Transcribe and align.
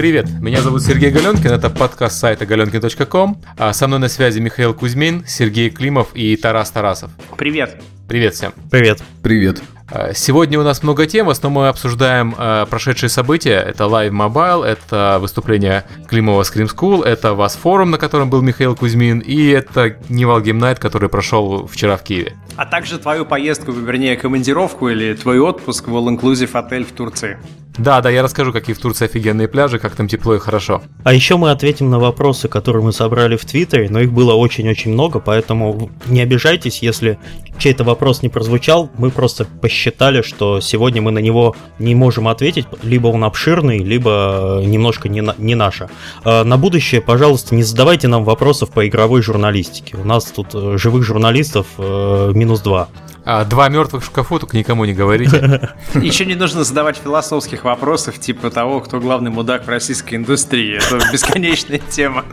Привет, 0.00 0.30
меня 0.40 0.62
зовут 0.62 0.82
Сергей 0.82 1.10
Галенкин, 1.10 1.50
это 1.50 1.68
подкаст 1.68 2.18
сайта 2.18 2.46
galenkin.com. 2.46 3.36
А 3.58 3.74
со 3.74 3.86
мной 3.86 3.98
на 3.98 4.08
связи 4.08 4.40
Михаил 4.40 4.72
Кузьмин, 4.72 5.26
Сергей 5.26 5.68
Климов 5.68 6.12
и 6.14 6.36
Тарас 6.36 6.70
Тарасов. 6.70 7.10
Привет. 7.36 7.82
Привет 8.08 8.32
всем. 8.32 8.54
Привет. 8.70 9.02
Привет. 9.22 9.62
А, 9.90 10.14
сегодня 10.14 10.58
у 10.58 10.62
нас 10.62 10.82
много 10.82 11.04
тем, 11.06 11.26
в 11.26 11.30
основном 11.30 11.64
мы 11.64 11.68
обсуждаем 11.68 12.34
э, 12.38 12.64
прошедшие 12.70 13.10
события. 13.10 13.56
Это 13.56 13.84
Live 13.84 14.08
Mobile, 14.08 14.64
это 14.64 15.18
выступление 15.20 15.84
Климова 16.08 16.40
Scream 16.44 16.74
School, 16.74 17.04
это 17.04 17.34
VAS 17.34 17.56
форум, 17.56 17.90
на 17.90 17.98
котором 17.98 18.30
был 18.30 18.40
Михаил 18.40 18.74
Кузьмин, 18.74 19.18
и 19.18 19.48
это 19.48 19.98
Nival 20.08 20.40
Game 20.40 20.60
Night, 20.60 20.80
который 20.80 21.10
прошел 21.10 21.66
вчера 21.66 21.98
в 21.98 22.02
Киеве. 22.04 22.32
А 22.56 22.64
также 22.64 22.98
твою 22.98 23.26
поездку, 23.26 23.72
вернее, 23.72 24.16
командировку 24.16 24.88
или 24.88 25.12
твой 25.12 25.40
отпуск 25.40 25.88
в 25.88 25.94
All-Inclusive 25.94 26.50
отель 26.54 26.86
в 26.86 26.92
Турции. 26.92 27.36
Да, 27.78 28.00
да, 28.00 28.10
я 28.10 28.22
расскажу, 28.22 28.52
какие 28.52 28.74
в 28.74 28.78
Турции 28.78 29.04
офигенные 29.06 29.48
пляжи, 29.48 29.78
как 29.78 29.94
там 29.94 30.08
тепло 30.08 30.34
и 30.34 30.38
хорошо. 30.38 30.82
А 31.04 31.14
еще 31.14 31.36
мы 31.36 31.50
ответим 31.50 31.88
на 31.88 31.98
вопросы, 31.98 32.48
которые 32.48 32.84
мы 32.84 32.92
собрали 32.92 33.36
в 33.36 33.44
Твиттере, 33.44 33.88
но 33.88 34.00
их 34.00 34.12
было 34.12 34.34
очень-очень 34.34 34.92
много, 34.92 35.20
поэтому 35.20 35.90
не 36.06 36.20
обижайтесь, 36.20 36.82
если 36.82 37.18
чей-то 37.58 37.84
вопрос 37.84 38.22
не 38.22 38.28
прозвучал. 38.28 38.90
Мы 38.98 39.10
просто 39.10 39.44
посчитали, 39.44 40.22
что 40.22 40.60
сегодня 40.60 41.00
мы 41.00 41.10
на 41.10 41.20
него 41.20 41.54
не 41.78 41.94
можем 41.94 42.28
ответить, 42.28 42.66
либо 42.82 43.08
он 43.08 43.22
обширный, 43.24 43.78
либо 43.78 44.62
немножко 44.64 45.08
не, 45.08 45.20
на, 45.20 45.34
не 45.38 45.54
наше. 45.54 45.88
А 46.24 46.44
на 46.44 46.56
будущее, 46.56 47.00
пожалуйста, 47.00 47.54
не 47.54 47.62
задавайте 47.62 48.08
нам 48.08 48.24
вопросов 48.24 48.70
по 48.70 48.86
игровой 48.86 49.22
журналистике. 49.22 49.96
У 49.96 50.04
нас 50.04 50.24
тут 50.24 50.48
э, 50.54 50.76
живых 50.76 51.04
журналистов 51.04 51.66
э, 51.78 52.32
минус 52.34 52.60
два. 52.60 52.88
А, 53.24 53.44
два 53.44 53.68
мертвых 53.68 54.02
в 54.02 54.06
шкафу, 54.06 54.38
только 54.38 54.56
никому 54.56 54.84
не 54.84 54.94
говорите. 54.94 55.70
Еще 55.94 56.24
не 56.24 56.34
нужно 56.34 56.64
задавать 56.64 56.96
философских 56.96 57.64
вопросов, 57.64 58.18
типа 58.18 58.50
того, 58.50 58.80
кто 58.80 58.98
главный 58.98 59.30
мудак 59.30 59.66
в 59.66 59.68
российской 59.68 60.14
индустрии. 60.14 60.76
Это 60.76 61.00
бесконечная 61.12 61.78
тема. 61.78 62.24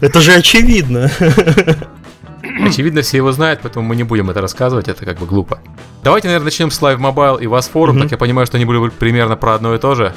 Это 0.00 0.20
же 0.20 0.32
очевидно. 0.32 1.10
Очевидно, 2.60 3.02
все 3.02 3.16
его 3.16 3.32
знают, 3.32 3.60
поэтому 3.62 3.86
мы 3.86 3.96
не 3.96 4.02
будем 4.04 4.30
это 4.30 4.40
рассказывать, 4.40 4.88
это 4.88 5.04
как 5.04 5.18
бы 5.18 5.26
глупо. 5.26 5.60
Давайте, 6.02 6.28
наверное, 6.28 6.44
начнем 6.44 6.70
с 6.70 6.80
Live 6.80 6.98
Mobile 6.98 7.42
и 7.42 7.46
вас 7.46 7.68
форум, 7.68 7.98
так 7.98 8.10
я 8.10 8.18
понимаю, 8.18 8.46
что 8.46 8.58
они 8.58 8.66
были 8.66 8.90
примерно 8.90 9.36
про 9.36 9.54
одно 9.54 9.74
и 9.74 9.78
то 9.78 9.94
же. 9.94 10.14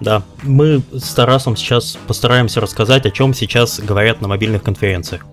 Да, 0.00 0.22
мы 0.42 0.82
с 0.92 1.14
Тарасом 1.14 1.56
сейчас 1.56 1.96
постараемся 2.06 2.60
рассказать, 2.60 3.06
о 3.06 3.10
чем 3.10 3.32
сейчас 3.32 3.78
говорят 3.78 4.20
на 4.20 4.28
мобильных 4.28 4.64
конференциях. 4.64 5.24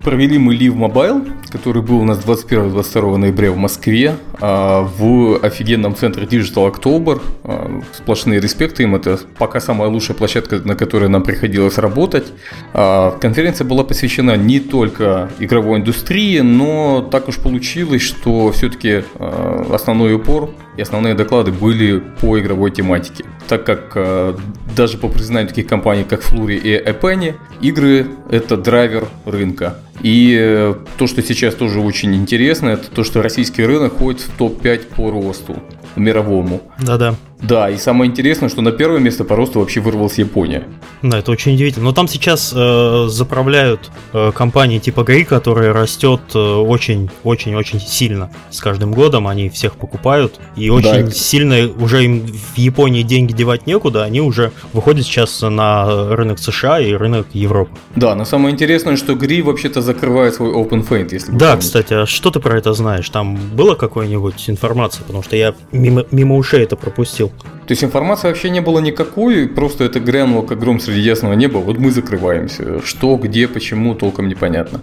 Провели 0.00 0.38
мы 0.38 0.54
Live 0.54 0.76
Mobile, 0.76 1.32
который 1.50 1.82
был 1.82 1.98
у 2.00 2.04
нас 2.04 2.24
21-22 2.24 3.16
ноября 3.16 3.50
в 3.50 3.56
Москве, 3.56 4.14
а, 4.40 4.82
в 4.82 5.40
офигенном 5.42 5.96
центре 5.96 6.24
Digital 6.24 6.72
October. 6.72 7.20
А, 7.42 7.80
сплошные 7.92 8.38
респекты 8.38 8.84
им, 8.84 8.94
это 8.94 9.18
пока 9.38 9.58
самая 9.60 9.90
лучшая 9.90 10.16
площадка, 10.16 10.60
на 10.64 10.76
которой 10.76 11.08
нам 11.08 11.24
приходилось 11.24 11.78
работать. 11.78 12.32
А, 12.72 13.18
конференция 13.20 13.66
была 13.66 13.82
посвящена 13.82 14.36
не 14.36 14.60
только 14.60 15.30
игровой 15.40 15.80
индустрии, 15.80 16.38
но 16.40 17.02
так 17.10 17.26
уж 17.26 17.38
получилось, 17.38 18.02
что 18.02 18.52
все-таки 18.52 19.02
основной 19.18 20.14
упор 20.14 20.50
и 20.78 20.80
основные 20.80 21.14
доклады 21.14 21.50
были 21.52 21.98
по 22.20 22.38
игровой 22.38 22.70
тематике. 22.70 23.24
Так 23.48 23.64
как 23.64 24.36
даже 24.76 24.96
по 24.96 25.08
признанию 25.08 25.48
таких 25.48 25.66
компаний, 25.66 26.04
как 26.08 26.22
Flurry 26.22 26.56
и 26.56 26.72
Epenny, 26.72 27.34
игры– 27.60 28.06
это 28.30 28.56
драйвер 28.56 29.08
рынка. 29.24 29.78
И 30.02 30.36
э, 30.38 30.74
то, 30.96 31.06
что 31.08 31.20
сейчас 31.22 31.54
тоже 31.56 31.80
очень 31.80 32.14
интересно, 32.14 32.68
это 32.68 32.88
то, 32.88 33.02
что 33.02 33.20
российский 33.20 33.64
рынок 33.64 33.98
ходит 33.98 34.20
в 34.20 34.36
топ-5 34.36 34.94
по 34.94 35.10
росту 35.10 35.56
мировому. 35.96 36.62
Да-да. 36.80 37.16
Да, 37.42 37.70
и 37.70 37.76
самое 37.76 38.10
интересное, 38.10 38.48
что 38.48 38.62
на 38.62 38.72
первое 38.72 38.98
место 38.98 39.24
по 39.24 39.36
росту 39.36 39.60
вообще 39.60 39.80
вырвалась 39.80 40.18
Япония. 40.18 40.64
Да, 41.02 41.18
это 41.18 41.30
очень 41.30 41.54
удивительно. 41.54 41.86
Но 41.86 41.92
там 41.92 42.08
сейчас 42.08 42.52
э, 42.54 43.06
заправляют 43.08 43.90
э, 44.12 44.32
компании 44.34 44.78
типа 44.78 45.04
ГАИ, 45.04 45.24
которая 45.24 45.72
растет 45.72 46.34
очень-очень-очень 46.34 47.78
э, 47.78 47.80
сильно. 47.80 48.30
С 48.50 48.60
каждым 48.60 48.92
годом 48.92 49.28
они 49.28 49.48
всех 49.50 49.76
покупают. 49.76 50.40
И 50.56 50.68
очень 50.70 51.06
да. 51.06 51.10
сильно 51.10 51.70
уже 51.80 52.04
им 52.04 52.26
в 52.26 52.58
Японии 52.58 53.02
деньги 53.02 53.32
девать 53.32 53.66
некуда. 53.66 54.02
Они 54.02 54.20
уже 54.20 54.50
выходят 54.72 55.06
сейчас 55.06 55.40
на 55.40 56.14
рынок 56.16 56.40
США 56.40 56.80
и 56.80 56.92
рынок 56.92 57.28
Европы. 57.32 57.70
Да, 57.94 58.14
но 58.16 58.24
самое 58.24 58.52
интересное, 58.52 58.96
что 58.96 59.14
ГРИ 59.14 59.42
вообще-то 59.42 59.80
закрывает 59.80 60.34
свой 60.34 60.52
OpenFaint, 60.52 61.08
если 61.12 61.30
Да, 61.32 61.50
помните. 61.50 61.58
кстати, 61.58 61.94
а 61.94 62.06
что 62.06 62.30
ты 62.30 62.40
про 62.40 62.58
это 62.58 62.72
знаешь? 62.72 63.08
Там 63.10 63.36
была 63.36 63.76
какая-нибудь 63.76 64.50
информация? 64.50 65.04
Потому 65.04 65.22
что 65.22 65.36
я 65.36 65.54
мимо, 65.70 66.04
мимо 66.10 66.36
ушей 66.36 66.64
это 66.64 66.74
пропустил 66.76 67.27
говорил. 67.28 67.58
То 67.66 67.72
есть 67.72 67.84
информации 67.84 68.28
вообще 68.28 68.50
не 68.50 68.60
было 68.60 68.78
никакой, 68.78 69.46
просто 69.48 69.84
это 69.84 70.00
грянуло 70.00 70.46
как 70.46 70.58
гром 70.58 70.80
среди 70.80 71.00
ясного 71.00 71.34
неба, 71.34 71.58
вот 71.58 71.78
мы 71.78 71.90
закрываемся. 71.90 72.80
Что, 72.82 73.16
где, 73.16 73.46
почему, 73.46 73.94
толком 73.94 74.28
непонятно. 74.28 74.80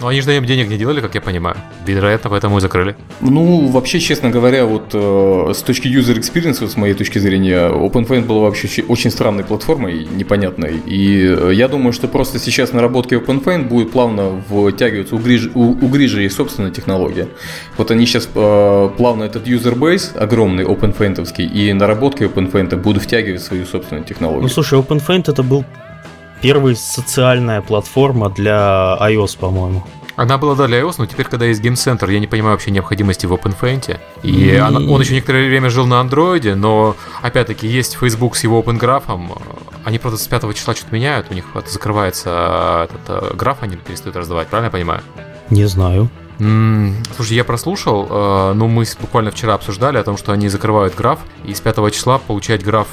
Ну, 0.00 0.08
они 0.08 0.20
же 0.20 0.26
даем 0.26 0.44
денег 0.44 0.68
не 0.68 0.76
делали, 0.76 1.00
как 1.00 1.14
я 1.14 1.20
понимаю. 1.20 1.56
Вероятно, 1.86 2.30
поэтому 2.30 2.58
и 2.58 2.60
закрыли. 2.60 2.96
Ну, 3.20 3.66
вообще, 3.68 3.98
честно 3.98 4.30
говоря, 4.30 4.66
вот 4.66 4.90
э, 4.92 5.52
с 5.54 5.62
точки 5.62 5.88
user 5.88 6.18
experience, 6.18 6.58
вот, 6.60 6.70
с 6.70 6.76
моей 6.76 6.94
точки 6.94 7.18
зрения, 7.18 7.68
OpenFaint 7.68 8.26
была 8.26 8.40
вообще 8.40 8.82
очень 8.82 9.10
странной 9.10 9.44
платформой, 9.44 10.06
непонятной. 10.14 10.82
И 10.86 11.24
э, 11.26 11.52
я 11.54 11.68
думаю, 11.68 11.92
что 11.92 12.08
просто 12.08 12.38
сейчас 12.38 12.72
наработки 12.72 13.14
OpenFaint 13.14 13.68
будет 13.68 13.90
плавно 13.92 14.42
втягиваться. 14.48 15.14
У 15.16 15.18
Грижи, 15.18 15.50
у, 15.54 15.70
у 15.70 15.88
Грижи 15.88 16.22
есть 16.22 16.36
собственная 16.36 16.70
технология. 16.70 17.28
Вот 17.78 17.90
они 17.90 18.04
сейчас 18.04 18.28
э, 18.34 18.90
плавно 18.96 19.24
этот 19.24 19.46
user 19.46 19.74
base, 19.74 20.16
огромный 20.16 20.64
OpenFaint, 20.64 21.42
и 21.42 21.72
наработки 21.72 22.24
OpenFaint 22.24 22.76
будут 22.76 23.02
втягивать 23.04 23.42
свою 23.42 23.64
собственную 23.64 24.04
технологию. 24.04 24.42
Ну, 24.42 24.48
слушай, 24.48 24.78
OpenFaint 24.78 25.30
это 25.30 25.42
был 25.42 25.64
первая 26.42 26.74
социальная 26.74 27.60
платформа 27.62 28.30
для 28.30 28.96
iOS, 29.00 29.38
по-моему. 29.38 29.84
Она 30.16 30.38
была 30.38 30.54
да, 30.54 30.66
для 30.66 30.80
iOS, 30.80 30.94
но 30.98 31.06
теперь, 31.06 31.26
когда 31.26 31.44
есть 31.44 31.62
Game 31.62 31.74
Center, 31.74 32.10
я 32.10 32.18
не 32.18 32.26
понимаю 32.26 32.54
вообще 32.54 32.70
необходимости 32.70 33.26
в 33.26 33.34
OpenFaint. 33.34 33.98
И 34.22 34.32
mm-hmm. 34.32 34.58
она, 34.58 34.78
он 34.92 35.00
еще 35.00 35.14
некоторое 35.14 35.46
время 35.46 35.68
жил 35.68 35.86
на 35.86 36.00
андроиде, 36.00 36.54
но 36.54 36.96
опять-таки 37.20 37.66
есть 37.66 37.98
Facebook 37.98 38.34
с 38.36 38.42
его 38.42 38.62
Open 38.62 38.80
Graph. 38.80 39.04
Они, 39.84 39.98
правда, 39.98 40.18
с 40.18 40.26
5 40.26 40.56
числа 40.56 40.74
что-то 40.74 40.94
меняют, 40.94 41.26
у 41.30 41.34
них 41.34 41.44
закрывается 41.66 42.88
этот 42.88 43.00
э, 43.08 43.34
граф, 43.36 43.58
они 43.60 43.76
перестают 43.76 44.16
раздавать, 44.16 44.48
правильно 44.48 44.66
я 44.66 44.72
понимаю? 44.72 45.02
Не 45.50 45.66
знаю. 45.66 46.08
Слушай, 46.38 47.36
я 47.36 47.44
прослушал, 47.44 48.06
э, 48.08 48.52
но 48.54 48.68
мы 48.68 48.84
буквально 49.00 49.30
вчера 49.30 49.54
обсуждали 49.54 49.98
о 49.98 50.02
том, 50.02 50.16
что 50.16 50.32
они 50.32 50.48
закрывают 50.48 50.94
граф, 50.94 51.20
и 51.44 51.54
с 51.54 51.60
5 51.60 51.92
числа 51.92 52.18
получать 52.18 52.64
граф 52.64 52.88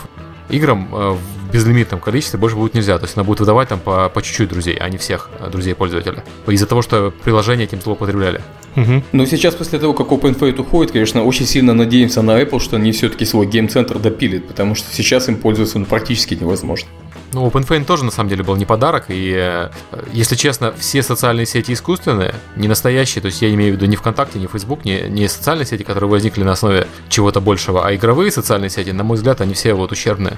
играм 0.50 0.88
э, 0.92 1.18
безлимитном 1.54 2.00
количестве 2.00 2.40
больше 2.40 2.56
будет 2.56 2.74
нельзя. 2.74 2.98
То 2.98 3.06
есть 3.06 3.16
она 3.16 3.24
будет 3.24 3.40
выдавать 3.40 3.70
там 3.70 3.80
по, 3.80 4.10
по 4.10 4.22
чуть-чуть 4.22 4.50
друзей, 4.50 4.76
а 4.76 4.90
не 4.90 4.98
всех 4.98 5.30
э, 5.40 5.50
друзей 5.50 5.76
пользователя. 5.76 6.24
Из-за 6.48 6.66
того, 6.66 6.82
что 6.82 7.14
приложение 7.24 7.66
этим 7.66 7.80
злоупотребляли. 7.80 8.42
Угу. 8.76 9.04
Но 9.12 9.26
сейчас, 9.26 9.54
после 9.54 9.78
того, 9.78 9.94
как 9.94 10.08
OpenFate 10.08 10.60
уходит, 10.60 10.92
конечно, 10.92 11.24
очень 11.24 11.46
сильно 11.46 11.74
надеемся 11.74 12.22
на 12.22 12.42
Apple, 12.42 12.60
что 12.60 12.78
они 12.78 12.92
все-таки 12.92 13.24
свой 13.26 13.46
гейм-центр 13.46 14.00
допилят, 14.00 14.48
потому 14.48 14.74
что 14.74 14.94
сейчас 14.94 15.30
им 15.30 15.36
пользоваться 15.36 15.78
ну, 15.78 15.86
практически 15.86 16.34
невозможно. 16.34 16.90
Ну, 17.34 17.48
OpenFaint 17.48 17.86
тоже 17.86 18.06
на 18.06 18.12
самом 18.12 18.30
деле 18.30 18.44
был 18.44 18.56
не 18.56 18.66
подарок, 18.66 19.06
и, 19.10 19.34
э, 19.36 19.70
если 20.12 20.36
честно, 20.36 20.74
все 20.78 21.02
социальные 21.02 21.48
сети 21.48 21.74
искусственные, 21.74 22.36
не 22.56 22.68
настоящие, 22.68 23.22
то 23.22 23.28
есть 23.28 23.42
я 23.42 23.52
имею 23.54 23.74
в 23.74 23.76
виду 23.76 23.86
не 23.88 23.96
ВКонтакте, 23.96 24.38
не 24.40 24.48
Facebook, 24.48 24.86
не, 24.86 25.02
не 25.10 25.28
социальные 25.28 25.66
сети, 25.66 25.84
которые 25.84 26.10
возникли 26.10 26.44
на 26.44 26.52
основе 26.52 26.88
чего-то 27.10 27.42
большего, 27.42 27.88
а 27.88 27.96
игровые 27.96 28.32
социальные 28.32 28.70
сети, 28.70 28.92
на 28.92 29.04
мой 29.04 29.18
взгляд, 29.18 29.42
они 29.42 29.56
все 29.56 29.74
вот 29.74 29.92
ущербные. 29.92 30.38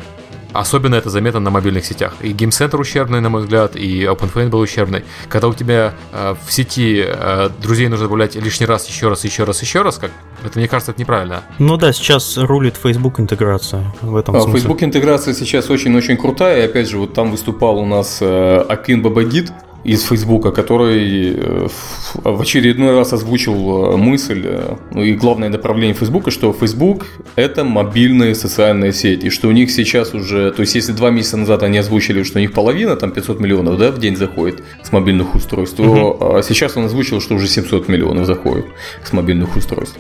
Особенно 0.59 0.95
это 0.95 1.09
заметно 1.09 1.39
на 1.39 1.49
мобильных 1.49 1.85
сетях. 1.85 2.13
И 2.21 2.31
Game 2.31 2.49
Center 2.49 2.77
ущербный, 2.79 3.21
на 3.21 3.29
мой 3.29 3.41
взгляд, 3.41 3.75
и 3.75 4.03
OpenFaint 4.03 4.49
был 4.49 4.59
ущербный. 4.59 5.03
Когда 5.27 5.47
у 5.47 5.53
тебя 5.53 5.93
э, 6.13 6.35
в 6.45 6.51
сети 6.51 7.03
э, 7.05 7.49
друзей 7.61 7.87
нужно 7.89 8.05
добавлять 8.05 8.35
лишний 8.35 8.65
раз, 8.65 8.87
еще 8.87 9.09
раз, 9.09 9.23
еще 9.23 9.43
раз, 9.43 9.61
еще 9.61 9.81
раз, 9.81 9.97
как 9.97 10.11
это, 10.45 10.57
мне 10.57 10.67
кажется, 10.67 10.91
это 10.91 11.01
неправильно. 11.01 11.43
Ну 11.59 11.77
да, 11.77 11.91
сейчас 11.91 12.37
рулит 12.37 12.77
Facebook 12.77 13.19
интеграция 13.19 13.93
в 14.01 14.15
этом 14.15 14.35
а, 14.35 14.41
смысле. 14.41 14.59
Facebook 14.59 14.83
интеграция 14.83 15.33
сейчас 15.33 15.69
очень-очень 15.69 16.17
крутая. 16.17 16.61
И 16.61 16.65
опять 16.65 16.89
же, 16.89 16.97
вот 16.97 17.13
там 17.13 17.31
выступал 17.31 17.77
у 17.77 17.85
нас 17.85 18.19
э, 18.21 18.65
Акин 18.69 19.01
Бабагид, 19.01 19.51
из 19.85 20.03
Фейсбука, 20.03 20.51
который 20.51 21.35
э, 21.35 21.67
в 22.15 22.41
очередной 22.41 22.95
раз 22.95 23.13
озвучил 23.13 23.93
э, 23.93 23.97
мысль, 23.97 24.41
э, 24.43 24.75
ну 24.91 25.03
и 25.03 25.13
главное 25.13 25.49
направление 25.49 25.93
Фейсбука, 25.93 26.31
что 26.31 26.51
Facebook– 26.53 27.05
это 27.35 27.63
мобильные 27.63 28.33
социальные 28.33 28.93
сети, 28.93 29.27
и 29.27 29.29
что 29.29 29.47
у 29.47 29.51
них 29.51 29.69
сейчас 29.69 30.15
уже, 30.15 30.51
то 30.51 30.61
есть 30.61 30.73
если 30.75 30.91
два 30.91 31.11
месяца 31.11 31.37
назад 31.37 31.61
они 31.61 31.77
озвучили, 31.77 32.23
что 32.23 32.39
у 32.39 32.41
них 32.41 32.53
половина, 32.53 32.95
там 32.95 33.11
500 33.11 33.39
миллионов 33.39 33.77
да, 33.77 33.91
в 33.91 33.99
день 33.99 34.15
заходит 34.15 34.63
с 34.83 34.91
мобильных 34.91 35.35
устройств, 35.35 35.77
то 35.77 35.83
угу. 35.83 36.41
сейчас 36.41 36.75
он 36.77 36.85
озвучил, 36.85 37.21
что 37.21 37.35
уже 37.35 37.47
700 37.47 37.87
миллионов 37.87 38.25
заходит 38.25 38.65
с 39.03 39.13
мобильных 39.13 39.55
устройств. 39.55 39.99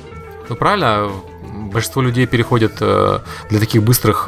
Ну 0.49 0.55
правильно, 0.55 1.11
большинство 1.71 2.01
людей 2.01 2.25
переходят 2.25 2.73
для 3.49 3.59
таких 3.59 3.83
быстрых 3.83 4.27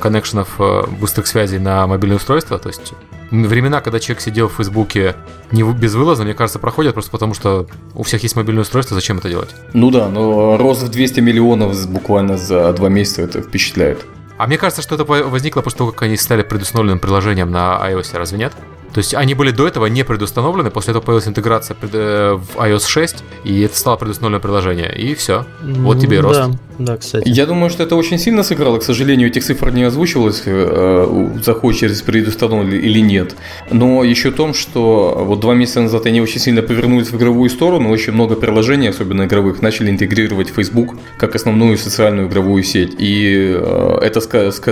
коннекшенов, 0.00 0.58
быстрых 1.00 1.26
связей 1.26 1.58
на 1.58 1.86
мобильные 1.86 2.16
устройства. 2.16 2.58
То 2.58 2.68
есть 2.68 2.94
времена, 3.30 3.80
когда 3.80 4.00
человек 4.00 4.22
сидел 4.22 4.48
в 4.48 4.54
Фейсбуке 4.54 5.16
не 5.50 5.62
безвылазно, 5.62 6.24
мне 6.24 6.34
кажется, 6.34 6.58
проходят 6.58 6.94
просто 6.94 7.10
потому, 7.10 7.34
что 7.34 7.66
у 7.94 8.02
всех 8.02 8.22
есть 8.22 8.36
мобильное 8.36 8.62
устройство, 8.62 8.94
зачем 8.94 9.18
это 9.18 9.28
делать? 9.28 9.54
Ну 9.72 9.90
да, 9.90 10.08
но 10.08 10.56
рост 10.56 10.82
в 10.82 10.88
200 10.88 11.20
миллионов 11.20 11.88
буквально 11.88 12.36
за 12.36 12.72
два 12.72 12.88
месяца 12.88 13.22
это 13.22 13.42
впечатляет. 13.42 14.04
А 14.38 14.46
мне 14.46 14.58
кажется, 14.58 14.82
что 14.82 14.94
это 14.94 15.04
возникло 15.04 15.62
после 15.62 15.78
того, 15.78 15.92
как 15.92 16.02
они 16.02 16.16
стали 16.16 16.42
предустановленным 16.42 16.98
приложением 16.98 17.50
на 17.50 17.80
iOS, 17.90 18.16
разве 18.18 18.38
нет? 18.38 18.52
То 18.96 19.00
есть 19.00 19.12
они 19.12 19.34
были 19.34 19.50
до 19.50 19.68
этого 19.68 19.84
не 19.84 20.04
предустановлены, 20.04 20.70
после 20.70 20.92
этого 20.92 21.02
появилась 21.02 21.28
интеграция 21.28 21.76
э, 21.82 22.38
в 22.38 22.56
iOS 22.56 22.86
6, 22.86 23.24
и 23.44 23.60
это 23.60 23.76
стало 23.76 23.96
предустановленное 23.96 24.40
приложение, 24.40 24.90
и 24.96 25.14
все. 25.14 25.44
Вот 25.60 26.00
тебе 26.00 26.16
и 26.16 26.20
рост. 26.20 26.40
Да, 26.40 26.58
да, 26.78 26.96
кстати. 26.96 27.28
Я 27.28 27.44
думаю, 27.44 27.68
что 27.68 27.82
это 27.82 27.94
очень 27.94 28.18
сильно 28.18 28.42
сыграло. 28.42 28.78
К 28.78 28.82
сожалению, 28.82 29.28
этих 29.28 29.44
цифр 29.44 29.70
не 29.70 29.82
озвучивалось, 29.82 30.44
э, 30.46 31.28
заход 31.44 31.74
через 31.74 32.00
предустановлен 32.00 32.80
или 32.80 33.00
нет. 33.00 33.36
Но 33.70 34.02
еще 34.02 34.30
в 34.30 34.34
том, 34.34 34.54
что 34.54 35.24
вот 35.26 35.40
два 35.40 35.54
месяца 35.54 35.82
назад 35.82 36.06
они 36.06 36.22
очень 36.22 36.40
сильно 36.40 36.62
повернулись 36.62 37.10
в 37.10 37.16
игровую 37.18 37.50
сторону, 37.50 37.90
очень 37.90 38.14
много 38.14 38.34
приложений, 38.34 38.88
особенно 38.88 39.26
игровых, 39.26 39.60
начали 39.60 39.90
интегрировать 39.90 40.48
Facebook 40.48 40.94
как 41.18 41.34
основную 41.34 41.76
социальную 41.76 42.28
игровую 42.28 42.62
сеть. 42.62 42.96
И 42.98 43.54
э, 43.54 43.98
это 44.00 44.22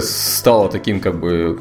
стало 0.00 0.70
таким 0.70 1.00
как 1.00 1.20
бы 1.20 1.58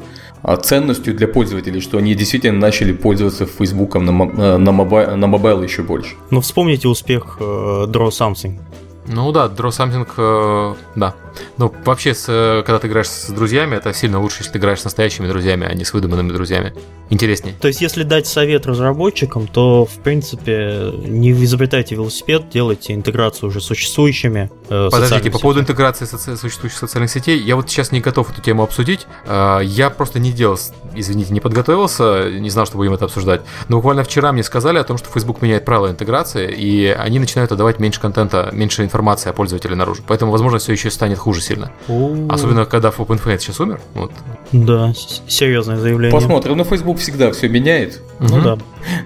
ценностью 0.62 1.14
для 1.14 1.26
пользователей, 1.26 1.80
что 1.80 1.98
они 1.98 2.14
действительно 2.14 2.58
начали 2.58 2.92
пользоваться 2.92 3.46
Фейсбуком 3.46 4.04
на, 4.04 4.10
э, 4.10 4.56
на, 4.58 4.72
mobile, 4.72 5.16
на 5.16 5.26
mobile 5.26 5.62
еще 5.62 5.82
больше. 5.82 6.14
Ну, 6.30 6.40
вспомните 6.40 6.88
успех 6.88 7.38
э, 7.40 7.42
Draw 7.42 8.08
Something. 8.08 8.58
Ну 9.06 9.32
да, 9.32 9.46
Draw 9.46 9.70
Something, 9.70 10.06
э, 10.16 10.74
да. 10.96 11.14
Ну, 11.56 11.72
вообще, 11.84 12.14
с, 12.14 12.26
э, 12.28 12.62
когда 12.64 12.78
ты 12.78 12.88
играешь 12.88 13.08
с 13.08 13.30
друзьями, 13.30 13.76
это 13.76 13.92
сильно 13.92 14.20
лучше, 14.20 14.38
если 14.40 14.52
ты 14.52 14.58
играешь 14.58 14.80
с 14.80 14.84
настоящими 14.84 15.26
друзьями, 15.28 15.66
а 15.70 15.74
не 15.74 15.84
с 15.84 15.92
выдуманными 15.92 16.32
друзьями. 16.32 16.72
Интереснее. 17.10 17.54
То 17.60 17.68
есть, 17.68 17.80
если 17.80 18.02
дать 18.02 18.26
совет 18.26 18.66
разработчикам, 18.66 19.46
то, 19.46 19.84
в 19.84 19.98
принципе, 20.02 20.90
не 21.06 21.32
изобретайте 21.32 21.94
велосипед, 21.94 22.48
делайте 22.48 22.94
интеграцию 22.94 23.50
уже 23.50 23.60
существующими 23.60 24.50
э, 24.70 24.88
Подождите, 24.90 25.30
по 25.30 25.38
поводу 25.38 25.60
интеграции 25.60 26.06
соци- 26.06 26.36
существующих 26.36 26.78
социальных 26.78 27.10
сетей, 27.10 27.38
я 27.38 27.56
вот 27.56 27.68
сейчас 27.68 27.92
не 27.92 28.00
готов 28.00 28.30
эту 28.30 28.40
тему 28.40 28.62
обсудить. 28.62 29.06
Э, 29.26 29.60
я 29.62 29.90
просто 29.90 30.18
не 30.18 30.32
делал, 30.32 30.58
извините, 30.94 31.32
не 31.32 31.40
подготовился, 31.40 32.30
не 32.30 32.50
знал, 32.50 32.66
что 32.66 32.78
будем 32.78 32.94
это 32.94 33.04
обсуждать. 33.04 33.42
Но 33.68 33.76
буквально 33.76 34.02
вчера 34.02 34.32
мне 34.32 34.42
сказали 34.42 34.78
о 34.78 34.84
том, 34.84 34.96
что 34.96 35.10
Facebook 35.10 35.42
меняет 35.42 35.64
правила 35.64 35.90
интеграции, 35.90 36.50
и 36.52 36.86
они 36.86 37.18
начинают 37.18 37.52
отдавать 37.52 37.78
меньше 37.78 38.00
контента, 38.00 38.48
меньше 38.52 38.82
информации 38.82 39.28
о 39.28 39.32
пользователе 39.34 39.74
наружу. 39.74 40.02
Поэтому, 40.06 40.32
возможно, 40.32 40.58
все 40.58 40.72
еще 40.72 40.90
станет 40.90 41.18
хуже 41.24 41.40
сильно. 41.40 41.72
О-о-о. 41.88 42.28
Особенно, 42.32 42.66
когда 42.66 42.90
OpenFace 42.90 43.38
сейчас 43.38 43.58
умер. 43.60 43.80
Вот. 43.94 44.12
Да, 44.54 44.92
серьезное 45.26 45.78
заявление. 45.78 46.12
Посмотрим, 46.12 46.56
но 46.56 46.62
Facebook 46.62 46.98
всегда 46.98 47.32
все 47.32 47.48
меняет. 47.48 48.00
Ну 48.20 48.40
да. 48.40 48.56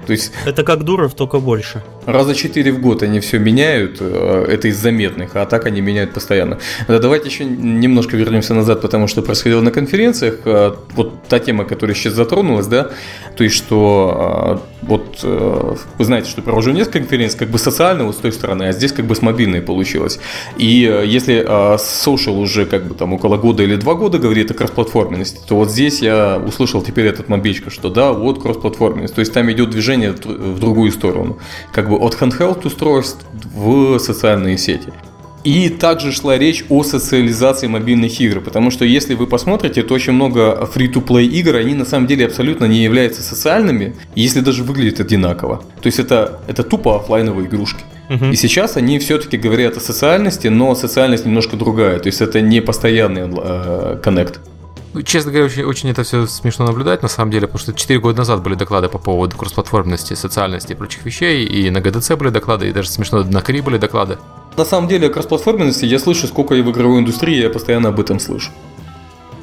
То 0.07 0.13
есть... 0.13 0.33
Это 0.45 0.63
как 0.63 0.85
Дуров, 0.85 1.15
только 1.15 1.39
больше. 1.39 1.83
Раза 2.05 2.35
четыре 2.35 2.73
в 2.73 2.81
год 2.81 3.03
они 3.03 3.21
все 3.21 3.39
меняют, 3.39 3.99
э, 4.01 4.47
это 4.49 4.69
из 4.69 4.77
заметных, 4.77 5.37
а 5.37 5.47
так 5.47 5.67
они 5.67 5.81
меняют 5.81 6.13
постоянно. 6.13 6.59
Да, 6.89 6.99
давайте 6.99 7.29
еще 7.29 7.45
немножко 7.45 8.17
вернемся 8.17 8.55
назад, 8.55 8.81
потому 8.81 9.07
что 9.07 9.23
происходило 9.23 9.61
на 9.61 9.71
конференциях. 9.71 10.41
Э, 10.45 10.73
вот 10.95 11.23
та 11.29 11.39
тема, 11.39 11.65
которая 11.65 11.95
сейчас 11.95 12.15
затронулась, 12.15 12.67
да, 12.67 12.91
то 13.37 13.45
есть 13.45 13.57
что 13.57 14.61
э, 14.83 14.87
вот 14.87 15.23
вы 15.23 16.05
знаете, 16.05 16.31
что 16.31 16.41
провожу 16.43 16.73
несколько 16.73 17.01
конференций, 17.01 17.39
как 17.39 17.51
бы 17.51 17.59
социально 17.59 18.05
вот 18.05 18.15
с 18.15 18.19
той 18.19 18.33
стороны, 18.33 18.65
а 18.65 18.73
здесь 18.73 18.93
как 18.93 19.07
бы 19.07 19.15
с 19.15 19.23
мобильной 19.23 19.61
получилось. 19.61 20.19
И 20.57 20.65
если 21.07 21.45
social 21.77 22.39
уже 22.39 22.65
как 22.65 22.87
бы 22.87 22.95
там 22.95 23.13
около 23.13 23.37
года 23.37 23.63
или 23.63 23.77
два 23.77 23.95
года 23.95 24.19
говорит 24.19 24.51
о 24.51 24.55
кроссплатформенности, 24.55 25.38
то 25.47 25.57
вот 25.57 25.71
здесь 25.71 26.01
я 26.01 26.43
услышал 26.45 26.83
теперь 26.83 27.07
этот 27.07 27.29
мобичка, 27.29 27.71
что 27.71 27.91
да, 27.91 28.13
вот 28.13 28.43
кроссплатформенность. 28.43 29.15
То 29.15 29.21
есть 29.21 29.33
там 29.33 29.51
идет 29.51 29.71
движение 29.71 30.13
в 30.13 30.59
другую 30.59 30.93
сторону. 30.93 31.39
Как 31.73 31.89
бы 31.89 31.97
от 31.97 32.15
handheld 32.15 32.67
устройств 32.67 33.25
в 33.55 33.99
социальные 33.99 34.59
сети. 34.59 34.93
И 35.45 35.69
также 35.69 36.13
шла 36.13 36.37
речь 36.37 36.65
о 36.69 36.83
социализации 36.83 37.69
мобильных 37.69 38.21
игр, 38.21 38.41
потому 38.41 38.71
что 38.71 38.85
если 38.85 39.15
вы 39.15 39.27
посмотрите, 39.27 39.83
то 39.83 39.95
очень 39.95 40.13
много 40.13 40.69
free-to-play 40.75 41.27
игр, 41.27 41.57
они 41.57 41.75
на 41.75 41.85
самом 41.85 42.07
деле 42.07 42.27
абсолютно 42.27 42.65
не 42.67 42.83
являются 42.83 43.23
социальными, 43.23 43.95
если 44.15 44.41
даже 44.41 44.65
выглядят 44.65 45.01
одинаково. 45.01 45.63
То 45.81 45.87
есть 45.87 46.01
это, 46.01 46.41
это 46.49 46.65
тупо 46.65 46.97
офлайновые 46.97 47.47
игрушки. 47.47 47.83
И 48.33 48.37
сейчас 48.37 48.77
они 48.77 48.99
все-таки 48.99 49.37
говорят 49.37 49.77
о 49.77 49.81
социальности, 49.81 50.49
но 50.49 50.75
социальность 50.75 51.27
немножко 51.27 51.57
другая. 51.57 51.99
То 51.99 52.09
есть 52.09 52.21
это 52.21 52.41
не 52.41 52.61
постоянный 52.61 53.31
э, 53.31 53.99
коннект. 54.03 54.41
Честно 55.05 55.33
говоря, 55.33 55.47
очень, 55.47 55.65
очень 55.65 55.91
это 55.91 56.03
все 56.03 56.27
смешно 56.27 56.67
наблюдать, 56.67 57.03
на 57.03 57.09
самом 57.09 57.31
деле, 57.31 57.47
потому 57.47 57.61
что 57.61 57.73
4 57.73 58.01
года 58.01 58.19
назад 58.19 58.43
были 58.43 58.55
доклады 58.55 58.89
по 58.89 58.99
поводу 58.99 59.37
кроссплатформенности, 59.37 60.15
социальности 60.15 60.73
и 60.73 60.75
прочих 60.75 61.05
вещей, 61.05 61.45
и 61.45 61.71
на 61.71 61.81
ГДЦ 61.81 62.13
были 62.13 62.31
доклады, 62.31 62.69
и 62.69 62.73
даже 62.73 62.89
смешно 62.89 63.23
на 63.23 63.41
Кри 63.41 63.61
были 63.61 63.79
доклады. 63.79 64.19
На 64.57 64.65
самом 64.65 64.89
деле, 64.89 65.09
о 65.09 65.11
кроссплатформенности 65.11 65.85
я 65.85 65.99
слышу, 65.99 66.27
сколько 66.27 66.55
и 66.55 66.63
в 66.63 66.71
игровой 66.71 67.01
индустрии, 67.01 67.41
я 67.41 67.51
постоянно 67.51 67.91
об 67.91 68.01
этом 68.01 68.19
слышу. 68.19 68.51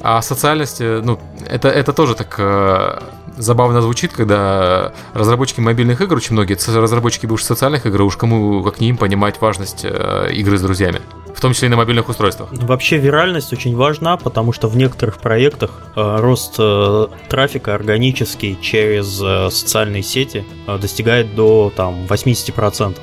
А 0.02 0.22
социальности, 0.22 1.00
ну, 1.02 1.18
это, 1.48 1.68
это 1.68 1.92
тоже 1.92 2.14
так 2.14 2.34
э, 2.38 3.00
забавно 3.36 3.82
звучит, 3.82 4.12
когда 4.12 4.92
разработчики 5.14 5.60
мобильных 5.60 6.00
игр, 6.00 6.16
очень 6.16 6.34
многие 6.34 6.54
разработчики 6.54 7.26
бывших 7.26 7.48
социальных 7.48 7.86
игр, 7.86 8.02
уж 8.02 8.16
кому 8.16 8.62
как 8.62 8.80
не 8.80 8.90
им 8.90 8.96
понимать 8.96 9.40
важность 9.40 9.84
э, 9.84 10.30
игры 10.32 10.58
с 10.58 10.62
друзьями 10.62 11.00
в 11.36 11.40
том 11.40 11.52
числе 11.52 11.68
и 11.68 11.70
на 11.70 11.76
мобильных 11.76 12.08
устройствах. 12.08 12.48
Вообще 12.52 12.96
виральность 12.96 13.52
очень 13.52 13.76
важна, 13.76 14.16
потому 14.16 14.52
что 14.52 14.68
в 14.68 14.76
некоторых 14.76 15.18
проектах 15.18 15.82
э, 15.94 16.16
рост 16.18 16.54
э, 16.58 17.08
трафика 17.28 17.74
органический 17.74 18.58
через 18.62 19.20
э, 19.22 19.50
социальные 19.50 20.02
сети 20.02 20.44
достигает 20.66 21.34
до 21.34 21.70
там 21.76 22.06
80%. 22.08 22.96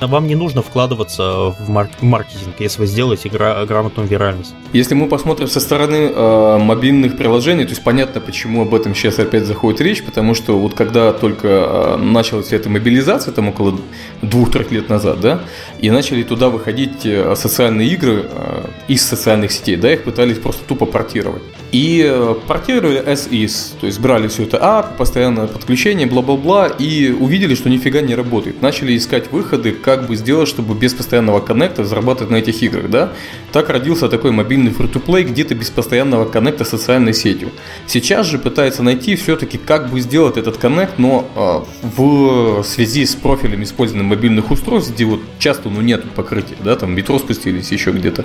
Вам 0.00 0.26
не 0.26 0.34
нужно 0.34 0.62
вкладываться 0.62 1.54
в 1.58 1.68
маркетинг, 2.00 2.56
если 2.58 2.80
вы 2.80 2.86
сделаете 2.86 3.30
гра- 3.30 3.64
грамотную 3.64 4.06
виральность. 4.06 4.54
Если 4.72 4.94
мы 4.94 5.08
посмотрим 5.08 5.48
со 5.48 5.58
стороны 5.58 6.12
э, 6.14 6.58
мобильных 6.58 7.16
приложений, 7.16 7.64
то 7.64 7.70
есть 7.70 7.82
понятно, 7.82 8.20
почему 8.20 8.62
об 8.62 8.74
этом 8.74 8.94
сейчас 8.94 9.18
опять 9.18 9.46
заходит 9.46 9.80
речь, 9.80 10.04
потому 10.04 10.34
что 10.34 10.58
вот 10.58 10.74
когда 10.74 11.12
только 11.14 11.48
э, 11.48 11.96
началась 11.96 12.52
эта 12.52 12.68
мобилизация, 12.68 13.32
там 13.32 13.48
около 13.48 13.78
двух-трех 14.20 14.70
лет 14.70 14.90
назад, 14.90 15.20
да, 15.20 15.40
и 15.80 15.90
начали 15.90 16.22
туда 16.22 16.48
выходить 16.48 17.04
э, 17.04 17.34
социальные 17.36 17.88
игры 17.88 18.24
э, 18.30 18.66
из 18.88 19.02
социальных 19.02 19.52
сетей, 19.52 19.76
да, 19.76 19.92
их 19.92 20.04
пытались 20.04 20.38
просто 20.38 20.62
тупо 20.66 20.86
портировать. 20.86 21.42
И 21.72 22.02
э, 22.08 22.34
портировали 22.46 23.04
as 23.04 23.28
is, 23.30 23.74
то 23.80 23.86
есть 23.86 24.00
брали 24.00 24.28
все 24.28 24.44
это 24.44 24.58
ап, 24.62 24.96
постоянное 24.96 25.46
подключение, 25.46 26.06
бла-бла-бла, 26.06 26.68
и 26.68 27.10
увидели, 27.10 27.54
что 27.54 27.68
нифига 27.68 28.00
не 28.00 28.14
работает. 28.14 28.62
Начали 28.62 28.96
искать 28.96 29.30
выходы, 29.32 29.72
как 29.72 30.06
бы 30.06 30.16
сделать, 30.16 30.48
чтобы 30.48 30.74
без 30.74 30.94
постоянного 30.94 31.40
коннекта 31.40 31.84
зарабатывать 31.84 32.30
на 32.30 32.36
этих 32.36 32.62
играх, 32.62 32.88
да. 32.88 33.12
Так 33.52 33.68
родился 33.68 34.08
такой 34.08 34.30
мобильный 34.30 34.70
free-to-play 34.70 35.24
где-то 35.24 35.54
без 35.54 35.70
постоянного 35.70 36.24
коннекта 36.24 36.64
с 36.64 36.70
социальной 36.70 37.12
сетью. 37.12 37.50
Сейчас 37.86 38.26
же 38.26 38.38
пытается 38.38 38.82
найти 38.82 39.16
все-таки, 39.16 39.58
как 39.58 39.90
бы 39.90 40.00
сделать 40.00 40.36
этот 40.36 40.56
коннект, 40.56 40.98
но 40.98 41.66
в 41.82 42.62
связи 42.64 43.04
с 43.04 43.14
профилем 43.14 43.62
использования 43.62 44.06
мобильных 44.06 44.50
устройств, 44.50 44.92
где 44.94 45.04
вот 45.04 45.20
часто 45.38 45.68
ну, 45.76 45.82
нет 45.82 46.10
покрытия, 46.12 46.56
да, 46.64 46.76
там 46.76 46.94
метро 46.94 47.18
спустились 47.18 47.70
еще 47.70 47.92
где-то, 47.92 48.24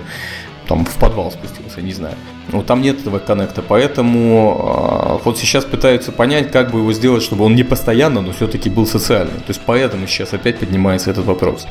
там 0.67 0.85
в 0.85 0.95
подвал 0.95 1.31
спустился, 1.31 1.81
не 1.81 1.93
знаю. 1.93 2.15
Ну, 2.51 2.63
там 2.63 2.81
нет 2.81 2.99
этого 2.99 3.19
коннекта, 3.19 3.61
поэтому 3.61 5.19
э, 5.19 5.23
вот 5.25 5.37
сейчас 5.37 5.65
пытаются 5.65 6.11
понять, 6.11 6.51
как 6.51 6.71
бы 6.71 6.79
его 6.79 6.93
сделать, 6.93 7.23
чтобы 7.23 7.45
он 7.45 7.55
не 7.55 7.63
постоянно, 7.63 8.21
но 8.21 8.31
все-таки 8.31 8.69
был 8.69 8.85
социальный. 8.85 9.39
То 9.39 9.49
есть 9.49 9.61
поэтому 9.65 10.07
сейчас 10.07 10.33
опять 10.33 10.59
поднимается 10.59 11.11
этот 11.11 11.25
вопрос. 11.25 11.67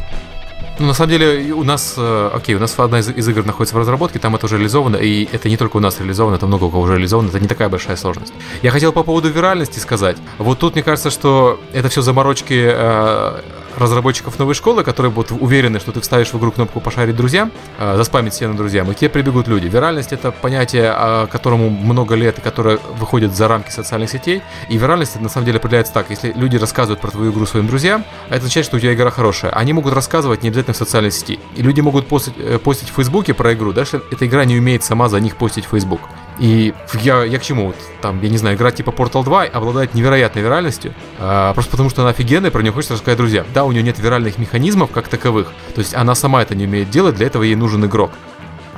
Ну, 0.80 0.86
на 0.86 0.94
самом 0.94 1.10
деле, 1.10 1.52
у 1.52 1.62
нас, 1.62 1.94
э, 1.98 2.30
окей, 2.34 2.54
у 2.54 2.58
нас 2.58 2.74
одна 2.78 3.00
из, 3.00 3.08
из 3.10 3.28
игр 3.28 3.44
находится 3.44 3.74
в 3.74 3.78
разработке, 3.78 4.18
там 4.18 4.34
это 4.34 4.46
уже 4.46 4.56
реализовано, 4.56 4.96
и 4.96 5.28
это 5.30 5.50
не 5.50 5.58
только 5.58 5.76
у 5.76 5.80
нас 5.80 6.00
реализовано, 6.00 6.36
это 6.36 6.46
много 6.46 6.64
у 6.64 6.70
кого 6.70 6.82
уже 6.82 6.94
реализовано, 6.94 7.28
это 7.28 7.38
не 7.38 7.48
такая 7.48 7.68
большая 7.68 7.96
сложность. 7.96 8.32
Я 8.62 8.70
хотел 8.70 8.90
по 8.92 9.02
поводу 9.02 9.28
виральности 9.28 9.78
сказать. 9.78 10.16
Вот 10.38 10.58
тут, 10.58 10.74
мне 10.74 10.82
кажется, 10.82 11.10
что 11.10 11.60
это 11.74 11.90
все 11.90 12.00
заморочки 12.00 12.66
э, 12.72 13.40
разработчиков 13.80 14.38
новой 14.38 14.54
школы, 14.54 14.84
которые 14.84 15.10
будут 15.10 15.32
уверены, 15.32 15.80
что 15.80 15.92
ты 15.92 16.00
вставишь 16.00 16.32
в 16.32 16.38
игру 16.38 16.52
кнопку 16.52 16.80
«Пошарить 16.80 17.16
друзьям», 17.16 17.50
э, 17.78 17.96
заспамить 17.96 18.34
всем 18.34 18.56
друзьям, 18.56 18.90
и 18.90 18.94
к 18.94 18.98
тебе 18.98 19.10
прибегут 19.10 19.48
люди. 19.48 19.66
Виральность— 19.66 20.12
это 20.12 20.30
понятие, 20.30 20.94
э, 20.96 21.26
которому 21.30 21.70
много 21.70 22.14
лет, 22.14 22.38
и 22.38 22.40
которое 22.40 22.78
выходит 22.98 23.34
за 23.34 23.48
рамки 23.48 23.70
социальных 23.70 24.10
сетей, 24.10 24.42
и 24.68 24.76
виральность 24.76 25.20
на 25.20 25.28
самом 25.28 25.46
деле 25.46 25.58
определяется 25.58 25.92
так. 25.92 26.10
Если 26.10 26.32
люди 26.32 26.56
рассказывают 26.56 27.00
про 27.00 27.10
твою 27.10 27.32
игру 27.32 27.46
своим 27.46 27.66
друзьям, 27.66 28.04
это 28.28 28.36
означает, 28.36 28.66
что 28.66 28.76
у 28.76 28.80
тебя 28.80 28.94
игра 28.94 29.10
хорошая. 29.10 29.52
Они 29.52 29.72
могут 29.72 29.94
рассказывать 29.94 30.42
не 30.42 30.48
обязательно 30.48 30.74
в 30.74 30.76
социальной 30.76 31.10
сети. 31.10 31.40
И 31.56 31.62
люди 31.62 31.80
могут 31.80 32.06
постить, 32.06 32.34
э, 32.38 32.58
постить 32.58 32.90
в 32.90 32.94
Фейсбуке 32.94 33.34
про 33.34 33.54
игру, 33.54 33.72
даже 33.72 34.02
эта 34.10 34.26
игра 34.26 34.44
не 34.44 34.58
умеет 34.58 34.84
сама 34.84 35.08
за 35.08 35.20
них 35.20 35.36
постить 35.36 35.66
в 35.66 35.70
Facebook. 35.70 36.00
И 36.40 36.72
я, 37.02 37.22
я 37.22 37.38
к 37.38 37.42
чему? 37.42 37.66
Вот, 37.66 37.76
там, 38.00 38.20
я 38.22 38.30
не 38.30 38.38
знаю, 38.38 38.56
игра 38.56 38.70
типа 38.72 38.90
Portal 38.90 39.22
2 39.22 39.44
обладает 39.44 39.92
невероятной 39.92 40.40
виральностью, 40.40 40.94
а, 41.18 41.52
просто 41.52 41.70
потому 41.70 41.90
что 41.90 42.00
она 42.00 42.10
офигенная, 42.10 42.50
про 42.50 42.62
нее 42.62 42.72
хочется 42.72 42.94
рассказать 42.94 43.18
друзьям. 43.18 43.44
Да, 43.52 43.64
у 43.64 43.72
нее 43.72 43.82
нет 43.82 43.98
виральных 43.98 44.38
механизмов 44.38 44.90
как 44.90 45.08
таковых, 45.08 45.52
то 45.74 45.80
есть 45.80 45.94
она 45.94 46.14
сама 46.14 46.40
это 46.40 46.54
не 46.54 46.64
умеет 46.64 46.88
делать, 46.88 47.16
для 47.16 47.26
этого 47.26 47.42
ей 47.42 47.56
нужен 47.56 47.84
игрок. 47.84 48.12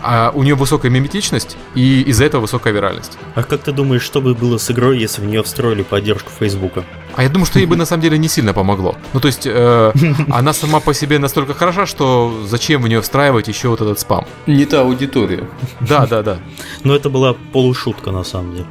А 0.02 0.32
у 0.34 0.42
нее 0.42 0.56
высокая 0.56 0.90
миметичность 0.90 1.56
и 1.76 2.02
из-за 2.02 2.24
этого 2.24 2.40
высокая 2.40 2.72
виральность. 2.72 3.16
А 3.36 3.44
как 3.44 3.62
ты 3.62 3.70
думаешь, 3.70 4.02
что 4.02 4.20
бы 4.20 4.34
было 4.34 4.58
с 4.58 4.68
игрой, 4.68 4.98
если 4.98 5.22
в 5.22 5.26
нее 5.26 5.44
встроили 5.44 5.84
поддержку 5.84 6.32
Фейсбука? 6.40 6.84
А 7.14 7.22
я 7.22 7.28
думаю, 7.28 7.46
что 7.46 7.58
ей 7.58 7.66
бы 7.66 7.76
на 7.76 7.86
самом 7.86 8.02
деле 8.02 8.18
не 8.18 8.28
сильно 8.28 8.52
помогло. 8.52 8.96
Ну, 9.12 9.20
то 9.20 9.28
есть, 9.28 9.46
э, 9.46 9.92
она 10.30 10.52
сама 10.52 10.80
по 10.80 10.94
себе 10.94 11.18
настолько 11.18 11.54
хороша, 11.54 11.86
что 11.86 12.32
зачем 12.46 12.82
в 12.82 12.88
нее 12.88 13.00
встраивать 13.00 13.48
еще 13.48 13.68
вот 13.68 13.80
этот 13.80 13.98
спам? 13.98 14.26
Не 14.46 14.64
та 14.64 14.80
аудитория. 14.80 15.44
Да, 15.80 16.06
да, 16.06 16.22
да. 16.22 16.38
Но 16.84 16.94
это 16.94 17.10
была 17.10 17.34
полушутка 17.52 18.10
на 18.10 18.24
самом 18.24 18.52
деле. 18.54 18.66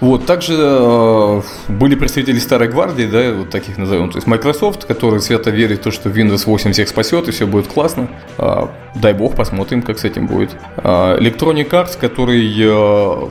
Вот, 0.00 0.26
также 0.26 0.54
э, 0.58 1.42
были 1.68 1.94
представители 1.94 2.38
старой 2.38 2.68
гвардии, 2.68 3.06
да, 3.06 3.32
вот 3.32 3.50
таких 3.50 3.78
назовем, 3.78 4.10
то 4.10 4.18
есть 4.18 4.26
Microsoft, 4.26 4.84
который 4.84 5.20
свято 5.20 5.50
верит 5.50 5.80
в 5.80 5.82
то, 5.84 5.90
что 5.90 6.10
Windows 6.10 6.42
8 6.44 6.72
всех 6.72 6.88
спасет 6.88 7.28
и 7.28 7.30
все 7.30 7.46
будет 7.46 7.68
классно. 7.68 8.08
Э, 8.36 8.66
дай 8.94 9.14
бог, 9.14 9.34
посмотрим, 9.34 9.80
как 9.82 9.98
с 9.98 10.04
этим 10.04 10.26
будет. 10.26 10.50
Э, 10.76 11.16
Electronic 11.18 11.70
Arts, 11.70 11.98
который 11.98 12.54
э, 12.54 13.28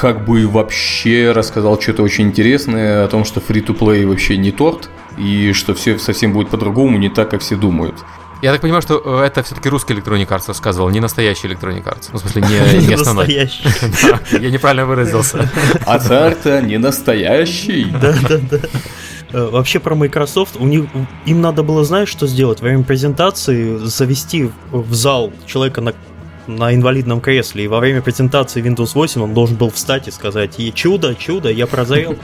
как 0.00 0.24
бы 0.24 0.48
вообще 0.48 1.32
рассказал 1.32 1.78
что-то 1.78 2.02
очень 2.02 2.28
интересное 2.28 3.04
о 3.04 3.08
том, 3.08 3.26
что 3.26 3.40
free-to-play 3.40 4.06
вообще 4.06 4.38
не 4.38 4.50
торт, 4.50 4.88
и 5.18 5.52
что 5.52 5.74
все 5.74 5.98
совсем 5.98 6.32
будет 6.32 6.48
по-другому, 6.48 6.96
не 6.96 7.10
так, 7.10 7.28
как 7.30 7.42
все 7.42 7.54
думают. 7.54 7.96
Я 8.40 8.52
так 8.52 8.62
понимаю, 8.62 8.80
что 8.80 9.02
э, 9.04 9.26
это 9.26 9.42
все-таки 9.42 9.68
русский 9.68 9.92
Electronic 9.92 10.26
Arts 10.26 10.44
рассказывал, 10.48 10.88
не 10.88 11.00
настоящий 11.00 11.48
Electronic 11.48 11.84
Arts. 11.84 12.08
Ну, 12.12 12.18
в 12.18 12.22
смысле, 12.22 12.42
не, 12.42 12.86
не 12.86 12.94
основной. 12.94 13.26
Настоящий. 13.26 13.62
Я 14.40 14.50
неправильно 14.50 14.86
выразился. 14.86 15.50
А 15.84 15.98
царь-то 15.98 16.62
не 16.62 16.78
настоящий. 16.78 17.84
Да, 18.00 18.14
да, 18.26 18.38
да. 18.50 18.58
Э, 19.32 19.48
Вообще 19.52 19.80
про 19.80 19.94
Microsoft, 19.94 20.56
у 20.58 20.66
них, 20.66 20.86
им 21.26 21.42
надо 21.42 21.62
было, 21.62 21.84
знаешь, 21.84 22.08
что 22.08 22.26
сделать? 22.26 22.60
Во 22.60 22.68
время 22.68 22.84
презентации 22.84 23.76
завести 23.76 24.50
в 24.70 24.94
зал 24.94 25.30
человека 25.46 25.82
на, 25.82 25.92
на 26.56 26.74
инвалидном 26.74 27.20
кресле, 27.20 27.64
и 27.64 27.68
во 27.68 27.80
время 27.80 28.02
презентации 28.02 28.62
Windows 28.62 28.90
8 28.94 29.22
он 29.22 29.34
должен 29.34 29.56
был 29.56 29.70
встать 29.70 30.08
и 30.08 30.10
сказать 30.10 30.58
«И 30.58 30.72
чудо, 30.72 31.14
чудо, 31.14 31.50
я 31.50 31.66
прозрел». 31.66 32.16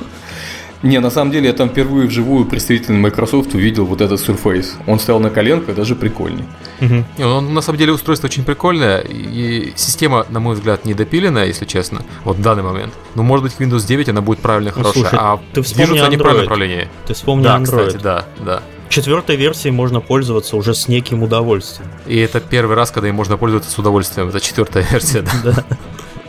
Не, 0.83 1.01
на 1.01 1.11
самом 1.11 1.33
деле 1.33 1.47
я 1.49 1.53
там 1.55 1.71
впервые 1.71 2.07
вживую 2.07 2.45
представитель 2.45 2.93
Microsoft 2.95 3.55
увидел 3.55 3.87
вот 3.87 4.03
этот 4.03 4.21
Surface. 4.21 4.67
Он 4.87 5.01
стоял 5.01 5.21
на 5.21 5.31
коленках, 5.31 5.75
даже 5.75 5.97
прикольней. 5.97 6.45
Мгм. 6.81 7.07
Не, 7.17 7.25
он, 7.25 7.55
на 7.55 7.63
самом 7.63 7.79
деле 7.79 7.93
устройство 7.93 8.27
очень 8.29 8.45
прикольное, 8.45 8.99
и 9.01 9.73
система, 9.75 10.27
на 10.29 10.39
мой 10.39 10.55
взгляд, 10.55 10.85
недопиленная, 10.85 11.47
если 11.47 11.65
честно, 11.65 12.03
вот 12.25 12.37
в 12.37 12.43
данный 12.43 12.63
момент. 12.63 12.93
Но 13.15 13.23
может 13.23 13.43
быть 13.45 13.55
в 13.55 13.61
Windows 13.61 13.87
9 13.87 14.11
она 14.11 14.21
будет 14.21 14.41
правильно 14.41 14.71
Ну, 14.77 14.83
хорошая, 14.83 15.03
слушай, 15.03 15.19
а 15.19 15.41
ты 15.55 15.63
вспомни 15.63 15.85
движутся 15.87 16.07
они 16.07 16.17
в 16.17 16.21
правильном 16.21 16.43
Android. 16.45 16.49
направлении. 16.51 16.89
Ты 17.07 17.15
вспомни 17.15 17.45
Да, 17.45 17.57
Android. 17.59 17.65
кстати, 17.87 18.03
да, 18.03 18.25
да. 18.45 18.63
Четвертой 18.89 19.37
версией 19.37 19.73
можно 19.73 20.01
пользоваться 20.01 20.57
уже 20.57 20.75
с 20.75 20.89
неким 20.89 21.23
удовольствием. 21.23 21.91
И 22.07 22.19
это 22.19 22.41
первый 22.41 22.77
раз, 22.77 22.91
когда 22.91 23.09
им 23.09 23.15
можно 23.15 23.37
пользоваться 23.37 23.71
с 23.71 23.79
удовольствием. 23.79 24.29
Это 24.29 24.41
четвертая 24.41 24.87
версия, 24.91 25.23
да. 25.23 25.33
Да. 25.45 25.65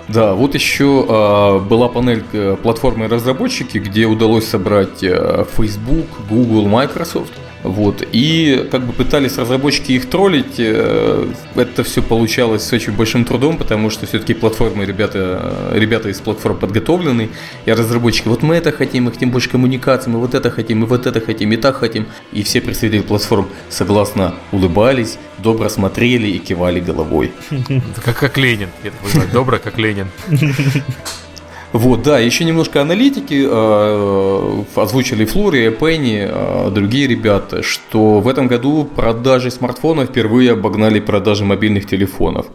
Да, 0.07 0.33
вот 0.35 0.55
еще 0.55 1.05
а, 1.09 1.59
была 1.59 1.89
панель 1.89 2.23
э, 2.31 2.55
платформы 2.63 3.09
разработчики, 3.09 3.77
где 3.77 4.05
удалось 4.05 4.47
собрать 4.47 5.03
э, 5.03 5.45
Facebook, 5.57 6.05
Google, 6.29 6.65
Microsoft. 6.67 7.33
Вот. 7.63 8.03
И 8.11 8.67
как 8.71 8.85
бы 8.85 8.93
пытались 8.93 9.37
разработчики 9.37 9.93
их 9.93 10.09
троллить. 10.09 10.55
э, 10.59 11.27
Это 11.55 11.83
все 11.83 12.01
получалось 12.01 12.63
с 12.63 12.73
очень 12.73 12.93
большим 12.93 13.25
трудом, 13.25 13.57
потому 13.57 13.89
что 13.89 14.05
все-таки 14.05 14.33
платформы, 14.33 14.85
ребята, 14.85 15.71
э, 15.73 15.79
ребята 15.79 16.09
из 16.09 16.19
платформ 16.19 16.57
подготовлены. 16.57 17.29
И 17.65 17.71
разработчики, 17.71 18.27
вот 18.27 18.43
мы 18.43 18.55
это 18.55 18.71
хотим, 18.71 19.05
мы 19.05 19.11
хотим 19.11 19.31
больше 19.31 19.49
коммуникации, 19.49 20.09
мы 20.09 20.19
вот 20.19 20.35
это 20.35 20.51
хотим, 20.51 20.79
мы 20.79 20.85
вот 20.85 21.05
это 21.07 21.19
хотим, 21.19 21.51
и 21.51 21.57
так 21.57 21.77
хотим. 21.77 22.05
И 22.31 22.43
все 22.43 22.61
представители 22.61 23.01
платформ 23.01 23.47
согласно 23.69 24.35
улыбались, 24.51 25.17
добро 25.39 25.69
смотрели 25.69 26.27
и 26.27 26.39
кивали 26.39 26.79
головой. 26.79 27.31
Как, 28.05 28.17
как 28.17 28.37
Ленин, 28.37 28.69
я 28.83 28.91
так 29.13 29.31
добро, 29.31 29.59
как 29.59 29.77
Ленин. 29.77 30.07
Вот, 31.73 32.01
да, 32.01 32.17
еще 32.17 32.45
немножко 32.45 32.81
аналитики 32.81 33.45
э, 33.45 34.63
озвучили 34.75 35.25
Флори, 35.25 35.69
Пенни, 35.69 36.25
э, 36.25 36.71
другие 36.71 37.07
ребята, 37.07 37.61
что 37.61 38.21
в 38.21 38.27
этом 38.29 38.47
году 38.47 38.85
продажи 38.85 39.51
смартфонов 39.51 40.09
впервые 40.09 40.53
обогнали 40.53 41.01
продажи 41.01 41.43
мобильных 41.43 41.85
телефонов. 41.85 42.45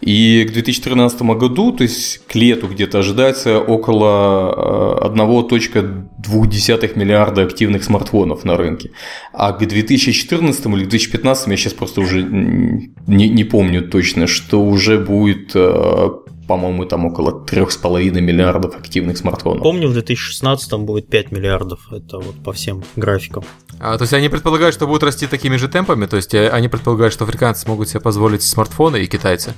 И 0.00 0.46
к 0.48 0.52
2013 0.52 1.22
году, 1.22 1.72
то 1.72 1.82
есть 1.82 2.24
к 2.26 2.34
лету 2.36 2.68
где-то 2.68 3.00
ожидается 3.00 3.58
около 3.58 5.02
э, 5.02 5.08
1.2 5.08 6.98
миллиарда 6.98 7.42
активных 7.42 7.82
смартфонов 7.82 8.44
на 8.44 8.56
рынке. 8.56 8.92
А 9.32 9.52
к 9.52 9.66
2014 9.66 10.66
или 10.66 10.84
2015, 10.84 11.48
я 11.48 11.56
сейчас 11.56 11.72
просто 11.72 12.00
уже 12.00 12.22
не, 12.22 13.28
не 13.28 13.42
помню 13.42 13.82
точно, 13.82 14.28
что 14.28 14.62
уже 14.62 14.98
будет 14.98 15.50
э, 15.54 16.10
по-моему, 16.50 16.84
там 16.84 17.06
около 17.06 17.30
3,5 17.30 18.20
миллиардов 18.20 18.76
активных 18.76 19.18
смартфонов. 19.18 19.62
Помню, 19.62 19.86
в 19.86 19.92
2016 19.92 20.72
будет 20.80 21.06
5 21.06 21.30
миллиардов. 21.30 21.92
Это 21.92 22.18
вот 22.18 22.42
по 22.42 22.52
всем 22.52 22.82
графикам. 22.96 23.44
А, 23.82 23.96
то 23.96 24.02
есть 24.02 24.12
они 24.12 24.28
предполагают, 24.28 24.74
что 24.74 24.86
будут 24.86 25.02
расти 25.02 25.26
такими 25.26 25.56
же 25.56 25.66
темпами, 25.66 26.04
то 26.04 26.16
есть 26.16 26.34
э, 26.34 26.50
они 26.50 26.68
предполагают, 26.68 27.14
что 27.14 27.24
африканцы 27.24 27.62
смогут 27.62 27.88
себе 27.88 28.00
позволить 28.00 28.42
смартфоны 28.42 28.98
и 28.98 29.06
китайцы. 29.06 29.54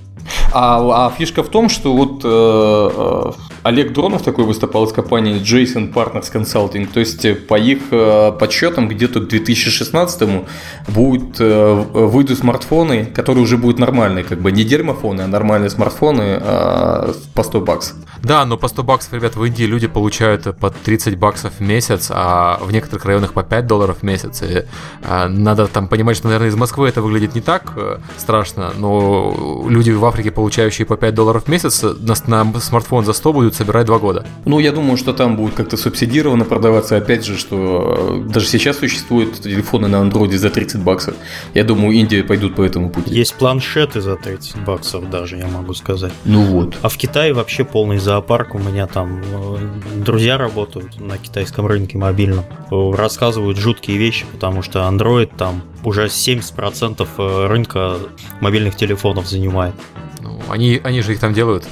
А, 0.52 1.06
а 1.06 1.10
фишка 1.10 1.42
в 1.42 1.48
том, 1.48 1.68
что 1.68 1.92
вот 1.92 2.20
э, 2.24 2.28
э, 2.28 3.32
Олег 3.64 3.92
Дронов 3.92 4.22
такой 4.22 4.44
выступал 4.44 4.84
из 4.84 4.92
компании 4.92 5.40
Jason 5.40 5.92
Partners 5.92 6.32
Consulting, 6.32 6.86
то 6.86 7.00
есть 7.00 7.24
э, 7.24 7.34
по 7.34 7.58
их 7.58 7.78
э, 7.90 8.32
подсчетам 8.38 8.86
где-то 8.86 9.20
к 9.20 9.28
2016 9.28 10.44
будет, 10.86 11.40
э, 11.40 11.74
выйдут 11.92 12.38
смартфоны, 12.38 13.06
которые 13.06 13.42
уже 13.42 13.56
будут 13.56 13.80
нормальные, 13.80 14.22
как 14.22 14.40
бы 14.40 14.52
не 14.52 14.62
дерьмофоны, 14.62 15.22
а 15.22 15.26
нормальные 15.26 15.70
смартфоны 15.70 16.38
э, 16.40 17.12
по 17.34 17.42
100 17.42 17.60
баксов. 17.60 17.96
Да, 18.22 18.44
но 18.44 18.56
по 18.56 18.68
100 18.68 18.84
баксов, 18.84 19.12
ребят, 19.14 19.34
в 19.34 19.44
Индии 19.44 19.64
люди 19.64 19.88
получают 19.88 20.56
по 20.58 20.70
30 20.70 21.18
баксов 21.18 21.54
в 21.58 21.60
месяц, 21.60 22.08
а 22.14 22.58
в 22.60 22.72
некоторых 22.72 23.04
районах 23.04 23.32
по 23.32 23.42
5 23.42 23.66
долларов 23.66 23.98
в 24.00 24.02
месяц. 24.04 24.11
И, 24.42 24.64
а, 25.02 25.28
надо 25.28 25.66
там 25.66 25.88
понимать, 25.88 26.16
что, 26.16 26.26
наверное, 26.26 26.48
из 26.48 26.56
Москвы 26.56 26.88
это 26.88 27.02
выглядит 27.02 27.34
не 27.34 27.40
так 27.40 27.72
э, 27.76 27.98
страшно, 28.16 28.72
но 28.76 29.66
люди 29.68 29.90
в 29.90 30.04
Африке, 30.04 30.30
получающие 30.30 30.86
по 30.86 30.96
5 30.96 31.14
долларов 31.14 31.44
в 31.44 31.48
месяц, 31.48 31.82
на, 31.82 32.14
на 32.26 32.60
смартфон 32.60 33.04
за 33.04 33.12
100 33.12 33.32
будут 33.32 33.54
собирать 33.54 33.86
2 33.86 33.98
года. 33.98 34.26
Ну, 34.44 34.58
я 34.58 34.72
думаю, 34.72 34.96
что 34.96 35.12
там 35.12 35.36
будет 35.36 35.54
как-то 35.54 35.76
субсидированно 35.76 36.44
продаваться. 36.44 36.96
Опять 36.96 37.24
же, 37.24 37.36
что 37.36 38.22
э, 38.26 38.30
даже 38.30 38.46
сейчас 38.46 38.78
существуют 38.78 39.40
телефоны 39.40 39.88
на 39.88 40.00
андроиде 40.00 40.38
за 40.38 40.50
30 40.50 40.80
баксов. 40.82 41.14
Я 41.54 41.64
думаю, 41.64 41.96
Индия 41.96 42.22
пойдут 42.22 42.54
по 42.54 42.62
этому 42.62 42.90
пути. 42.90 43.14
Есть 43.14 43.34
планшеты 43.34 44.00
за 44.00 44.16
30 44.16 44.64
баксов 44.64 45.10
даже, 45.10 45.36
я 45.36 45.46
могу 45.46 45.74
сказать. 45.74 46.12
Ну 46.24 46.42
вот. 46.42 46.76
А 46.82 46.88
в 46.88 46.96
Китае 46.96 47.32
вообще 47.32 47.64
полный 47.64 47.98
зоопарк. 47.98 48.54
У 48.54 48.58
меня 48.58 48.86
там 48.86 49.22
э, 49.22 50.02
друзья 50.04 50.38
работают 50.38 51.00
на 51.00 51.18
китайском 51.18 51.66
рынке 51.66 51.98
мобильном. 51.98 52.44
Рассказывают 52.70 53.58
жуткие 53.58 53.98
вещи, 54.02 54.26
потому 54.32 54.62
что 54.62 54.80
Android 54.80 55.30
там 55.36 55.62
уже 55.84 56.06
70% 56.06 57.08
э, 57.18 57.46
рынка 57.46 57.98
мобильных 58.40 58.76
телефонов 58.76 59.28
занимает. 59.28 59.74
Ну, 60.20 60.40
они, 60.48 60.80
они 60.84 61.02
же 61.02 61.12
их 61.12 61.20
там 61.20 61.32
делают, 61.32 61.68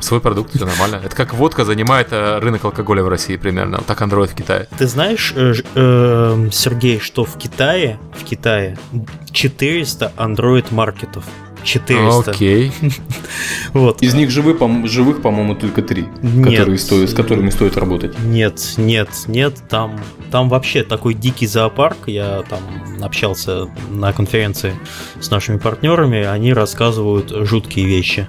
свой 0.00 0.20
продукт, 0.20 0.54
все 0.54 0.64
нормально. 0.64 1.00
Это 1.04 1.14
как 1.16 1.34
водка 1.34 1.64
занимает 1.64 2.08
э, 2.12 2.38
рынок 2.38 2.64
алкоголя 2.64 3.02
в 3.02 3.08
России 3.08 3.36
примерно, 3.36 3.78
так 3.78 4.00
Android 4.02 4.28
в 4.28 4.34
Китае. 4.34 4.66
Ты 4.78 4.86
знаешь, 4.86 5.34
э, 5.36 6.48
Сергей, 6.52 7.00
что 7.00 7.24
в 7.24 7.36
Китае, 7.38 7.98
в 8.20 8.24
Китае 8.24 8.78
400 9.32 10.12
Android 10.16 10.66
маркетов. 10.70 11.24
400. 11.64 12.30
Окей. 12.30 12.72
Вот. 13.72 14.02
Из 14.02 14.12
них 14.14 14.30
живы, 14.30 14.54
по- 14.54 14.86
живых, 14.86 15.22
по-моему, 15.22 15.54
только 15.54 15.80
три, 15.82 16.06
Нет. 16.22 16.50
которые 16.50 16.78
стоят, 16.78 17.10
с 17.10 17.14
которыми 17.14 17.48
стоит 17.50 17.76
работать. 17.76 18.18
Нет, 18.20 18.74
нет, 18.76 19.08
нет, 19.26 19.54
там, 19.70 19.98
там 20.30 20.48
вообще 20.50 20.82
такой 20.82 21.14
дикий 21.14 21.46
зоопарк. 21.46 21.96
Я 22.06 22.42
там 22.50 22.60
общался 23.02 23.68
на 23.90 24.12
конференции 24.12 24.74
с 25.20 25.30
нашими 25.30 25.56
партнерами, 25.58 26.22
они 26.24 26.52
рассказывают 26.52 27.30
жуткие 27.46 27.86
вещи. 27.86 28.28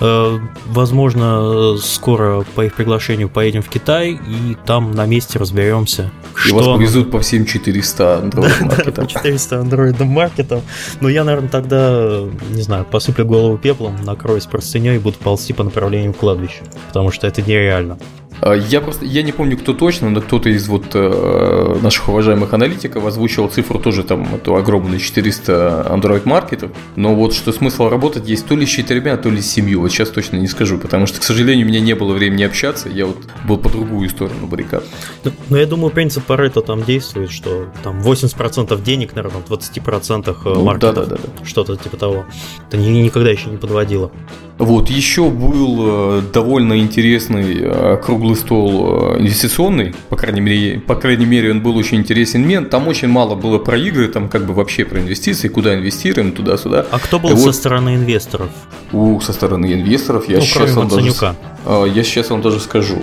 Э, 0.00 0.38
Возможно, 0.66 1.76
скоро 1.78 2.44
по 2.54 2.64
их 2.64 2.74
приглашению 2.74 3.28
поедем 3.28 3.62
в 3.62 3.68
Китай 3.68 4.12
и 4.12 4.56
там 4.66 4.92
на 4.92 5.06
месте 5.06 5.38
разберемся, 5.38 6.10
И 6.48 6.52
вас 6.52 6.62
что 6.62 6.74
повезут 6.76 7.10
по 7.10 7.20
всем 7.20 7.46
400 7.46 8.18
андроид-маркетам. 8.18 9.06
400 9.06 9.60
андроидом 9.60 10.08
маркетом. 10.08 10.62
Но 11.00 11.08
я, 11.08 11.24
наверное, 11.24 11.48
тогда, 11.48 12.20
не 12.50 12.62
знаю, 12.62 12.73
посыплю 12.82 13.24
голову 13.24 13.56
пеплом, 13.56 13.96
накроюсь 14.02 14.46
простыней 14.46 14.96
и 14.96 14.98
буду 14.98 15.16
ползти 15.18 15.52
по 15.52 15.62
направлению 15.62 16.12
к 16.12 16.16
кладбищу. 16.16 16.64
Потому 16.88 17.12
что 17.12 17.26
это 17.26 17.42
нереально. 17.42 17.98
А, 18.40 18.52
Я 18.54 18.80
просто, 18.80 19.04
я 19.04 19.22
не 19.22 19.32
помню, 19.32 19.56
кто 19.56 19.72
точно, 19.72 20.10
но 20.10 20.20
кто-то 20.20 20.48
из 20.48 20.66
вот 20.68 20.84
э, 20.94 21.78
наших 21.82 22.08
уважаемых 22.08 22.52
аналитиков 22.52 23.04
озвучивал 23.06 23.48
цифру 23.48 23.78
тоже 23.78 24.02
там, 24.02 24.34
эту 24.34 24.56
огромную 24.56 24.98
400 24.98 25.86
Android-маркетов. 25.90 26.70
Но 26.96 27.14
вот 27.14 27.32
что 27.34 27.52
смысл 27.52 27.88
работать 27.88 28.28
есть 28.28 28.46
то 28.46 28.56
ли 28.56 28.66
с 28.66 28.68
четырьмя, 28.68 29.16
то 29.16 29.30
ли 29.30 29.40
с 29.40 29.50
семью. 29.50 29.80
Вот 29.80 29.90
сейчас 29.92 30.10
точно 30.10 30.36
не 30.36 30.46
скажу, 30.48 30.78
потому 30.78 31.06
что, 31.06 31.20
к 31.20 31.22
сожалению, 31.22 31.66
у 31.66 31.68
меня 31.70 31.80
не 31.80 31.94
было 31.94 32.12
времени 32.12 32.42
общаться. 32.42 32.88
Я 32.88 33.06
вот 33.06 33.18
был 33.48 33.56
по 33.58 33.68
другую 33.68 34.08
сторону 34.10 34.46
баррикад. 34.46 34.84
Ну, 35.24 35.30
Но 35.50 35.56
я 35.58 35.66
думаю, 35.66 35.90
принцип 35.90 36.24
Парето 36.24 36.60
там 36.60 36.82
действует, 36.82 37.30
что 37.30 37.66
там 37.82 38.00
80% 38.00 38.82
денег, 38.82 39.14
наверное, 39.14 39.40
в 39.42 39.50
20% 39.50 40.36
Ну, 40.44 40.64
маркетов. 40.64 40.94
да-да-да. 40.94 41.44
Что-то 41.46 41.76
типа 41.76 41.96
того. 41.96 42.24
Это 42.68 42.76
ни- 42.76 42.88
никогда 43.00 43.30
еще 43.30 43.48
не 43.48 43.56
подводило. 43.56 44.10
Вот, 44.58 44.88
еще 44.88 45.30
был 45.30 46.18
э, 46.18 46.22
довольно 46.32 46.78
интересный 46.78 47.58
э, 47.60 47.96
круглый 48.24 48.36
стол 48.36 49.16
э, 49.16 49.20
инвестиционный, 49.20 49.94
по 50.08 50.16
крайней 50.16 50.40
мере, 50.40 50.80
по 50.80 50.94
крайней 50.94 51.26
мере, 51.26 51.50
он 51.50 51.60
был 51.60 51.76
очень 51.76 51.98
интересен 51.98 52.40
мне. 52.42 52.62
Там 52.62 52.88
очень 52.88 53.08
мало 53.08 53.34
было 53.34 53.58
про 53.58 53.76
игры, 53.76 54.08
там 54.08 54.28
как 54.28 54.46
бы 54.46 54.54
вообще 54.54 54.84
про 54.86 54.98
инвестиции, 55.00 55.48
куда 55.48 55.74
инвестируем, 55.74 56.32
туда-сюда. 56.32 56.86
А 56.90 56.98
кто 56.98 57.18
был 57.18 57.30
и 57.30 57.36
со 57.36 57.44
вот, 57.44 57.54
стороны 57.54 57.96
инвесторов? 57.96 58.48
У, 58.92 59.20
со 59.20 59.32
стороны 59.32 59.74
инвесторов 59.74 60.28
я 60.28 60.38
ну, 60.38 60.42
сейчас 60.42 60.72
вам 60.72 60.88
даже, 60.88 61.06
я 61.06 62.04
сейчас 62.04 62.30
вам 62.30 62.40
даже 62.40 62.60
скажу. 62.60 62.96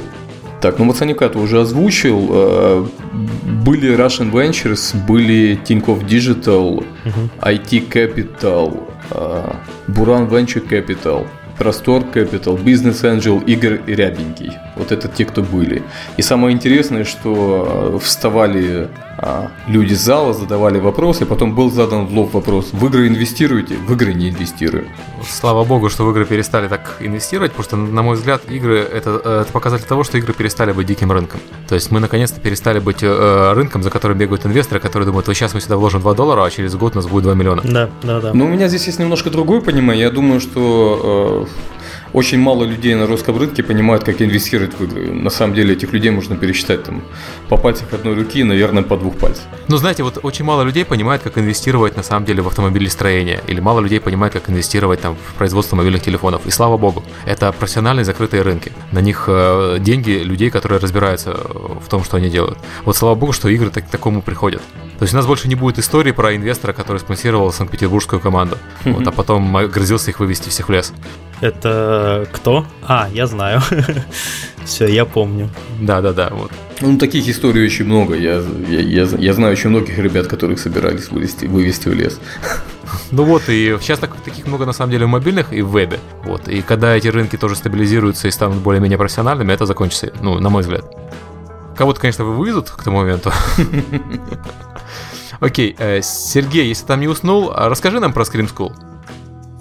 Так, 0.59 0.79
ну 0.79 0.85
Мацанюка 0.85 1.29
ты 1.29 1.37
уже 1.37 1.61
озвучил. 1.61 2.27
Э, 2.31 2.85
были 3.63 3.95
Russian 3.95 4.31
Ventures, 4.31 4.95
были 5.07 5.59
Tinkoff 5.63 6.03
Digital, 6.03 6.83
uh-huh. 7.05 7.29
IT 7.41 7.89
Capital, 7.89 8.87
Buran 9.87 10.29
Venture 10.29 10.67
Capital– 10.67 11.27
Простор 11.61 12.01
Capital, 12.11 12.57
Business 12.57 13.03
Angel, 13.03 13.45
Игорь 13.45 13.81
Рябенький. 13.85 14.53
Вот 14.75 14.91
это 14.91 15.07
те, 15.07 15.25
кто 15.25 15.43
были. 15.43 15.83
И 16.17 16.23
самое 16.23 16.55
интересное, 16.55 17.03
что 17.03 17.93
э, 17.93 17.99
вставали 17.99 18.87
люди 19.67 19.93
с 19.93 20.01
зала, 20.01 20.33
задавали 20.33 20.79
вопросы, 20.79 21.25
потом 21.25 21.53
был 21.53 21.69
задан 21.71 22.07
в 22.07 22.13
лоб 22.13 22.33
вопрос, 22.33 22.69
в 22.71 22.85
игры 22.85 23.07
инвестируете? 23.07 23.75
В 23.75 23.93
игры 23.93 24.13
не 24.13 24.29
инвестируем. 24.29 24.87
Слава 25.27 25.63
богу, 25.63 25.89
что 25.89 26.05
в 26.05 26.11
игры 26.11 26.25
перестали 26.25 26.67
так 26.67 26.97
инвестировать, 26.99 27.51
потому 27.51 27.63
что, 27.63 27.77
на 27.77 28.01
мой 28.01 28.15
взгляд, 28.15 28.41
игры 28.49 28.79
это, 28.79 29.21
э, 29.23 29.41
это 29.41 29.51
показатель 29.51 29.85
того, 29.85 30.03
что 30.03 30.17
игры 30.17 30.33
перестали 30.33 30.71
быть 30.71 30.87
диким 30.87 31.11
рынком. 31.11 31.39
То 31.67 31.75
есть 31.75 31.91
мы 31.91 31.99
наконец-то 31.99 32.39
перестали 32.39 32.79
быть 32.79 33.03
э, 33.03 33.53
рынком, 33.53 33.83
за 33.83 33.89
которым 33.89 34.17
бегают 34.17 34.45
инвесторы, 34.45 34.79
которые 34.79 35.05
думают, 35.05 35.27
вот 35.27 35.35
сейчас 35.35 35.53
мы 35.53 35.61
сюда 35.61 35.77
вложим 35.77 36.01
2 36.01 36.13
доллара, 36.13 36.43
а 36.43 36.49
через 36.49 36.75
год 36.75 36.93
у 36.93 36.95
нас 36.97 37.07
будет 37.07 37.23
2 37.23 37.33
миллиона. 37.35 37.61
Да, 37.63 37.89
да, 38.01 38.19
да. 38.19 38.33
Но 38.33 38.45
у 38.45 38.47
меня 38.47 38.67
здесь 38.67 38.87
есть 38.87 38.99
немножко 38.99 39.29
другое 39.29 39.61
понимание. 39.61 40.05
Я 40.05 40.11
думаю, 40.11 40.39
что 40.39 41.47
очень 42.13 42.39
мало 42.39 42.65
людей 42.65 42.95
на 42.95 43.07
русском 43.07 43.37
рынке 43.37 43.63
понимают, 43.63 44.03
как 44.03 44.21
инвестировать 44.21 44.73
в 44.79 44.83
игры. 44.83 45.13
На 45.13 45.29
самом 45.29 45.55
деле 45.55 45.73
этих 45.73 45.93
людей 45.93 46.11
можно 46.11 46.35
пересчитать 46.35 46.83
там 46.83 47.01
по 47.49 47.57
пальцам 47.57 47.87
одной 47.91 48.15
руки 48.15 48.43
наверное, 48.43 48.83
по 48.83 48.97
двух 48.97 49.17
пальцев. 49.17 49.43
Ну, 49.67 49.77
знаете, 49.77 50.03
вот 50.03 50.19
очень 50.23 50.45
мало 50.45 50.63
людей 50.63 50.85
понимает, 50.85 51.21
как 51.21 51.37
инвестировать 51.37 51.97
на 51.97 52.03
самом 52.03 52.25
деле 52.25 52.41
в 52.41 52.47
автомобилестроение. 52.47 53.41
Или 53.47 53.59
мало 53.61 53.79
людей 53.79 53.99
понимает, 53.99 54.33
как 54.33 54.49
инвестировать 54.49 55.01
там 55.01 55.15
в 55.15 55.33
производство 55.35 55.75
мобильных 55.75 56.01
телефонов. 56.01 56.41
И 56.45 56.51
слава 56.51 56.77
богу, 56.77 57.03
это 57.25 57.51
профессиональные 57.51 58.05
закрытые 58.05 58.41
рынки. 58.41 58.71
На 58.91 59.01
них 59.01 59.25
э, 59.27 59.77
деньги 59.79 60.11
людей, 60.11 60.49
которые 60.49 60.79
разбираются 60.79 61.31
в 61.31 61.87
том, 61.89 62.03
что 62.03 62.17
они 62.17 62.29
делают. 62.29 62.57
Вот 62.85 62.95
слава 62.95 63.15
богу, 63.15 63.33
что 63.33 63.49
игры 63.49 63.69
так, 63.69 63.87
к 63.87 63.89
такому 63.89 64.21
приходят. 64.21 64.61
То 65.01 65.05
есть 65.05 65.15
у 65.15 65.17
нас 65.17 65.25
больше 65.25 65.47
не 65.47 65.55
будет 65.55 65.79
истории 65.79 66.11
про 66.11 66.35
инвестора, 66.35 66.73
который 66.73 66.99
спонсировал 66.99 67.51
Санкт-Петербургскую 67.51 68.19
команду, 68.19 68.59
вот, 68.85 69.07
а 69.07 69.11
потом 69.11 69.51
грозился 69.51 70.11
их 70.11 70.19
вывести 70.19 70.49
всех 70.49 70.69
в 70.69 70.71
лес. 70.71 70.93
Это 71.41 72.27
кто? 72.31 72.67
А, 72.83 73.09
я 73.11 73.25
знаю. 73.25 73.63
Все, 74.63 74.85
я 74.85 75.05
помню. 75.05 75.49
Да, 75.79 76.01
да, 76.01 76.13
да, 76.13 76.29
вот. 76.31 76.51
Ну, 76.81 76.99
таких 76.99 77.27
историй 77.27 77.65
очень 77.65 77.85
много. 77.85 78.15
Я, 78.15 78.43
я, 78.69 78.79
я, 78.79 79.07
я 79.17 79.33
знаю 79.33 79.53
очень 79.53 79.71
многих 79.71 79.97
ребят, 79.97 80.27
которых 80.27 80.59
собирались 80.59 81.09
вывести, 81.09 81.45
вывести 81.47 81.89
в 81.89 81.95
лес. 81.95 82.19
Ну 83.09 83.23
вот, 83.23 83.43
и 83.47 83.77
сейчас 83.81 83.99
так, 83.99 84.15
таких 84.17 84.45
много 84.45 84.65
на 84.65 84.73
самом 84.73 84.91
деле 84.91 85.05
в 85.05 85.09
мобильных 85.09 85.51
и 85.53 85.61
в 85.61 85.71
вебе. 85.71 85.99
Вот. 86.25 86.47
И 86.47 86.61
когда 86.61 86.95
эти 86.95 87.07
рынки 87.07 87.37
тоже 87.37 87.55
стабилизируются 87.55 88.27
и 88.27 88.31
станут 88.31 88.57
более-менее 88.57 88.97
профессиональными, 88.97 89.51
это 89.51 89.65
закончится, 89.65 90.11
ну, 90.21 90.39
на 90.39 90.49
мой 90.49 90.61
взгляд. 90.61 90.85
Кого-то, 91.75 92.01
конечно, 92.01 92.25
выведут 92.25 92.69
к 92.69 92.83
тому 92.83 92.97
моменту. 92.97 93.31
Окей, 95.41 95.75
э, 95.79 96.01
Сергей, 96.03 96.67
если 96.67 96.85
там 96.85 97.01
не 97.01 97.07
уснул, 97.07 97.51
а 97.51 97.67
расскажи 97.67 97.99
нам 97.99 98.13
про 98.13 98.23
Scream 98.23 98.47
School. 98.47 98.90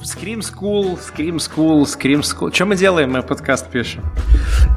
Scream 0.02 0.40
School, 0.40 0.98
Scream 0.98 1.36
School, 1.36 1.82
Scream 1.82 2.20
School. 2.20 2.54
Что 2.54 2.64
мы 2.64 2.76
делаем? 2.76 3.12
Мы 3.12 3.22
подкаст 3.22 3.70
пишем. 3.70 4.02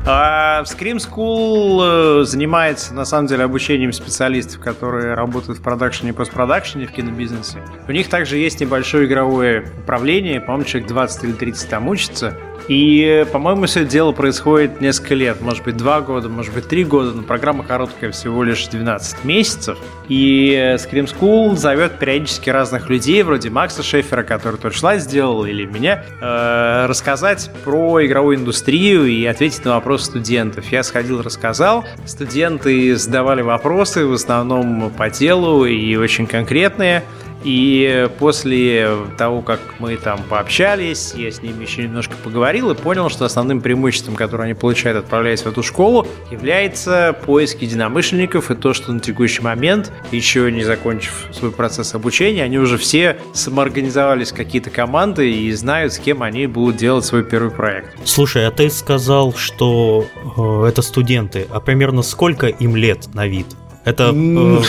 А, 0.05 0.63
Scream 0.63 0.97
School 0.97 2.21
э, 2.21 2.25
занимается, 2.25 2.93
на 2.93 3.05
самом 3.05 3.27
деле, 3.27 3.45
обучением 3.45 3.93
специалистов, 3.93 4.59
которые 4.59 5.13
работают 5.13 5.59
в 5.59 5.61
продакшене 5.61 6.09
и 6.09 6.13
постпродакшене 6.13 6.87
в 6.87 6.91
кинобизнесе. 6.91 7.59
У 7.87 7.91
них 7.91 8.09
также 8.09 8.37
есть 8.37 8.59
небольшое 8.59 9.05
игровое 9.05 9.71
управление, 9.81 10.41
по-моему, 10.41 10.65
человек 10.65 10.89
20 10.89 11.23
или 11.23 11.31
30 11.31 11.69
там 11.69 11.87
учится. 11.87 12.37
И, 12.67 13.25
по-моему, 13.31 13.65
все 13.65 13.81
это 13.81 13.89
дело 13.89 14.13
происходит 14.13 14.79
несколько 14.79 15.15
лет, 15.15 15.41
может 15.41 15.63
быть, 15.65 15.75
два 15.75 15.99
года, 16.01 16.29
может 16.29 16.53
быть, 16.53 16.67
три 16.67 16.85
года, 16.85 17.11
но 17.11 17.21
программа 17.23 17.63
короткая, 17.63 18.11
всего 18.11 18.41
лишь 18.43 18.67
12 18.67 19.25
месяцев. 19.25 19.77
И 20.07 20.75
Scream 20.77 21.05
School 21.05 21.55
зовет 21.55 21.99
периодически 21.99 22.49
разных 22.49 22.89
людей, 22.89 23.21
вроде 23.23 23.49
Макса 23.49 23.83
Шефера, 23.83 24.23
который 24.23 24.57
тот 24.57 24.73
шлайд 24.73 25.01
сделал, 25.13 25.45
или 25.45 25.65
меня, 25.65 26.03
э, 26.21 26.87
рассказать 26.87 27.51
про 27.63 28.03
игровую 28.03 28.37
индустрию 28.37 29.05
и 29.05 29.23
ответить 29.25 29.63
на 29.63 29.75
вопросы 29.75 30.05
студентов. 30.05 30.65
Я 30.71 30.81
сходил, 30.81 31.21
рассказал. 31.21 31.85
Студенты 32.07 32.95
задавали 32.95 33.43
вопросы, 33.43 34.07
в 34.07 34.13
основном 34.13 34.89
по 34.89 35.11
телу 35.11 35.65
и 35.65 35.95
очень 35.97 36.25
конкретные. 36.25 37.03
И 37.43 38.09
после 38.19 38.89
того, 39.17 39.41
как 39.41 39.59
мы 39.79 39.97
там 39.97 40.21
пообщались, 40.29 41.13
я 41.15 41.31
с 41.31 41.41
ними 41.41 41.63
еще 41.63 41.83
немножко 41.83 42.15
поговорил 42.23 42.71
и 42.71 42.75
понял, 42.75 43.09
что 43.09 43.25
основным 43.25 43.61
преимуществом, 43.61 44.15
которое 44.15 44.45
они 44.45 44.53
получают, 44.53 44.97
отправляясь 44.97 45.41
в 45.41 45.47
эту 45.47 45.63
школу, 45.63 46.07
является 46.31 47.15
поиск 47.25 47.61
единомышленников 47.61 48.51
и 48.51 48.55
то, 48.55 48.73
что 48.73 48.93
на 48.93 48.99
текущий 48.99 49.41
момент, 49.41 49.91
еще 50.11 50.51
не 50.51 50.63
закончив 50.63 51.27
свой 51.31 51.51
процесс 51.51 51.93
обучения, 51.95 52.43
они 52.43 52.57
уже 52.57 52.77
все 52.77 53.17
самоорганизовались 53.33 54.31
в 54.31 54.35
какие-то 54.35 54.69
команды 54.69 55.31
и 55.31 55.51
знают, 55.51 55.93
с 55.93 55.99
кем 55.99 56.23
они 56.23 56.47
будут 56.47 56.77
делать 56.77 57.05
свой 57.05 57.23
первый 57.23 57.51
проект. 57.51 57.89
Слушай, 58.05 58.47
а 58.47 58.51
ты 58.51 58.69
сказал, 58.69 59.33
что 59.33 60.05
э, 60.37 60.65
это 60.67 60.81
студенты, 60.81 61.47
а 61.49 61.59
примерно 61.59 62.01
сколько 62.01 62.47
им 62.47 62.75
лет 62.75 63.13
на 63.13 63.27
вид? 63.27 63.47
Это, 63.85 64.13
э, 64.15 64.61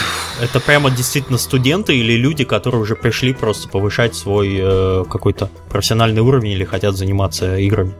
это 0.42 0.60
прямо 0.60 0.90
действительно 0.90 1.38
студенты 1.38 1.96
или 1.96 2.14
люди, 2.14 2.44
которые 2.44 2.80
уже 2.80 2.96
пришли 2.96 3.32
просто 3.32 3.68
повышать 3.68 4.14
свой 4.14 4.58
э, 4.60 5.04
какой-то 5.08 5.50
профессиональный 5.70 6.20
уровень 6.20 6.50
или 6.50 6.64
хотят 6.64 6.96
заниматься 6.96 7.56
играми? 7.56 7.94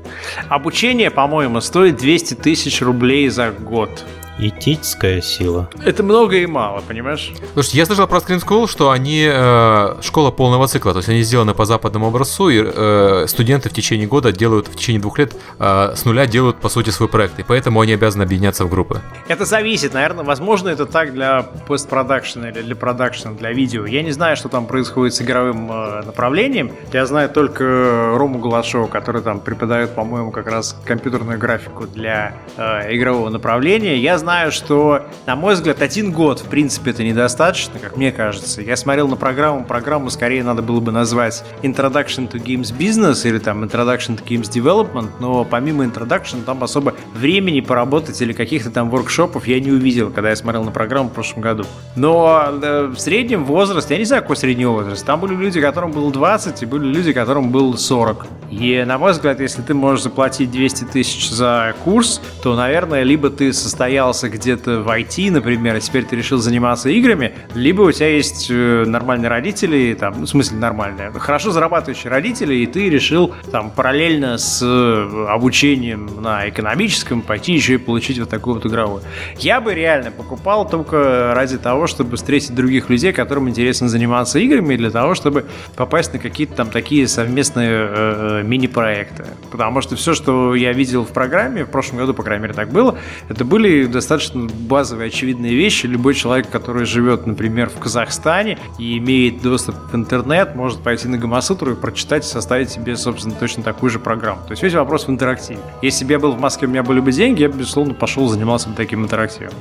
Обучение, 0.49 1.11
по-моему, 1.11 1.61
стоит 1.61 1.97
200 1.99 2.35
тысяч 2.35 2.83
рублей 2.83 3.29
за 3.29 3.53
год. 3.53 4.05
Этическая 4.39 5.21
сила. 5.21 5.69
Это 5.85 6.03
много 6.03 6.37
и 6.37 6.47
мало, 6.47 6.83
понимаешь? 6.87 7.33
Слушайте, 7.53 7.79
я 7.79 7.87
слышал 7.87 8.07
про 8.07 8.19
Screen 8.19 8.45
School, 8.45 8.69
что 8.69 8.91
они 8.91 9.29
э, 9.31 9.95
школа 10.03 10.31
полного 10.31 10.67
цикла, 10.67 10.93
то 10.93 10.99
есть 10.99 11.09
они 11.09 11.23
сделаны 11.23 11.55
по 11.55 11.65
западному 11.65 12.09
образцу, 12.09 12.49
и 12.49 12.63
э, 12.65 13.27
студенты 13.29 13.69
в 13.69 13.73
течение 13.73 14.07
года 14.07 14.33
делают, 14.33 14.69
в 14.69 14.75
течение 14.75 15.01
двух 15.01 15.19
лет 15.19 15.35
э, 15.59 15.93
с 15.95 16.05
нуля 16.05 16.27
делают, 16.27 16.57
по 16.57 16.69
сути, 16.69 16.91
свой 16.91 17.09
проект, 17.09 17.39
и 17.39 17.43
поэтому 17.43 17.81
они 17.81 17.93
обязаны 17.93 18.23
объединяться 18.25 18.65
в 18.65 18.71
группы. 18.71 19.01
Это 19.29 19.45
зависит, 19.45 19.95
наверное, 19.95 20.25
возможно, 20.25 20.69
это 20.69 20.87
так 20.87 21.13
для 21.13 21.43
постпродакшена 21.43 22.51
или 22.51 22.63
для 22.63 22.75
продакшена, 22.75 23.35
для 23.35 23.53
видео. 23.53 23.87
Я 23.87 24.03
не 24.03 24.11
знаю, 24.11 24.37
что 24.37 24.49
там 24.49 24.67
происходит 24.67 25.15
с 25.15 25.23
игровым 25.23 25.71
э, 25.71 26.03
направлением. 26.03 26.73
Я 26.93 27.07
знаю 27.07 27.29
только 27.29 28.15
Рому 28.17 28.39
Гулашова, 28.39 28.89
который 28.89 29.23
там 29.23 29.39
преподает, 29.41 29.95
по-моему, 29.95 30.33
как 30.33 30.49
раз 30.49 30.77
компьютерную 30.85 31.39
графику 31.39 31.87
для 31.87 32.35
э, 32.57 32.95
игрового 32.97 33.29
направления. 33.29 33.97
Я 33.97 34.19
знаю, 34.25 34.53
что, 34.53 35.03
на 35.27 35.37
мой 35.37 35.53
взгляд, 35.53 35.83
один 35.83 36.11
год, 36.11 36.41
в 36.41 36.49
принципе, 36.49 36.93
это 36.93 37.05
недостаточно, 37.05 37.79
как 37.79 37.99
мне 37.99 38.11
кажется. 38.11 38.63
Я 38.63 38.75
смотрел 38.75 39.07
на 39.07 39.17
программу, 39.17 39.67
программу 39.67 40.09
скорее 40.09 40.43
надо 40.43 40.63
было 40.63 40.81
бы 40.81 40.93
назвать 40.93 41.45
Introduction 41.63 42.31
to 42.31 42.43
Games 42.43 42.75
Business 42.75 43.29
или 43.29 43.39
там 43.39 43.63
Introduction 43.63 44.19
to 44.19 44.25
Games 44.25 44.51
Development, 44.51 45.11
но 45.21 45.45
помимо 45.45 45.85
Introduction 45.85 46.43
там 46.43 46.65
особо 46.65 46.95
времени 47.15 47.61
поработать 47.61 48.19
или 48.23 48.33
каких-то 48.33 48.71
там 48.71 48.89
воркшопов 48.89 49.47
я 49.47 49.61
не 49.61 49.71
увидел, 49.71 50.11
когда 50.11 50.31
я 50.31 50.37
смотрел 50.37 50.65
на 50.65 50.71
программу 50.71 51.11
в 51.11 51.13
прошлом 51.13 51.43
году. 51.43 51.65
Но 51.95 52.47
э, 52.63 52.87
в 52.87 52.99
среднем 52.99 53.45
возраст, 53.45 53.91
я 53.91 53.99
не 53.99 54.05
знаю, 54.05 54.23
какой 54.23 54.37
средний 54.37 54.65
возраст, 54.65 55.05
там 55.05 55.21
были 55.21 55.35
люди, 55.35 55.61
которым 55.61 55.93
было 55.93 56.11
20, 56.11 56.63
и 56.63 56.65
были 56.65 56.87
люди, 56.87 57.13
которым 57.13 57.51
было 57.51 57.77
40. 57.77 58.27
И, 58.51 58.85
на 58.87 58.97
мой 58.97 59.13
взгляд, 59.13 59.41
если 59.41 59.61
ты 59.61 59.75
можешь 59.75 60.05
заплатить 60.05 60.51
200 60.51 60.85
тысяч 60.85 61.29
за 61.29 61.75
курс, 61.85 62.23
то, 62.43 62.57
наверное, 62.57 63.03
либо 63.03 63.29
ты 63.29 63.53
состоял 63.53 64.14
занимался 64.15 64.29
где-то 64.29 64.81
в 64.81 64.89
IT, 64.89 65.31
например, 65.31 65.77
и 65.77 65.81
теперь 65.81 66.05
ты 66.05 66.17
решил 66.17 66.39
заниматься 66.39 66.89
играми, 66.89 67.33
либо 67.55 67.83
у 67.83 67.93
тебя 67.93 68.09
есть 68.09 68.49
э, 68.51 68.85
нормальные 68.87 69.29
родители, 69.29 69.95
там, 69.99 70.15
ну, 70.19 70.27
в 70.27 70.29
смысле 70.29 70.59
нормальные, 70.59 71.11
хорошо 71.13 71.51
зарабатывающие 71.51 72.11
родители, 72.11 72.55
и 72.55 72.67
ты 72.67 72.89
решил 72.89 73.35
там 73.51 73.71
параллельно 73.71 74.39
с 74.39 74.63
э, 74.63 75.27
обучением 75.29 76.23
на 76.23 76.49
экономическом 76.49 77.23
пойти 77.23 77.55
еще 77.55 77.75
и 77.75 77.77
получить 77.79 78.19
вот 78.19 78.29
такую 78.29 78.55
вот 78.55 78.67
игровую. 78.67 79.03
Я 79.39 79.61
бы 79.61 79.75
реально 79.75 80.11
покупал 80.11 80.69
только 80.69 81.33
ради 81.35 81.59
того, 81.59 81.87
чтобы 81.87 82.17
встретить 82.17 82.55
других 82.55 82.91
людей, 82.91 83.13
которым 83.13 83.49
интересно 83.49 83.89
заниматься 83.89 84.39
играми, 84.39 84.77
для 84.77 84.91
того, 84.91 85.15
чтобы 85.15 85.47
попасть 85.77 86.13
на 86.13 86.19
какие-то 86.19 86.55
там 86.55 86.71
такие 86.71 87.09
совместные 87.09 87.71
э, 87.71 88.41
э 88.41 88.43
мини-проекты. 88.45 89.25
Потому 89.51 89.81
что 89.81 89.97
все, 89.97 90.15
что 90.15 90.55
я 90.55 90.73
видел 90.73 91.05
в 91.05 91.13
программе, 91.13 91.65
в 91.65 91.71
прошлом 91.71 91.99
году, 91.99 92.15
по 92.15 92.23
крайней 92.23 92.43
мере, 92.43 92.55
так 92.55 92.69
было, 92.71 92.99
это 93.29 93.45
были 93.45 93.87
достаточно 94.05 94.47
базовые, 94.47 95.09
очевидные 95.09 95.55
вещи. 95.55 95.87
Любой 95.87 96.15
человек, 96.15 96.51
который 96.51 96.85
живет, 96.85 97.27
например, 97.27 97.71
в 97.71 97.79
Казахстане 97.79 98.59
и 98.79 98.99
имеет 98.99 99.41
доступ 99.41 99.75
в 99.91 99.95
интернет, 99.95 100.55
может 100.55 100.81
пойти 100.81 101.09
на 101.09 101.17
Гамасутру 101.17 101.73
и 101.73 101.75
прочитать 101.75 102.25
составить 102.25 102.71
себе, 102.71 102.97
собственно, 102.97 103.35
точно 103.35 103.63
такую 103.63 103.91
же 103.91 103.99
программу. 103.99 104.43
То 104.43 104.53
есть 104.53 104.63
весь 104.63 104.75
вопрос 104.75 105.07
в 105.07 105.11
интерактиве. 105.11 105.61
Если 105.81 106.05
бы 106.05 106.13
я 106.13 106.19
был 106.19 106.33
в 106.33 106.41
Москве, 106.41 106.69
у 106.69 106.71
меня 106.71 106.83
были 106.83 107.01
бы 107.01 107.13
деньги, 107.13 107.43
я 107.43 107.49
бы, 107.49 107.59
безусловно, 107.59 107.95
пошел 107.95 108.29
заниматься 108.29 108.69
бы 108.69 108.75
таким 108.75 109.05
интерактивом. 109.05 109.55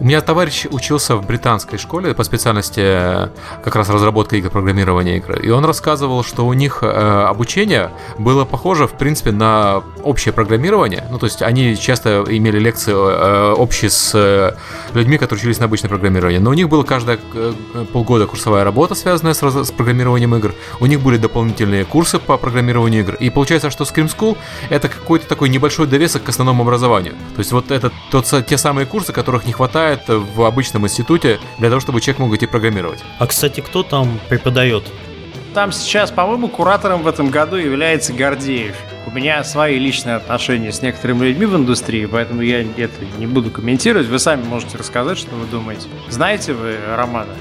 У 0.00 0.04
меня 0.04 0.22
товарищ 0.22 0.64
учился 0.70 1.14
в 1.16 1.26
британской 1.26 1.78
школе 1.78 2.14
по 2.14 2.24
специальности 2.24 2.80
э, 2.82 3.28
как 3.62 3.76
раз 3.76 3.90
разработка 3.90 4.34
игр, 4.36 4.48
программирования 4.48 5.18
игр. 5.18 5.38
И 5.38 5.50
он 5.50 5.66
рассказывал, 5.66 6.24
что 6.24 6.46
у 6.46 6.54
них 6.54 6.78
э, 6.80 6.86
обучение 6.86 7.90
было 8.16 8.46
похоже, 8.46 8.86
в 8.86 8.92
принципе, 8.92 9.30
на 9.30 9.82
общее 10.02 10.32
программирование. 10.32 11.06
Ну, 11.10 11.18
то 11.18 11.26
есть 11.26 11.42
они 11.42 11.76
часто 11.76 12.24
имели 12.26 12.58
лекции 12.58 12.94
э, 12.94 13.52
общие 13.52 13.90
с 13.90 14.56
людьми, 14.94 15.18
которые 15.18 15.40
учились 15.42 15.58
на 15.58 15.66
обычное 15.66 15.90
программирование. 15.90 16.40
Но 16.40 16.48
у 16.48 16.54
них 16.54 16.70
было 16.70 16.82
каждые 16.82 17.18
полгода 17.92 18.26
курсовая 18.26 18.64
работа, 18.64 18.94
связанная 18.94 19.34
с, 19.34 19.42
с 19.42 19.70
программированием 19.70 20.34
игр. 20.34 20.54
У 20.80 20.86
них 20.86 21.00
были 21.00 21.18
дополнительные 21.18 21.84
курсы 21.84 22.18
по 22.18 22.38
программированию 22.38 23.02
игр. 23.02 23.16
И 23.16 23.28
получается, 23.28 23.68
что 23.68 23.84
Scream 23.84 24.10
School 24.10 24.38
это 24.70 24.88
какой-то 24.88 25.28
такой 25.28 25.50
небольшой 25.50 25.86
довесок 25.86 26.22
к 26.22 26.30
основному 26.30 26.62
образованию. 26.62 27.12
То 27.34 27.40
есть 27.40 27.52
вот 27.52 27.70
это 27.70 27.92
тот, 28.10 28.24
те 28.46 28.56
самые 28.56 28.86
курсы, 28.86 29.12
которых 29.12 29.44
не 29.44 29.52
хватает 29.52 29.89
хватает 29.96 30.24
в 30.36 30.42
обычном 30.42 30.86
институте 30.86 31.40
для 31.58 31.68
того, 31.68 31.80
чтобы 31.80 32.00
человек 32.00 32.20
мог 32.20 32.34
идти 32.34 32.46
программировать. 32.46 33.00
А, 33.18 33.26
кстати, 33.26 33.60
кто 33.60 33.82
там 33.82 34.20
преподает? 34.28 34.84
Там 35.54 35.72
сейчас, 35.72 36.12
по-моему, 36.12 36.48
куратором 36.48 37.02
в 37.02 37.08
этом 37.08 37.30
году 37.30 37.56
является 37.56 38.12
Гордеев. 38.12 38.76
У 39.06 39.10
меня 39.10 39.42
свои 39.42 39.78
личные 39.78 40.16
отношения 40.16 40.70
с 40.70 40.80
некоторыми 40.80 41.24
людьми 41.24 41.46
в 41.46 41.56
индустрии, 41.56 42.06
поэтому 42.06 42.42
я 42.42 42.60
это 42.60 43.04
не 43.18 43.26
буду 43.26 43.50
комментировать. 43.50 44.06
Вы 44.06 44.18
сами 44.20 44.44
можете 44.44 44.78
рассказать, 44.78 45.18
что 45.18 45.34
вы 45.34 45.46
думаете. 45.46 45.88
Знаете 46.08 46.52
вы 46.52 46.76
Романа? 46.94 47.34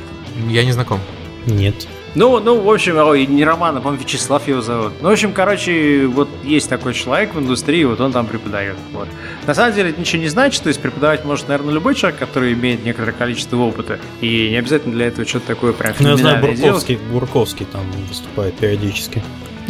Я 0.48 0.66
не 0.66 0.72
знаком. 0.72 1.00
Нет. 1.46 1.88
Ну, 2.16 2.40
ну, 2.40 2.60
в 2.60 2.70
общем, 2.70 2.98
ой, 2.98 3.26
не 3.26 3.44
Роман, 3.44 3.78
а, 3.78 3.82
по-моему, 3.82 4.04
Вячеслав 4.04 4.48
его 4.48 4.62
зовут. 4.62 4.94
Ну, 5.02 5.10
в 5.10 5.12
общем, 5.12 5.32
короче, 5.34 6.06
вот 6.08 6.30
есть 6.44 6.70
такой 6.70 6.94
человек 6.94 7.34
в 7.34 7.40
индустрии, 7.40 7.84
вот 7.84 8.00
он 8.02 8.12
там 8.12 8.26
преподает. 8.26 8.76
Вот. 8.94 9.08
На 9.46 9.54
самом 9.54 9.76
деле 9.76 9.92
это 9.92 10.00
ничего 10.00 10.22
не 10.22 10.28
значит, 10.28 10.64
то 10.64 10.70
есть 10.70 10.82
преподавать 10.82 11.26
может, 11.26 11.48
наверное, 11.48 11.74
любой 11.74 11.96
человек, 11.96 12.20
который 12.20 12.54
имеет 12.54 12.84
некоторое 12.84 13.14
количество 13.14 13.58
опыта. 13.58 14.00
И 14.22 14.50
не 14.50 14.58
обязательно 14.58 14.94
для 14.94 15.08
этого 15.08 15.28
что-то 15.28 15.48
такое 15.48 15.74
прям 15.74 15.94
Ну, 16.00 16.10
я 16.10 16.18
знаю, 16.18 16.42
Бурковский, 16.42 17.00
Бурковский 17.12 17.66
там 17.66 17.84
выступает 18.08 18.56
периодически. 18.56 19.22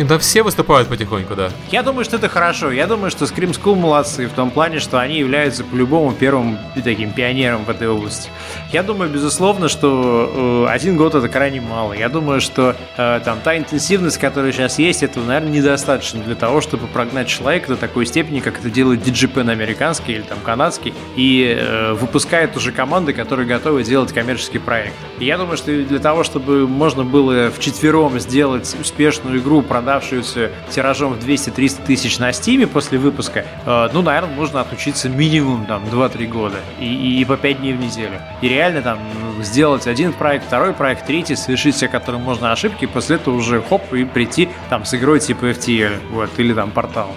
Да, 0.08 0.18
все 0.18 0.44
выступают 0.44 0.88
потихоньку, 0.88 1.36
да. 1.36 1.50
Я 1.72 1.84
думаю, 1.84 2.06
что 2.06 2.16
это 2.16 2.30
хорошо. 2.30 2.72
Я 2.72 2.88
думаю, 2.88 3.12
что 3.12 3.26
Scream 3.26 3.52
School 3.52 3.76
молодцы 3.76 4.28
в 4.28 4.34
том 4.34 4.50
плане, 4.50 4.80
что 4.80 4.98
они 4.98 5.18
являются 5.18 5.66
по-любому 5.66 6.14
первым 6.14 6.58
таким 6.82 7.12
пионером 7.12 7.66
в 7.66 7.70
этой 7.70 7.90
области. 7.90 8.30
Я 8.72 8.84
думаю, 8.84 9.12
безусловно, 9.12 9.68
что 9.68 10.66
э, 10.68 10.72
один 10.72 10.96
год 10.96 11.16
это 11.16 11.28
крайне 11.28 11.60
мало. 11.60 11.92
Я 11.92 12.08
думаю, 12.08 12.40
что 12.40 12.78
э, 12.96 13.20
там 13.26 13.40
та 13.44 13.58
интенсивность, 13.58 14.18
которая 14.20 14.54
сейчас 14.54 14.80
есть, 14.80 15.04
этого, 15.04 15.26
наверное, 15.26 15.52
недостаточно 15.52 16.24
для 16.24 16.36
того, 16.36 16.62
чтобы 16.62 16.88
прогнать 16.88 17.28
человека 17.28 17.68
до 17.68 17.76
такой 17.76 18.06
степени, 18.06 18.40
как 18.40 18.60
это 18.60 18.70
делает 18.70 19.06
DigiPen 19.06 19.52
американский 19.52 20.14
или 20.14 20.22
там 20.22 20.40
канадский, 20.40 20.94
и 21.18 21.58
э, 21.60 21.94
выпускает 21.94 22.56
уже 22.56 22.72
команды, 22.72 23.12
которые 23.12 23.46
готовы 23.46 23.84
делать 23.84 24.14
коммерческий 24.14 24.60
проект. 24.60 24.94
И 25.20 25.26
я 25.26 25.38
думаю, 25.38 25.58
что 25.58 25.72
для 25.72 26.00
того, 26.00 26.24
чтобы 26.24 26.68
можно 26.68 27.04
было 27.04 27.52
в 27.52 27.60
четвером 27.60 28.18
сделать 28.20 28.78
успешную 28.80 29.40
игру, 29.40 29.62
продать 29.62 29.88
продавшуюся 29.89 30.52
тиражом 30.69 31.13
в 31.13 31.19
200-300 31.19 31.84
тысяч 31.84 32.19
на 32.19 32.32
Стиме 32.32 32.67
после 32.67 32.99
выпуска, 32.99 33.43
э, 33.65 33.89
ну, 33.91 34.04
наверное, 34.04 34.36
нужно 34.36 34.62
отучиться 34.62 35.10
минимум 35.10 35.65
там 35.65 35.84
2-3 35.86 36.28
года 36.28 36.58
и, 36.80 37.19
и 37.19 37.25
по 37.25 37.38
5 37.38 37.60
дней 37.60 37.73
в 37.73 37.80
неделю. 37.80 38.21
И 38.41 38.47
реально 38.47 38.84
там 38.84 38.99
сделать 39.41 39.88
один 39.88 40.13
проект, 40.13 40.45
второй 40.45 40.73
проект, 40.73 41.08
третий, 41.08 41.36
совершить 41.36 41.75
все, 41.75 41.88
которым 41.88 42.21
можно 42.21 42.52
ошибки, 42.52 42.86
после 42.86 43.15
этого 43.15 43.34
уже 43.34 43.63
хоп 43.63 43.91
и 43.91 44.04
прийти 44.04 44.49
там 44.69 44.86
с 44.86 44.93
игрой 44.93 45.21
типа 45.21 45.45
FTL, 45.45 45.97
вот, 46.12 46.30
или 46.38 46.54
там 46.54 46.69
портал. 46.69 47.10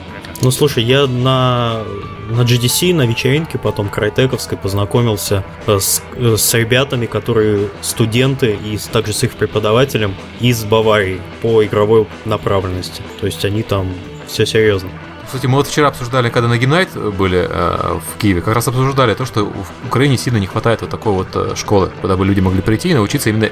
Ну, 0.42 0.50
слушай, 0.50 0.82
я 0.82 1.06
на, 1.06 1.84
на 2.28 2.40
GDC, 2.40 2.92
на 2.92 3.06
вечеринке, 3.06 3.58
потом 3.58 3.88
крайтековской, 3.88 4.58
познакомился 4.58 5.44
э, 5.68 5.78
с, 5.78 6.02
э, 6.16 6.36
с 6.36 6.54
ребятами, 6.54 7.06
которые 7.06 7.68
студенты 7.80 8.58
и 8.64 8.76
также 8.90 9.12
с 9.12 9.22
их 9.22 9.34
преподавателем 9.34 10.16
из 10.40 10.64
Баварии 10.64 11.20
по 11.42 11.64
игровой 11.64 12.08
направленности. 12.24 13.02
То 13.20 13.26
есть 13.26 13.44
они 13.44 13.62
там 13.62 13.94
все 14.26 14.44
серьезно. 14.44 14.90
Кстати, 15.24 15.46
мы 15.46 15.58
вот 15.58 15.68
вчера 15.68 15.88
обсуждали, 15.88 16.28
когда 16.28 16.48
на 16.48 16.58
Генайт 16.58 16.90
были 16.94 17.46
э, 17.48 17.98
в 18.00 18.18
Киеве, 18.18 18.40
как 18.40 18.56
раз 18.56 18.66
обсуждали 18.66 19.14
то, 19.14 19.24
что 19.24 19.44
в 19.44 19.86
Украине 19.86 20.16
сильно 20.16 20.38
не 20.38 20.46
хватает 20.46 20.80
вот 20.80 20.90
такой 20.90 21.12
вот 21.12 21.28
э, 21.34 21.54
школы, 21.54 21.92
куда 22.00 22.16
бы 22.16 22.26
люди 22.26 22.40
могли 22.40 22.62
прийти 22.62 22.88
и 22.88 22.94
научиться 22.94 23.30
именно 23.30 23.48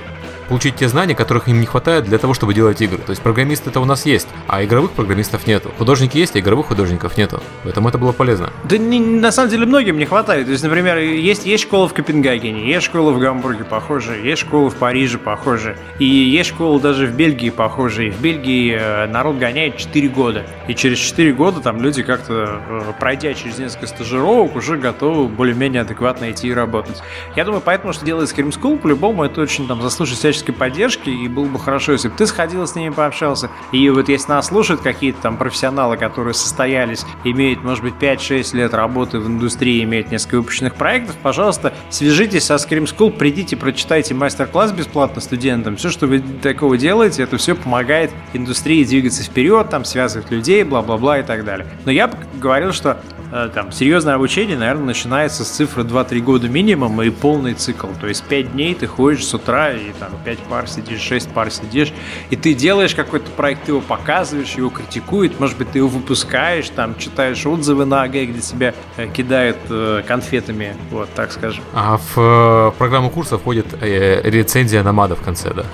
получить 0.51 0.75
те 0.75 0.89
знания, 0.89 1.15
которых 1.15 1.47
им 1.47 1.61
не 1.61 1.67
хватает 1.67 2.05
для 2.05 2.19
того, 2.19 2.35
чтобы 2.35 2.55
делать 2.55 2.83
игры. 2.83 2.99
То 2.99 3.11
есть 3.11 3.23
программисты 3.23 3.71
это 3.71 3.79
у 3.79 3.85
нас 3.85 4.05
есть, 4.05 4.27
а 4.49 4.65
игровых 4.65 4.91
программистов 4.91 5.47
нету. 5.47 5.71
Художники 5.79 6.19
есть, 6.19 6.35
а 6.35 6.41
игровых 6.41 6.67
художников 6.67 7.17
нету. 7.17 7.41
Поэтому 7.63 7.89
это 7.89 7.99
было 7.99 8.11
полезно. 8.11 8.51
Да 8.65 8.77
не, 8.77 8.99
на 8.99 9.31
самом 9.31 9.51
деле 9.51 9.65
многим 9.65 9.97
не 9.97 10.07
хватает. 10.07 10.47
То 10.47 10.51
есть, 10.51 10.65
например, 10.65 10.99
есть, 10.99 11.47
есть 11.47 11.63
школа 11.63 11.89
в 11.89 11.95
Копенгагене, 11.95 12.69
есть 12.69 12.87
школа 12.87 13.13
в 13.13 13.21
Гамбурге 13.21 13.63
похожая, 13.63 14.21
есть 14.23 14.43
школа 14.43 14.71
в 14.71 14.75
Париже 14.75 15.19
похожая, 15.19 15.77
и 16.01 16.05
есть 16.05 16.51
школа 16.51 16.81
даже 16.81 17.07
в 17.07 17.15
Бельгии 17.15 17.51
похожая. 17.51 18.09
И 18.09 18.11
в 18.11 18.21
Бельгии 18.21 18.77
э, 18.77 19.07
народ 19.07 19.39
гоняет 19.39 19.77
4 19.77 20.09
года. 20.09 20.47
И 20.67 20.75
через 20.75 20.99
4 20.99 21.33
года 21.33 21.61
там 21.61 21.81
люди 21.81 22.03
как-то, 22.03 22.61
э, 22.69 22.93
пройдя 22.99 23.35
через 23.35 23.57
несколько 23.59 23.87
стажировок, 23.87 24.57
уже 24.57 24.77
готовы 24.77 25.29
более-менее 25.29 25.83
адекватно 25.83 26.29
идти 26.33 26.49
и 26.49 26.53
работать. 26.53 27.01
Я 27.37 27.45
думаю, 27.45 27.63
поэтому, 27.65 27.93
что 27.93 28.05
делает 28.05 28.29
Scream 28.29 28.51
School, 28.51 28.79
по-любому 28.79 29.23
это 29.23 29.41
очень 29.41 29.69
там 29.69 29.81
заслуживает 29.81 30.19
всяческой 30.41 30.53
поддержки, 30.53 31.11
и 31.11 31.29
было 31.29 31.47
бы 31.47 31.59
хорошо, 31.59 31.93
если 31.93 32.09
бы 32.09 32.15
ты 32.17 32.27
сходил 32.27 32.67
с 32.67 32.75
ними 32.75 32.93
пообщался. 32.93 33.51
И 33.73 33.89
вот 33.91 34.09
если 34.09 34.31
нас 34.31 34.47
слушают 34.47 34.81
какие-то 34.81 35.21
там 35.23 35.37
профессионалы, 35.37 35.97
которые 35.97 36.35
состоялись, 36.35 37.05
имеют, 37.25 37.63
может 37.63 37.85
быть, 37.85 37.95
5-6 38.01 38.57
лет 38.57 38.75
работы 38.75 39.19
в 39.19 39.27
индустрии, 39.27 39.83
имеют 39.85 40.11
несколько 40.11 40.37
выпущенных 40.37 40.75
проектов, 40.75 41.17
пожалуйста, 41.23 41.73
свяжитесь 41.91 42.45
со 42.45 42.55
Scream 42.55 42.85
School, 42.85 43.11
придите, 43.11 43.57
прочитайте 43.57 44.15
мастер-класс 44.15 44.73
бесплатно 44.73 45.21
студентам. 45.21 45.77
Все, 45.77 45.91
что 45.91 46.07
вы 46.07 46.21
такого 46.21 46.77
делаете, 46.77 47.23
это 47.23 47.37
все 47.37 47.55
помогает 47.55 48.11
индустрии 48.33 48.85
двигаться 48.85 49.23
вперед, 49.23 49.69
там, 49.69 49.85
связывать 49.85 50.31
людей, 50.31 50.63
бла-бла-бла 50.63 51.19
и 51.19 51.23
так 51.23 51.45
далее. 51.45 51.67
Но 51.85 51.93
я 51.93 52.11
говорил, 52.41 52.73
что 52.73 52.99
Э, 53.33 53.49
там, 53.53 53.71
серьезное 53.71 54.15
обучение, 54.15 54.57
наверное, 54.57 54.87
начинается 54.87 55.45
с 55.45 55.49
цифры 55.49 55.85
2-3 55.85 56.21
года 56.21 56.49
минимум 56.49 57.01
и 57.03 57.11
полный 57.11 57.55
цикл. 57.55 57.89
То 58.01 58.09
есть 58.09 58.25
5 58.25 58.53
дней 58.53 58.75
ты 58.75 58.87
ходишь 58.87 59.25
с 59.25 59.35
утра 59.35 59.71
и 59.71 59.93
там 59.99 60.11
5 60.31 60.39
пар 60.49 60.69
сидишь, 60.69 61.01
6 61.01 61.31
пар 61.31 61.51
сидишь, 61.51 61.93
и 62.31 62.37
ты 62.37 62.55
делаешь 62.55 62.95
какой-то 62.95 63.29
проект, 63.33 63.65
ты 63.65 63.73
его 63.73 63.81
показываешь, 63.81 64.55
его 64.55 64.71
критикуют, 64.71 65.41
может 65.41 65.59
быть, 65.59 65.73
ты 65.73 65.79
его 65.79 65.89
выпускаешь, 65.89 66.69
там, 66.69 66.97
читаешь 66.97 67.45
отзывы 67.45 67.85
на 67.85 68.05
АГ, 68.05 68.13
где 68.13 68.41
тебя 68.41 68.75
э, 68.97 69.09
кидают 69.09 69.57
э, 69.69 70.03
конфетами, 70.07 70.77
вот, 70.91 71.09
так 71.15 71.33
скажем. 71.33 71.65
А 71.75 71.99
в 72.15 72.75
программу 72.79 73.11
курса 73.11 73.39
входит 73.39 73.67
рецензия 73.83 74.85
намада 74.85 75.17
в 75.17 75.21
конце, 75.21 75.53
да? 75.53 75.65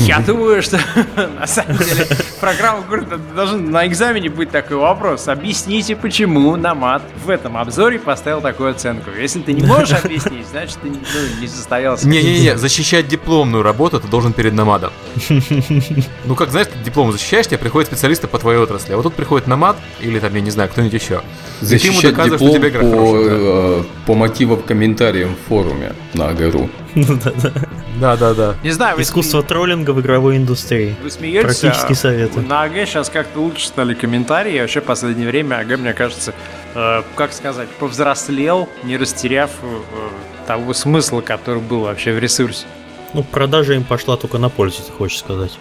Я 0.00 0.18
думаю, 0.18 0.62
что 0.62 0.78
на 1.40 1.46
самом 1.46 1.78
деле 1.78 2.06
программа 2.40 2.82
курса 2.82 3.18
должен 3.34 3.70
на 3.70 3.86
экзамене 3.86 4.28
быть 4.28 4.50
такой 4.50 4.76
вопрос. 4.76 5.28
Объясните, 5.28 5.96
почему 5.96 6.54
Намат 6.56 7.02
в 7.24 7.30
этом 7.30 7.56
обзоре 7.56 7.98
поставил 7.98 8.42
такую 8.42 8.72
оценку. 8.72 9.10
Если 9.18 9.40
ты 9.40 9.54
не 9.54 9.62
можешь 9.66 9.98
объяснить, 10.04 10.46
значит 10.48 10.78
ты 10.82 10.90
ну, 10.90 11.40
не 11.40 11.46
состоялся. 11.46 12.06
Не-не-не, 12.06 12.58
защищать 12.58 13.08
дипломную 13.28 13.62
работу 13.62 14.00
ты 14.00 14.08
должен 14.08 14.32
перед 14.32 14.54
Намадом. 14.54 14.92
Ну 16.24 16.34
как, 16.34 16.50
знаешь, 16.50 16.68
ты 16.68 16.78
диплом 16.84 17.12
защищаешь, 17.12 17.46
тебе 17.46 17.58
приходят 17.58 17.88
специалисты 17.88 18.26
по 18.26 18.38
твоей 18.38 18.58
отрасли. 18.58 18.92
А 18.92 18.96
вот 18.96 19.02
тут 19.02 19.14
приходит 19.14 19.46
Намад 19.46 19.76
или 20.00 20.18
там, 20.18 20.34
я 20.34 20.40
не 20.40 20.50
знаю, 20.50 20.68
кто-нибудь 20.68 21.00
еще. 21.00 21.22
Защищать 21.60 22.14
диплом 22.14 22.38
что 22.38 22.58
тебе 22.58 22.70
по, 22.70 23.16
э, 23.16 23.82
по 24.06 24.14
мотивам 24.14 24.62
комментариям 24.62 25.34
в 25.34 25.48
форуме 25.48 25.92
на 26.14 26.28
АГРУ. 26.28 26.70
Да, 28.00 28.16
да, 28.16 28.32
да. 28.32 28.54
Не 28.62 28.70
знаю, 28.70 29.00
Искусство 29.02 29.40
сме... 29.40 29.48
троллинга 29.48 29.90
в 29.90 30.00
игровой 30.00 30.36
индустрии. 30.36 30.94
Вы 31.02 31.10
смеетесь? 31.10 31.58
Практически 31.58 31.92
а 31.92 31.96
советы. 31.96 32.40
На 32.42 32.62
АГ 32.62 32.86
сейчас 32.86 33.10
как-то 33.10 33.40
лучше 33.40 33.66
стали 33.66 33.94
комментарии. 33.94 34.60
Вообще 34.60 34.80
в 34.80 34.84
последнее 34.84 35.26
время 35.26 35.56
АГ, 35.56 35.80
мне 35.80 35.92
кажется, 35.94 36.32
э, 36.76 37.02
как 37.16 37.32
сказать, 37.32 37.68
повзрослел, 37.70 38.68
не 38.84 38.96
растеряв 38.96 39.50
э, 39.62 40.46
того 40.46 40.74
смысла, 40.74 41.22
который 41.22 41.60
был 41.60 41.80
вообще 41.80 42.12
в 42.12 42.20
ресурсе. 42.20 42.66
Ну, 43.14 43.22
продажа 43.22 43.74
им 43.74 43.84
пошла 43.84 44.16
только 44.16 44.38
на 44.38 44.48
пользу, 44.48 44.82
ты 44.82 44.92
хочешь 44.92 45.18
сказать. 45.18 45.58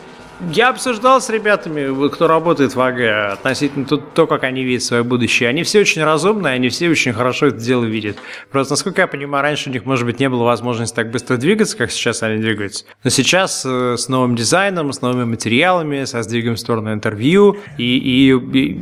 Я 0.52 0.70
обсуждал 0.70 1.20
с 1.20 1.30
ребятами, 1.30 2.10
кто 2.10 2.28
работает 2.28 2.76
в 2.76 2.80
АГ, 2.80 3.34
относительно 3.34 3.86
то, 3.86 4.28
как 4.28 4.44
они 4.44 4.64
видят 4.64 4.84
свое 4.84 5.04
будущее. 5.04 5.50
Они 5.50 5.64
все 5.64 5.82
очень 5.82 6.04
разумные, 6.04 6.54
они 6.54 6.70
все 6.70 6.90
очень 6.90 7.12
хорошо 7.12 7.48
это 7.48 7.58
дело 7.58 7.86
видят. 7.86 8.18
Просто, 8.52 8.74
насколько 8.74 9.02
я 9.02 9.08
понимаю, 9.08 9.42
раньше 9.42 9.72
у 9.72 9.74
них, 9.74 9.86
может 9.86 10.06
быть, 10.06 10.20
не 10.20 10.30
было 10.30 10.44
возможности 10.44 10.96
так 10.96 11.10
быстро 11.10 11.38
двигаться, 11.38 11.76
как 11.76 11.90
сейчас 11.90 12.22
они 12.22 12.40
двигаются. 12.40 12.86
Но 13.04 13.10
сейчас 13.10 13.66
э, 13.66 13.96
с 13.98 14.10
новым 14.10 14.36
дизайном, 14.36 14.94
с 14.94 15.02
новыми 15.02 15.24
материалами, 15.24 16.04
со 16.04 16.22
сдвигом 16.22 16.56
в 16.56 16.60
сторону 16.60 16.94
интервью 16.94 17.58
и, 17.80 17.98
и, 17.98 18.32
и 18.32 18.80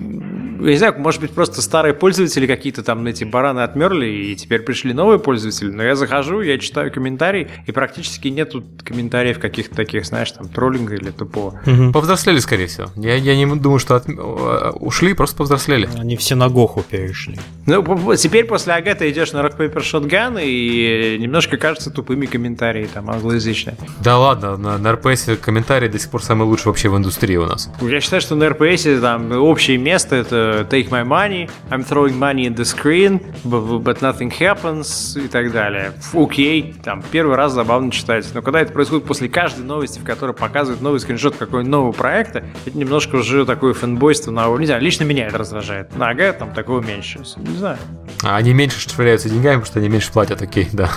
я 0.60 0.72
не 0.72 0.78
знаю, 0.78 0.96
может 0.98 1.22
быть, 1.22 1.32
просто 1.32 1.62
старые 1.62 1.94
пользователи 1.94 2.48
какие-то 2.48 2.84
там 2.84 3.06
эти 3.06 3.24
бараны 3.24 3.62
отмерли, 3.62 4.08
и 4.08 4.36
теперь 4.36 4.62
пришли 4.62 4.94
новые 4.94 5.20
пользователи, 5.20 5.72
но 5.72 5.84
я 5.84 5.96
захожу, 5.96 6.42
я 6.42 6.58
читаю 6.58 6.92
комментарии, 6.92 7.48
и 7.66 7.72
практически 7.72 8.28
нету 8.28 8.64
комментариев 8.84 9.40
каких-то 9.40 9.76
таких, 9.76 10.06
знаешь, 10.06 10.32
там, 10.32 10.48
троллинга 10.48 10.96
или 10.96 11.12
тупого. 11.12 11.60
Угу. 11.66 11.92
Повзрослели, 11.92 12.40
скорее 12.40 12.68
всего. 12.68 12.88
Я, 12.96 13.16
я 13.16 13.36
не 13.36 13.46
думаю, 13.56 13.80
что 13.80 13.96
от... 13.96 14.08
Э, 14.10 14.72
ушли, 14.80 15.14
просто 15.14 15.38
повзрослели. 15.38 15.90
Они 15.98 16.16
все 16.18 16.36
на 16.36 16.50
Гоху 16.50 16.84
перешли. 16.84 17.38
Ну, 17.66 18.16
теперь 18.16 18.46
после 18.46 18.74
АГ 18.74 18.98
ты 18.98 19.10
идешь 19.10 19.34
на 19.34 19.40
Rock 19.40 19.58
Paper 19.58 19.82
Shotgun, 19.82 20.40
и 20.44 21.18
немножко 21.20 21.58
кажется 21.58 21.90
тупыми 21.92 22.26
комментарии 22.26 22.88
там 22.94 23.10
англоязычные. 23.10 23.76
Да 24.04 24.18
ладно, 24.18 24.58
на, 24.58 24.78
на 24.78 24.92
РПС 24.94 25.30
комментарии 25.42 25.88
до 25.88 26.00
сих 26.00 26.10
пор 26.10 26.24
самые 26.24 26.48
лучшие 26.48 26.68
вообще 26.68 26.90
в 26.90 26.98
индустрии 26.98 27.38
у 27.38 27.46
нас. 27.46 27.70
Я 27.82 28.02
считаю, 28.02 28.22
что 28.22 28.36
на 28.36 28.50
РПС 28.50 28.84
там 29.02 29.32
общее 29.32 29.78
место 29.78 30.16
это 30.16 30.45
take 30.70 30.90
my 30.90 31.04
money, 31.04 31.50
I'm 31.70 31.84
throwing 31.84 32.18
money 32.18 32.46
in 32.46 32.56
the 32.56 32.66
screen, 32.66 33.20
but 33.44 34.02
nothing 34.02 34.32
happens 34.32 35.18
и 35.18 35.28
так 35.28 35.52
далее. 35.52 35.94
Окей, 36.14 36.76
там 36.84 37.04
первый 37.12 37.36
раз 37.36 37.54
забавно 37.54 37.92
читать. 37.92 38.26
Но 38.34 38.42
когда 38.42 38.62
это 38.62 38.74
происходит 38.74 39.06
после 39.06 39.30
каждой 39.30 39.66
новости, 39.66 40.00
в 40.00 40.04
которой 40.04 40.34
показывают 40.34 40.82
новый 40.82 41.00
скриншот 41.00 41.36
какого-нибудь 41.36 41.72
нового 41.72 41.92
проекта, 41.92 42.44
это 42.66 42.78
немножко 42.78 43.18
уже 43.18 43.46
такое 43.46 43.74
фэнбойство 43.74 44.32
на 44.32 44.46
не 44.58 44.66
знаю, 44.66 44.82
лично 44.82 45.04
меня 45.04 45.28
это 45.28 45.38
раздражает. 45.38 45.90
АГ 45.98 46.38
там 46.38 46.54
такого 46.54 46.82
меньше. 46.82 47.20
Не 47.38 47.58
знаю. 47.58 47.78
А 48.24 48.38
они 48.38 48.54
меньше 48.54 48.80
швыряются 48.80 49.30
деньгами, 49.30 49.56
потому 49.56 49.66
что 49.66 49.80
они 49.80 49.90
меньше 49.90 50.12
платят, 50.12 50.42
окей, 50.42 50.70
да. 50.72 50.90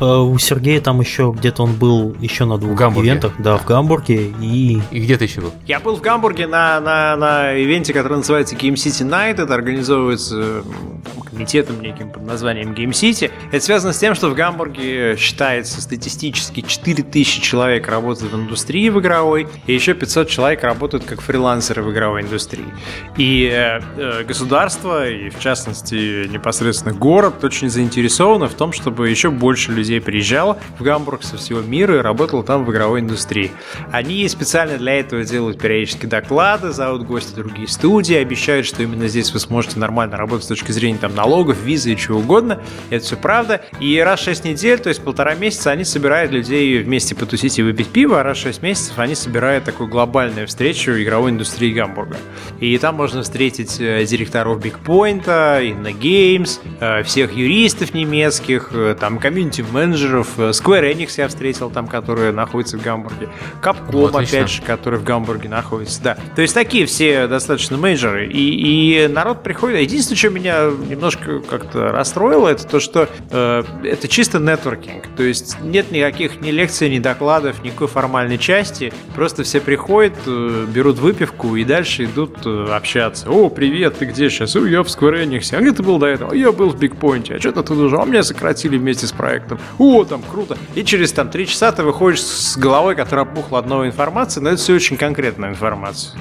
Э, 0.00 0.04
у 0.04 0.38
Сергея 0.38 0.80
там 0.80 1.00
еще 1.00 1.34
где-то 1.36 1.64
он 1.64 1.74
был 1.74 2.14
еще 2.20 2.44
на 2.44 2.58
двух 2.58 2.78
в 2.78 3.00
ивентах, 3.02 3.32
да, 3.38 3.56
в 3.56 3.64
Гамбурге 3.64 4.32
и... 4.40 4.80
И 4.90 5.00
где 5.00 5.16
ты 5.16 5.24
еще 5.24 5.40
был? 5.40 5.52
Я 5.66 5.80
был 5.80 5.96
в 5.96 6.00
Гамбурге 6.00 6.46
на, 6.46 6.80
на, 6.80 7.16
на 7.16 7.54
ивенте, 7.60 7.92
который 7.92 8.18
называется 8.18 8.54
Game 8.54 8.74
City 8.74 9.08
Night. 9.08 9.42
Это 9.42 9.54
организовывается 9.54 10.62
комитетом 11.38 11.80
неким 11.80 12.10
под 12.10 12.24
названием 12.24 12.72
Game 12.72 12.90
City. 12.90 13.30
Это 13.52 13.64
связано 13.64 13.92
с 13.92 13.98
тем, 13.98 14.14
что 14.14 14.28
в 14.28 14.34
Гамбурге 14.34 15.16
считается 15.16 15.80
статистически 15.80 16.62
4000 16.62 17.40
человек 17.40 17.88
работают 17.88 18.32
в 18.32 18.36
индустрии 18.36 18.88
в 18.88 18.98
игровой, 18.98 19.46
и 19.66 19.72
еще 19.72 19.94
500 19.94 20.28
человек 20.28 20.64
работают 20.64 21.04
как 21.04 21.20
фрилансеры 21.20 21.82
в 21.82 21.92
игровой 21.92 22.22
индустрии. 22.22 22.66
И 23.16 23.48
э, 23.52 23.80
э, 23.96 24.24
государство, 24.24 25.08
и 25.08 25.30
в 25.30 25.38
частности 25.38 26.26
непосредственно 26.28 26.94
город, 26.94 27.44
очень 27.44 27.70
заинтересовано 27.70 28.48
в 28.48 28.54
том, 28.54 28.72
чтобы 28.72 29.08
еще 29.08 29.30
больше 29.30 29.72
людей 29.72 29.87
людей 29.88 30.00
приезжало 30.00 30.58
в 30.78 30.82
Гамбург 30.82 31.22
со 31.22 31.36
всего 31.36 31.60
мира 31.60 31.96
и 31.96 32.00
работало 32.00 32.44
там 32.44 32.64
в 32.64 32.70
игровой 32.70 33.00
индустрии. 33.00 33.50
Они 33.90 34.28
специально 34.28 34.76
для 34.76 35.00
этого 35.00 35.24
делают 35.24 35.58
периодически 35.58 36.06
доклады, 36.06 36.70
зовут 36.70 37.06
гости 37.06 37.34
другие 37.34 37.68
студии, 37.68 38.14
обещают, 38.14 38.66
что 38.66 38.82
именно 38.82 39.08
здесь 39.08 39.32
вы 39.32 39.40
сможете 39.40 39.78
нормально 39.78 40.16
работать 40.16 40.44
с 40.44 40.48
точки 40.48 40.72
зрения 40.72 40.98
там 40.98 41.14
налогов, 41.14 41.56
визы 41.62 41.92
и 41.92 41.96
чего 41.96 42.18
угодно. 42.18 42.60
Это 42.90 43.04
все 43.04 43.16
правда. 43.16 43.62
И 43.80 43.98
раз 43.98 44.20
в 44.20 44.24
6 44.24 44.44
недель, 44.44 44.78
то 44.78 44.90
есть 44.90 45.02
полтора 45.02 45.34
месяца, 45.34 45.70
они 45.70 45.84
собирают 45.84 46.32
людей 46.32 46.82
вместе 46.82 47.14
потусить 47.14 47.58
и 47.58 47.62
выпить 47.62 47.88
пиво, 47.88 48.20
а 48.20 48.22
раз 48.22 48.38
в 48.38 48.42
6 48.42 48.62
месяцев 48.62 48.98
они 48.98 49.14
собирают 49.14 49.64
такую 49.64 49.88
глобальную 49.88 50.46
встречу 50.46 50.92
игровой 50.92 51.30
индустрии 51.30 51.72
Гамбурга. 51.72 52.16
И 52.60 52.76
там 52.78 52.96
можно 52.96 53.22
встретить 53.22 53.80
э, 53.80 54.04
директоров 54.04 54.58
Bigpoint, 54.58 55.24
Inna 55.24 55.98
Games, 55.98 57.04
всех 57.04 57.32
юристов 57.32 57.94
немецких, 57.94 58.70
э, 58.72 58.96
там 58.98 59.18
комьюнити 59.18 59.62
менеджеров. 59.78 60.28
Э, 60.38 60.50
Square 60.50 60.92
Enix 60.92 61.14
я 61.16 61.28
встретил 61.28 61.70
там, 61.70 61.86
которые 61.86 62.32
находятся 62.32 62.78
в 62.78 62.82
Гамбурге. 62.82 63.28
Capcom, 63.62 63.92
ну, 63.92 64.06
опять 64.06 64.50
же, 64.50 64.62
который 64.62 64.98
в 64.98 65.04
Гамбурге 65.04 65.48
находится. 65.48 66.02
Да. 66.02 66.18
То 66.34 66.42
есть 66.42 66.54
такие 66.54 66.86
все 66.86 67.26
достаточно 67.28 67.76
менеджеры. 67.76 68.26
И, 68.26 69.04
и 69.04 69.08
народ 69.08 69.42
приходит. 69.42 69.80
Единственное, 69.80 70.18
что 70.18 70.30
меня 70.30 70.70
немножко 70.88 71.40
как-то 71.40 71.92
расстроило, 71.92 72.48
это 72.48 72.66
то, 72.66 72.80
что 72.80 73.08
э, 73.30 73.64
это 73.84 74.08
чисто 74.08 74.38
нетворкинг. 74.38 75.04
То 75.16 75.22
есть 75.22 75.60
нет 75.62 75.90
никаких 75.90 76.40
ни 76.40 76.50
лекций, 76.50 76.90
ни 76.90 76.98
докладов, 76.98 77.62
никакой 77.62 77.88
формальной 77.88 78.38
части. 78.38 78.92
Просто 79.14 79.44
все 79.44 79.60
приходят, 79.60 80.14
э, 80.26 80.66
берут 80.68 80.98
выпивку 80.98 81.56
и 81.56 81.64
дальше 81.64 82.04
идут 82.04 82.38
э, 82.44 82.66
общаться. 82.70 83.30
О, 83.30 83.48
привет, 83.48 83.98
ты 83.98 84.06
где 84.06 84.28
сейчас? 84.28 84.56
О, 84.56 84.66
я 84.66 84.82
в 84.82 84.86
Square 84.86 85.24
Enix. 85.24 85.54
А 85.56 85.60
где 85.60 85.72
ты 85.72 85.82
был 85.82 85.98
до 85.98 86.06
этого? 86.06 86.34
Я 86.34 86.52
был 86.52 86.70
в 86.70 86.78
Бигпоинте. 86.78 87.34
А 87.34 87.38
что 87.38 87.52
ты 87.52 87.62
тут 87.62 87.78
уже? 87.78 87.96
А 87.96 88.04
меня 88.04 88.22
сократили 88.22 88.76
вместе 88.76 89.06
с 89.06 89.12
проектом 89.12 89.58
о, 89.78 90.04
там 90.04 90.22
круто. 90.22 90.56
И 90.74 90.84
через 90.84 91.12
там 91.12 91.30
три 91.30 91.46
часа 91.46 91.72
ты 91.72 91.82
выходишь 91.82 92.22
с 92.22 92.56
головой, 92.56 92.94
которая 92.94 93.24
опухла 93.24 93.58
от 93.58 93.66
новой 93.66 93.88
информации, 93.88 94.40
но 94.40 94.50
это 94.50 94.58
все 94.58 94.74
очень 94.74 94.96
конкретная 94.96 95.50
информация. 95.50 96.18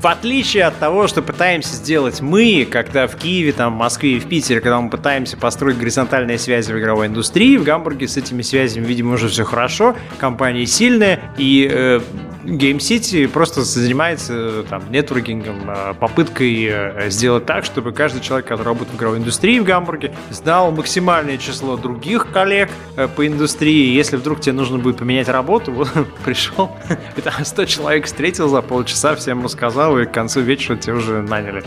В 0.00 0.06
отличие 0.08 0.64
от 0.64 0.78
того, 0.78 1.06
что 1.08 1.22
пытаемся 1.22 1.74
сделать 1.74 2.20
мы, 2.20 2.68
когда 2.70 3.06
в 3.06 3.16
Киеве, 3.16 3.52
там, 3.52 3.74
в 3.74 3.78
Москве 3.78 4.18
и 4.18 4.20
в 4.20 4.28
Питере, 4.28 4.60
когда 4.60 4.80
мы 4.80 4.90
пытаемся 4.90 5.36
построить 5.38 5.78
горизонтальные 5.78 6.38
связи 6.38 6.70
в 6.70 6.78
игровой 6.78 7.06
индустрии, 7.06 7.56
в 7.56 7.64
Гамбурге 7.64 8.06
с 8.06 8.16
этими 8.16 8.42
связями, 8.42 8.84
видимо, 8.84 9.14
уже 9.14 9.28
все 9.28 9.44
хорошо, 9.44 9.96
компания 10.18 10.66
сильная, 10.66 11.32
и 11.38 11.68
э, 11.68 12.00
Game 12.46 12.78
City 12.78 13.26
просто 13.26 13.62
занимается 13.62 14.64
там 14.70 14.90
нетворкингом, 14.90 15.64
а, 15.66 15.94
попыткой 15.94 16.64
э, 16.64 17.10
сделать 17.10 17.44
так, 17.44 17.64
чтобы 17.64 17.92
каждый 17.92 18.20
человек, 18.20 18.46
который 18.46 18.68
работает 18.68 18.94
в 18.94 18.96
игровой 18.96 19.18
индустрии 19.18 19.58
в 19.58 19.64
Гамбурге, 19.64 20.14
знал 20.30 20.70
максимальное 20.70 21.38
число 21.38 21.76
других 21.76 22.30
коллег 22.30 22.70
э, 22.96 23.08
по 23.08 23.26
индустрии. 23.26 23.94
Если 23.94 24.16
вдруг 24.16 24.40
тебе 24.40 24.52
нужно 24.52 24.78
будет 24.78 24.98
поменять 24.98 25.28
работу, 25.28 25.72
вот 25.72 25.90
пришел, 26.24 26.70
и 27.16 27.20
там 27.20 27.44
100 27.44 27.64
человек 27.64 28.06
встретил 28.06 28.48
за 28.48 28.62
полчаса, 28.62 29.16
всем 29.16 29.42
рассказал, 29.42 29.98
и 29.98 30.06
к 30.06 30.12
концу 30.12 30.40
вечера 30.40 30.76
тебя 30.76 30.94
уже 30.94 31.22
наняли. 31.22 31.64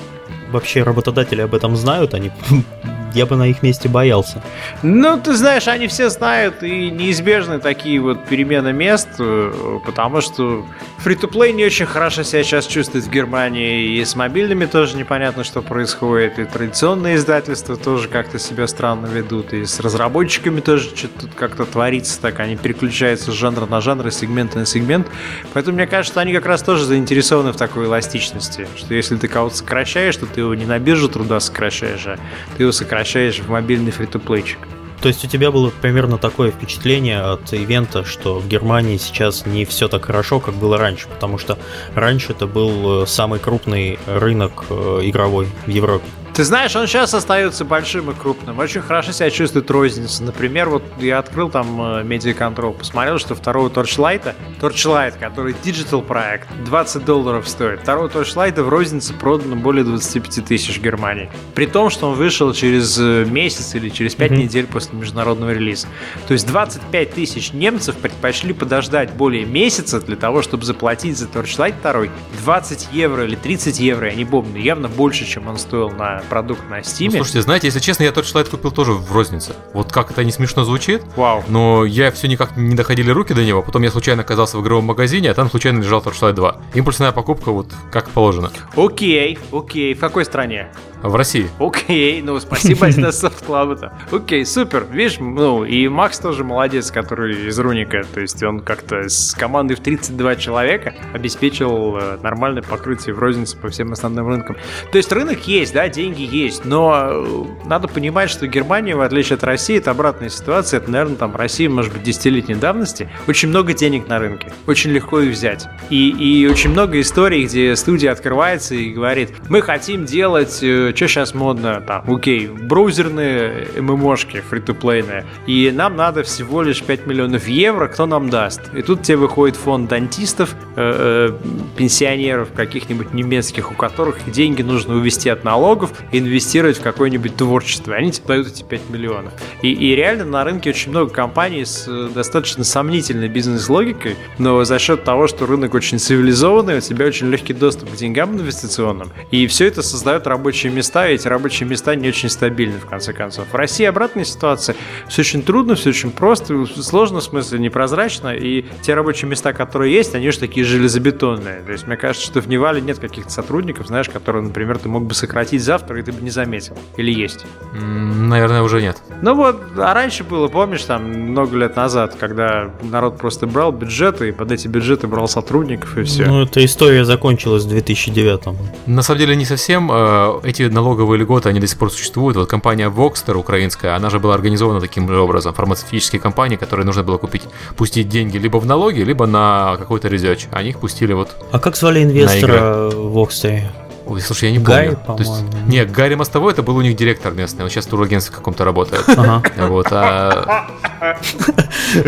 Вообще 0.52 0.84
работодатели 0.84 1.42
об 1.42 1.54
этом 1.54 1.76
знают, 1.76 2.14
они 2.14 2.32
я 3.14 3.26
бы 3.26 3.36
на 3.36 3.48
их 3.48 3.64
месте 3.64 3.90
боялся. 3.90 4.42
Ну, 4.84 5.20
ты 5.20 5.36
знаешь, 5.36 5.68
они 5.68 5.88
все 5.88 6.10
знают, 6.10 6.64
и 6.64 6.92
неизбежны 6.92 7.60
такие 7.60 8.00
вот 8.00 8.26
перемены 8.26 8.74
мест, 8.74 9.10
э, 9.20 9.80
потому 9.86 10.22
что 10.22 10.66
фри-то-плей 11.00 11.54
не 11.54 11.66
очень 11.66 11.86
хорошо 11.86 12.24
себя 12.24 12.44
сейчас 12.44 12.68
чувствует 12.68 13.06
в 13.06 13.10
Германии, 13.10 13.98
и 13.98 14.06
с 14.06 14.16
мобильными 14.16 14.66
тоже 14.66 14.98
непонятно, 14.98 15.44
что 15.44 15.62
происходит, 15.62 16.40
и 16.40 16.46
традиционные 16.46 17.16
издательства 17.16 17.76
тоже 17.76 18.08
как-то 18.08 18.40
себя 18.40 18.68
странно 18.68 19.08
ведут, 19.08 19.54
и 19.54 19.66
с 19.66 19.80
разработчиками 19.80 20.60
тоже 20.60 20.96
что-то 20.96 21.28
как-то 21.36 21.66
творится 21.66 22.22
так, 22.22 22.40
они 22.40 22.56
переключаются 22.56 23.32
с 23.32 23.34
жанра 23.34 23.66
на 23.66 23.82
жанр, 23.82 24.08
и 24.08 24.12
сегмента 24.12 24.60
на 24.60 24.66
сегмент, 24.66 25.08
поэтому 25.54 25.76
мне 25.76 25.88
кажется, 25.88 26.14
что 26.14 26.22
они 26.22 26.34
как 26.34 26.46
раз 26.46 26.62
тоже 26.62 26.86
заинтересованы 26.86 27.54
в 27.54 27.58
такой 27.58 27.86
эластичности, 27.86 28.68
что 28.78 28.94
если 28.94 29.16
ты 29.18 29.28
кого-то 29.28 29.58
сокращаешь, 29.58 30.16
то 30.16 30.26
ты 30.26 30.42
его 30.42 30.54
не 30.54 30.66
на 30.66 30.80
бирже 30.80 31.10
труда 31.10 31.40
сокращаешь, 31.40 32.06
а 32.06 32.20
ты 32.56 32.64
его 32.64 32.72
сокращаешь 32.72 32.99
превращаешь 33.00 33.40
в 33.40 33.50
мобильный 33.50 33.92
фри-то-плейчик. 33.92 34.60
То 35.02 35.08
есть 35.08 35.24
у 35.24 35.28
тебя 35.30 35.52
было 35.52 35.70
примерно 35.70 36.18
такое 36.18 36.52
впечатление 36.52 37.22
от 37.22 37.54
ивента, 37.54 38.04
что 38.04 38.40
в 38.40 38.48
Германии 38.50 38.98
сейчас 38.98 39.46
не 39.46 39.64
все 39.64 39.88
так 39.88 40.04
хорошо, 40.06 40.42
как 40.42 40.56
было 40.56 40.78
раньше, 40.78 41.08
потому 41.08 41.38
что 41.38 41.58
раньше 41.96 42.34
это 42.34 42.46
был 42.46 43.04
э, 43.04 43.08
самый 43.08 43.40
крупный 43.40 43.98
рынок 44.06 44.66
э, 44.70 45.00
игровой 45.04 45.48
в 45.66 45.70
Европе. 45.70 46.04
Ты 46.34 46.44
знаешь, 46.44 46.76
он 46.76 46.88
сейчас 46.88 47.14
остается 47.14 47.66
большим 47.66 48.12
и 48.12 48.14
крупным. 48.14 48.60
Очень 48.60 48.82
хорошо 48.82 49.12
себя 49.12 49.30
чувствует 49.30 49.70
розница. 49.70 50.24
Например, 50.24 50.70
вот 50.70 50.84
я 51.00 51.20
открыл 51.20 51.50
там 51.50 51.82
э, 51.82 52.04
Media 52.04 52.38
Control, 52.38 52.78
посмотрел, 52.78 53.20
что 53.20 53.36
второго 53.36 53.70
Torchlight, 53.70 54.36
Torchlight, 54.62 55.20
который 55.20 55.54
digital 55.54 56.02
проект, 56.02 56.48
20 56.66 57.04
долларов 57.06 57.48
стоит. 57.48 57.82
Второго 57.82 58.08
Torchlight 58.08 58.62
в 58.62 58.70
рознице 58.70 59.14
продано 59.14 59.56
более 59.56 59.84
25 59.84 60.46
тысяч 60.46 60.78
в 60.78 60.82
Германии. 60.82 61.30
При 61.56 61.66
том, 61.66 61.90
что 61.90 62.10
он 62.10 62.16
вышел 62.16 62.54
через 62.54 62.98
э, 63.00 63.26
месяц 63.26 63.76
или 63.76 63.90
через 63.90 64.16
5 64.16 64.32
mm-hmm. 64.32 64.36
недель 64.36 64.68
после 64.68 64.98
международного 64.98 65.52
релиза. 65.52 65.88
То 66.28 66.34
есть 66.34 66.48
25 66.48 67.14
тысяч 67.14 67.54
немцев 67.54 67.98
предпочли 67.98 68.54
подождать 68.54 69.12
более 69.12 69.46
месяца 69.46 70.00
для 70.00 70.16
того, 70.16 70.42
чтобы 70.42 70.66
заплатить 70.66 71.18
за 71.18 71.26
Torchlight 71.26 71.76
2 71.82 72.10
20 72.44 72.90
евро 72.94 73.26
или 73.26 73.36
30 73.36 73.80
евро, 73.80 74.10
я 74.10 74.16
не 74.16 74.26
помню, 74.26 74.62
явно 74.62 74.88
больше, 74.88 75.26
чем 75.26 75.48
он 75.48 75.58
стоил 75.58 75.90
на 75.92 76.19
продукт 76.28 76.70
на 76.70 76.80
Steam. 76.80 77.06
Ну, 77.06 77.12
слушайте, 77.12 77.42
знаете, 77.42 77.68
если 77.68 77.80
честно, 77.80 78.04
я 78.04 78.12
тот 78.12 78.26
шлайт 78.26 78.50
купил 78.50 78.72
тоже 78.72 78.94
в 78.94 79.12
рознице. 79.12 79.54
Вот 79.74 79.92
как 79.92 80.12
это 80.12 80.24
не 80.24 80.32
смешно 80.32 80.64
звучит. 80.64 81.02
Вау. 81.16 81.44
Но 81.48 81.86
я 81.86 82.12
все 82.12 82.28
никак 82.28 82.58
не 82.58 82.76
доходили 82.76 83.12
руки 83.12 83.34
до 83.34 83.44
него. 83.44 83.62
Потом 83.62 83.84
я 83.84 83.92
случайно 83.92 84.22
оказался 84.22 84.58
в 84.58 84.62
игровом 84.62 84.86
магазине, 84.86 85.32
а 85.32 85.34
там 85.34 85.50
случайно 85.50 85.80
лежал 85.80 86.02
Torchlight 86.02 86.34
2. 86.34 86.58
Импульсная 86.74 87.12
покупка 87.12 87.52
вот 87.52 87.74
как 87.92 88.10
положено. 88.10 88.52
Окей, 88.76 89.38
окей. 89.52 89.94
В 89.94 90.00
какой 90.00 90.26
стране? 90.26 90.70
В 91.02 91.16
России. 91.16 91.50
Окей, 91.60 92.22
ну 92.22 92.38
спасибо 92.40 92.88
от 92.88 93.16
Софт 93.16 93.46
Club. 93.48 93.90
Окей, 94.12 94.46
супер. 94.46 94.86
Видишь, 94.92 95.18
ну 95.20 95.64
и 95.64 95.88
Макс 95.88 96.20
тоже 96.20 96.44
молодец, 96.44 96.92
который 96.92 97.48
из 97.48 97.58
Руника. 97.58 98.04
То 98.14 98.20
есть 98.20 98.44
он 98.44 98.60
как-то 98.60 99.08
с 99.08 99.34
командой 99.34 99.76
в 99.76 99.80
32 99.80 100.36
человека 100.36 100.94
обеспечил 101.14 101.98
э, 101.98 102.18
нормальное 102.22 102.64
покрытие 102.64 103.16
в 103.16 103.20
рознице 103.20 103.56
по 103.58 103.70
всем 103.70 103.94
основным 103.94 104.28
рынкам. 104.28 104.58
То 104.92 104.98
есть 104.98 105.12
рынок 105.14 105.48
есть, 105.48 105.74
да, 105.74 105.88
деньги 105.88 106.22
есть, 106.22 106.66
но 106.66 107.08
э, 107.10 107.46
надо 107.66 107.88
понимать, 107.88 108.30
что 108.30 108.46
Германия, 108.48 108.96
в 108.96 109.02
отличие 109.02 109.36
от 109.36 109.44
России, 109.46 109.78
это 109.78 109.92
обратная 109.92 110.30
ситуация. 110.30 110.80
Это, 110.82 110.92
наверное, 110.92 111.16
там 111.16 111.34
Россия, 111.36 111.70
может 111.70 111.94
быть, 111.94 112.04
десятилетней 112.04 112.56
давности. 112.56 113.10
Очень 113.28 113.50
много 113.50 113.74
денег 113.74 114.08
на 114.10 114.20
рынке. 114.20 114.52
Очень 114.68 114.92
легко 114.92 115.22
их 115.22 115.32
взять. 115.32 115.68
И, 115.90 116.10
и 116.10 116.48
очень 116.48 116.72
много 116.72 117.00
историй, 117.00 117.46
где 117.46 117.76
студия 117.78 118.12
открывается 118.12 118.76
и 118.76 118.92
говорит, 118.92 119.32
мы 119.48 119.62
хотим 119.62 120.06
делать 120.06 120.60
э, 120.62 120.89
что 120.96 121.08
сейчас 121.08 121.34
модно, 121.34 121.82
там, 121.82 122.04
окей, 122.12 122.48
браузерные 122.48 123.68
ММОшки, 123.80 124.42
фри-то-плейные, 124.42 125.26
и 125.48 125.72
нам 125.74 125.96
надо 125.96 126.24
всего 126.24 126.62
лишь 126.62 126.82
5 126.82 127.06
миллионов 127.08 127.48
евро, 127.48 127.88
кто 127.88 128.06
нам 128.06 128.30
даст? 128.30 128.62
И 128.74 128.82
тут 128.82 129.04
тебе 129.04 129.18
выходит 129.18 129.56
фонд 129.56 129.90
дантистов, 129.90 130.56
э, 130.76 131.30
э, 131.32 131.78
пенсионеров 131.78 132.50
каких-нибудь 132.54 133.14
немецких, 133.14 133.72
у 133.72 133.76
которых 133.76 134.30
деньги 134.30 134.62
нужно 134.62 134.96
увести 134.96 135.30
от 135.30 135.44
налогов 135.44 135.92
и 136.12 136.20
инвестировать 136.20 136.78
в 136.78 136.82
какое-нибудь 136.82 137.36
творчество. 137.36 137.96
Они 137.96 138.12
тебе 138.12 138.28
дают 138.28 138.48
эти 138.48 138.64
5 138.64 138.90
миллионов. 138.90 139.34
И, 139.62 139.72
и 139.72 139.96
реально 139.96 140.26
на 140.26 140.44
рынке 140.44 140.70
очень 140.70 140.92
много 140.92 141.12
компаний 141.12 141.66
с 141.66 141.86
э, 141.88 142.10
достаточно 142.14 142.64
сомнительной 142.64 143.28
бизнес-логикой, 143.28 144.16
но 144.38 144.64
за 144.64 144.80
счет 144.80 145.04
того, 145.04 145.28
что 145.28 145.46
рынок 145.46 145.74
очень 145.74 146.00
цивилизованный, 146.00 146.78
у 146.78 146.82
тебя 146.82 147.06
очень 147.06 147.30
легкий 147.30 147.54
доступ 147.54 147.92
к 147.92 147.96
деньгам 147.96 148.36
инвестиционным, 148.36 149.12
и 149.32 149.48
все 149.48 149.66
это 149.66 149.82
создает 149.82 150.28
рабочие 150.28 150.72
места, 150.72 150.79
и 150.80 151.16
эти 151.16 151.28
рабочие 151.28 151.68
места 151.68 151.96
не 151.96 152.08
очень 152.08 152.30
стабильны, 152.30 152.80
в 152.80 152.86
конце 152.86 153.14
концов. 153.14 153.48
В 153.52 153.56
России 153.56 153.86
обратная 153.86 154.26
ситуация. 154.26 154.76
Все 155.08 155.22
очень 155.22 155.44
трудно, 155.44 155.76
все 155.76 155.90
очень 155.90 156.12
просто, 156.12 156.66
сложно, 156.66 157.20
в 157.20 157.24
смысле, 157.24 157.60
непрозрачно, 157.60 158.36
и 158.36 158.66
те 158.82 158.94
рабочие 158.94 159.30
места, 159.30 159.54
которые 159.54 159.94
есть, 159.94 160.16
они 160.16 160.30
уже 160.30 160.40
такие 160.40 160.66
железобетонные. 160.66 161.62
То 161.62 161.72
есть, 161.72 161.88
мне 161.88 161.98
кажется, 161.98 162.26
что 162.26 162.42
в 162.42 162.48
Невале 162.48 162.82
нет 162.82 163.00
каких-то 163.00 163.30
сотрудников, 163.30 163.88
знаешь, 163.88 164.10
которые, 164.10 164.44
например, 164.44 164.78
ты 164.78 164.90
мог 164.90 165.06
бы 165.06 165.14
сократить 165.14 165.64
завтра, 165.64 166.00
и 166.00 166.04
ты 166.04 166.12
бы 166.12 166.22
не 166.22 166.30
заметил. 166.30 166.78
Или 166.98 167.12
есть? 167.12 167.46
Наверное, 167.74 168.62
уже 168.62 168.82
нет. 168.82 168.98
Ну 169.22 169.36
вот, 169.36 169.62
а 169.78 169.94
раньше 169.94 170.24
было, 170.24 170.48
помнишь, 170.48 170.84
там, 170.84 171.04
много 171.04 171.58
лет 171.58 171.76
назад, 171.76 172.16
когда 172.20 172.70
народ 172.82 173.18
просто 173.18 173.48
брал 173.48 173.72
бюджеты, 173.72 174.30
и 174.30 174.32
под 174.32 174.52
эти 174.52 174.68
бюджеты 174.68 175.08
брал 175.08 175.28
сотрудников, 175.28 175.98
и 175.98 176.04
все. 176.04 176.26
Ну, 176.26 176.44
эта 176.44 176.64
история 176.64 177.06
закончилась 177.06 177.64
в 177.64 177.70
2009 177.70 178.88
На 178.88 179.02
самом 179.02 179.20
деле, 179.20 179.36
не 179.36 179.46
совсем. 179.46 179.90
Э, 179.92 180.40
эти 180.44 180.69
налоговые 180.70 181.20
льготы, 181.20 181.50
они 181.50 181.60
до 181.60 181.68
сих 181.68 181.78
пор 181.78 181.92
существуют. 181.92 182.38
Вот 182.38 182.50
компания 182.50 182.90
Voxter 182.90 183.36
украинская, 183.36 183.96
она 183.96 184.10
же 184.10 184.20
была 184.20 184.34
организована 184.36 184.80
таким 184.80 185.08
же 185.08 185.20
образом. 185.20 185.54
Фармацевтические 185.54 186.20
компании, 186.20 186.56
которые 186.56 186.86
нужно 186.86 187.04
было 187.04 187.18
купить, 187.18 187.44
пустить 187.76 188.10
деньги 188.10 188.38
либо 188.38 188.58
в 188.58 188.66
налоги, 188.66 189.02
либо 189.02 189.26
на 189.26 189.76
какой-то 189.78 190.08
резерч. 190.08 190.48
Они 190.52 190.70
их 190.70 190.80
пустили 190.80 191.14
вот 191.14 191.30
А 191.52 191.60
как 191.60 191.76
звали 191.76 192.04
инвестора 192.04 192.90
в 192.90 193.18
Voxter? 193.18 193.64
Ой, 194.10 194.22
слушай, 194.22 194.46
я 194.50 194.52
не 194.58 194.64
Гай, 194.64 194.98
помню. 195.06 195.24
То 195.24 195.30
есть, 195.32 195.44
не, 195.68 195.86
Гарри 195.86 196.16
Мостовой 196.16 196.52
это 196.54 196.64
был 196.64 196.76
у 196.78 196.82
них 196.82 196.96
директор 196.96 197.32
местный, 197.32 197.64
он 197.64 197.70
сейчас 197.70 197.86
в 197.86 197.90
турагентстве 197.90 198.36
каком-то 198.36 198.64
работает. 198.66 199.04
Ага. 199.08 199.44
Вот, 199.68 199.88
а... 199.92 200.68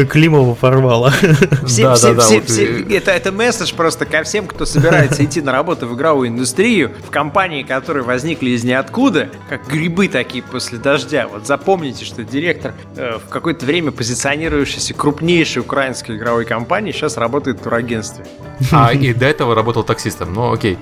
Климова 0.10 0.56
порвала. 0.56 1.12
Все, 1.66 1.84
Да, 1.84 1.96
все, 1.96 2.08
да, 2.10 2.14
да, 2.16 2.22
все- 2.22 2.40
вот 2.40 2.50
все- 2.50 2.80
и- 2.80 2.94
это, 2.94 3.12
это 3.12 3.32
месседж 3.32 3.74
просто 3.76 4.06
ко 4.06 4.24
всем, 4.24 4.48
кто 4.48 4.66
собирается 4.66 5.24
идти 5.24 5.42
на 5.42 5.52
работу 5.52 5.88
в 5.88 5.96
игровую 5.96 6.30
индустрию, 6.30 6.92
в 7.08 7.12
компании, 7.12 7.64
которые 7.64 8.04
возникли 8.04 8.50
из 8.50 8.64
ниоткуда, 8.64 9.30
как 9.50 9.68
грибы 9.68 10.08
такие 10.08 10.44
после 10.44 10.78
дождя. 10.78 11.28
Вот 11.32 11.46
запомните, 11.48 12.06
что 12.06 12.24
директор 12.24 12.74
э, 12.96 13.20
в 13.26 13.30
какое-то 13.30 13.66
время 13.66 13.92
позиционирующейся 13.92 14.94
крупнейшей 14.94 15.62
украинской 15.62 16.18
игровой 16.18 16.46
компании 16.46 16.92
сейчас 16.92 17.18
работает 17.18 17.60
в 17.60 17.64
турагентстве. 17.64 18.26
а 18.72 18.92
и 18.94 19.14
до 19.14 19.26
этого 19.26 19.56
работал 19.56 19.84
таксистом. 19.84 20.34
Ну, 20.34 20.52
окей. 20.52 20.78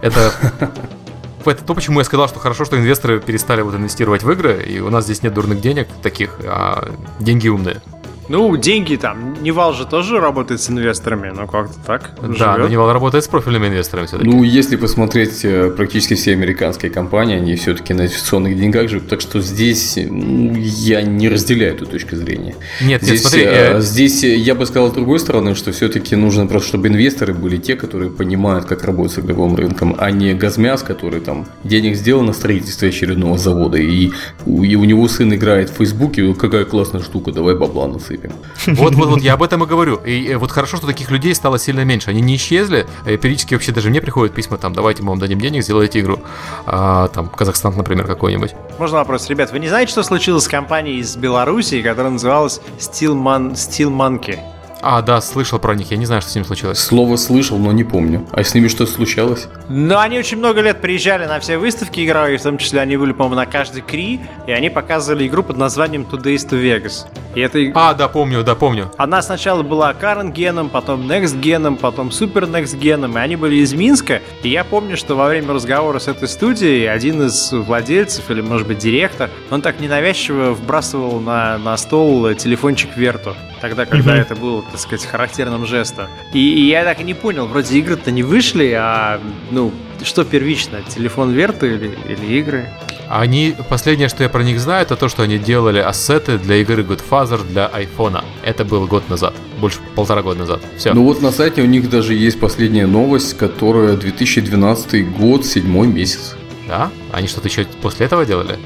Это 0.00 0.32
это 1.44 1.64
то, 1.64 1.74
почему 1.74 2.00
я 2.00 2.04
сказал, 2.04 2.28
что 2.28 2.38
хорошо, 2.38 2.64
что 2.64 2.78
инвесторы 2.78 3.20
перестали 3.20 3.62
вот 3.62 3.74
инвестировать 3.74 4.22
в 4.22 4.30
игры, 4.30 4.62
и 4.62 4.80
у 4.80 4.90
нас 4.90 5.04
здесь 5.04 5.22
нет 5.22 5.34
дурных 5.34 5.60
денег 5.60 5.88
таких, 6.02 6.38
а 6.44 6.90
деньги 7.20 7.48
умные. 7.48 7.80
Ну, 8.28 8.56
деньги 8.56 8.96
там. 8.96 9.34
Nival 9.42 9.72
же 9.74 9.84
тоже 9.86 10.18
работает 10.20 10.60
с 10.60 10.70
инвесторами, 10.70 11.30
но 11.36 11.46
как-то 11.46 11.74
так. 11.86 12.10
Да, 12.22 12.52
но 12.52 12.56
живет. 12.56 12.70
Nival 12.70 12.92
работает 12.92 13.24
с 13.24 13.28
профильными 13.28 13.66
инвесторами 13.68 14.06
все-таки. 14.06 14.28
Ну, 14.30 14.42
если 14.42 14.76
посмотреть, 14.76 15.44
э, 15.44 15.70
практически 15.76 16.14
все 16.14 16.32
американские 16.32 16.90
компании, 16.90 17.36
они 17.36 17.54
все-таки 17.56 17.92
на 17.94 18.02
инвестиционных 18.02 18.56
деньгах 18.56 18.88
живут, 18.88 19.08
так 19.08 19.20
что 19.20 19.40
здесь 19.40 19.96
ну, 19.96 20.54
я 20.56 21.02
не 21.02 21.28
разделяю 21.28 21.74
эту 21.74 21.86
точку 21.86 22.16
зрения. 22.16 22.54
нет, 22.80 23.02
нет, 23.02 23.02
Здесь, 23.02 23.22
смотри, 23.22 23.42
э, 23.44 23.76
э, 23.76 23.80
здесь 23.80 24.24
я 24.24 24.54
бы 24.54 24.66
сказал 24.66 24.90
с 24.90 24.92
другой 24.94 25.18
стороны, 25.18 25.54
что 25.54 25.72
все-таки 25.72 26.16
нужно 26.16 26.46
просто, 26.46 26.68
чтобы 26.68 26.88
инвесторы 26.88 27.34
были 27.34 27.56
те, 27.58 27.76
которые 27.76 28.10
понимают, 28.10 28.64
как 28.64 28.84
работать 28.84 29.12
с 29.12 29.18
игровым 29.18 29.54
рынком, 29.56 29.94
а 29.98 30.10
не 30.10 30.34
газмяс, 30.34 30.82
который 30.82 31.20
там 31.20 31.46
денег 31.64 31.96
сделал 31.96 32.22
на 32.22 32.32
строительство 32.32 32.88
очередного 32.88 33.38
завода, 33.38 33.76
и, 33.78 34.10
у- 34.46 34.62
и 34.62 34.74
у 34.76 34.84
него 34.84 35.06
сын 35.08 35.32
играет 35.34 35.70
в 35.70 35.74
Фейсбуке, 35.74 36.22
«О, 36.24 36.34
какая 36.34 36.64
классная 36.64 37.02
штука, 37.02 37.32
давай 37.32 37.54
бабла 37.56 37.86
насыпем. 38.14 38.32
Вот, 38.76 38.94
вот, 38.94 39.08
вот, 39.08 39.20
я 39.20 39.34
об 39.34 39.42
этом 39.42 39.62
и 39.64 39.66
говорю. 39.66 39.96
И 39.96 40.28
э, 40.28 40.36
вот 40.36 40.50
хорошо, 40.50 40.76
что 40.76 40.86
таких 40.86 41.10
людей 41.10 41.34
стало 41.34 41.58
сильно 41.58 41.84
меньше. 41.84 42.10
Они 42.10 42.20
не 42.20 42.36
исчезли. 42.36 42.86
Э, 43.04 43.16
Периодически 43.16 43.54
вообще 43.54 43.72
даже 43.72 43.90
мне 43.90 44.00
приходят 44.00 44.34
письма, 44.34 44.58
там, 44.58 44.72
давайте 44.72 45.02
мы 45.02 45.10
вам 45.10 45.18
дадим 45.18 45.40
денег, 45.40 45.62
сделайте 45.62 46.00
игру. 46.00 46.20
А, 46.66 47.08
там, 47.08 47.28
Казахстан, 47.28 47.76
например, 47.76 48.06
какой-нибудь. 48.06 48.54
Можно 48.78 48.98
вопрос? 48.98 49.28
Ребят, 49.28 49.52
вы 49.52 49.58
не 49.58 49.68
знаете, 49.68 49.92
что 49.92 50.02
случилось 50.02 50.44
с 50.44 50.48
компанией 50.48 50.98
из 50.98 51.16
Белоруссии, 51.16 51.82
которая 51.82 52.12
называлась 52.12 52.60
Steel, 52.78 53.14
Man- 53.14 53.52
Steel 53.52 53.90
Monkey? 53.90 54.38
А, 54.86 55.00
да, 55.00 55.20
слышал 55.22 55.58
про 55.58 55.74
них, 55.74 55.90
я 55.92 55.96
не 55.96 56.04
знаю, 56.04 56.20
что 56.20 56.30
с 56.30 56.34
ними 56.34 56.44
случилось. 56.44 56.78
Слово 56.78 57.16
слышал, 57.16 57.58
но 57.58 57.72
не 57.72 57.84
помню. 57.84 58.26
А 58.32 58.44
с 58.44 58.54
ними 58.54 58.68
что 58.68 58.84
случалось? 58.86 59.48
Но 59.70 59.98
они 59.98 60.18
очень 60.18 60.36
много 60.36 60.60
лет 60.60 60.82
приезжали 60.82 61.24
на 61.24 61.40
все 61.40 61.56
выставки 61.56 62.04
игровые, 62.04 62.36
в 62.36 62.42
том 62.42 62.58
числе 62.58 62.80
они 62.80 62.96
были, 62.98 63.12
по-моему, 63.12 63.36
на 63.36 63.46
каждой 63.46 63.80
Кри, 63.80 64.20
и 64.46 64.52
они 64.52 64.68
показывали 64.68 65.26
игру 65.26 65.42
под 65.42 65.56
названием 65.56 66.02
Today's 66.10 66.46
to 66.48 66.60
Vegas. 66.62 67.06
И 67.34 67.40
это 67.40 67.58
А, 67.74 67.94
да, 67.94 68.08
помню, 68.08 68.44
да, 68.44 68.54
помню. 68.54 68.90
Она 68.98 69.22
сначала 69.22 69.62
была 69.62 69.92
Current 69.92 70.32
геном, 70.32 70.68
потом 70.68 71.10
Next 71.10 71.40
геном, 71.40 71.76
потом 71.76 72.08
Super 72.08 72.48
Next 72.50 72.76
геном, 72.78 73.16
и 73.16 73.20
они 73.20 73.36
были 73.36 73.56
из 73.56 73.72
Минска. 73.72 74.20
И 74.42 74.50
я 74.50 74.64
помню, 74.64 74.96
что 74.98 75.14
во 75.14 75.28
время 75.28 75.54
разговора 75.54 75.98
с 75.98 76.08
этой 76.08 76.28
студией 76.28 76.88
один 76.88 77.22
из 77.26 77.50
владельцев, 77.52 78.30
или, 78.30 78.42
может 78.42 78.68
быть, 78.68 78.78
директор, 78.78 79.30
он 79.50 79.62
так 79.62 79.80
ненавязчиво 79.80 80.52
вбрасывал 80.52 81.20
на, 81.20 81.56
на 81.58 81.74
стол 81.78 82.34
телефончик 82.34 82.96
Верту. 82.96 83.34
Тогда, 83.60 83.86
когда 83.86 84.12
Мгм. 84.12 84.20
это 84.20 84.36
было, 84.36 84.62
так 84.74 84.80
сказать, 84.80 85.06
характерным 85.06 85.66
жестом. 85.66 86.08
И, 86.32 86.38
и 86.38 86.66
я 86.66 86.82
так 86.82 87.00
и 87.00 87.04
не 87.04 87.14
понял, 87.14 87.46
вроде 87.46 87.78
игры-то 87.78 88.10
не 88.10 88.24
вышли, 88.24 88.72
а, 88.76 89.20
ну, 89.52 89.70
что 90.02 90.24
первично, 90.24 90.80
телефон 90.88 91.30
Верты 91.30 91.74
или, 91.74 91.96
или 92.08 92.38
игры? 92.40 92.68
Они, 93.08 93.54
последнее, 93.68 94.08
что 94.08 94.24
я 94.24 94.28
про 94.28 94.42
них 94.42 94.58
знаю, 94.58 94.82
это 94.82 94.96
то, 94.96 95.08
что 95.08 95.22
они 95.22 95.38
делали 95.38 95.78
ассеты 95.78 96.38
для 96.38 96.56
игры 96.56 96.82
Godfather 96.82 97.46
для 97.48 97.66
айфона. 97.66 98.24
Это 98.42 98.64
был 98.64 98.88
год 98.88 99.08
назад, 99.08 99.34
больше 99.60 99.78
полтора 99.94 100.22
года 100.22 100.40
назад. 100.40 100.60
Все. 100.76 100.92
Ну 100.92 101.04
вот 101.04 101.22
на 101.22 101.30
сайте 101.30 101.62
у 101.62 101.66
них 101.66 101.88
даже 101.88 102.14
есть 102.14 102.40
последняя 102.40 102.88
новость, 102.88 103.36
которая 103.36 103.96
2012 103.96 105.16
год, 105.16 105.46
седьмой 105.46 105.86
месяц. 105.86 106.34
Да? 106.66 106.90
Они 107.12 107.28
что-то 107.28 107.46
еще 107.46 107.64
после 107.80 108.06
этого 108.06 108.26
делали? 108.26 108.58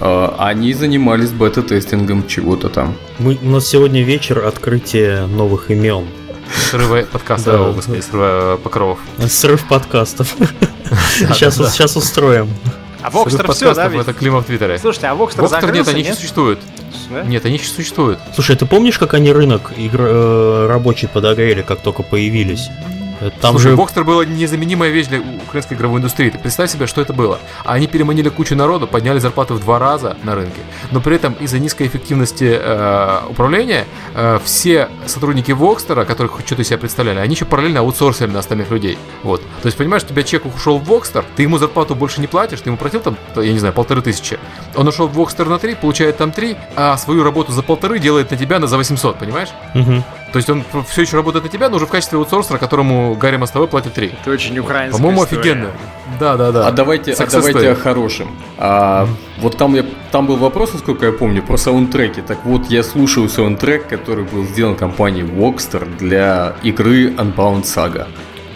А, 0.00 0.34
Они 0.38 0.72
занимались 0.74 1.30
бета-тестингом 1.30 2.26
чего-то 2.26 2.68
там. 2.68 2.96
Мы, 3.18 3.38
у 3.42 3.48
нас 3.48 3.66
сегодня 3.66 4.02
вечер 4.02 4.44
открытия 4.46 5.26
новых 5.26 5.70
имен. 5.70 6.06
Срывая 6.70 7.04
подкаста, 7.04 7.52
Да. 7.52 7.72
господи, 7.72 8.00
срывая 8.00 8.56
покровов. 8.56 8.98
Срыв 9.28 9.66
подкастов. 9.68 10.34
Сейчас, 11.16 11.56
сейчас 11.72 11.96
устроим. 11.96 12.48
А 13.00 13.10
Срыв 13.10 13.24
Вокстер 13.24 13.52
все, 13.52 13.74
да? 13.74 13.86
это 13.90 14.12
клима 14.12 14.40
в 14.42 14.44
Твиттере. 14.44 14.78
Слушайте, 14.78 15.06
а 15.06 15.14
Вокстер 15.14 15.42
Вокстер 15.42 15.72
нет, 15.72 15.88
они 15.88 16.00
еще 16.00 16.10
нет? 16.10 16.18
существуют. 16.18 16.58
Нет, 17.26 17.44
они 17.46 17.54
еще 17.56 17.66
существуют. 17.68 18.18
Слушай, 18.34 18.56
ты 18.56 18.66
помнишь, 18.66 18.98
как 18.98 19.14
они 19.14 19.32
рынок 19.32 19.72
игр- 19.76 20.00
э, 20.06 20.66
рабочий 20.68 21.08
подогрели, 21.08 21.62
как 21.62 21.80
только 21.80 22.02
появились? 22.02 22.68
Э, 23.22 23.30
Там 23.40 23.52
Слушай, 23.52 23.70
же 23.70 23.76
Бокстер 23.76 24.04
была 24.04 24.24
незаменимая 24.24 24.90
вещь 24.90 25.06
для 25.06 25.20
украинской 25.20 25.74
игровой 25.74 25.98
индустрии. 25.98 26.30
Ты 26.30 26.38
представь 26.38 26.70
себе, 26.70 26.86
что 26.86 27.00
это 27.00 27.12
было. 27.12 27.38
Они 27.64 27.86
переманили 27.86 28.28
кучу 28.28 28.56
народу, 28.56 28.86
подняли 28.86 29.18
зарплату 29.20 29.54
в 29.54 29.60
два 29.60 29.78
раза 29.78 30.16
на 30.24 30.34
рынке, 30.34 30.60
но 30.90 31.00
при 31.00 31.16
этом 31.16 31.34
из-за 31.34 31.58
низкой 31.58 31.86
эффективности 31.86 32.58
э, 32.60 33.20
управления 33.28 33.86
э, 34.14 34.40
все 34.44 34.88
сотрудники 35.06 35.52
Вокстера, 35.52 36.04
которых 36.04 36.32
хоть 36.32 36.46
что-то 36.46 36.62
из 36.62 36.68
себя 36.68 36.78
представляли, 36.78 37.18
они 37.18 37.34
еще 37.34 37.44
параллельно 37.44 37.80
аутсорсили 37.80 38.26
на 38.26 38.40
остальных 38.40 38.70
людей. 38.70 38.98
Вот. 39.22 39.40
То 39.62 39.66
есть, 39.66 39.78
понимаешь, 39.78 40.02
у 40.02 40.06
тебя 40.06 40.22
человек 40.24 40.54
ушел 40.54 40.78
в 40.78 40.84
Вокстер, 40.84 41.24
ты 41.36 41.42
ему 41.42 41.58
зарплату 41.58 41.94
больше 41.94 42.20
не 42.20 42.26
платишь, 42.26 42.60
ты 42.60 42.70
ему 42.70 42.76
платил 42.76 43.00
там, 43.00 43.16
я 43.36 43.52
не 43.52 43.58
знаю, 43.58 43.72
полторы 43.72 44.02
тысячи. 44.02 44.38
Он 44.74 44.88
ушел 44.88 45.06
в 45.06 45.12
Вокстер 45.14 45.48
на 45.48 45.58
три, 45.58 45.74
получает 45.74 46.16
там 46.16 46.32
три, 46.32 46.56
а 46.74 46.96
свою 46.96 47.22
работу 47.22 47.52
за 47.52 47.62
полторы 47.62 47.98
делает 48.00 48.30
на 48.30 48.36
тебя 48.36 48.58
на 48.58 48.66
за 48.66 48.76
800, 48.76 49.18
понимаешь? 49.18 49.50
Мгм. 49.74 50.02
То 50.32 50.38
есть 50.38 50.48
он 50.48 50.64
все 50.88 51.02
еще 51.02 51.16
работает 51.16 51.44
на 51.44 51.50
тебя, 51.50 51.68
но 51.68 51.76
уже 51.76 51.86
в 51.86 51.90
качестве 51.90 52.18
аутсорсера, 52.18 52.56
которому 52.56 53.14
Гарри 53.14 53.36
Мостовой 53.36 53.68
платит 53.68 53.92
3. 53.92 54.14
Это 54.22 54.30
очень 54.30 54.58
украинская 54.58 54.98
По-моему, 54.98 55.22
офигенно. 55.22 55.68
Да, 56.18 56.36
да, 56.36 56.52
да. 56.52 56.66
А 56.66 56.72
давайте, 56.72 57.12
а 57.12 57.26
давайте 57.26 57.70
о 57.70 57.74
хорошем. 57.74 58.30
А, 58.58 59.06
вот 59.38 59.56
там, 59.58 59.74
я, 59.74 59.84
там 60.10 60.26
был 60.26 60.36
вопрос, 60.36 60.72
насколько 60.72 61.06
я 61.06 61.12
помню, 61.12 61.42
про 61.42 61.56
саундтреки. 61.56 62.22
Так 62.22 62.38
вот, 62.44 62.66
я 62.66 62.82
слушаю 62.82 63.28
саундтрек, 63.28 63.88
который 63.88 64.24
был 64.24 64.44
сделан 64.44 64.74
компанией 64.74 65.26
Voxter 65.26 65.96
для 65.98 66.54
игры 66.62 67.10
Unbound 67.10 67.64
Saga. 67.64 68.08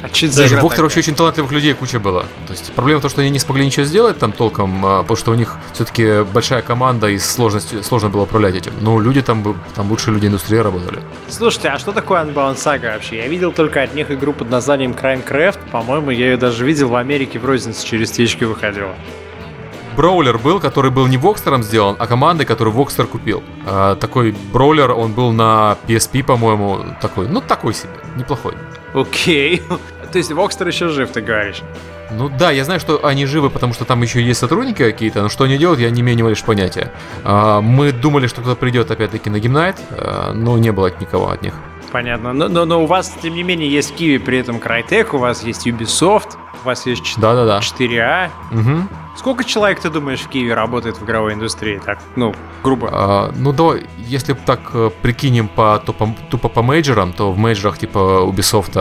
А 0.06 0.14
что 0.14 0.26
это 0.26 0.34
за 0.34 0.42
Даже 0.42 0.54
игра 0.54 0.62
в 0.62 0.68
такая? 0.68 0.82
вообще 0.82 1.00
очень 1.00 1.14
талантливых 1.14 1.52
людей 1.52 1.74
куча 1.74 1.98
было. 1.98 2.26
То 2.46 2.52
есть 2.52 2.72
проблема 2.72 3.00
в 3.00 3.02
том, 3.02 3.10
что 3.10 3.20
они 3.22 3.30
не 3.30 3.38
смогли 3.38 3.66
ничего 3.66 3.84
сделать 3.84 4.18
там 4.18 4.32
толком, 4.32 4.84
а, 4.86 5.02
потому 5.02 5.16
что 5.16 5.32
у 5.32 5.34
них 5.34 5.56
все-таки 5.72 6.22
большая 6.32 6.62
команда 6.62 7.08
и 7.08 7.18
сложность, 7.18 7.84
сложно 7.84 8.08
было 8.08 8.22
управлять 8.22 8.54
этим. 8.54 8.72
Но 8.80 9.00
люди 9.00 9.20
там, 9.20 9.56
там 9.74 9.90
лучшие 9.90 10.14
люди 10.14 10.26
индустрии 10.26 10.58
работали. 10.58 11.00
Слушайте, 11.28 11.68
а 11.68 11.78
что 11.78 11.92
такое 11.92 12.24
Unbound 12.24 12.56
Saga 12.56 12.94
вообще? 12.94 13.16
Я 13.16 13.28
видел 13.28 13.52
только 13.52 13.82
от 13.82 13.94
них 13.94 14.10
игру 14.10 14.32
под 14.32 14.48
названием 14.50 14.92
Craft. 14.92 15.58
По-моему, 15.72 16.10
я 16.10 16.26
ее 16.30 16.36
даже 16.36 16.64
видел 16.64 16.88
в 16.88 16.94
Америке 16.96 17.38
в 17.38 17.44
рознице 17.44 17.84
через 17.84 18.08
стечки 18.10 18.44
выходила. 18.44 18.94
Броулер 19.96 20.36
был, 20.36 20.60
который 20.60 20.90
был 20.90 21.06
не 21.06 21.16
Вокстером 21.16 21.62
сделан, 21.62 21.96
а 21.98 22.06
командой, 22.06 22.44
которую 22.44 22.74
Вокстер 22.74 23.06
купил. 23.06 23.42
А, 23.64 23.96
такой 23.96 24.36
броулер, 24.52 24.90
он 24.92 25.12
был 25.12 25.32
на 25.32 25.78
PSP, 25.88 26.22
по-моему, 26.22 26.84
такой, 27.00 27.28
ну 27.28 27.40
такой 27.40 27.72
себе, 27.72 27.92
неплохой. 28.14 28.52
Окей. 28.92 29.62
То 30.16 30.18
есть 30.18 30.32
Вокстер 30.32 30.66
еще 30.66 30.88
жив, 30.88 31.10
ты 31.10 31.20
говоришь? 31.20 31.62
Ну 32.10 32.30
да, 32.30 32.50
я 32.50 32.64
знаю, 32.64 32.80
что 32.80 33.04
они 33.04 33.26
живы, 33.26 33.50
потому 33.50 33.74
что 33.74 33.84
там 33.84 34.00
еще 34.00 34.22
есть 34.22 34.40
сотрудники 34.40 34.82
какие-то, 34.82 35.20
но 35.20 35.28
что 35.28 35.44
они 35.44 35.58
делают, 35.58 35.78
я 35.78 35.90
не 35.90 36.00
имею 36.00 36.16
ни 36.16 36.22
малейшего 36.22 36.46
понятия. 36.46 36.90
А, 37.22 37.60
мы 37.60 37.92
думали, 37.92 38.26
что 38.26 38.40
кто-то 38.40 38.56
придет 38.58 38.90
опять-таки 38.90 39.28
на 39.28 39.40
Гимнайт, 39.40 39.76
а, 39.90 40.32
но 40.32 40.56
не 40.56 40.72
было 40.72 40.90
никого 40.98 41.28
от 41.28 41.42
них. 41.42 41.52
Понятно. 41.92 42.32
Но, 42.32 42.48
но, 42.48 42.64
но 42.64 42.82
у 42.82 42.86
вас, 42.86 43.14
тем 43.22 43.34
не 43.34 43.42
менее, 43.42 43.70
есть 43.70 43.94
Киви, 43.94 44.16
при 44.16 44.38
этом 44.38 44.56
Crytek, 44.56 45.14
у 45.14 45.18
вас 45.18 45.44
есть 45.44 45.66
Ubisoft, 45.66 46.38
у 46.62 46.66
вас 46.66 46.86
есть 46.86 47.04
4, 47.04 47.22
Да-да-да. 47.22 47.60
4А. 47.60 48.30
Мгм. 48.50 48.88
Сколько 49.16 49.44
человек, 49.44 49.80
ты 49.80 49.88
думаешь, 49.88 50.20
в 50.20 50.28
Киеве 50.28 50.52
работает 50.52 50.98
в 50.98 51.04
игровой 51.04 51.32
индустрии? 51.32 51.80
Так, 51.84 51.98
ну, 52.16 52.34
грубо. 52.62 52.90
А, 52.92 53.32
ну 53.34 53.52
давай, 53.52 53.86
если 53.96 54.34
так 54.34 54.60
э, 54.74 54.90
прикинем 55.00 55.48
по 55.48 55.82
тупо, 55.84 56.14
тупо 56.30 56.50
по 56.50 56.62
мейджорам, 56.62 57.14
то 57.14 57.32
в 57.32 57.38
мейджорах 57.38 57.78
типа 57.78 57.98
Ubisoft, 58.28 58.74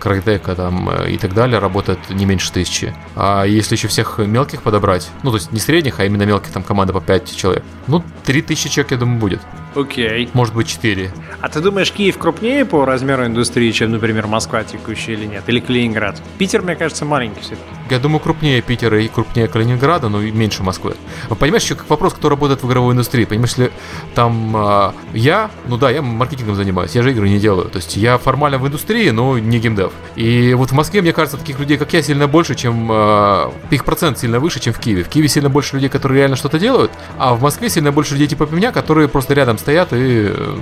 Crytek 0.00 0.54
там 0.54 0.88
э, 0.88 1.10
и 1.10 1.18
так 1.18 1.34
далее 1.34 1.58
работает 1.58 1.98
не 2.10 2.26
меньше 2.26 2.52
тысячи. 2.52 2.94
А 3.16 3.42
если 3.44 3.74
еще 3.74 3.88
всех 3.88 4.18
мелких 4.18 4.62
подобрать, 4.62 5.10
ну 5.24 5.30
то 5.30 5.36
есть 5.36 5.50
не 5.50 5.58
средних, 5.58 5.98
а 5.98 6.04
именно 6.04 6.22
мелких, 6.22 6.52
там 6.52 6.62
команда 6.62 6.92
по 6.92 7.00
5 7.00 7.36
человек, 7.36 7.64
ну 7.88 8.04
3000 8.24 8.68
человек, 8.68 8.92
я 8.92 8.98
думаю, 8.98 9.18
будет. 9.18 9.40
Окей. 9.74 10.28
Может 10.32 10.54
быть 10.54 10.68
4. 10.68 11.10
А 11.40 11.48
ты 11.48 11.60
думаешь, 11.60 11.92
Киев 11.92 12.18
крупнее 12.18 12.64
по 12.64 12.84
размеру 12.84 13.26
индустрии, 13.26 13.70
чем, 13.72 13.90
например, 13.92 14.26
Москва 14.26 14.64
текущая 14.64 15.14
или 15.14 15.26
нет? 15.26 15.44
Или 15.46 15.60
Калининград? 15.60 16.20
Питер, 16.38 16.62
мне 16.62 16.76
кажется, 16.76 17.04
маленький 17.04 17.40
все-таки. 17.40 17.81
Я 17.90 17.98
думаю, 17.98 18.20
крупнее 18.20 18.62
Питера 18.62 19.00
и 19.00 19.08
крупнее 19.08 19.48
Калининграда, 19.48 20.08
но 20.08 20.22
и 20.22 20.30
меньше 20.30 20.62
Москвы. 20.62 20.94
Понимаешь, 21.38 21.64
еще 21.64 21.74
как 21.74 21.88
вопрос, 21.90 22.14
кто 22.14 22.28
работает 22.28 22.62
в 22.62 22.68
игровой 22.68 22.94
индустрии. 22.94 23.24
Понимаешь, 23.24 23.50
если 23.50 23.72
там 24.14 24.54
а, 24.56 24.94
я, 25.12 25.50
ну 25.66 25.76
да, 25.76 25.90
я 25.90 26.02
маркетингом 26.02 26.54
занимаюсь, 26.54 26.94
я 26.94 27.02
же 27.02 27.10
игры 27.10 27.28
не 27.28 27.38
делаю. 27.38 27.68
То 27.68 27.78
есть 27.78 27.96
я 27.96 28.18
формально 28.18 28.58
в 28.58 28.66
индустрии, 28.66 29.10
но 29.10 29.38
не 29.38 29.58
геймдев. 29.58 29.92
И 30.16 30.54
вот 30.54 30.70
в 30.70 30.74
Москве, 30.74 31.02
мне 31.02 31.12
кажется, 31.12 31.36
таких 31.36 31.58
людей, 31.58 31.76
как 31.76 31.92
я, 31.92 32.02
сильно 32.02 32.28
больше, 32.28 32.54
чем... 32.54 32.88
а, 32.90 33.52
их 33.70 33.84
процент 33.84 34.18
сильно 34.18 34.40
выше, 34.40 34.60
чем 34.60 34.72
в 34.72 34.78
Киеве. 34.78 35.02
В 35.02 35.08
Киеве 35.08 35.28
сильно 35.28 35.50
больше 35.50 35.76
людей, 35.76 35.88
которые 35.88 36.18
реально 36.18 36.36
что-то 36.36 36.58
делают, 36.58 36.92
а 37.18 37.34
в 37.34 37.42
Москве 37.42 37.68
сильно 37.68 37.92
больше 37.92 38.14
людей 38.14 38.28
типа 38.28 38.48
меня, 38.50 38.72
которые 38.72 39.08
просто 39.08 39.34
рядом 39.34 39.58
стоят 39.58 39.92
и 39.92 40.28
э, 40.30 40.58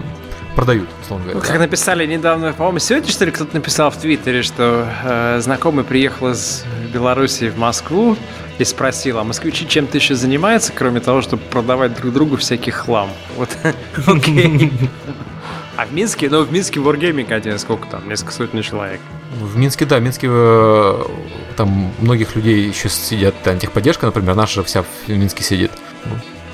продают, 0.57 0.89
условно 1.03 1.27
Ну, 1.27 1.33
говоря. 1.35 1.49
как 1.49 1.59
написали 1.61 2.07
недавно, 2.07 2.53
по-моему, 2.53 2.79
сегодня, 2.79 3.11
что 3.11 3.25
ли, 3.25 3.31
кто-то 3.31 3.55
написал 3.55 3.91
в 3.91 3.97
Твиттере, 3.97 4.43
что 4.43 4.87
э, 5.05 5.41
знакомый 5.41 5.85
приехал 5.85 6.31
из 6.31 6.65
Беларуси 6.93 7.49
в 7.51 7.59
Москву 7.59 8.17
и 8.59 8.65
спросил, 8.65 9.19
а 9.19 9.25
москвичи 9.25 9.67
чем-то 9.67 9.97
еще 9.97 10.15
занимаются, 10.15 10.73
кроме 10.75 11.01
того, 11.01 11.23
чтобы 11.23 11.43
продавать 11.45 11.95
друг 11.97 12.13
другу 12.13 12.37
всякий 12.37 12.71
хлам? 12.71 13.11
Вот, 13.37 13.49
окей. 14.07 14.73
А 15.77 15.87
в 15.87 15.93
Минске, 15.95 16.29
ну, 16.29 16.43
в 16.45 16.53
Минске 16.53 16.79
Wargaming 16.81 17.33
один, 17.33 17.59
сколько 17.59 17.87
там, 17.87 18.07
несколько 18.09 18.33
сотен 18.33 18.61
человек. 18.63 19.01
В 19.41 19.57
Минске, 19.57 19.87
да, 19.87 19.99
в 19.99 20.03
Минске 20.03 20.27
э, 20.31 21.03
там 21.57 21.93
многих 22.01 22.37
людей 22.37 22.69
еще 22.69 22.89
сидят, 22.91 23.35
там 23.43 23.59
техподдержка, 23.59 24.07
например, 24.07 24.35
наша 24.35 24.63
вся 24.63 24.83
в 24.83 25.09
Минске 25.09 25.43
сидит. 25.43 25.71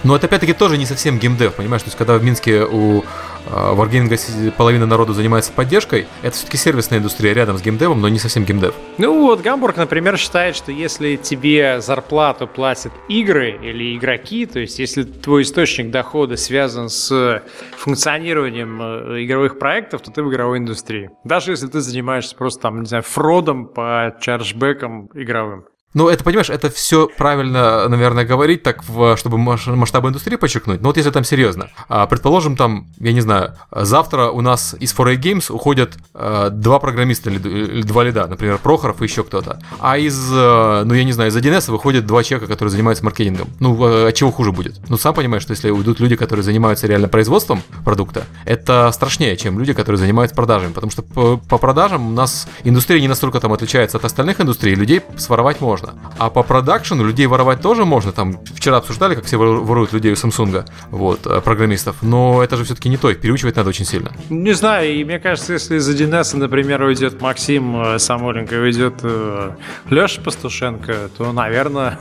Но 0.07 0.15
это 0.15 0.27
опять-таки 0.29 0.53
тоже 0.53 0.79
не 0.79 0.87
совсем 0.87 1.19
геймдев, 1.19 1.55
понимаешь? 1.55 1.83
То 1.83 1.89
есть, 1.89 1.99
когда 1.99 2.17
в 2.17 2.23
Минске 2.23 2.63
у 2.63 3.01
э, 3.01 3.05
Wargaming 3.51 4.53
половина 4.53 4.87
народу 4.87 5.13
занимается 5.15 5.51
поддержкой, 5.51 6.07
это 6.23 6.37
все-таки 6.37 6.57
сервисная 6.57 7.01
индустрия 7.01 7.33
рядом 7.33 7.59
с 7.59 7.63
геймдевом, 7.63 8.01
но 8.01 8.09
не 8.09 8.21
совсем 8.21 8.45
геймдев. 8.45 8.73
Ну 8.99 9.23
вот, 9.23 9.41
Гамбург, 9.41 9.77
например, 9.77 10.17
считает, 10.17 10.55
что 10.55 10.71
если 10.71 11.17
тебе 11.17 11.81
зарплату 11.81 12.47
платят 12.47 12.93
игры 13.09 13.59
или 13.61 13.97
игроки, 13.97 14.47
то 14.47 14.61
есть 14.61 14.79
если 14.79 15.03
твой 15.03 15.43
источник 15.43 15.91
дохода 15.91 16.37
связан 16.37 16.89
с 16.89 17.43
функционированием 17.77 18.81
э, 18.81 19.25
игровых 19.25 19.59
проектов, 19.59 20.03
то 20.03 20.13
ты 20.13 20.23
в 20.23 20.31
игровой 20.31 20.59
индустрии. 20.59 21.11
Даже 21.25 21.51
если 21.51 21.67
ты 21.67 21.81
занимаешься 21.81 22.37
просто 22.37 22.63
там, 22.63 22.83
не 22.83 22.87
знаю, 22.87 23.03
фродом 23.03 23.67
по 23.67 24.17
чарджбекам 24.21 25.11
игровым. 25.15 25.65
Ну, 25.97 26.11
это, 26.11 26.23
понимаешь, 26.25 26.51
это 26.51 26.69
все 26.69 27.09
правильно, 27.17 27.89
наверное, 27.89 28.27
говорить, 28.27 28.63
так, 28.63 28.85
в- 28.87 29.17
чтобы 29.17 29.39
масштабы 29.39 30.11
индустрии 30.11 30.37
подчеркнуть. 30.37 30.83
Но 30.83 30.89
вот 30.91 30.99
если 30.99 31.11
там 31.11 31.25
серьезно. 31.25 31.71
А, 31.89 32.07
Предположим, 32.07 32.55
там, 32.55 32.89
я 33.01 33.15
не 33.15 33.23
знаю, 33.23 33.55
завтра 33.71 34.27
у 34.29 34.43
нас 34.43 34.77
из 34.79 34.95
4A 34.95 35.17
Games 35.17 35.51
уходят 35.51 35.95
э, 36.13 36.51
два 36.53 36.81
программиста 36.81 37.31
или, 37.31 37.39
или 37.49 37.81
два 37.83 38.05
лида, 38.05 38.27
например, 38.27 38.59
Прохоров 38.59 39.01
и 39.01 39.05
еще 39.07 39.25
кто-то. 39.25 39.59
А 39.81 39.97
из, 39.97 40.31
э, 40.31 40.83
ну, 40.85 40.93
я 40.93 41.03
не 41.05 41.13
знаю, 41.13 41.31
из 41.31 41.37
1С 41.37 41.71
выходят 41.71 42.05
два 42.05 42.23
человека, 42.23 42.53
которые 42.53 42.73
занимаются 42.73 43.03
маркетингом. 43.03 43.49
Ну, 43.59 43.83
э, 43.89 44.09
от 44.09 44.15
чего 44.15 44.31
хуже 44.31 44.53
будет? 44.53 44.79
Ну, 44.91 44.99
сам 44.99 45.15
понимаешь, 45.15 45.45
что 45.45 45.53
если 45.53 45.71
уйдут 45.71 45.99
люди, 45.99 46.15
которые 46.15 46.43
занимаются 46.45 46.87
реально 46.87 47.09
производством 47.09 47.63
продукта, 47.87 48.25
это 48.45 48.91
страшнее, 48.93 49.35
чем 49.39 49.59
люди, 49.59 49.73
которые 49.73 49.99
занимаются 49.99 50.37
продажами. 50.37 50.73
Потому 50.75 50.91
что 50.91 51.01
по, 51.01 51.39
по 51.39 51.57
продажам 51.57 52.07
у 52.09 52.11
нас 52.11 52.47
индустрия 52.65 53.01
не 53.01 53.09
настолько 53.09 53.41
там 53.41 53.55
отличается 53.55 53.97
от 53.97 54.05
остальных 54.05 54.43
индустрий, 54.43 54.75
людей 54.75 55.01
своровать 55.17 55.63
можно. 55.63 55.86
А 56.19 56.31
по 56.31 56.43
продакшену 56.43 57.05
людей 57.05 57.27
воровать 57.27 57.61
тоже 57.61 57.85
можно. 57.85 58.13
Там 58.13 58.39
вчера 58.55 58.79
обсуждали, 58.79 59.15
как 59.15 59.25
все 59.25 59.37
вору- 59.37 59.63
воруют 59.65 59.93
людей 59.93 60.13
у 60.13 60.15
Samsung, 60.15 60.65
вот, 60.91 61.27
э, 61.27 61.41
программистов. 61.41 61.97
Но 62.03 62.43
это 62.43 62.57
же 62.57 62.65
все-таки 62.65 62.89
не 62.89 62.97
то, 62.97 63.11
их 63.11 63.21
переучивать 63.21 63.57
надо 63.57 63.69
очень 63.71 63.85
сильно. 63.85 64.13
Не 64.31 64.53
знаю, 64.53 64.93
и 64.95 65.05
мне 65.05 65.19
кажется, 65.19 65.53
если 65.53 65.77
из 65.77 65.89
1С, 65.89 66.37
например, 66.37 66.83
уйдет 66.83 67.21
Максим 67.21 67.77
э, 67.83 67.99
Самойленко 67.99 68.55
уйдет 68.55 68.95
э, 69.03 69.51
Леша 69.91 70.21
Пастушенко, 70.23 71.11
то, 71.17 71.33
наверное, 71.33 71.97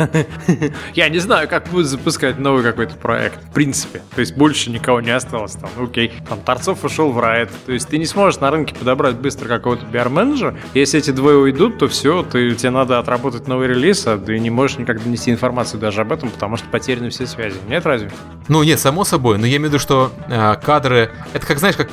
я 0.93 1.09
не 1.09 1.19
знаю, 1.19 1.47
как 1.47 1.67
будет 1.69 1.87
запускать 1.87 2.39
новый 2.39 2.63
какой-то 2.63 2.95
проект, 2.95 3.43
в 3.49 3.53
принципе. 3.53 4.01
То 4.13 4.21
есть 4.21 4.35
больше 4.35 4.69
никого 4.69 5.01
не 5.01 5.11
осталось 5.11 5.53
там, 5.53 5.69
окей. 5.81 6.11
Там 6.29 6.39
Торцов 6.41 6.83
ушел 6.83 7.11
в 7.11 7.19
Riot. 7.19 7.49
То 7.65 7.71
есть 7.71 7.87
ты 7.89 7.97
не 7.97 8.05
сможешь 8.05 8.39
на 8.39 8.51
рынке 8.51 8.75
подобрать 8.75 9.15
быстро 9.15 9.47
какого-то 9.47 9.85
пиар-менеджера. 9.85 10.57
Если 10.73 10.99
эти 10.99 11.11
двое 11.11 11.37
уйдут, 11.37 11.77
то 11.77 11.87
все, 11.87 12.23
ты, 12.23 12.53
тебе 12.55 12.69
надо 12.69 12.99
отработать 12.99 13.47
новый 13.47 13.67
релиз, 13.75 14.07
а 14.07 14.17
ты 14.17 14.39
не 14.39 14.49
можешь 14.49 14.77
никак 14.77 15.03
донести 15.03 15.31
информацию 15.31 15.79
даже 15.79 16.01
об 16.01 16.11
этом, 16.11 16.29
потому 16.29 16.57
что 16.57 16.67
потеряны 16.69 17.09
все 17.09 17.27
связи. 17.27 17.57
Нет, 17.69 17.85
разве? 17.85 18.11
Ну, 18.47 18.63
нет, 18.63 18.79
само 18.79 19.03
собой, 19.03 19.37
но 19.37 19.45
я 19.45 19.57
имею 19.57 19.69
в 19.69 19.73
виду, 19.73 19.79
что 19.79 20.11
э, 20.27 20.55
кадры... 20.63 21.11
Это 21.33 21.45
как, 21.45 21.59
знаешь, 21.59 21.75
как 21.75 21.89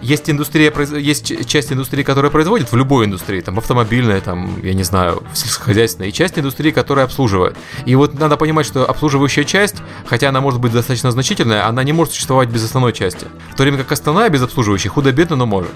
есть 0.00 0.28
индустрия, 0.28 0.72
есть 0.98 1.46
часть 1.46 1.72
индустрии, 1.72 2.02
которая 2.02 2.30
производит 2.30 2.70
в 2.70 2.76
любой 2.76 3.06
индустрии, 3.06 3.40
там, 3.40 3.58
автомобильная, 3.58 4.20
там, 4.20 4.60
я 4.62 4.74
не 4.74 4.82
знаю, 4.82 5.22
сельскохозяйственная, 5.32 6.08
и 6.08 6.12
часть 6.12 6.38
индустрии, 6.38 6.70
которая 6.70 7.04
обслуживает. 7.04 7.56
И 7.84 7.94
вот 7.94 8.18
надо 8.18 8.36
понимать, 8.36 8.66
что 8.66 8.88
обслуживающая 8.88 9.44
часть, 9.44 9.76
хотя 10.06 10.28
она 10.28 10.40
может 10.40 10.60
быть 10.60 10.72
достаточно 10.72 11.10
значительная, 11.10 11.66
она 11.66 11.82
не 11.82 11.92
может 11.92 12.12
существовать 12.12 12.48
без 12.48 12.64
основной 12.64 12.92
части. 12.92 13.26
В 13.52 13.56
то 13.56 13.62
время 13.62 13.78
как 13.78 13.92
основная 13.92 14.28
без 14.28 14.42
обслуживающей 14.42 14.88
худо-бедно, 14.88 15.36
но 15.36 15.46
может. 15.46 15.70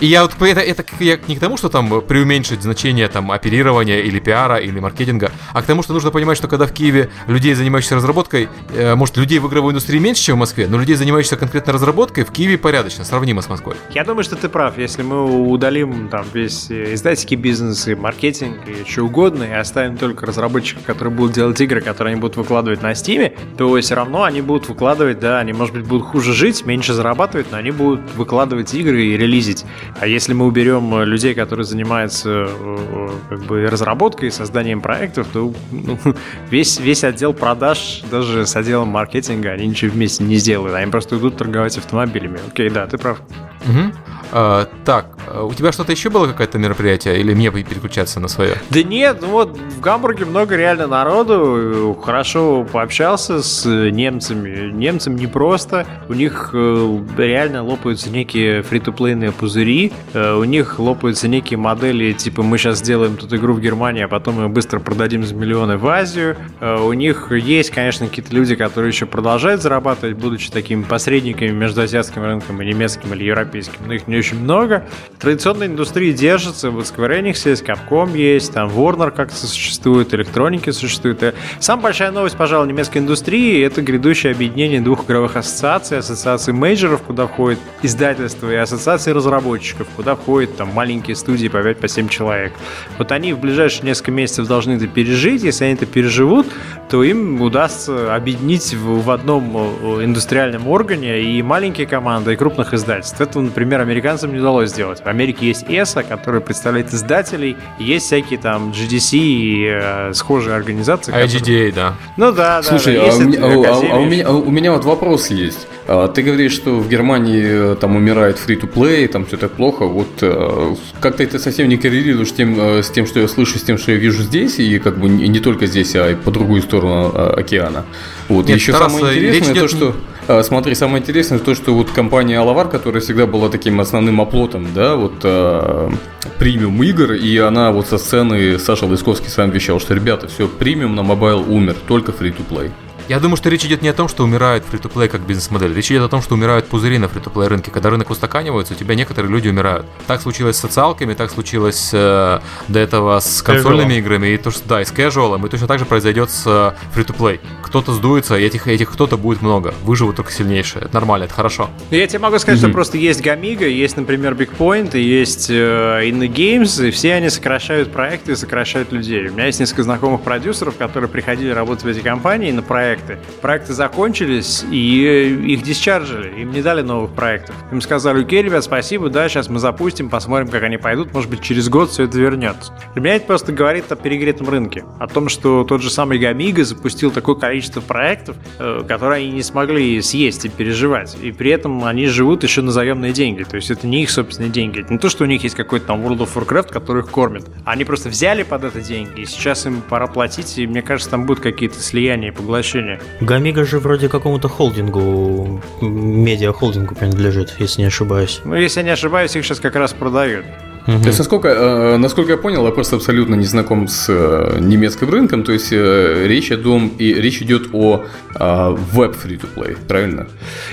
И 0.00 0.06
я 0.06 0.22
вот 0.22 0.32
это, 0.40 0.60
это 0.60 0.82
я 0.98 1.18
не 1.28 1.36
к 1.36 1.40
тому, 1.40 1.58
что 1.58 1.68
там 1.68 2.00
преуменьшить 2.00 2.62
значение 2.62 3.06
там 3.08 3.30
оперирования 3.30 4.00
или 4.00 4.18
пиара 4.18 4.56
или 4.56 4.80
маркетинга, 4.80 5.30
а 5.52 5.60
к 5.60 5.66
тому, 5.66 5.82
что 5.82 5.92
нужно 5.92 6.10
понимать, 6.10 6.38
что 6.38 6.48
когда 6.48 6.66
в 6.66 6.72
Киеве 6.72 7.10
людей, 7.26 7.52
занимающихся 7.52 7.96
разработкой, 7.96 8.48
э, 8.74 8.94
может 8.94 9.18
людей 9.18 9.38
в 9.40 9.48
игровой 9.48 9.72
индустрии 9.72 9.98
меньше, 9.98 10.22
чем 10.22 10.36
в 10.36 10.38
Москве, 10.38 10.68
но 10.68 10.78
людей, 10.78 10.96
занимающихся 10.96 11.36
конкретно 11.36 11.74
разработкой, 11.74 12.24
в 12.24 12.30
Киеве 12.30 12.56
порядочно, 12.56 13.04
сравнимо 13.04 13.42
с 13.42 13.50
Москвой. 13.50 13.76
Я 13.90 14.04
думаю, 14.04 14.24
что 14.24 14.36
ты 14.36 14.48
прав. 14.48 14.78
Если 14.78 15.02
мы 15.02 15.50
удалим 15.50 16.08
там 16.08 16.24
весь 16.32 16.70
э, 16.70 16.94
издательский 16.94 17.36
бизнес 17.36 17.86
и 17.86 17.94
маркетинг 17.94 18.56
и 18.66 18.90
что 18.90 19.02
угодно, 19.02 19.44
и 19.44 19.52
оставим 19.52 19.98
только 19.98 20.24
разработчиков, 20.24 20.82
которые 20.84 21.14
будут 21.14 21.34
делать 21.34 21.60
игры, 21.60 21.82
которые 21.82 22.12
они 22.12 22.20
будут 22.22 22.38
выкладывать 22.38 22.80
на 22.80 22.92
Steam, 22.92 23.36
то 23.58 23.78
все 23.78 23.94
равно 23.94 24.22
они 24.22 24.40
будут 24.40 24.66
выкладывать, 24.66 25.20
да, 25.20 25.40
они, 25.40 25.52
может 25.52 25.74
быть, 25.74 25.84
будут 25.84 26.06
хуже 26.06 26.32
жить, 26.32 26.64
меньше 26.64 26.94
зарабатывать, 26.94 27.48
но 27.50 27.58
они 27.58 27.70
будут 27.70 28.00
выкладывать 28.14 28.72
игры 28.72 29.04
и 29.04 29.16
релизить. 29.18 29.66
А 29.98 30.06
если 30.06 30.32
мы 30.32 30.46
уберем 30.46 30.94
э, 30.94 31.04
людей, 31.04 31.34
которые 31.34 31.64
занимаются 31.64 32.46
э, 32.48 33.08
как 33.28 33.40
бы 33.44 33.66
разработкой 33.66 34.28
и 34.28 34.30
созданием 34.30 34.80
проектов, 34.80 35.28
то 35.32 35.52
ну, 35.70 35.98
весь, 36.50 36.78
весь 36.80 37.04
отдел 37.04 37.32
продаж, 37.32 38.02
даже 38.10 38.46
с 38.46 38.56
отделом 38.56 38.88
маркетинга, 38.88 39.50
они 39.50 39.66
ничего 39.66 39.92
вместе 39.92 40.24
не 40.24 40.36
сделают. 40.36 40.74
Они 40.74 40.90
просто 40.90 41.16
идут 41.16 41.36
торговать 41.36 41.76
автомобилями. 41.76 42.38
Окей, 42.48 42.70
да, 42.70 42.86
ты 42.86 42.98
прав. 42.98 43.20
Мгм. 43.66 43.92
А, 44.32 44.68
так, 44.84 45.16
а 45.26 45.44
у 45.44 45.52
тебя 45.54 45.72
что-то 45.72 45.92
еще 45.92 46.08
было 46.08 46.26
какое-то 46.26 46.58
мероприятие 46.58 47.18
или 47.18 47.34
мне 47.34 47.50
переключаться 47.50 48.20
на 48.20 48.28
свое? 48.28 48.56
Да 48.70 48.82
нет, 48.82 49.18
ну 49.20 49.28
вот 49.28 49.58
в 49.58 49.80
Гамбурге 49.80 50.24
много 50.24 50.56
реально 50.56 50.86
народу, 50.86 51.98
хорошо 52.02 52.64
пообщался 52.64 53.42
с 53.42 53.66
немцами. 53.66 54.70
Немцам 54.70 55.16
непросто, 55.16 55.86
у 56.08 56.14
них 56.14 56.50
э, 56.52 56.98
реально 57.18 57.64
лопаются 57.64 58.10
некие 58.10 58.62
фри-то-плейные 58.62 59.32
пузыри, 59.32 59.92
э, 60.14 60.34
у 60.34 60.44
них 60.44 60.78
лопаются 60.78 61.26
некие 61.26 61.58
модели, 61.58 62.12
типа 62.12 62.42
мы 62.42 62.58
сейчас 62.58 62.78
сделаем 62.78 63.16
тут 63.16 63.32
игру 63.32 63.54
в 63.54 63.60
Германии, 63.60 64.02
а 64.02 64.08
потом 64.08 64.36
мы 64.36 64.48
быстро 64.48 64.78
продадим 64.78 65.24
за 65.24 65.34
миллионы 65.34 65.76
в 65.76 65.86
Азию. 65.88 66.36
Э, 66.60 66.80
у 66.80 66.92
них 66.92 67.32
есть, 67.32 67.70
конечно, 67.70 68.06
какие-то 68.06 68.34
люди, 68.34 68.54
которые 68.54 68.90
еще 68.90 69.06
продолжают 69.06 69.60
зарабатывать, 69.60 70.16
будучи 70.16 70.50
такими 70.50 70.82
посредниками 70.82 71.50
между 71.50 71.82
азиатским 71.82 72.22
рынком 72.22 72.62
и 72.62 72.66
немецким 72.66 73.12
или 73.12 73.24
европейским, 73.24 73.49
но 73.86 73.92
их 73.92 74.06
не 74.06 74.16
очень 74.16 74.38
много. 74.38 74.86
Традиционная 75.18 75.66
индустрия 75.66 76.12
держится, 76.12 76.70
вот 76.70 76.84
Square 76.84 77.20
Enix 77.20 77.48
есть, 77.48 77.62
Capcom 77.62 78.16
есть, 78.16 78.52
там 78.52 78.68
Warner 78.68 79.10
как-то 79.10 79.36
существует, 79.36 80.14
электроники 80.14 80.70
существует. 80.70 81.22
И 81.22 81.32
самая 81.58 81.84
большая 81.84 82.10
новость, 82.10 82.36
пожалуй, 82.36 82.68
немецкой 82.68 82.98
индустрии— 82.98 83.62
это 83.64 83.82
грядущее 83.82 84.32
объединение 84.32 84.80
двух 84.80 85.04
игровых 85.04 85.36
ассоциаций, 85.36 85.98
ассоциации 85.98 86.52
мейджеров, 86.52 87.02
куда 87.02 87.26
входит 87.26 87.58
издательство, 87.82 88.50
и 88.50 88.56
ассоциации 88.56 89.10
разработчиков, 89.12 89.86
куда 89.96 90.14
входят 90.14 90.56
там 90.56 90.68
маленькие 90.68 91.16
студии 91.16 91.48
по 91.48 91.58
5-7 91.58 92.06
по 92.06 92.10
человек. 92.10 92.52
Вот 92.98 93.12
они 93.12 93.32
в 93.32 93.40
ближайшие 93.40 93.84
несколько 93.84 94.12
месяцев 94.12 94.46
должны 94.46 94.72
это 94.72 94.86
пережить, 94.86 95.42
если 95.42 95.64
они 95.64 95.74
это 95.74 95.86
переживут, 95.86 96.46
то 96.88 97.02
им 97.02 97.40
удастся 97.40 98.14
объединить 98.14 98.74
в, 98.74 99.02
в 99.02 99.10
одном 99.10 99.56
э, 99.56 100.04
индустриальном 100.04 100.68
органе 100.68 101.20
и 101.20 101.42
маленькие 101.42 101.86
команды, 101.86 102.32
и 102.32 102.36
крупных 102.36 102.74
издательств. 102.74 103.20
Это, 103.20 103.39
например, 103.42 103.80
американцам 103.80 104.32
не 104.32 104.38
удалось 104.38 104.70
сделать. 104.70 105.00
В 105.00 105.06
Америке 105.06 105.46
есть 105.46 105.64
ESA, 105.64 106.04
который 106.06 106.40
представляет 106.40 106.92
издателей, 106.92 107.56
есть 107.78 108.06
всякие 108.06 108.38
там 108.38 108.70
GDC 108.70 109.18
и 109.18 109.66
э, 109.66 110.12
схожие 110.14 110.54
организации. 110.54 111.12
IGDA, 111.12 111.38
которые... 111.38 111.72
да. 111.72 111.94
Ну 112.16 112.32
да, 112.32 112.62
Слушай, 112.62 112.96
да. 112.96 113.10
а, 113.10 113.16
у 113.16 113.20
меня, 113.20 113.40
а, 113.42 113.94
а, 113.94 113.98
у 113.98 114.04
меня, 114.04 114.26
а 114.26 114.32
у 114.32 114.50
меня 114.50 114.72
вот 114.72 114.84
вопрос 114.84 115.30
есть. 115.30 115.66
А, 115.86 116.08
ты 116.08 116.22
говоришь, 116.22 116.52
что 116.52 116.78
в 116.78 116.88
Германии 116.88 117.72
э, 117.72 117.76
там 117.76 117.96
умирает 117.96 118.38
free-to-play, 118.44 119.08
там 119.08 119.26
все 119.26 119.36
так 119.36 119.52
плохо. 119.52 119.86
Вот 119.86 120.08
э, 120.22 120.74
как-то 121.00 121.22
это 121.22 121.38
совсем 121.38 121.68
не 121.68 121.76
коррелирует 121.76 122.28
с 122.28 122.32
тем, 122.32 122.58
с 122.58 122.90
тем, 122.90 123.06
что 123.06 123.20
я 123.20 123.28
слышу, 123.28 123.58
с 123.58 123.62
тем, 123.62 123.78
что 123.78 123.92
я 123.92 123.98
вижу 123.98 124.22
здесь, 124.22 124.58
и 124.58 124.78
как 124.78 124.98
бы 124.98 125.08
не 125.08 125.40
только 125.40 125.66
здесь, 125.66 125.94
а 125.96 126.10
и 126.10 126.14
по 126.14 126.30
другую 126.30 126.62
сторону 126.62 127.12
океана. 127.36 127.84
Вот. 128.28 128.46
Нет, 128.46 128.58
Еще 128.58 128.72
самое 128.72 129.18
интересное 129.18 129.54
то, 129.54 129.68
что... 129.68 129.96
Смотри, 130.42 130.74
самое 130.74 131.00
интересное 131.00 131.38
то, 131.38 131.54
что 131.54 131.74
вот 131.74 131.90
компания 131.90 132.38
Алавар, 132.38 132.68
которая 132.68 133.00
всегда 133.00 133.26
была 133.26 133.48
таким 133.48 133.80
основным 133.80 134.20
оплотом, 134.20 134.68
да, 134.74 134.94
вот 134.94 135.14
э, 135.24 135.90
премиум 136.38 136.82
игр, 136.82 137.12
и 137.12 137.36
она 137.38 137.72
вот 137.72 137.88
со 137.88 137.98
сцены 137.98 138.58
Саша 138.58 138.86
Лысковский 138.86 139.28
сам 139.28 139.50
вещал, 139.50 139.80
что 139.80 139.94
ребята, 139.94 140.28
все, 140.28 140.46
премиум 140.46 140.94
на 140.94 141.02
mobile 141.02 141.40
умер, 141.52 141.76
только 141.88 142.12
free-to-play. 142.12 142.70
Я 143.10 143.18
думаю, 143.18 143.36
что 143.36 143.50
речь 143.50 143.64
идет 143.64 143.82
не 143.82 143.88
о 143.88 143.92
том, 143.92 144.06
что 144.06 144.22
умирает 144.22 144.62
фри-то-плей 144.64 145.08
как 145.08 145.22
бизнес-модель. 145.22 145.74
Речь 145.74 145.90
идет 145.90 146.04
о 146.04 146.08
том, 146.08 146.22
что 146.22 146.34
умирают 146.34 146.68
пузыри 146.68 146.96
на 146.96 147.08
фри-то-плей 147.08 147.48
рынке. 147.48 147.72
Когда 147.72 147.90
рынок 147.90 148.08
устаканивается, 148.08 148.74
у 148.74 148.76
тебя 148.76 148.94
некоторые 148.94 149.32
люди 149.32 149.48
умирают. 149.48 149.84
Так 150.06 150.22
случилось 150.22 150.54
с 150.54 150.60
социалками, 150.60 151.14
так 151.14 151.32
случилось 151.32 151.90
э, 151.92 152.38
до 152.68 152.78
этого 152.78 153.18
с 153.18 153.42
консольными 153.42 153.94
играми, 153.94 154.28
и 154.28 154.36
то, 154.36 154.52
что, 154.52 154.68
да, 154.68 154.80
и 154.80 154.84
с 154.84 154.92
casual, 154.92 155.44
и 155.44 155.50
точно 155.50 155.66
так 155.66 155.80
же 155.80 155.86
произойдет 155.86 156.30
с 156.30 156.44
э, 156.46 156.70
фри-то-плей. 156.92 157.40
Кто-то 157.64 157.92
сдуется, 157.94 158.38
и 158.38 158.44
этих, 158.44 158.68
этих 158.68 158.92
кто-то 158.92 159.16
будет 159.16 159.42
много. 159.42 159.74
Выживут 159.82 160.14
только 160.14 160.30
сильнейшие. 160.30 160.84
Это 160.84 160.94
нормально, 160.94 161.24
это 161.24 161.34
хорошо. 161.34 161.68
Я 161.90 162.06
тебе 162.06 162.20
могу 162.20 162.38
сказать, 162.38 162.60
mm-hmm. 162.60 162.64
что 162.66 162.72
просто 162.72 162.96
есть 162.96 163.22
Гамига, 163.22 163.66
есть, 163.66 163.96
например, 163.96 164.34
Bigpoint, 164.34 164.96
есть 164.96 165.50
э, 165.50 166.08
In 166.08 166.20
Games, 166.32 166.86
и 166.86 166.92
все 166.92 167.14
они 167.14 167.28
сокращают 167.28 167.90
проекты 167.90 168.30
и 168.30 168.36
сокращают 168.36 168.92
людей. 168.92 169.30
У 169.30 169.32
меня 169.32 169.46
есть 169.46 169.58
несколько 169.58 169.82
знакомых 169.82 170.20
продюсеров, 170.20 170.76
которые 170.76 171.10
приходили 171.10 171.50
работать 171.50 171.82
в 171.82 171.88
эти 171.88 171.98
компании 171.98 172.52
на 172.52 172.62
проекты. 173.00 173.18
Проекты 173.40 173.72
закончились, 173.72 174.64
и 174.70 175.52
их 175.54 175.62
дисчаржили, 175.62 176.40
им 176.40 176.52
не 176.52 176.62
дали 176.62 176.82
новых 176.82 177.12
проектов. 177.12 177.54
Им 177.72 177.80
сказали, 177.80 178.22
окей, 178.22 178.42
ребят, 178.42 178.64
спасибо, 178.64 179.08
да, 179.08 179.28
сейчас 179.28 179.48
мы 179.48 179.58
запустим, 179.58 180.08
посмотрим, 180.08 180.48
как 180.48 180.62
они 180.62 180.76
пойдут, 180.76 181.12
может 181.12 181.30
быть, 181.30 181.40
через 181.40 181.68
год 181.68 181.90
все 181.90 182.04
это 182.04 182.18
вернется. 182.18 182.72
Для 182.94 183.02
меня 183.02 183.14
это 183.16 183.26
просто 183.26 183.52
говорит 183.52 183.90
о 183.90 183.96
перегретом 183.96 184.48
рынке, 184.48 184.84
о 184.98 185.06
том, 185.06 185.28
что 185.28 185.64
тот 185.64 185.82
же 185.82 185.90
самый 185.90 186.18
Гамига 186.18 186.64
запустил 186.64 187.10
такое 187.10 187.34
количество 187.34 187.80
проектов, 187.80 188.36
э, 188.58 188.82
которые 188.86 189.24
они 189.24 189.32
не 189.32 189.42
смогли 189.42 190.00
съесть 190.02 190.44
и 190.44 190.48
переживать, 190.48 191.16
и 191.20 191.32
при 191.32 191.50
этом 191.50 191.84
они 191.84 192.06
живут 192.06 192.42
еще 192.42 192.62
на 192.62 192.70
заемные 192.70 193.12
деньги, 193.12 193.42
то 193.42 193.56
есть 193.56 193.70
это 193.70 193.86
не 193.86 194.02
их 194.02 194.10
собственные 194.10 194.50
деньги, 194.50 194.80
это 194.80 194.92
не 194.92 194.98
то, 194.98 195.08
что 195.08 195.24
у 195.24 195.26
них 195.26 195.42
есть 195.42 195.54
какой-то 195.54 195.86
там 195.86 196.04
World 196.04 196.18
of 196.18 196.34
Warcraft, 196.34 196.72
который 196.72 197.02
их 197.02 197.10
кормит, 197.10 197.44
они 197.64 197.84
просто 197.84 198.08
взяли 198.08 198.42
под 198.42 198.64
это 198.64 198.80
деньги, 198.80 199.20
и 199.20 199.24
сейчас 199.24 199.66
им 199.66 199.82
пора 199.82 200.06
платить, 200.06 200.58
и 200.58 200.66
мне 200.66 200.82
кажется, 200.82 201.10
там 201.10 201.26
будут 201.26 201.42
какие-то 201.42 201.80
слияния 201.80 202.30
и 202.30 202.32
поглощения. 202.32 202.89
Гамига 203.20 203.64
же 203.64 203.78
вроде 203.78 204.08
какому-то 204.08 204.48
холдингу, 204.48 205.60
медиа-холдингу 205.80 206.94
принадлежит, 206.94 207.56
если 207.58 207.82
не 207.82 207.88
ошибаюсь. 207.88 208.40
Ну, 208.44 208.54
если 208.54 208.80
я 208.80 208.84
не 208.84 208.90
ошибаюсь, 208.90 209.36
их 209.36 209.44
сейчас 209.44 209.60
как 209.60 209.76
раз 209.76 209.92
продают. 209.92 210.44
Угу. 210.90 211.02
То 211.02 211.06
есть, 211.06 211.18
насколько, 211.18 211.48
э, 211.48 211.96
насколько 211.98 212.32
я 212.32 212.36
понял, 212.36 212.66
я 212.66 212.72
просто 212.72 212.96
абсолютно 212.96 213.36
не 213.36 213.44
знаком 213.44 213.86
с 213.86 214.06
э, 214.08 214.58
немецким 214.60 215.10
рынком, 215.10 215.44
то 215.44 215.52
есть 215.52 215.72
э, 215.72 216.26
речь, 216.26 216.50
идет, 216.50 216.92
и 216.98 217.14
речь 217.14 217.42
идет 217.42 217.68
о 217.72 218.06
веб 218.34 219.14
free-to-play, 219.14 219.76
правильно? 219.86 220.26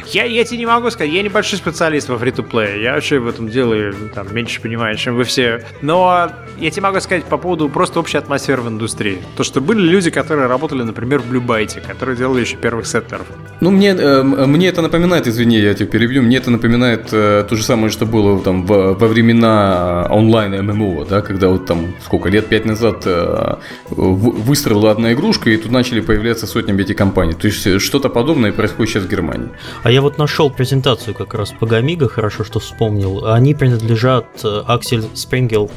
Я, 0.08 0.24
я 0.26 0.44
тебе 0.44 0.60
не 0.60 0.66
могу 0.66 0.90
сказать, 0.90 1.12
я 1.12 1.22
небольшой 1.22 1.60
специалист 1.60 2.10
во 2.10 2.16
free-to-play, 2.16 2.82
я 2.82 2.94
вообще 2.94 3.20
в 3.20 3.28
этом 3.28 3.50
деле 3.50 3.94
там, 4.16 4.34
меньше 4.34 4.62
понимаю, 4.62 4.96
чем 4.98 5.16
вы 5.16 5.24
все. 5.24 5.66
Но 5.82 6.32
я 6.60 6.72
тебе 6.72 6.84
могу 6.84 7.00
сказать 7.00 7.26
по 7.26 7.38
поводу 7.38 7.70
просто 7.70 8.00
общей 8.00 8.18
атмосферы 8.18 8.62
в 8.62 8.68
индустрии. 8.68 9.20
То, 9.36 9.44
что 9.44 9.62
были 9.62 9.82
люди, 9.82 10.10
которые 10.10 10.48
работали, 10.48 10.84
например, 10.84 11.20
в 11.20 11.32
Blue 11.32 11.46
Byte, 11.46 11.82
которые 11.86 12.18
делали 12.18 12.42
еще 12.42 12.58
первых 12.58 12.88
сеттеров. 12.88 13.28
Ну, 13.60 13.72
мне, 13.72 13.94
мне 13.94 14.68
это 14.68 14.82
напоминает, 14.82 15.28
извини, 15.28 15.60
я 15.60 15.74
тебя 15.74 15.88
перебью, 15.88 16.24
мне 16.24 16.38
это 16.38 16.52
напоминает 16.52 17.10
то 17.10 17.48
же 17.52 17.64
самое, 17.64 17.92
что 17.92 18.06
было 18.06 18.42
там 18.42 18.66
во, 18.66 18.94
во 18.94 19.08
времена 19.08 20.07
онлайн 20.10 20.66
ММО, 20.66 21.06
да, 21.06 21.22
когда 21.22 21.50
вот 21.50 21.66
там 21.66 21.94
сколько 22.04 22.30
лет 22.30 22.48
пять 22.48 22.66
назад 22.66 23.04
э, 23.06 23.56
выстрелила 23.90 24.92
одна 24.92 25.14
игрушка, 25.14 25.50
и 25.50 25.58
тут 25.58 25.72
начали 25.72 26.02
появляться 26.02 26.48
сотнями 26.48 26.82
эти 26.82 26.94
компаний. 26.94 27.34
То 27.34 27.48
есть 27.48 27.66
э, 27.68 27.80
что-то 27.80 28.10
подобное 28.10 28.52
происходит 28.52 28.94
сейчас 28.94 29.04
в 29.04 29.10
Германии. 29.10 29.50
А 29.84 29.92
я 29.92 30.02
вот 30.02 30.18
нашел 30.18 30.50
презентацию 30.50 31.14
как 31.14 31.34
раз 31.34 31.52
по 31.52 31.66
Гамига, 31.66 32.08
хорошо, 32.08 32.44
что 32.44 32.60
вспомнил. 32.60 33.26
Они 33.28 33.54
принадлежат 33.54 34.26
э, 34.44 34.64
Аксель 34.66 35.04
Спрингел. 35.14 35.72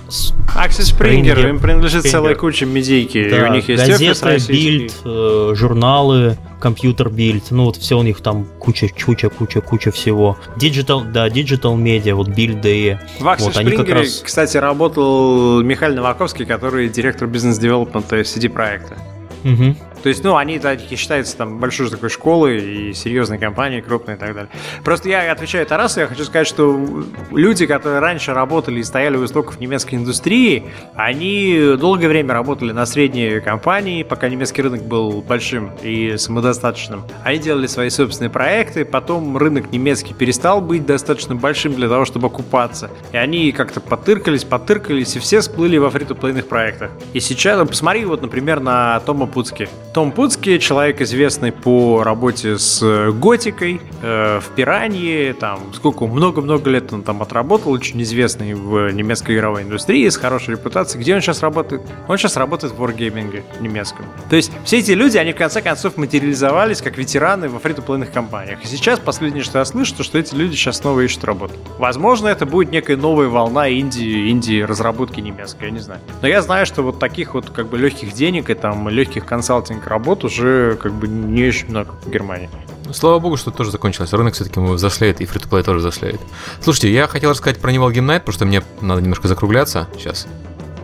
Аксель 0.54 0.84
Спрингер, 0.84 1.46
им 1.46 1.58
принадлежит 1.58 2.00
Спрингер. 2.00 2.10
целая 2.20 2.34
куча 2.34 2.66
медийки. 2.66 3.28
Да, 3.30 3.48
у 3.48 3.52
них 3.52 3.68
есть 3.68 3.86
газеты, 3.86 4.38
бильд, 4.48 4.94
журналы, 5.04 6.36
компьютер 6.60 7.08
бильд, 7.10 7.50
ну 7.50 7.64
вот 7.64 7.76
все 7.76 7.98
у 7.98 8.02
них 8.02 8.20
там 8.20 8.46
куча, 8.58 8.88
куча, 8.88 9.28
куча, 9.28 9.60
куча 9.60 9.90
всего. 9.90 10.38
Digital, 10.56 11.10
да, 11.10 11.28
Digital 11.28 11.76
Media, 11.76 12.14
вот 12.14 12.28
бильды. 12.28 13.00
В 13.18 13.28
Аксель 13.28 13.46
вот, 13.46 13.56
они 13.56 13.72
как 13.72 13.88
раз 13.88 14.22
кстати, 14.24 14.56
работал 14.56 15.62
Михаил 15.62 15.94
Новаковский, 15.94 16.44
который 16.44 16.88
директор 16.88 17.26
бизнес-девелопмента 17.26 18.20
CD-проекта. 18.22 18.96
Угу. 19.44 19.76
То 20.02 20.08
есть, 20.08 20.24
ну, 20.24 20.36
они 20.36 20.58
такие 20.58 20.96
считаются 20.96 21.36
там 21.36 21.58
большой 21.58 21.90
такой 21.90 22.08
школой 22.08 22.60
и 22.60 22.92
серьезной 22.92 23.38
компанией, 23.38 23.82
крупной 23.82 24.16
и 24.16 24.18
так 24.18 24.34
далее. 24.34 24.50
Просто 24.84 25.08
я 25.08 25.30
отвечаю 25.30 25.66
Тарасу, 25.66 26.00
я 26.00 26.06
хочу 26.06 26.24
сказать, 26.24 26.46
что 26.46 27.04
люди, 27.30 27.66
которые 27.66 28.00
раньше 28.00 28.32
работали 28.32 28.80
и 28.80 28.82
стояли 28.82 29.16
у 29.16 29.24
истоков 29.24 29.60
немецкой 29.60 29.96
индустрии, 29.96 30.64
они 30.94 31.76
долгое 31.78 32.08
время 32.08 32.34
работали 32.34 32.72
на 32.72 32.86
средние 32.86 33.40
компании, 33.40 34.02
пока 34.02 34.28
немецкий 34.28 34.62
рынок 34.62 34.82
был 34.82 35.22
большим 35.22 35.72
и 35.82 36.16
самодостаточным. 36.16 37.04
Они 37.24 37.38
делали 37.38 37.66
свои 37.66 37.90
собственные 37.90 38.30
проекты, 38.30 38.84
потом 38.84 39.36
рынок 39.36 39.70
немецкий 39.72 40.14
перестал 40.14 40.60
быть 40.60 40.86
достаточно 40.86 41.34
большим 41.34 41.74
для 41.74 41.88
того, 41.88 42.04
чтобы 42.04 42.28
окупаться. 42.28 42.90
И 43.12 43.16
они 43.16 43.52
как-то 43.52 43.80
потыркались, 43.80 44.44
потыркались, 44.44 45.16
и 45.16 45.18
все 45.18 45.40
всплыли 45.40 45.76
во 45.78 45.90
фри-то-плейных 45.90 46.46
проектах. 46.46 46.90
И 47.12 47.20
сейчас, 47.20 47.58
ну, 47.58 47.66
посмотри 47.66 48.04
вот, 48.04 48.22
например, 48.22 48.60
на 48.60 49.00
Тома 49.00 49.26
Пуцки. 49.26 49.68
Том 49.92 50.12
Пуцки, 50.12 50.58
человек 50.58 51.00
известный 51.00 51.50
по 51.50 52.04
работе 52.04 52.58
с 52.58 53.10
Готикой, 53.10 53.80
э, 54.02 54.38
в 54.38 54.54
Пиранье, 54.54 55.34
там, 55.34 55.74
сколько, 55.74 56.06
много-много 56.06 56.70
лет 56.70 56.92
он 56.92 57.02
там 57.02 57.22
отработал, 57.22 57.72
очень 57.72 58.00
известный 58.02 58.54
в 58.54 58.92
немецкой 58.92 59.34
игровой 59.34 59.62
индустрии, 59.62 60.08
с 60.08 60.16
хорошей 60.16 60.52
репутацией. 60.52 61.02
Где 61.02 61.16
он 61.16 61.20
сейчас 61.20 61.42
работает? 61.42 61.82
Он 62.06 62.16
сейчас 62.18 62.36
работает 62.36 62.72
в 62.72 62.80
Wargaming 62.80 63.42
немецком. 63.58 64.06
То 64.28 64.36
есть 64.36 64.52
все 64.64 64.78
эти 64.78 64.92
люди, 64.92 65.18
они 65.18 65.32
в 65.32 65.36
конце 65.36 65.60
концов 65.60 65.96
материализовались 65.96 66.82
как 66.82 66.96
ветераны 66.96 67.48
во 67.48 67.58
фри-то-плейных 67.58 68.12
компаниях. 68.12 68.62
И 68.62 68.68
сейчас 68.68 69.00
последнее, 69.00 69.42
что 69.42 69.58
я 69.58 69.64
слышу, 69.64 69.96
то, 69.96 70.04
что 70.04 70.18
эти 70.18 70.36
люди 70.36 70.54
сейчас 70.54 70.76
снова 70.76 71.00
ищут 71.00 71.24
работу. 71.24 71.54
Возможно, 71.78 72.28
это 72.28 72.46
будет 72.46 72.70
некая 72.70 72.96
новая 72.96 73.26
волна 73.26 73.68
инди, 73.68 74.30
инди 74.30 74.60
разработки 74.60 75.18
немецкой, 75.18 75.64
я 75.64 75.70
не 75.70 75.80
знаю. 75.80 76.00
Но 76.22 76.28
я 76.28 76.42
знаю, 76.42 76.64
что 76.64 76.82
вот 76.82 77.00
таких 77.00 77.34
вот 77.34 77.50
как 77.50 77.66
бы 77.66 77.76
легких 77.76 78.12
денег 78.12 78.50
и 78.50 78.54
там 78.54 78.88
легких 78.88 79.26
консалтинг 79.26 79.79
работ 79.86 80.24
уже 80.24 80.76
как 80.80 80.92
бы 80.92 81.08
не 81.08 81.48
очень 81.48 81.68
много 81.68 81.94
в 82.04 82.10
Германии. 82.10 82.50
Слава 82.92 83.20
богу, 83.20 83.36
что 83.36 83.50
тоже 83.50 83.70
закончилось. 83.70 84.12
Рынок 84.12 84.34
все-таки 84.34 84.58
взрослеет, 84.58 85.20
и 85.20 85.26
фри 85.26 85.40
тоже 85.40 85.78
взрослеет. 85.78 86.20
Слушайте, 86.60 86.92
я 86.92 87.06
хотел 87.06 87.30
рассказать 87.30 87.60
про 87.60 87.72
Animal 87.72 87.92
Game 87.92 88.18
потому 88.18 88.32
что 88.32 88.46
мне 88.46 88.62
надо 88.80 89.00
немножко 89.00 89.28
закругляться 89.28 89.88
сейчас 89.94 90.26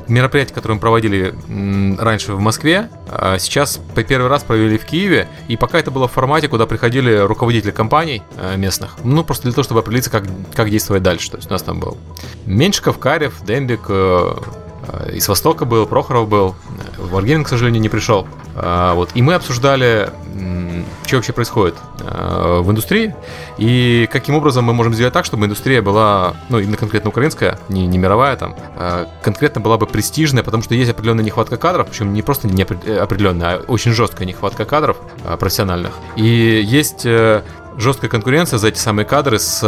мероприятие, 0.08 0.54
которое 0.54 0.74
мы 0.74 0.80
проводили 0.80 1.34
раньше 1.98 2.34
в 2.34 2.40
Москве, 2.40 2.88
а 3.08 3.38
сейчас 3.38 3.80
по 3.94 4.02
первый 4.02 4.28
раз 4.28 4.44
провели 4.44 4.78
в 4.78 4.84
Киеве, 4.84 5.28
и 5.48 5.56
пока 5.56 5.78
это 5.78 5.90
было 5.90 6.08
в 6.08 6.12
формате, 6.12 6.48
куда 6.48 6.66
приходили 6.66 7.16
руководители 7.16 7.70
компаний 7.70 8.22
э, 8.36 8.56
местных, 8.56 8.96
ну, 9.04 9.24
просто 9.24 9.44
для 9.44 9.52
того, 9.52 9.64
чтобы 9.64 9.80
определиться, 9.80 10.10
как, 10.10 10.24
как 10.54 10.70
действовать 10.70 11.02
дальше. 11.02 11.30
То 11.30 11.38
есть 11.38 11.48
у 11.48 11.52
нас 11.52 11.62
там 11.62 11.80
был 11.80 11.98
Меньшиков, 12.44 12.98
Карев, 12.98 13.34
Дембик, 13.44 13.90
э, 14.88 15.08
э, 15.08 15.16
из 15.16 15.28
Востока 15.28 15.64
был, 15.64 15.86
Прохоров 15.86 16.28
был, 16.28 16.54
Wargaming, 16.98 17.44
к 17.44 17.48
сожалению, 17.48 17.82
не 17.82 17.88
пришел. 17.88 18.26
А, 18.54 18.94
вот. 18.94 19.10
И 19.14 19.22
мы 19.22 19.34
обсуждали, 19.34 20.10
что 21.06 21.16
вообще 21.16 21.32
происходит 21.32 21.76
э, 22.00 22.60
в 22.62 22.70
индустрии 22.70 23.14
и 23.58 24.08
каким 24.10 24.34
образом 24.34 24.64
мы 24.64 24.72
можем 24.72 24.94
сделать 24.94 25.14
так, 25.14 25.24
чтобы 25.24 25.46
индустрия 25.46 25.82
была, 25.82 26.34
ну, 26.48 26.58
именно 26.58 26.76
конкретно 26.76 27.10
украинская, 27.10 27.58
не, 27.68 27.86
не 27.86 27.98
мировая 27.98 28.36
там, 28.36 28.54
а 28.76 29.08
конкретно 29.22 29.60
была 29.60 29.78
бы 29.78 29.86
престижная, 29.86 30.42
потому 30.42 30.62
что 30.62 30.74
есть 30.74 30.90
определенная 30.90 31.24
нехватка 31.24 31.56
кадров, 31.56 31.88
причем 31.88 32.12
не 32.12 32.22
просто 32.22 32.48
не 32.48 32.62
определенная, 32.62 33.56
а 33.56 33.62
очень 33.68 33.92
жесткая 33.92 34.26
нехватка 34.26 34.64
кадров 34.64 34.96
э, 35.24 35.36
профессиональных. 35.36 35.92
И 36.16 36.62
есть 36.66 37.04
э, 37.04 37.42
жесткая 37.78 38.10
конкуренция 38.10 38.58
за 38.58 38.68
эти 38.68 38.78
самые 38.78 39.04
кадры 39.06 39.38
с 39.38 39.62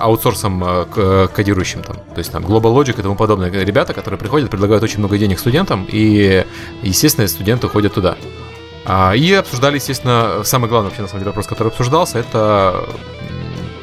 аутсорсом 0.00 0.86
кодирующим 1.34 1.82
там. 1.82 1.96
То 1.96 2.18
есть 2.18 2.32
там 2.32 2.44
Global 2.44 2.74
Logic 2.74 2.98
и 2.98 3.02
тому 3.02 3.16
подобное. 3.16 3.50
Ребята, 3.50 3.94
которые 3.94 4.18
приходят, 4.18 4.50
предлагают 4.50 4.82
очень 4.82 4.98
много 4.98 5.18
денег 5.18 5.38
студентам, 5.38 5.86
и, 5.90 6.44
естественно, 6.82 7.26
студенты 7.28 7.68
ходят 7.68 7.94
туда. 7.94 8.16
А, 8.84 9.12
и 9.14 9.32
обсуждали, 9.32 9.76
естественно, 9.76 10.42
самый 10.44 10.68
главный 10.68 10.88
вообще, 10.88 11.02
на 11.02 11.08
самом 11.08 11.20
деле, 11.20 11.30
вопрос, 11.30 11.46
который 11.46 11.68
обсуждался, 11.68 12.18
это 12.18 12.84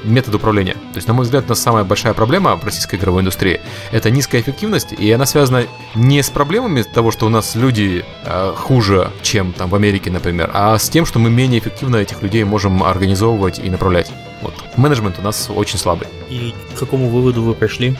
метод 0.09 0.35
управления. 0.35 0.73
То 0.73 0.97
есть, 0.97 1.07
на 1.07 1.13
мой 1.13 1.23
взгляд, 1.23 1.45
у 1.45 1.49
нас 1.49 1.59
самая 1.59 1.83
большая 1.83 2.13
проблема 2.13 2.55
в 2.55 2.63
российской 2.63 2.95
игровой 2.95 3.21
индустрии– 3.21 3.61
это 3.91 4.09
низкая 4.09 4.41
эффективность, 4.41 4.93
и 4.93 5.11
она 5.11 5.25
связана 5.25 5.65
не 5.95 6.21
с 6.21 6.29
проблемами 6.29 6.81
того, 6.81 7.11
что 7.11 7.25
у 7.25 7.29
нас 7.29 7.55
люди 7.55 8.03
э, 8.25 8.53
хуже, 8.55 9.11
чем 9.21 9.53
там 9.53 9.69
в 9.69 9.75
Америке, 9.75 10.11
например, 10.11 10.49
а 10.53 10.77
с 10.77 10.89
тем, 10.89 11.05
что 11.05 11.19
мы 11.19 11.29
менее 11.29 11.59
эффективно 11.59 11.97
этих 11.97 12.21
людей 12.21 12.43
можем 12.43 12.83
организовывать 12.83 13.59
и 13.59 13.69
направлять. 13.69 14.11
Вот. 14.41 14.53
Менеджмент 14.77 15.19
у 15.19 15.21
нас 15.21 15.49
очень 15.53 15.77
слабый. 15.77 16.07
И 16.29 16.53
к 16.75 16.79
какому 16.79 17.09
выводу 17.09 17.43
вы 17.43 17.53
пришли? 17.53 17.95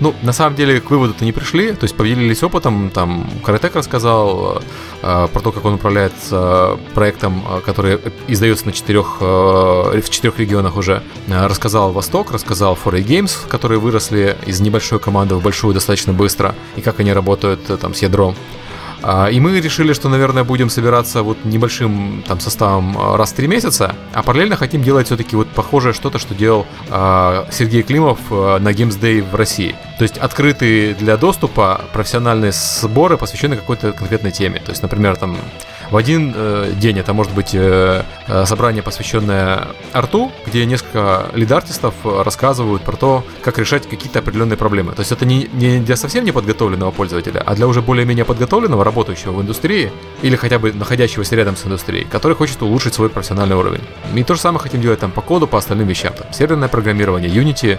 Ну, 0.00 0.14
на 0.22 0.32
самом 0.32 0.56
деле, 0.56 0.80
к 0.80 0.90
выводу-то 0.90 1.24
не 1.26 1.32
пришли, 1.32 1.72
то 1.72 1.84
есть 1.84 1.94
поделились 1.94 2.42
опытом, 2.42 2.88
там, 2.88 3.28
Каратек 3.44 3.76
рассказал 3.76 4.62
э, 5.02 5.28
про 5.30 5.40
то, 5.40 5.52
как 5.52 5.64
он 5.66 5.74
управляет 5.74 6.14
э, 6.30 6.76
проектом, 6.94 7.44
э, 7.46 7.60
который 7.60 7.98
издается 8.26 8.64
на 8.64 8.72
четырех, 8.72 9.18
э, 9.20 10.00
в 10.00 10.08
четырех 10.08 10.38
регионах 10.38 10.76
уже. 10.76 11.02
Э, 11.28 11.46
рассказал 11.46 11.92
Восток, 11.92 12.32
рассказал 12.32 12.78
Foray 12.82 13.04
Games, 13.04 13.46
которые 13.46 13.78
выросли 13.78 14.38
из 14.46 14.60
небольшой 14.60 15.00
команды 15.00 15.34
в 15.34 15.42
большую 15.42 15.74
достаточно 15.74 16.14
быстро, 16.14 16.54
и 16.76 16.80
как 16.80 17.00
они 17.00 17.12
работают 17.12 17.68
э, 17.68 17.76
там 17.76 17.94
с 17.94 18.00
ядром. 18.00 18.34
А, 19.02 19.28
и 19.28 19.40
мы 19.40 19.60
решили, 19.60 19.92
что, 19.92 20.08
наверное, 20.08 20.44
будем 20.44 20.70
собираться 20.70 21.22
вот 21.22 21.44
небольшим 21.44 22.22
там 22.26 22.40
составом 22.40 22.96
а, 22.98 23.16
раз 23.16 23.32
в 23.32 23.36
три 23.36 23.46
месяца, 23.46 23.94
а 24.12 24.22
параллельно 24.22 24.56
хотим 24.56 24.82
делать 24.82 25.06
все-таки 25.06 25.36
вот 25.36 25.48
похожее 25.48 25.92
что-то, 25.92 26.18
что 26.18 26.34
делал 26.34 26.66
э, 26.88 27.44
Сергей 27.50 27.82
Климов 27.82 28.18
э, 28.30 28.58
на 28.58 28.70
Games 28.70 29.00
Day 29.00 29.22
в 29.22 29.34
России. 29.34 29.74
То 29.98 30.02
есть 30.02 30.18
открытые 30.18 30.94
для 30.94 31.16
доступа 31.16 31.82
профессиональные 31.92 32.52
сборы, 32.52 33.16
посвященные 33.16 33.58
какой-то 33.58 33.92
конкретной 33.92 34.30
теме. 34.30 34.60
То 34.60 34.70
есть, 34.70 34.82
например, 34.82 35.16
там 35.16 35.36
в 35.90 35.96
один 35.96 36.32
э, 36.34 36.72
день 36.76 36.98
это 36.98 37.12
может 37.12 37.32
быть 37.34 37.50
э, 37.52 38.04
э, 38.28 38.46
собрание, 38.46 38.82
посвященное 38.82 39.68
арту, 39.92 40.30
где 40.46 40.64
несколько 40.64 41.26
лид-артистов 41.34 41.94
рассказывают 42.04 42.82
про 42.82 42.96
то, 42.96 43.24
как 43.42 43.58
решать 43.58 43.88
какие-то 43.88 44.20
определенные 44.20 44.56
проблемы. 44.56 44.92
То 44.92 45.00
есть 45.00 45.10
это 45.10 45.24
не, 45.24 45.48
не 45.52 45.80
для 45.80 45.96
совсем 45.96 46.24
неподготовленного 46.24 46.92
пользователя, 46.92 47.42
а 47.44 47.54
для 47.54 47.66
уже 47.66 47.82
более-менее 47.82 48.24
подготовленного, 48.24 48.84
работающего 48.84 49.32
в 49.32 49.42
индустрии 49.42 49.90
или 50.22 50.36
хотя 50.36 50.58
бы 50.58 50.72
находящегося 50.72 51.34
рядом 51.34 51.56
с 51.56 51.66
индустрией, 51.66 52.04
который 52.04 52.36
хочет 52.36 52.62
улучшить 52.62 52.94
свой 52.94 53.10
профессиональный 53.10 53.56
уровень. 53.56 53.82
И 54.14 54.22
то 54.22 54.34
же 54.34 54.40
самое 54.40 54.60
хотим 54.60 54.80
делать 54.80 55.00
там 55.00 55.10
по 55.10 55.22
коду, 55.22 55.48
по 55.48 55.58
остальным 55.58 55.88
вещам. 55.88 56.12
Там, 56.12 56.32
серверное 56.32 56.68
программирование, 56.68 57.30
Unity, 57.30 57.78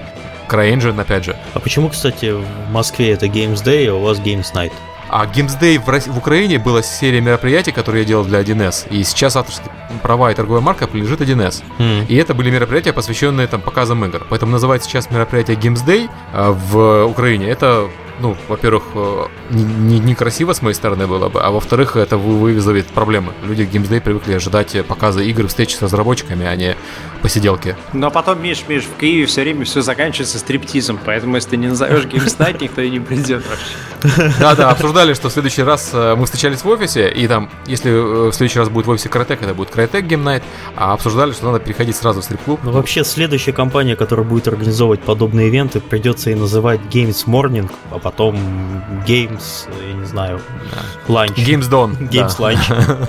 CryEngine, 0.49 0.99
опять 0.99 1.23
же. 1.23 1.37
А 1.53 1.59
почему, 1.59 1.87
кстати, 1.87 2.31
в 2.31 2.71
Москве 2.71 3.11
это 3.11 3.27
Games 3.27 3.63
Day, 3.63 3.87
а 3.87 3.93
у 3.93 4.01
вас 4.01 4.19
Games 4.19 4.53
Night? 4.53 4.73
А 5.13 5.25
Games 5.25 5.59
Day 5.59 5.77
в, 5.77 5.89
России, 5.89 6.09
в 6.09 6.17
Украине 6.17 6.57
была 6.57 6.81
серия 6.81 7.19
мероприятий, 7.19 7.73
которые 7.73 8.03
я 8.03 8.07
делал 8.07 8.23
для 8.23 8.39
1С. 8.39 8.87
И 8.89 9.03
сейчас 9.03 9.35
авторские 9.35 9.69
права 10.01 10.31
и 10.31 10.35
торговая 10.35 10.61
марка 10.61 10.87
принадлежит 10.87 11.19
1С. 11.19 11.63
Mm. 11.79 12.07
И 12.07 12.15
это 12.15 12.33
были 12.33 12.49
мероприятия, 12.49 12.93
посвященные 12.93 13.47
там 13.47 13.59
показам 13.59 14.05
игр. 14.05 14.25
Поэтому 14.29 14.53
называется 14.53 14.89
сейчас 14.89 15.11
мероприятие 15.11 15.57
Games 15.57 15.85
Day 15.85 16.09
а, 16.31 16.53
в 16.53 17.07
Украине. 17.07 17.49
Это 17.49 17.89
ну, 18.19 18.35
во-первых, 18.47 18.83
э, 18.95 19.25
некрасиво 19.51 20.49
не, 20.49 20.53
не 20.53 20.59
с 20.59 20.61
моей 20.61 20.75
стороны 20.75 21.07
было 21.07 21.29
бы, 21.29 21.41
а 21.41 21.51
во-вторых, 21.51 21.95
это 21.95 22.17
вызовет 22.17 22.87
проблемы. 22.87 23.33
Люди 23.43 23.63
в 23.63 23.73
Games 23.73 23.89
Day 23.89 24.01
привыкли 24.01 24.33
ожидать 24.33 24.85
показа 24.85 25.21
игр, 25.21 25.47
встречи 25.47 25.75
с 25.75 25.81
разработчиками, 25.81 26.45
а 26.45 26.55
не 26.55 26.75
посиделки. 27.21 27.75
Но 27.93 28.11
потом, 28.11 28.41
Миш, 28.41 28.65
Миш, 28.67 28.83
в 28.83 28.99
Киеве 28.99 29.25
все 29.25 29.41
время 29.41 29.65
все 29.65 29.81
заканчивается 29.81 30.39
стриптизом, 30.39 30.99
поэтому 31.03 31.35
если 31.35 31.51
ты 31.51 31.57
не 31.57 31.67
назовешь 31.67 32.05
Games 32.05 32.37
Night, 32.37 32.57
никто 32.61 32.81
и 32.81 32.89
не 32.89 32.99
придет 32.99 33.43
вообще. 33.47 34.33
Да-да, 34.39 34.69
обсуждали, 34.69 35.13
что 35.13 35.29
в 35.29 35.31
следующий 35.31 35.63
раз 35.63 35.91
э, 35.93 36.15
мы 36.15 36.25
встречались 36.25 36.63
в 36.63 36.67
офисе, 36.67 37.09
и 37.09 37.27
там, 37.27 37.49
если 37.67 37.91
э, 37.91 38.29
в 38.29 38.33
следующий 38.33 38.59
раз 38.59 38.69
будет 38.69 38.87
в 38.87 38.89
офисе 38.89 39.09
Каратек, 39.09 39.41
это 39.43 39.53
будет 39.53 39.69
Game 39.71 40.23
Night, 40.23 40.43
а 40.75 40.93
обсуждали, 40.93 41.31
что 41.31 41.45
надо 41.45 41.59
переходить 41.59 41.95
сразу 41.95 42.21
в 42.21 42.23
стрип-клуб. 42.23 42.59
Ну, 42.63 42.71
вообще, 42.71 43.03
следующая 43.03 43.53
компания, 43.53 43.95
которая 43.95 44.25
будет 44.25 44.47
организовывать 44.47 45.01
подобные 45.01 45.47
ивенты, 45.47 45.79
придется 45.79 46.31
и 46.31 46.35
называть 46.35 46.79
Games 46.89 47.25
Morning, 47.25 47.69
а 47.91 47.99
потом 48.01 48.35
Games, 49.07 49.67
я 49.87 49.93
не 49.93 50.05
знаю, 50.05 50.39
Lunch. 51.07 51.35
Games 51.35 51.69
Dawn. 51.69 51.97
Games 52.09 52.37
Lunch. 52.37 53.07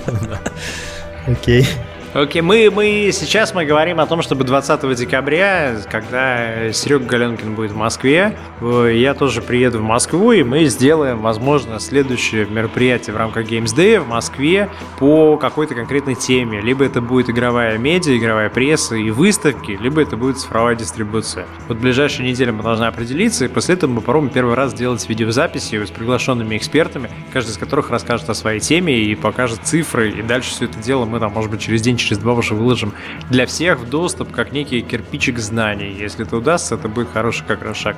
Окей. 1.27 1.67
Окей, 2.13 2.43
okay, 2.43 2.45
мы, 2.45 2.69
мы 2.69 3.09
сейчас 3.11 3.55
мы 3.55 3.65
говорим 3.65 3.99
о 3.99 4.05
том, 4.05 4.21
чтобы 4.21 4.43
20 4.43 4.95
декабря, 4.95 5.77
когда 5.89 6.71
Серега 6.71 7.05
Галенкин 7.05 7.55
будет 7.55 7.71
в 7.71 7.75
Москве, 7.75 8.37
я 8.61 9.15
тоже 9.15 9.41
приеду 9.41 9.79
в 9.79 9.81
Москву, 9.81 10.31
и 10.31 10.43
мы 10.43 10.65
сделаем, 10.65 11.23
возможно, 11.23 11.79
следующее 11.79 12.45
мероприятие 12.45 13.15
в 13.15 13.17
рамках 13.17 13.49
Games 13.49 13.75
Day 13.75 13.99
в 13.99 14.07
Москве 14.07 14.69
по 14.99 15.37
какой-то 15.37 15.73
конкретной 15.73 16.13
теме. 16.13 16.61
Либо 16.61 16.85
это 16.85 17.01
будет 17.01 17.31
игровая 17.31 17.79
медиа, 17.79 18.15
игровая 18.15 18.51
пресса 18.51 18.95
и 18.95 19.09
выставки, 19.09 19.71
либо 19.71 19.99
это 19.99 20.15
будет 20.15 20.37
цифровая 20.37 20.75
дистрибуция. 20.75 21.47
Вот 21.67 21.77
в 21.77 21.81
ближайшие 21.81 22.29
недели 22.29 22.51
мы 22.51 22.61
должны 22.61 22.85
определиться, 22.85 23.45
и 23.45 23.47
после 23.47 23.73
этого 23.73 23.89
мы 23.89 24.01
попробуем 24.01 24.31
первый 24.31 24.53
раз 24.53 24.69
сделать 24.69 25.09
видеозаписи 25.09 25.83
с 25.83 25.89
приглашенными 25.89 26.57
экспертами, 26.57 27.09
каждый 27.31 27.53
из 27.53 27.57
которых 27.57 27.89
расскажет 27.89 28.29
о 28.29 28.35
своей 28.35 28.59
теме 28.59 28.95
и 28.95 29.15
покажет 29.15 29.61
цифры, 29.63 30.11
и 30.11 30.21
дальше 30.21 30.51
все 30.51 30.65
это 30.65 30.77
дело 30.77 31.05
мы 31.05 31.19
там, 31.19 31.33
может 31.33 31.49
быть, 31.49 31.59
через 31.59 31.81
день 31.81 31.97
через 32.03 32.19
два 32.19 32.33
уже 32.33 32.53
выложим 32.53 32.93
для 33.29 33.45
всех 33.45 33.79
в 33.79 33.89
доступ, 33.89 34.31
как 34.31 34.51
некий 34.51 34.81
кирпичик 34.81 35.39
знаний. 35.39 35.95
Если 35.99 36.25
это 36.25 36.37
удастся, 36.37 36.75
это 36.75 36.87
будет 36.87 37.09
хороший 37.11 37.45
как 37.45 37.63
раз 37.63 37.77
шаг. 37.77 37.95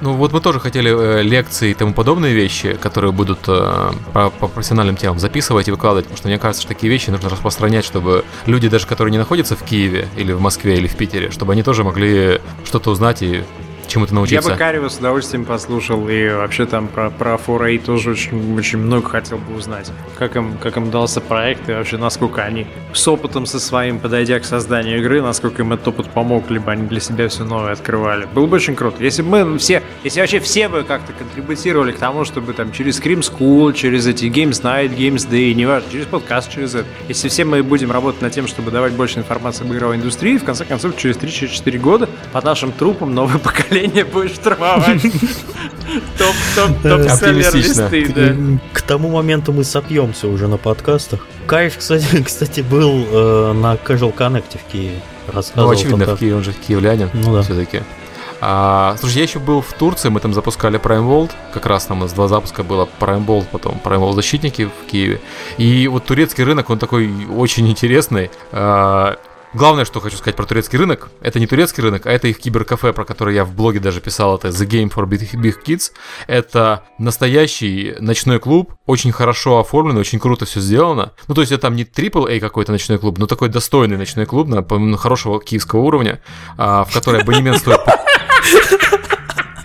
Ну 0.00 0.14
вот 0.14 0.32
мы 0.32 0.40
тоже 0.40 0.58
хотели 0.58 0.90
э, 0.90 1.22
лекции 1.22 1.70
и 1.70 1.74
тому 1.74 1.92
подобные 1.94 2.34
вещи, 2.34 2.74
которые 2.74 3.12
будут 3.12 3.38
э, 3.46 3.92
по, 4.12 4.30
по 4.30 4.48
профессиональным 4.48 4.96
темам 4.96 5.20
записывать 5.20 5.68
и 5.68 5.70
выкладывать, 5.70 6.06
потому 6.06 6.16
что 6.16 6.26
мне 6.26 6.38
кажется, 6.40 6.62
что 6.62 6.74
такие 6.74 6.90
вещи 6.90 7.10
нужно 7.10 7.28
распространять, 7.28 7.84
чтобы 7.84 8.24
люди, 8.46 8.68
даже 8.68 8.88
которые 8.88 9.12
не 9.12 9.18
находятся 9.18 9.54
в 9.54 9.62
Киеве 9.62 10.08
или 10.16 10.32
в 10.32 10.40
Москве 10.40 10.76
или 10.76 10.88
в 10.88 10.96
Питере, 10.96 11.30
чтобы 11.30 11.52
они 11.52 11.62
тоже 11.62 11.84
могли 11.84 12.40
что-то 12.64 12.90
узнать 12.90 13.22
и 13.22 13.44
чему-то 13.86 14.14
научиться. 14.14 14.48
Я 14.48 14.54
бы 14.54 14.58
Карева 14.58 14.88
с 14.88 14.98
удовольствием 14.98 15.44
послушал, 15.44 16.08
и 16.08 16.28
вообще 16.28 16.66
там 16.66 16.88
про, 16.88 17.10
про 17.10 17.34
4A 17.34 17.78
тоже 17.78 18.10
очень, 18.10 18.56
очень 18.56 18.78
много 18.78 19.08
хотел 19.08 19.38
бы 19.38 19.54
узнать. 19.54 19.90
Как 20.18 20.36
им, 20.36 20.56
как 20.58 20.76
им 20.76 20.90
дался 20.90 21.20
проект, 21.20 21.68
и 21.68 21.72
вообще 21.72 21.96
насколько 21.96 22.42
они 22.42 22.66
с 22.92 23.06
опытом 23.08 23.46
со 23.46 23.60
своим, 23.60 23.98
подойдя 23.98 24.38
к 24.40 24.44
созданию 24.44 24.98
игры, 24.98 25.22
насколько 25.22 25.62
им 25.62 25.72
этот 25.72 25.88
опыт 25.88 26.10
помог, 26.10 26.50
либо 26.50 26.72
они 26.72 26.86
для 26.86 27.00
себя 27.00 27.28
все 27.28 27.44
новое 27.44 27.72
открывали. 27.72 28.26
Было 28.32 28.46
бы 28.46 28.56
очень 28.56 28.74
круто. 28.74 29.02
Если 29.02 29.22
бы 29.22 29.44
мы 29.44 29.58
все, 29.58 29.82
если 30.04 30.20
вообще 30.20 30.40
все 30.40 30.68
бы 30.68 30.84
как-то 30.84 31.12
контрибутировали 31.12 31.92
к 31.92 31.98
тому, 31.98 32.24
чтобы 32.24 32.52
там 32.52 32.72
через 32.72 33.00
Scream 33.00 33.20
School, 33.20 33.72
через 33.72 34.06
эти 34.06 34.26
Games 34.26 34.62
Night, 34.62 34.96
Games 34.96 35.28
Day, 35.28 35.52
неважно, 35.54 35.90
через 35.90 36.06
подкаст, 36.06 36.50
через 36.50 36.74
это, 36.74 36.86
если 37.08 37.28
все 37.28 37.44
мы 37.44 37.62
будем 37.62 37.90
работать 37.90 38.22
над 38.22 38.32
тем, 38.32 38.46
чтобы 38.46 38.70
давать 38.70 38.92
больше 38.92 39.18
информации 39.18 39.64
об 39.64 39.72
игровой 39.72 39.96
индустрии, 39.96 40.38
в 40.38 40.44
конце 40.44 40.64
концов, 40.64 40.96
через 40.96 41.16
3-4 41.16 41.78
года 41.78 42.08
под 42.32 42.44
нашим 42.44 42.72
трупом 42.72 43.14
новое 43.14 43.38
поколение 43.38 43.71
поколение 43.72 44.04
будет 44.04 44.34
штурмовать 44.34 45.02
топ-селлер-листы, 46.18 48.12
да. 48.12 48.34
К 48.72 48.82
тому 48.82 49.10
моменту 49.10 49.52
мы 49.52 49.64
сопьемся 49.64 50.28
уже 50.28 50.48
на 50.48 50.56
подкастах. 50.58 51.26
Кайф, 51.46 51.78
кстати, 51.78 52.22
кстати 52.24 52.60
был 52.60 53.06
э, 53.10 53.52
на 53.52 53.74
Casual 53.74 54.14
Connect 54.14 54.58
в 54.58 54.70
Киеве. 54.70 55.00
Ну, 55.54 55.70
очевидно, 55.70 56.04
в 56.04 56.18
Киеве, 56.18 56.36
он 56.36 56.42
же 56.42 56.52
киевлянин 56.52 57.08
ну, 57.14 57.34
да. 57.34 57.42
все-таки. 57.42 57.82
А, 58.40 58.96
слушай, 58.98 59.18
я 59.18 59.22
еще 59.22 59.38
был 59.38 59.62
в 59.62 59.72
Турции, 59.72 60.08
мы 60.08 60.18
там 60.18 60.34
запускали 60.34 60.80
Prime 60.80 61.06
World, 61.06 61.30
как 61.54 61.64
раз 61.66 61.86
там 61.86 61.98
у 61.98 62.00
нас 62.02 62.12
два 62.12 62.26
запуска 62.26 62.64
было 62.64 62.88
Prime 62.98 63.24
World, 63.24 63.46
потом 63.52 63.80
Prime 63.82 64.00
World 64.00 64.14
Защитники 64.14 64.64
в 64.64 64.90
Киеве. 64.90 65.20
И 65.58 65.86
вот 65.86 66.04
турецкий 66.06 66.42
рынок, 66.42 66.68
он 66.68 66.80
такой 66.80 67.08
очень 67.30 67.68
интересный. 67.68 68.32
А, 68.50 69.16
главное, 69.54 69.84
что 69.84 70.00
хочу 70.00 70.16
сказать 70.16 70.36
про 70.36 70.46
турецкий 70.46 70.78
рынок, 70.78 71.10
это 71.20 71.38
не 71.40 71.46
турецкий 71.46 71.82
рынок, 71.82 72.06
а 72.06 72.10
это 72.10 72.28
их 72.28 72.38
киберкафе, 72.38 72.92
про 72.92 73.04
который 73.04 73.34
я 73.34 73.44
в 73.44 73.54
блоге 73.54 73.80
даже 73.80 74.00
писал, 74.00 74.36
это 74.36 74.48
The 74.48 74.66
Game 74.66 74.92
for 74.92 75.06
Big, 75.06 75.32
Big 75.34 75.56
Kids. 75.64 75.92
Это 76.26 76.84
настоящий 76.98 77.94
ночной 78.00 78.38
клуб, 78.38 78.74
очень 78.86 79.12
хорошо 79.12 79.58
оформлен, 79.58 79.96
очень 79.96 80.18
круто 80.18 80.44
все 80.44 80.60
сделано. 80.60 81.12
Ну, 81.28 81.34
то 81.34 81.40
есть 81.40 81.52
это 81.52 81.62
там 81.62 81.76
не 81.76 81.84
AAA 81.84 82.40
какой-то 82.40 82.72
ночной 82.72 82.98
клуб, 82.98 83.18
но 83.18 83.26
такой 83.26 83.48
достойный 83.48 83.96
ночной 83.96 84.26
клуб 84.26 84.48
на, 84.48 84.62
на 84.62 84.96
хорошего 84.96 85.40
киевского 85.40 85.80
уровня, 85.80 86.22
а, 86.56 86.84
в 86.84 86.92
который 86.92 87.22
абонемент 87.22 87.58
стоит... 87.58 87.80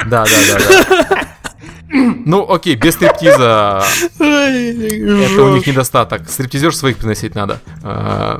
Да, 0.09 0.23
да, 0.23 0.57
да, 0.57 1.05
да. 1.09 1.26
Ну, 1.89 2.49
окей, 2.49 2.75
без 2.75 2.95
стриптиза 2.95 3.83
это 4.19 5.43
у 5.43 5.55
них 5.55 5.67
недостаток. 5.67 6.29
Стриптизер 6.29 6.75
своих 6.75 6.97
приносить 6.97 7.35
надо. 7.35 7.61
А, 7.83 8.39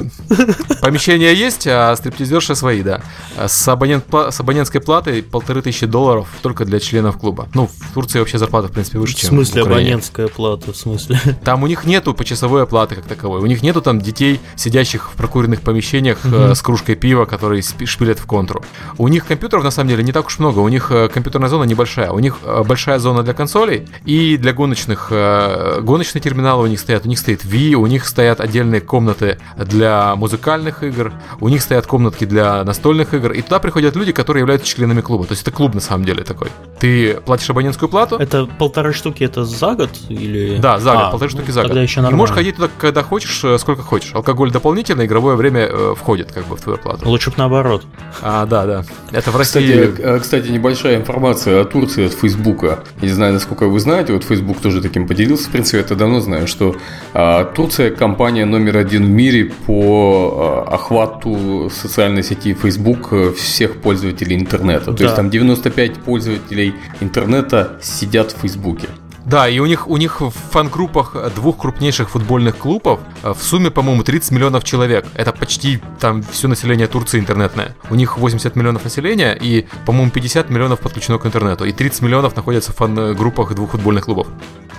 помещения 0.82 1.34
есть, 1.34 1.68
а 1.68 1.96
стриптизерши 1.96 2.56
свои, 2.56 2.84
да. 2.84 3.02
С, 3.38 3.68
абонент, 3.68 4.06
с 4.12 4.40
абонентской 4.40 4.82
платой 4.82 5.24
полторы 5.24 5.62
тысячи 5.62 5.86
долларов 5.86 6.28
только 6.42 6.66
для 6.66 6.80
членов 6.80 7.18
клуба. 7.18 7.48
Ну, 7.54 7.68
в 7.68 7.94
Турции 7.94 8.20
вообще 8.20 8.38
зарплата, 8.38 8.68
в 8.68 8.72
принципе, 8.72 9.00
выше, 9.00 9.16
чем 9.16 9.30
в 9.30 9.34
смысле 9.34 9.62
абонентская 9.64 10.28
плата, 10.28 10.74
в 10.74 10.78
смысле? 10.78 11.20
Там 11.44 11.64
у 11.64 11.68
них 11.68 11.86
нету 11.86 12.14
почасовой 12.14 12.64
оплаты 12.64 12.96
как 12.96 13.06
таковой. 13.06 13.42
У 13.42 13.46
них 13.46 13.62
нету 13.64 13.82
там 13.82 14.02
детей, 14.02 14.40
сидящих 14.56 15.12
в 15.12 15.16
прокуренных 15.16 15.62
помещениях 15.62 16.20
угу. 16.24 16.56
с 16.56 16.62
кружкой 16.62 16.96
пива, 16.96 17.26
которые 17.26 17.62
шпилят 17.62 18.20
в 18.20 18.26
контру. 18.26 18.64
У 18.98 19.08
них 19.08 19.26
компьютеров, 19.26 19.64
на 19.64 19.72
самом 19.72 19.90
деле, 19.90 20.04
не 20.04 20.12
так 20.12 20.28
уж 20.28 20.40
много. 20.40 20.60
У 20.60 20.68
них 20.68 20.92
э, 20.92 21.10
компьютерная 21.10 21.50
зона 21.50 21.64
небольшая. 21.64 22.12
У 22.12 22.20
них 22.20 22.38
э, 22.44 22.64
большая 22.64 23.00
зона 23.00 23.24
для 23.24 23.34
консолей 23.38 23.88
и 24.06 24.38
для 24.38 24.54
гоночных. 24.54 25.08
Э, 25.12 25.80
гоночные 25.82 26.22
терминалы 26.22 26.64
у 26.64 26.68
них 26.68 26.80
стоят. 26.80 27.06
У 27.06 27.10
них 27.10 27.20
стоит 27.20 27.46
Wii, 27.46 27.74
у 27.74 27.88
них 27.88 28.06
стоят 28.06 28.42
отдельные 28.42 28.82
комнаты 28.82 29.40
для 29.58 30.16
музыкальных 30.16 30.84
игр, 30.84 31.14
у 31.40 31.50
них 31.50 31.62
стоят 31.62 31.86
комнатки 31.86 32.26
для 32.26 32.64
настольных 32.64 33.14
игр. 33.14 33.32
И 33.32 33.42
туда 33.42 33.60
приходят 33.60 33.96
люди, 33.96 34.12
которые 34.12 34.42
являются 34.42 34.68
членами 34.68 35.02
клуба. 35.02 35.26
То 35.26 35.34
есть 35.34 35.44
это 35.44 35.52
клуб 35.52 35.74
на 35.74 35.82
самом 35.82 36.06
деле 36.06 36.24
такой. 36.24 36.50
Ты 36.80 37.16
платишь 37.26 37.50
абонентскую 37.50 37.90
плату. 37.90 38.18
Это 38.18 38.46
полторы 38.46 38.94
штуки 38.94 39.24
это 39.24 39.46
за 39.46 39.76
год 39.76 39.90
или? 40.10 40.58
Да, 40.58 40.80
за 40.80 40.94
год, 40.94 41.02
а, 41.02 41.12
полторы 41.12 41.32
штуки 41.32 41.52
за 41.52 41.64
год. 41.64 41.78
Еще 41.78 42.02
и 42.02 42.14
можешь 42.14 42.36
ходить 42.36 42.56
туда, 42.56 42.70
когда 42.78 43.04
хочешь, 43.04 43.44
э, 43.44 43.58
сколько 43.58 43.82
хочешь. 43.82 44.14
Алкоголь 44.14 44.52
дополнительно, 44.52 45.06
игровое 45.06 45.36
время 45.36 45.68
э, 45.70 45.96
входит 45.96 46.32
как 46.32 46.48
бы 46.48 46.58
в 46.58 46.62
твою 46.62 46.78
плату. 46.78 47.08
Лучше 47.08 47.30
бы 47.30 47.36
наоборот. 47.38 47.86
А, 48.22 48.46
да, 48.46 48.66
да. 48.66 48.86
Это 49.12 49.32
в 49.32 49.38
России. 49.38 49.88
Кстати, 50.20 50.38
кстати, 50.38 50.52
небольшая 50.52 50.98
информация 50.98 51.62
о 51.62 51.66
Турции 51.66 52.06
от 52.06 52.14
Фейсбука. 52.14 52.84
Не 53.02 53.10
знаю, 53.10 53.27
насколько 53.34 53.68
вы 53.68 53.80
знаете, 53.80 54.14
вот 54.14 54.24
Facebook 54.24 54.60
тоже 54.60 54.82
таким 54.82 55.08
поделился. 55.08 55.50
В 55.50 55.52
принципе, 55.52 55.80
это 55.80 55.96
давно 55.96 56.20
знаю, 56.20 56.48
что 56.48 56.76
а, 57.14 57.46
Турция 57.46 57.92
компания 57.92 58.46
номер 58.46 58.78
один 58.78 59.06
в 59.06 59.10
мире 59.10 59.52
по 59.66 60.66
а, 60.68 60.76
охвату 60.76 61.70
социальной 61.74 62.24
сети 62.24 62.54
Facebook 62.54 63.10
э, 63.12 63.32
всех 63.34 63.82
пользователей 63.82 64.36
интернета. 64.36 64.92
Да. 64.92 64.98
То 64.98 65.04
есть 65.04 65.16
там 65.16 65.30
95 65.30 65.94
пользователей 65.96 66.74
интернета 67.02 67.78
сидят 67.82 68.32
в 68.32 68.42
Фейсбуке. 68.42 68.88
Да, 69.28 69.50
и 69.50 69.60
у 69.60 69.66
них, 69.66 69.90
у 69.90 69.98
них 69.98 70.22
в 70.22 70.32
фан-группах 70.32 71.34
двух 71.36 71.58
крупнейших 71.58 72.10
футбольных 72.10 72.58
клубов 72.58 73.02
э, 73.24 73.34
в 73.34 73.44
сумме, 73.44 73.70
по-моему, 73.70 74.04
30 74.04 74.32
миллионов 74.32 74.64
человек. 74.64 75.06
Это 75.16 75.34
почти 75.34 75.82
там 76.00 76.24
все 76.24 76.48
население 76.48 76.88
Турции 76.88 77.20
интернетное. 77.20 77.76
У 77.90 77.96
них 77.96 78.18
80 78.18 78.56
миллионов 78.56 78.86
населения 78.86 79.38
и, 79.38 79.68
по-моему, 79.86 80.12
50 80.12 80.50
миллионов 80.50 80.80
подключено 80.80 81.18
к 81.18 81.26
интернету. 81.26 81.66
И 81.66 81.74
30 81.74 82.04
миллионов 82.04 82.38
находятся 82.38 82.72
в 82.72 82.78
фан-группах 82.78 83.54
двух 83.54 83.72
футбольных 83.72 84.06
клубов. 84.06 84.28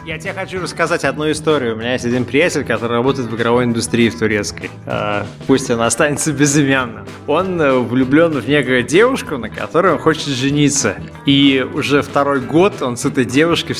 Я 0.08 0.16
тебе 0.16 0.32
хочу 0.32 0.62
рассказать 0.62 1.04
одну 1.04 1.30
историю. 1.30 1.74
У 1.74 1.78
меня 1.78 1.92
есть 1.92 2.06
один 2.06 2.24
приятель, 2.24 2.64
который 2.64 2.92
работает 2.92 3.28
в 3.28 3.36
игровой 3.36 3.64
индустрии 3.64 4.08
в 4.08 4.18
турецкой. 4.18 4.70
А, 4.86 5.26
пусть 5.46 5.70
он 5.70 5.82
останется 5.82 6.32
безымянным. 6.32 7.04
Он 7.26 7.60
э, 7.60 7.78
влюблен 7.78 8.32
в 8.32 8.48
некую 8.48 8.84
девушку, 8.84 9.36
на 9.36 9.50
которой 9.50 9.92
он 9.92 9.98
хочет 9.98 10.28
жениться. 10.28 10.96
И 11.26 11.62
уже 11.74 12.00
второй 12.00 12.40
год 12.40 12.80
он 12.80 12.96
с 12.96 13.04
этой 13.04 13.26
девушкой 13.26 13.74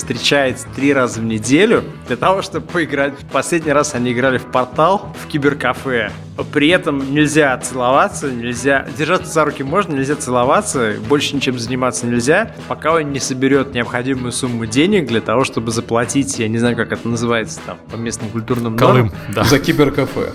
встречается 0.58 0.68
три 0.74 0.92
раза 0.92 1.20
в 1.20 1.24
неделю 1.24 1.84
для 2.06 2.16
того, 2.16 2.42
чтобы 2.42 2.66
поиграть. 2.66 3.14
Последний 3.32 3.72
раз 3.72 3.94
они 3.94 4.12
играли 4.12 4.38
в 4.38 4.46
портал 4.46 5.14
в 5.22 5.26
киберкафе. 5.26 6.10
При 6.52 6.68
этом 6.68 7.12
нельзя 7.12 7.56
целоваться, 7.58 8.30
нельзя... 8.30 8.86
Держаться 8.96 9.32
за 9.32 9.44
руки 9.44 9.62
можно, 9.62 9.94
нельзя 9.94 10.16
целоваться, 10.16 10.94
больше 11.08 11.34
ничем 11.34 11.58
заниматься 11.58 12.06
нельзя, 12.06 12.52
пока 12.68 12.94
он 12.94 13.12
не 13.12 13.20
соберет 13.20 13.74
необходимую 13.74 14.32
сумму 14.32 14.66
денег 14.66 15.08
для 15.08 15.20
того, 15.20 15.44
чтобы 15.44 15.70
заплатить, 15.70 16.38
я 16.38 16.48
не 16.48 16.58
знаю, 16.58 16.76
как 16.76 16.92
это 16.92 17.08
называется 17.08 17.60
там, 17.66 17.78
по 17.90 17.96
местным 17.96 18.30
культурным 18.30 18.76
Колым, 18.76 19.12
да. 19.34 19.44
За 19.44 19.58
киберкафе. 19.58 20.32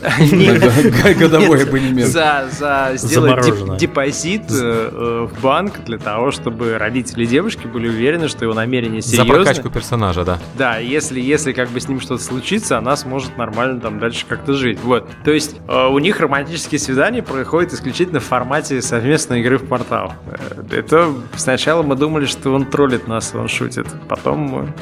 Годовой 1.19 1.63
абонемент. 1.63 2.09
За, 2.09 2.47
за 2.51 2.91
сделать 2.95 3.77
депозит 3.77 4.43
э, 4.49 4.89
э, 4.91 5.27
в 5.31 5.41
банк 5.41 5.83
для 5.85 5.97
того, 5.97 6.31
чтобы 6.31 6.77
родители 6.77 7.25
девушки 7.25 7.67
были 7.67 7.87
уверены, 7.87 8.27
что 8.27 8.45
его 8.45 8.53
намерение 8.53 9.01
серьезное. 9.01 9.37
За 9.37 9.43
прокачку 9.43 9.69
персонажа, 9.69 10.25
да. 10.25 10.39
Да, 10.57 10.77
если, 10.77 11.19
если 11.19 11.53
как 11.53 11.69
бы 11.69 11.79
с 11.79 11.87
ним 11.87 11.99
что-то 11.99 12.23
случится, 12.23 12.77
она 12.77 12.95
сможет 12.95 13.37
нормально 13.37 13.79
там 13.79 13.99
дальше 13.99 14.25
как-то 14.27 14.53
жить. 14.53 14.79
Вот. 14.83 15.07
То 15.23 15.31
есть 15.31 15.55
э, 15.67 15.87
у 15.93 15.99
них 15.99 16.19
романтические 16.19 16.79
свидания 16.79 17.21
происходят 17.21 17.73
исключительно 17.73 18.19
в 18.19 18.23
формате 18.23 18.81
совместной 18.81 19.41
игры 19.41 19.57
в 19.57 19.67
портал. 19.67 20.13
Э, 20.27 20.63
это 20.71 21.13
сначала 21.35 21.83
мы 21.83 21.95
думали, 21.95 22.25
что 22.25 22.53
он 22.53 22.65
троллит 22.65 23.07
нас, 23.07 23.33
он 23.35 23.47
шутит. 23.47 23.87
Потом 24.07 24.73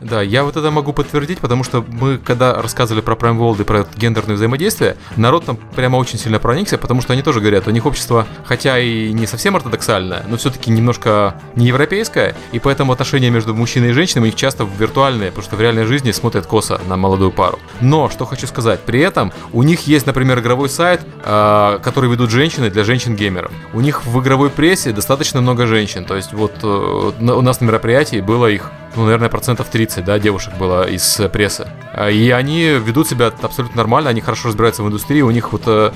да, 0.00 0.22
я 0.22 0.44
вот 0.44 0.56
это 0.56 0.70
могу 0.70 0.92
подтвердить, 0.92 1.38
потому 1.38 1.64
что 1.64 1.84
мы, 1.88 2.18
когда 2.18 2.54
рассказывали 2.54 3.00
про 3.00 3.14
Prime 3.14 3.38
World 3.38 3.60
и 3.62 3.64
про 3.64 3.86
гендерное 3.96 4.36
взаимодействие, 4.36 4.96
народ 5.16 5.44
там 5.44 5.56
прямо 5.56 5.96
очень 5.96 6.18
сильно 6.18 6.38
проникся, 6.38 6.78
потому 6.78 7.02
что 7.02 7.12
они 7.12 7.22
тоже 7.22 7.40
говорят, 7.40 7.66
у 7.66 7.70
них 7.70 7.86
общество, 7.86 8.26
хотя 8.44 8.78
и 8.78 9.12
не 9.12 9.26
совсем 9.26 9.56
ортодоксальное, 9.56 10.24
но 10.28 10.36
все-таки 10.36 10.70
немножко 10.70 11.34
не 11.56 11.66
европейское, 11.66 12.36
и 12.52 12.58
поэтому 12.58 12.92
отношения 12.92 13.30
между 13.30 13.54
мужчиной 13.54 13.90
и 13.90 13.92
женщиной 13.92 14.22
у 14.22 14.26
них 14.26 14.34
часто 14.34 14.68
виртуальные, 14.78 15.30
потому 15.30 15.44
что 15.44 15.56
в 15.56 15.60
реальной 15.60 15.84
жизни 15.84 16.12
смотрят 16.12 16.46
косо 16.46 16.80
на 16.86 16.96
молодую 16.96 17.32
пару. 17.32 17.58
Но, 17.80 18.08
что 18.08 18.24
хочу 18.24 18.46
сказать, 18.46 18.80
при 18.80 19.00
этом 19.00 19.32
у 19.52 19.62
них 19.62 19.86
есть, 19.86 20.06
например, 20.06 20.38
игровой 20.40 20.68
сайт, 20.68 21.00
э, 21.24 21.78
который 21.82 22.10
ведут 22.10 22.30
женщины 22.30 22.70
для 22.70 22.84
женщин-геймеров. 22.84 23.50
У 23.72 23.80
них 23.80 24.06
в 24.06 24.20
игровой 24.20 24.50
прессе 24.50 24.92
достаточно 24.92 25.40
много 25.40 25.66
женщин, 25.66 26.04
то 26.04 26.16
есть 26.16 26.32
вот 26.32 26.52
э, 26.62 26.66
у 26.66 27.42
нас 27.42 27.60
на 27.60 27.64
мероприятии 27.64 28.20
было 28.20 28.46
их 28.46 28.70
ну, 28.96 29.04
наверное, 29.04 29.28
процентов 29.28 29.68
30, 29.68 29.87
да, 29.96 30.18
девушек 30.18 30.54
было 30.58 30.88
из 30.88 31.20
прессы. 31.32 31.66
А, 31.92 32.10
и 32.10 32.30
они 32.30 32.64
ведут 32.64 33.08
себя 33.08 33.32
абсолютно 33.42 33.76
нормально, 33.78 34.10
они 34.10 34.20
хорошо 34.20 34.48
разбираются 34.48 34.82
в 34.82 34.86
индустрии, 34.86 35.22
у 35.22 35.30
них 35.30 35.52
вот 35.52 35.62
э, 35.66 35.92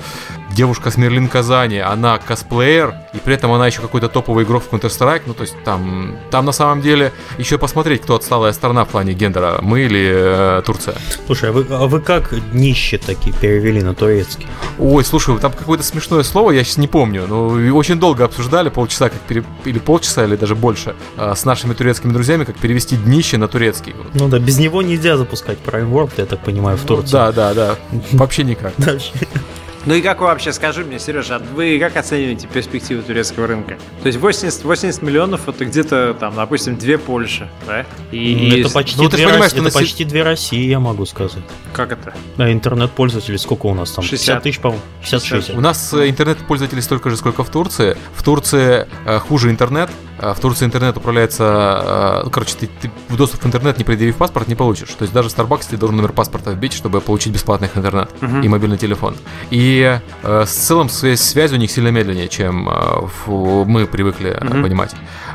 девушка 0.53 0.91
с 0.91 0.97
Мерлин 0.97 1.27
Казани, 1.27 1.79
она 1.79 2.17
косплеер, 2.17 2.95
и 3.13 3.17
при 3.17 3.35
этом 3.35 3.51
она 3.51 3.67
еще 3.67 3.81
какой-то 3.81 4.07
топовый 4.07 4.45
игрок 4.45 4.63
в 4.63 4.73
Counter-Strike, 4.73 5.23
ну, 5.25 5.33
то 5.33 5.41
есть 5.41 5.55
там, 5.63 6.15
там 6.31 6.45
на 6.45 6.51
самом 6.51 6.81
деле 6.81 7.11
еще 7.37 7.57
посмотреть, 7.57 8.01
кто 8.01 8.15
отсталая 8.15 8.53
страна 8.53 8.85
в 8.85 8.89
плане 8.89 9.13
гендера, 9.13 9.59
мы 9.61 9.81
или 9.81 10.11
э, 10.13 10.61
Турция. 10.65 10.95
Слушай, 11.25 11.49
а 11.49 11.53
вы, 11.53 11.65
а 11.69 11.87
вы 11.87 12.01
как 12.01 12.33
нищие 12.53 12.99
такие 12.99 13.35
перевели 13.35 13.81
на 13.81 13.93
турецкий? 13.93 14.47
Ой, 14.79 15.03
слушай, 15.03 15.37
там 15.39 15.51
какое-то 15.51 15.83
смешное 15.83 16.23
слово, 16.23 16.51
я 16.51 16.63
сейчас 16.63 16.77
не 16.77 16.87
помню, 16.87 17.25
но 17.27 17.47
очень 17.75 17.99
долго 17.99 18.23
обсуждали, 18.23 18.69
полчаса, 18.69 19.09
как 19.09 19.19
пере... 19.21 19.43
или 19.65 19.79
полчаса, 19.79 20.23
или 20.23 20.35
даже 20.35 20.55
больше, 20.55 20.95
э, 21.17 21.33
с 21.35 21.45
нашими 21.45 21.73
турецкими 21.73 22.11
друзьями, 22.11 22.43
как 22.43 22.55
перевести 22.57 22.95
днище 22.95 23.37
на 23.37 23.47
турецкий. 23.47 23.82
Ну 24.13 24.27
да, 24.29 24.39
без 24.39 24.57
него 24.59 24.81
нельзя 24.81 25.17
запускать 25.17 25.57
Prime 25.65 25.91
World, 25.91 26.11
я 26.17 26.25
так 26.25 26.39
понимаю, 26.39 26.77
в 26.77 26.85
Турции. 26.85 27.13
Да, 27.13 27.31
да, 27.31 27.53
да, 27.53 27.75
вообще 28.11 28.43
никак. 28.43 28.73
Ну 29.85 29.93
и 29.95 30.01
как 30.01 30.21
вы 30.21 30.27
вообще, 30.27 30.53
скажи 30.53 30.85
мне, 30.85 30.97
Сережа, 30.97 31.39
вы 31.39 31.77
как 31.77 31.97
оцениваете 31.97 32.47
перспективы 32.47 33.01
турецкого 33.01 33.47
рынка? 33.47 33.77
То 34.01 34.07
есть 34.07 34.17
80, 34.17 34.63
80 34.63 35.01
миллионов 35.01 35.49
это 35.49 35.65
где-то 35.65 36.15
там, 36.17 36.35
допустим, 36.35 36.77
две 36.77 36.97
Польши, 36.97 37.49
да? 37.67 37.85
И, 38.11 38.49
ну, 38.49 38.57
это 38.57 38.73
почти, 38.73 38.97
ну, 38.97 39.09
две, 39.09 39.27
понимаешь, 39.27 39.51
это 39.51 39.71
почти 39.71 40.05
две 40.05 40.23
России, 40.23 40.65
я 40.67 40.79
могу 40.79 41.05
сказать. 41.05 41.43
Как 41.73 41.91
это? 41.91 42.13
А 42.37 42.49
интернет-пользователей 42.49 43.37
сколько 43.37 43.65
у 43.65 43.73
нас 43.73 43.91
там? 43.91 44.05
60, 44.05 44.19
60 44.19 44.43
тысяч, 44.43 44.59
по-моему. 44.59 44.83
66. 45.01 45.49
У 45.57 45.61
нас 45.61 45.93
э, 45.93 46.09
интернет-пользователей 46.09 46.81
столько 46.81 47.09
же, 47.09 47.17
сколько 47.17 47.43
в 47.43 47.49
Турции. 47.49 47.97
В 48.15 48.23
Турции 48.23 48.87
э, 49.05 49.19
хуже 49.19 49.49
интернет, 49.49 49.89
в 50.19 50.39
Турции 50.39 50.63
интернет 50.63 50.95
управляется... 50.95 52.21
Ну, 52.23 52.29
короче, 52.29 52.55
ты, 52.57 52.69
ты 52.81 52.89
доступ 53.09 53.41
в 53.41 53.47
интернет, 53.47 53.77
не 53.77 53.83
предъявив 53.83 54.15
паспорт, 54.15 54.47
не 54.47 54.55
получишь. 54.55 54.89
То 54.89 55.01
есть 55.01 55.13
даже 55.13 55.27
в 55.27 55.37
Starbucks 55.37 55.65
ты 55.71 55.77
должен 55.77 55.97
номер 55.97 56.13
паспорта 56.13 56.51
вбить, 56.51 56.71
чтобы 56.71 57.01
получить 57.01 57.33
бесплатный 57.33 57.69
интернет 57.75 58.09
uh-huh. 58.21 58.45
и 58.45 58.47
мобильный 58.47 58.77
телефон. 58.77 59.15
И 59.49 59.72
э, 59.79 60.45
с 60.45 60.51
целом 60.51 60.89
связь, 60.89 61.21
связь 61.21 61.51
у 61.51 61.55
них 61.55 61.71
сильно 61.71 61.89
медленнее, 61.89 62.27
чем 62.27 62.69
э, 62.69 63.07
мы 63.27 63.85
привыкли 63.87 64.31
uh-huh. 64.31 64.61
понимать. 64.61 64.91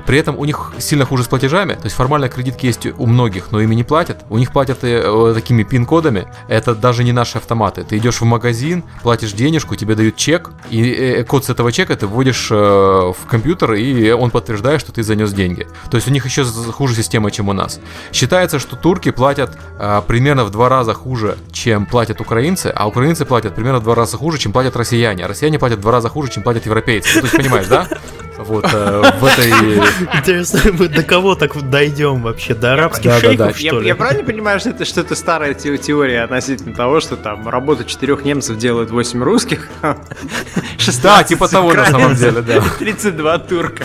При 0.09 0.19
этом 0.19 0.39
у 0.39 0.47
них 0.47 0.73
сильно 0.79 1.05
хуже 1.05 1.23
с 1.23 1.29
платежами, 1.29 1.75
то 1.75 1.85
есть 1.85 1.95
формально 1.95 2.31
кредитки 2.31 2.65
есть 2.65 2.87
у 2.97 3.05
многих, 3.05 3.53
но 3.53 3.61
ими 3.61 3.75
не 3.75 3.85
платят. 3.85 4.25
У 4.31 4.39
них 4.39 4.53
платят 4.53 4.79
э, 4.81 5.33
такими 5.35 5.65
пин-кодами. 5.65 6.29
Это 6.49 6.75
даже 6.75 7.05
не 7.05 7.13
наши 7.13 7.37
автоматы. 7.37 7.85
Ты 7.85 7.99
идешь 7.99 8.23
в 8.23 8.25
магазин, 8.25 8.85
платишь 9.03 9.33
денежку, 9.33 9.77
тебе 9.77 9.95
дают 9.95 10.17
чек, 10.17 10.51
и 10.71 10.81
э, 10.83 11.25
код 11.25 11.45
с 11.45 11.51
этого 11.51 11.73
чека 11.73 11.95
ты 11.95 12.07
вводишь 12.07 12.49
э, 12.51 12.55
в 12.55 13.27
компьютер, 13.29 13.75
и 13.75 14.11
он 14.11 14.31
подтверждает, 14.31 14.81
что 14.81 14.93
ты 14.93 15.03
занес 15.03 15.31
деньги. 15.35 15.67
То 15.91 15.99
есть 15.99 16.09
у 16.09 16.11
них 16.11 16.25
еще 16.25 16.43
хуже 16.43 16.95
система, 16.95 17.31
чем 17.31 17.51
у 17.51 17.53
нас. 17.53 17.79
Считается, 18.11 18.59
что 18.59 18.77
турки 18.77 19.11
платят 19.11 19.59
э, 19.79 20.01
примерно 20.07 20.45
в 20.45 20.51
два 20.51 20.71
раза 20.71 20.95
хуже, 20.95 21.37
чем 21.53 21.85
платят 21.85 22.23
украинцы, 22.23 22.73
а 22.75 22.89
украинцы 22.89 23.27
платят 23.27 23.55
примерно 23.55 23.81
в 23.81 23.83
два 23.83 23.95
раза 23.95 24.17
хуже, 24.17 24.39
чем 24.39 24.53
платят 24.53 24.75
россияне. 24.75 25.27
А 25.27 25.29
россияне 25.29 25.59
платят 25.59 25.81
в 25.81 25.83
два 25.83 25.93
раза 25.93 26.09
хуже, 26.09 26.31
чем 26.31 26.43
платят 26.43 26.65
европейцы. 26.65 27.11
Ну, 27.17 27.21
то 27.21 27.27
есть 27.27 27.37
понимаешь, 27.37 27.67
да? 27.67 27.87
Вот 28.39 28.65
э, 28.73 29.03
в 29.19 29.25
этой... 29.25 29.51
Интересно, 30.19 30.61
мы 30.73 30.89
до 30.89 31.03
кого 31.03 31.35
так 31.35 31.61
дойдем 31.69 32.23
вообще? 32.23 32.55
До 32.55 32.73
арабских 32.75 33.11
Да, 33.11 33.21
шейхов, 33.21 33.37
да. 33.49 33.53
что 33.55 33.65
Я, 33.67 33.73
ли? 33.81 33.87
я 33.89 33.97
правильно 33.97 34.25
понимаю, 34.25 34.61
что 34.61 34.71
это 34.71 34.85
что-то 34.85 35.15
старая 35.17 35.55
те- 35.55 35.77
теория 35.77 36.23
относительно 36.23 36.75
того, 36.75 37.01
что 37.01 37.17
там 37.17 37.49
работа 37.49 37.85
четырех 37.85 38.25
немцев 38.25 38.57
делает 38.57 38.91
8 38.91 39.23
русских, 39.23 39.69
16 40.79 41.03
Да, 41.03 41.25
типа 41.25 41.49
того 41.49 41.73
на 41.75 41.87
самом 41.87 42.15
деле, 42.15 42.41
да. 42.43 42.63
32 42.79 43.39
турка. 43.39 43.85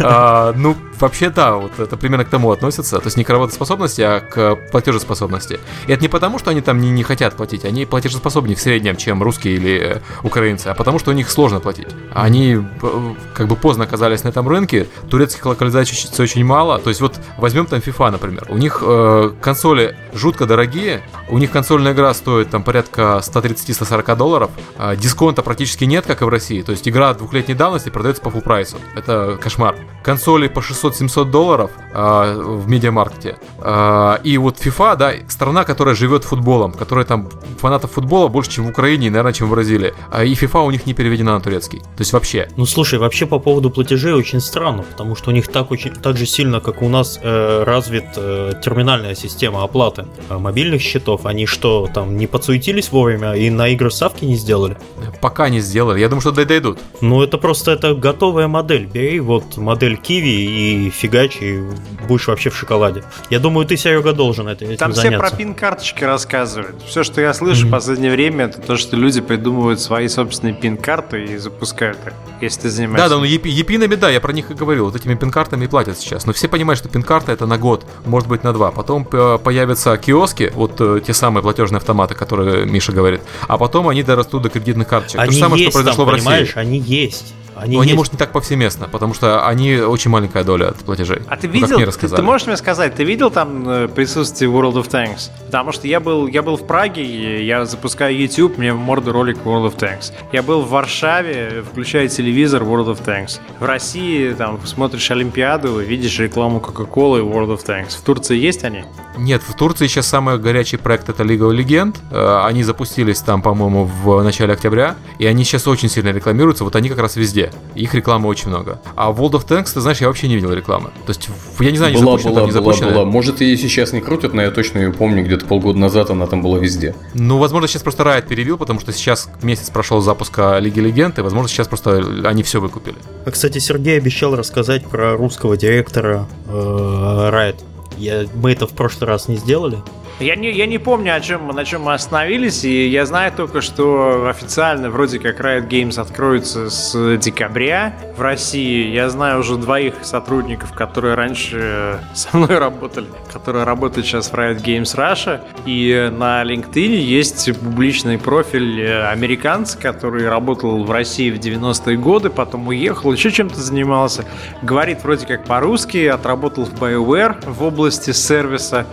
А, 0.00 0.52
ну, 0.56 0.76
вообще, 1.00 1.30
да, 1.30 1.56
вот 1.56 1.78
это 1.78 1.96
примерно 1.96 2.24
к 2.24 2.28
тому 2.28 2.50
относится. 2.50 2.98
То 2.98 3.06
есть 3.06 3.16
не 3.16 3.24
к 3.24 3.30
работоспособности, 3.30 4.00
а 4.02 4.20
к 4.20 4.56
платежеспособности. 4.70 5.60
И 5.86 5.92
это 5.92 6.02
не 6.02 6.08
потому, 6.08 6.38
что 6.38 6.50
они 6.50 6.60
там 6.60 6.80
не, 6.80 6.90
не 6.90 7.02
хотят 7.02 7.34
платить, 7.36 7.64
они 7.64 7.86
платежеспособнее 7.86 8.56
в 8.56 8.60
среднем, 8.60 8.96
чем 8.96 9.22
русские 9.22 9.54
или 9.54 9.96
э, 9.96 10.00
украинцы, 10.22 10.68
а 10.68 10.74
потому 10.74 10.98
что 10.98 11.10
у 11.10 11.14
них 11.14 11.30
сложно 11.30 11.60
платить. 11.60 11.88
Они 12.14 12.54
э, 12.56 13.14
как 13.34 13.48
бы 13.48 13.56
поздно 13.56 13.84
оказались 13.84 14.24
на 14.24 14.28
этом 14.28 14.48
рынке, 14.48 14.86
турецких 15.10 15.44
локализаций 15.46 15.96
очень- 16.18 16.44
мало. 16.48 16.78
То 16.78 16.88
есть 16.88 17.00
вот 17.00 17.18
возьмем 17.36 17.66
там 17.66 17.80
FIFA, 17.80 18.10
например. 18.10 18.46
У 18.48 18.56
них 18.56 18.82
э, 18.82 19.32
консоли 19.40 19.96
жутко 20.14 20.46
дорогие, 20.46 21.02
у 21.28 21.38
них 21.38 21.50
консольная 21.50 21.92
игра 21.92 22.14
стоит 22.14 22.50
там 22.50 22.62
порядка 22.62 23.20
130-140 23.22 24.16
долларов, 24.16 24.50
а 24.78 24.96
дисконта 24.96 25.42
практически 25.42 25.84
нет, 25.84 26.06
как 26.06 26.22
и 26.22 26.24
в 26.24 26.28
России. 26.28 26.62
То 26.62 26.72
есть 26.72 26.88
игра 26.88 27.12
двухлетней 27.14 27.54
давности 27.54 27.90
продается 27.90 28.22
по 28.22 28.28
full 28.28 28.40
прайсу. 28.42 28.78
Это 28.94 29.38
кошмар. 29.40 29.76
Консоли 30.02 30.48
по 30.48 30.62
600-700 30.88 31.24
долларов 31.30 31.70
а, 31.92 32.34
в 32.34 32.68
медиамаркете. 32.68 33.36
А, 33.60 34.20
и 34.24 34.38
вот 34.38 34.56
FIFA, 34.58 34.96
да, 34.96 35.12
страна, 35.28 35.64
которая 35.64 35.94
живет 35.94 36.24
футболом, 36.24 36.72
которая 36.72 37.04
там 37.04 37.28
фанатов 37.58 37.92
футбола 37.92 38.28
больше, 38.28 38.50
чем 38.50 38.66
в 38.66 38.70
Украине 38.70 39.06
и, 39.06 39.10
наверное, 39.10 39.32
чем 39.32 39.48
в 39.48 39.50
Бразилии. 39.50 39.94
А, 40.10 40.24
и 40.24 40.34
FIFA 40.34 40.66
у 40.66 40.70
них 40.70 40.86
не 40.86 40.94
переведена 40.94 41.34
на 41.34 41.40
турецкий. 41.40 41.80
То 41.80 42.00
есть 42.00 42.12
вообще. 42.12 42.48
Ну 42.56 42.66
слушай, 42.66 42.98
вообще 42.98 43.26
по 43.26 43.38
поводу 43.38 43.70
платежей 43.70 44.12
очень 44.12 44.40
странно, 44.40 44.82
потому 44.82 45.16
что 45.16 45.30
у 45.30 45.32
них 45.32 45.48
так 45.48 45.70
очень 45.70 45.92
так 45.92 46.16
же 46.16 46.26
сильно, 46.26 46.60
как 46.60 46.82
у 46.82 46.88
нас, 46.88 47.18
э, 47.22 47.64
развит 47.64 48.06
э, 48.16 48.52
терминальная 48.62 49.14
система 49.14 49.64
оплаты 49.64 50.06
э, 50.28 50.38
мобильных 50.38 50.82
счетов. 50.82 51.26
Они 51.26 51.46
что, 51.46 51.88
там 51.92 52.16
не 52.16 52.26
подсуетились 52.26 52.92
вовремя 52.92 53.34
и 53.34 53.50
на 53.50 53.68
игры 53.68 53.90
ставки 53.90 54.24
не 54.24 54.36
сделали? 54.36 54.76
Пока 55.20 55.48
не 55.48 55.60
сделали. 55.60 56.00
Я 56.00 56.08
думаю, 56.08 56.20
что 56.20 56.32
дойдут. 56.32 56.78
Ну 57.00 57.22
это 57.22 57.38
просто 57.38 57.72
это 57.72 57.94
готовая 57.94 58.48
модель. 58.48 58.86
Бери 58.86 59.20
вот 59.20 59.56
модель 59.56 59.96
Киви 59.96 60.28
и 60.28 60.77
фигач, 60.90 61.38
и 61.40 61.60
будешь 62.08 62.26
вообще 62.28 62.50
в 62.50 62.56
шоколаде. 62.56 63.02
Я 63.30 63.38
думаю, 63.38 63.66
ты, 63.66 63.76
Серега, 63.76 64.12
должен 64.12 64.48
это, 64.48 64.64
этим 64.64 64.76
Там 64.76 64.92
все 64.92 65.02
заняться. 65.02 65.28
про 65.28 65.36
пин-карточки 65.36 66.04
рассказывают. 66.04 66.76
Все, 66.86 67.02
что 67.04 67.20
я 67.20 67.34
слышу 67.34 67.62
Мгм. 67.62 67.68
в 67.68 67.70
последнее 67.72 68.10
время, 68.12 68.46
это 68.46 68.60
то, 68.60 68.76
что 68.76 68.96
люди 68.96 69.20
придумывают 69.20 69.80
свои 69.80 70.08
собственные 70.08 70.54
пин-карты 70.54 71.24
и 71.24 71.36
запускают 71.36 71.98
их, 72.06 72.12
если 72.40 72.60
ты 72.62 72.68
Да, 72.68 72.74
занимаешься. 72.74 73.08
да, 73.08 73.16
ну 73.18 73.24
епи- 73.24 73.48
епинами, 73.50 73.94
да, 73.94 74.10
я 74.10 74.20
про 74.20 74.32
них 74.32 74.50
и 74.50 74.54
говорил. 74.54 74.86
Вот 74.86 74.96
этими 74.96 75.14
пин-картами 75.14 75.64
и 75.64 75.68
платят 75.68 75.98
сейчас. 75.98 76.26
Но 76.26 76.32
все 76.32 76.48
понимают, 76.48 76.78
что 76.78 76.88
пин-карта 76.88 77.32
это 77.32 77.46
на 77.46 77.58
год, 77.58 77.84
может 78.06 78.28
быть 78.28 78.44
на 78.44 78.52
два. 78.52 78.70
Потом 78.70 79.06
э, 79.12 79.38
появятся 79.42 79.96
киоски, 79.96 80.52
вот 80.54 80.80
э, 80.80 81.00
те 81.06 81.12
самые 81.14 81.42
платежные 81.42 81.78
автоматы, 81.78 82.14
которые 82.14 82.64
Миша 82.66 82.92
говорит. 82.92 83.20
А 83.46 83.58
потом 83.58 83.88
они 83.88 84.02
дорастут 84.02 84.42
до 84.42 84.48
кредитных 84.50 84.88
карточек. 84.88 85.16
То 85.16 85.22
Они 85.22 85.32
же 85.32 85.38
самое, 85.38 85.62
есть 85.62 85.72
что 85.72 85.82
произошло 85.82 86.04
там, 86.04 86.10
в 86.12 86.14
России. 86.14 86.24
понимаешь? 86.26 86.52
Они 86.56 86.78
есть. 86.78 87.34
Они 87.56 87.74
Но 87.74 87.80
они, 87.80 87.88
есть. 87.90 87.96
может, 87.98 88.12
не 88.12 88.18
так 88.18 88.30
повсеместно, 88.30 88.86
потому 88.86 89.14
что 89.14 89.44
они 89.44 89.76
очень 89.78 90.12
маленькая 90.12 90.44
доля 90.44 90.67
от 90.68 90.76
платежей. 90.78 91.20
А 91.28 91.36
ты 91.36 91.46
Ну, 91.48 91.52
видел, 91.54 91.76
мне 91.78 91.86
ты, 91.86 92.08
ты 92.08 92.22
можешь 92.22 92.46
мне 92.46 92.56
сказать, 92.56 92.94
ты 92.94 93.04
видел 93.04 93.30
там 93.30 93.68
э, 93.68 93.88
присутствие 93.88 94.50
World 94.50 94.74
of 94.74 94.88
Tanks? 94.88 95.30
Потому 95.46 95.72
что 95.72 95.86
я 95.86 96.00
был, 96.00 96.26
я 96.26 96.42
был 96.42 96.56
в 96.56 96.66
Праге, 96.66 97.44
я 97.44 97.64
запускаю 97.64 98.16
YouTube, 98.16 98.58
мне 98.58 98.72
в 98.72 98.78
морду 98.78 99.12
ролик 99.12 99.38
World 99.44 99.72
of 99.72 99.76
Tanks. 99.76 100.12
Я 100.32 100.42
был 100.42 100.62
в 100.62 100.70
Варшаве, 100.70 101.62
включаю 101.70 102.08
телевизор 102.08 102.62
World 102.62 102.88
of 102.96 103.04
Tanks. 103.04 103.40
В 103.60 103.64
России 103.64 104.32
там 104.32 104.58
смотришь 104.66 105.10
Олимпиаду, 105.10 105.78
видишь 105.78 106.18
рекламу 106.18 106.58
Coca-Cola 106.60 107.18
и 107.18 107.22
World 107.22 107.56
of 107.56 107.64
Tanks. 107.66 107.98
В 107.98 108.02
Турции 108.02 108.36
есть 108.36 108.64
они? 108.64 108.84
Нет, 109.16 109.42
в 109.42 109.54
Турции 109.54 109.86
сейчас 109.88 110.06
самый 110.06 110.38
горячий 110.38 110.76
проект 110.76 111.08
это 111.08 111.24
League 111.24 111.38
of 111.40 111.56
Legends. 111.56 111.96
Э, 112.10 112.46
Они 112.46 112.62
запустились 112.62 113.20
там, 113.20 113.42
по-моему, 113.42 113.84
в 113.84 114.22
начале 114.22 114.52
октября, 114.52 114.94
и 115.18 115.26
они 115.26 115.44
сейчас 115.44 115.66
очень 115.66 115.88
сильно 115.88 116.10
рекламируются. 116.10 116.64
Вот 116.64 116.76
они 116.76 116.88
как 116.88 116.98
раз 116.98 117.16
везде. 117.16 117.50
Их 117.74 117.94
рекламы 117.94 118.28
очень 118.28 118.48
много. 118.48 118.80
А 118.94 119.10
World 119.10 119.32
of 119.32 119.46
Tanks, 119.46 119.74
ты 119.74 119.80
знаешь, 119.80 119.98
я 120.00 120.06
вообще 120.08 120.28
не 120.28 120.36
видел 120.36 120.52
рекламы. 120.58 120.90
То 121.06 121.10
есть, 121.10 121.28
я 121.60 121.70
не 121.70 121.78
знаю, 121.78 121.94
не 121.94 122.00
была, 122.00 122.12
запущено 122.12 122.32
была, 122.32 122.40
там, 122.40 122.50
не 122.50 122.60
была, 122.60 122.72
запущено. 122.72 122.90
была. 122.94 123.04
Может, 123.04 123.40
ее 123.40 123.56
сейчас 123.56 123.92
не 123.92 124.00
крутят, 124.00 124.34
но 124.34 124.42
я 124.42 124.50
точно 124.50 124.78
ее 124.78 124.92
помню, 124.92 125.24
где-то 125.24 125.46
полгода 125.46 125.78
назад 125.78 126.10
она 126.10 126.26
там 126.26 126.42
была 126.42 126.58
везде. 126.58 126.94
Ну, 127.14 127.38
возможно, 127.38 127.68
сейчас 127.68 127.82
просто 127.82 128.02
Riot 128.02 128.28
перевел, 128.28 128.58
потому 128.58 128.80
что 128.80 128.92
сейчас 128.92 129.30
месяц 129.42 129.70
прошел 129.70 130.00
запуска 130.00 130.58
Лиги 130.58 130.80
Легенд, 130.80 131.18
и, 131.18 131.22
возможно, 131.22 131.48
сейчас 131.48 131.68
просто 131.68 132.04
они 132.24 132.42
все 132.42 132.60
выкупили. 132.60 132.96
А, 133.24 133.30
Кстати, 133.30 133.58
Сергей 133.58 133.96
обещал 133.96 134.36
рассказать 134.36 134.86
про 134.86 135.16
русского 135.16 135.56
директора 135.56 136.26
э, 136.46 136.50
Riot. 136.50 137.56
Я, 137.96 138.26
мы 138.34 138.52
это 138.52 138.66
в 138.66 138.70
прошлый 138.70 139.08
раз 139.08 139.28
не 139.28 139.36
сделали. 139.36 139.78
Я 140.20 140.34
не, 140.34 140.50
я 140.50 140.66
не 140.66 140.78
помню, 140.78 141.14
о 141.14 141.20
чем, 141.20 141.46
на 141.46 141.64
чем 141.64 141.82
мы 141.82 141.94
остановились, 141.94 142.64
и 142.64 142.88
я 142.88 143.06
знаю 143.06 143.30
только, 143.30 143.60
что 143.60 144.28
официально 144.28 144.90
вроде 144.90 145.20
как 145.20 145.38
Riot 145.40 145.68
Games 145.68 146.00
откроется 146.00 146.70
с 146.70 147.16
декабря 147.18 147.94
в 148.16 148.20
России. 148.20 148.90
Я 148.90 149.10
знаю 149.10 149.38
уже 149.40 149.56
двоих 149.56 149.94
сотрудников, 150.02 150.72
которые 150.72 151.14
раньше 151.14 151.58
э, 151.60 151.98
со 152.14 152.36
мной 152.36 152.58
работали, 152.58 153.06
которые 153.32 153.64
работают 153.64 154.06
сейчас 154.08 154.32
в 154.32 154.34
Riot 154.34 154.60
Games 154.60 154.96
Russia. 154.96 155.40
И 155.66 156.10
на 156.12 156.42
LinkedIn 156.42 156.96
есть 156.96 157.56
публичный 157.60 158.18
профиль 158.18 158.80
э, 158.80 159.08
американца, 159.10 159.78
который 159.78 160.28
работал 160.28 160.82
в 160.82 160.90
России 160.90 161.30
в 161.30 161.38
90-е 161.38 161.96
годы, 161.96 162.30
потом 162.30 162.66
уехал, 162.66 163.12
еще 163.12 163.30
чем-то 163.30 163.60
занимался. 163.60 164.24
Говорит 164.62 165.04
вроде 165.04 165.26
как 165.26 165.44
по-русски, 165.44 166.06
отработал 166.06 166.64
в 166.64 166.74
BioWare 166.74 167.48
в 167.48 167.62
области 167.62 168.10
сервиса, 168.10 168.84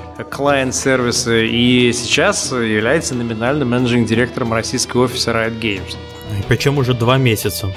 клиент-сервиса, 1.15 1.39
и 1.39 1.93
сейчас 1.93 2.51
является 2.51 3.15
номинальным 3.15 3.69
менеджинг 3.69 4.07
директором 4.07 4.53
российского 4.53 5.05
офиса 5.05 5.31
Riot 5.31 5.59
Games. 5.59 5.95
Причем 6.47 6.77
уже 6.77 6.93
два 6.93 7.17
месяца. 7.17 7.73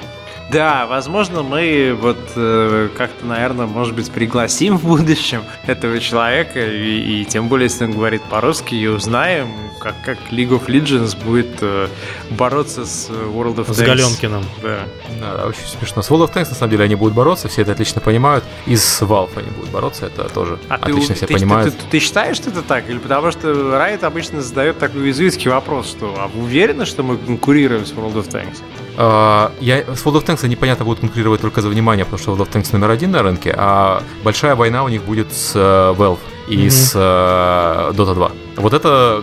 Да, 0.51 0.87
возможно, 0.87 1.43
мы 1.43 1.97
вот 2.01 2.19
э, 2.35 2.89
как-то, 2.97 3.27
наверное, 3.27 3.67
может 3.67 3.95
быть, 3.95 4.11
пригласим 4.11 4.79
в 4.79 4.85
будущем 4.85 5.43
этого 5.67 6.01
человека, 6.01 6.67
и, 6.67 7.21
и 7.21 7.25
тем 7.27 7.49
более, 7.49 7.65
если 7.65 7.85
он 7.85 7.93
говорит 7.93 8.23
по-русски, 8.23 8.75
и 8.75 8.87
узнаем, 8.87 9.49
как, 9.79 9.95
как 10.03 10.19
League 10.31 10.49
of 10.51 10.67
Legends 10.67 11.23
будет 11.23 11.59
э, 11.61 11.89
бороться 12.31 12.87
с 12.87 13.11
World 13.11 13.57
of 13.57 13.67
Tanks. 13.69 13.75
С 13.75 13.81
Галенкиным. 13.81 14.45
Да. 14.63 14.79
Да, 15.21 15.47
очень 15.47 15.67
смешно. 15.67 16.01
С 16.03 16.11
World 16.11 16.29
of 16.29 16.33
Tanks, 16.33 16.49
на 16.49 16.55
самом 16.55 16.71
деле, 16.71 16.85
они 16.85 16.95
будут 16.95 17.15
бороться, 17.15 17.49
все 17.49 17.63
это 17.63 17.73
отлично 17.73 18.01
понимают. 18.01 18.43
И 18.67 18.75
с 18.75 19.03
Valve 19.03 19.37
они 19.37 19.51
будут 19.51 19.71
бороться, 19.71 20.07
это 20.07 20.29
тоже 20.31 20.59
А 20.69 20.79
ты, 20.79 20.91
отлично 20.93 21.15
все 21.15 21.27
ты, 21.27 21.35
понимают. 21.35 21.75
Ты, 21.75 21.79
ты- 21.79 21.91
ты 21.91 21.99
считаешь, 21.99 22.37
что 22.37 22.49
это 22.51 22.63
так? 22.63 22.89
Или 22.89 22.99
потому 22.99 23.31
что 23.33 23.49
Riot 23.51 24.03
обычно 24.05 24.41
задает 24.41 24.79
такой 24.79 25.03
уязвительский 25.03 25.51
вопрос, 25.51 25.89
что 25.91 26.15
а 26.19 26.29
вы 26.29 26.45
уверены, 26.45 26.87
что 26.87 27.03
мы 27.03 27.19
конкурируем 27.19 27.85
с 27.85 27.93
World 27.93 28.15
of 28.15 28.31
Tanks? 28.31 28.63
А, 29.01 29.53
я, 29.61 29.79
с 29.95 30.05
World 30.05 30.21
of 30.21 30.27
Tanks 30.27 30.45
они, 30.45 30.57
понятно, 30.57 30.85
будут 30.85 30.99
конкурировать 30.99 31.41
только 31.41 31.63
за 31.63 31.69
внимание, 31.69 32.05
потому 32.05 32.21
что 32.21 32.33
World 32.33 32.49
of 32.49 32.53
Tanks 32.53 32.71
номер 32.73 32.91
один 32.91 33.13
на 33.13 33.23
рынке, 33.23 33.55
а 33.57 34.03
большая 34.25 34.57
война 34.57 34.83
у 34.83 34.89
них 34.89 35.05
будет 35.05 35.33
с 35.33 35.53
э, 35.55 35.95
Valve 35.97 36.19
и 36.49 36.57
Мгм. 36.57 36.71
с 36.71 36.93
э, 36.97 37.93
Dota 37.93 38.15
2. 38.15 38.33
Вот 38.57 38.75
это 38.75 39.23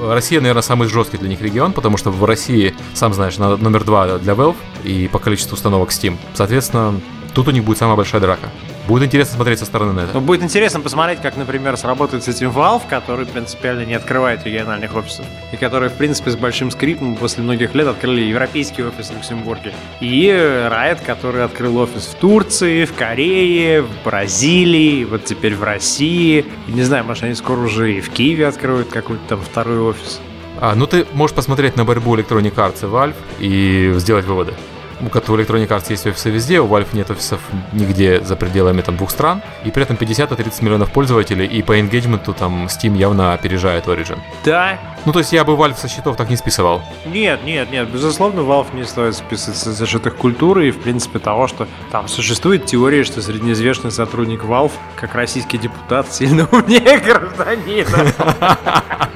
Россия, 0.00 0.40
наверное, 0.40 0.62
самый 0.62 0.86
жесткий 0.86 1.16
для 1.16 1.28
них 1.28 1.40
регион, 1.42 1.72
потому 1.72 1.96
что 1.96 2.10
в 2.10 2.24
России, 2.24 2.76
сам 2.94 3.12
знаешь, 3.14 3.36
номер 3.38 3.82
два 3.82 4.18
для 4.18 4.34
Valve 4.34 4.54
и 4.84 5.08
по 5.08 5.18
количеству 5.18 5.54
установок 5.54 5.90
Steam. 5.90 6.16
Соответственно, 6.34 7.00
тут 7.34 7.48
у 7.48 7.50
них 7.50 7.64
будет 7.64 7.78
самая 7.78 7.96
большая 7.96 8.20
драка. 8.20 8.48
Будет 8.86 9.04
интересно 9.04 9.34
смотреть 9.34 9.58
со 9.58 9.64
стороны 9.64 9.92
на 9.92 10.00
это. 10.00 10.14
Но 10.14 10.20
будет 10.20 10.42
интересно 10.42 10.80
посмотреть, 10.80 11.20
как, 11.20 11.36
например, 11.36 11.76
сработает 11.76 12.22
с 12.22 12.28
этим 12.28 12.50
Valve, 12.50 12.82
который 12.88 13.26
принципиально 13.26 13.84
не 13.84 13.94
открывает 13.94 14.44
региональных 14.46 14.94
офисов, 14.94 15.26
и 15.50 15.56
который, 15.56 15.88
в 15.88 15.94
принципе, 15.94 16.30
с 16.30 16.36
большим 16.36 16.70
скрипом 16.70 17.16
после 17.16 17.42
многих 17.42 17.74
лет 17.74 17.88
открыли 17.88 18.20
европейский 18.20 18.84
офис 18.84 19.10
в 19.10 19.14
Люксембурге. 19.14 19.72
И 20.00 20.26
Riot, 20.28 21.04
который 21.04 21.42
открыл 21.44 21.78
офис 21.78 22.06
в 22.06 22.14
Турции, 22.14 22.84
в 22.84 22.94
Корее, 22.94 23.82
в 23.82 23.90
Бразилии, 24.04 25.04
вот 25.04 25.24
теперь 25.24 25.56
в 25.56 25.64
России. 25.64 26.44
И 26.68 26.72
не 26.72 26.82
знаю, 26.82 27.04
может, 27.04 27.24
они 27.24 27.34
скоро 27.34 27.60
уже 27.62 27.92
и 27.92 28.00
в 28.00 28.10
Киеве 28.10 28.46
откроют 28.46 28.88
какой-то 28.88 29.22
там 29.28 29.40
второй 29.40 29.80
офис. 29.80 30.20
А, 30.60 30.74
ну 30.76 30.86
ты 30.86 31.06
можешь 31.12 31.34
посмотреть 31.34 31.76
на 31.76 31.84
борьбу 31.84 32.16
Electronic 32.16 32.54
Arts 32.54 32.82
и 32.82 32.84
Valve 32.84 33.14
и 33.40 33.98
сделать 33.98 34.26
выводы. 34.26 34.54
У 35.00 35.08
которого 35.08 35.40
Electronic 35.40 35.68
Arts 35.68 35.86
есть 35.90 36.06
офисы 36.06 36.30
везде, 36.30 36.60
у 36.60 36.66
Valve 36.66 36.88
нет 36.92 37.10
офисов 37.10 37.40
нигде 37.72 38.20
за 38.20 38.36
пределами 38.36 38.82
там 38.82 38.96
двух 38.96 39.10
стран, 39.10 39.42
и 39.64 39.70
при 39.70 39.82
этом 39.82 39.96
50-30 39.96 40.64
миллионов 40.64 40.90
пользователей, 40.90 41.46
и 41.46 41.62
по 41.62 41.78
энгейджменту 41.78 42.32
там 42.32 42.66
Steam 42.66 42.96
явно 42.96 43.34
опережает 43.34 43.86
Origin. 43.86 44.18
Да. 44.44 44.78
Ну, 45.04 45.12
то 45.12 45.20
есть 45.20 45.32
я 45.32 45.44
бы 45.44 45.52
Valve 45.54 45.76
со 45.76 45.88
счетов 45.88 46.16
так 46.16 46.30
не 46.30 46.36
списывал. 46.36 46.82
Нет, 47.04 47.44
нет, 47.44 47.70
нет, 47.70 47.88
безусловно, 47.88 48.40
Valve 48.40 48.74
не 48.74 48.84
стоит 48.84 49.14
списывать 49.14 49.58
со 49.58 49.86
счет 49.86 50.06
их 50.06 50.16
культуры 50.16 50.68
и, 50.68 50.70
в 50.70 50.80
принципе, 50.80 51.18
того, 51.18 51.46
что 51.46 51.68
там 51.92 52.08
существует 52.08 52.66
теория, 52.66 53.04
что 53.04 53.22
среднеизвестный 53.22 53.90
сотрудник 53.90 54.42
Valve, 54.42 54.72
как 54.96 55.14
российский 55.14 55.58
депутат, 55.58 56.12
сильно 56.12 56.48
умнее 56.52 56.98
гражданина. 56.98 58.12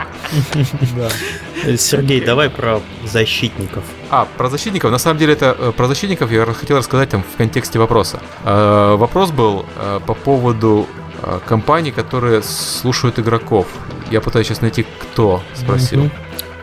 Сергей, 1.76 2.20
давай 2.20 2.50
про 2.50 2.80
защитников. 3.04 3.84
А, 4.10 4.26
про 4.36 4.48
защитников. 4.48 4.90
На 4.90 4.98
самом 4.98 5.18
деле, 5.18 5.32
это 5.32 5.56
э, 5.58 5.72
про 5.76 5.86
защитников 5.86 6.30
я 6.30 6.44
хотел 6.46 6.76
рассказать 6.78 7.10
там 7.10 7.22
в 7.22 7.36
контексте 7.36 7.78
вопроса. 7.78 8.20
Э, 8.44 8.96
вопрос 8.96 9.30
был 9.30 9.66
э, 9.76 10.00
по 10.06 10.14
поводу 10.14 10.86
компаний, 11.46 11.90
которые 11.92 12.42
слушают 12.42 13.18
игроков. 13.18 13.66
Я 14.10 14.22
пытаюсь 14.22 14.46
сейчас 14.46 14.62
найти, 14.62 14.86
кто 14.98 15.42
спросил. 15.54 16.10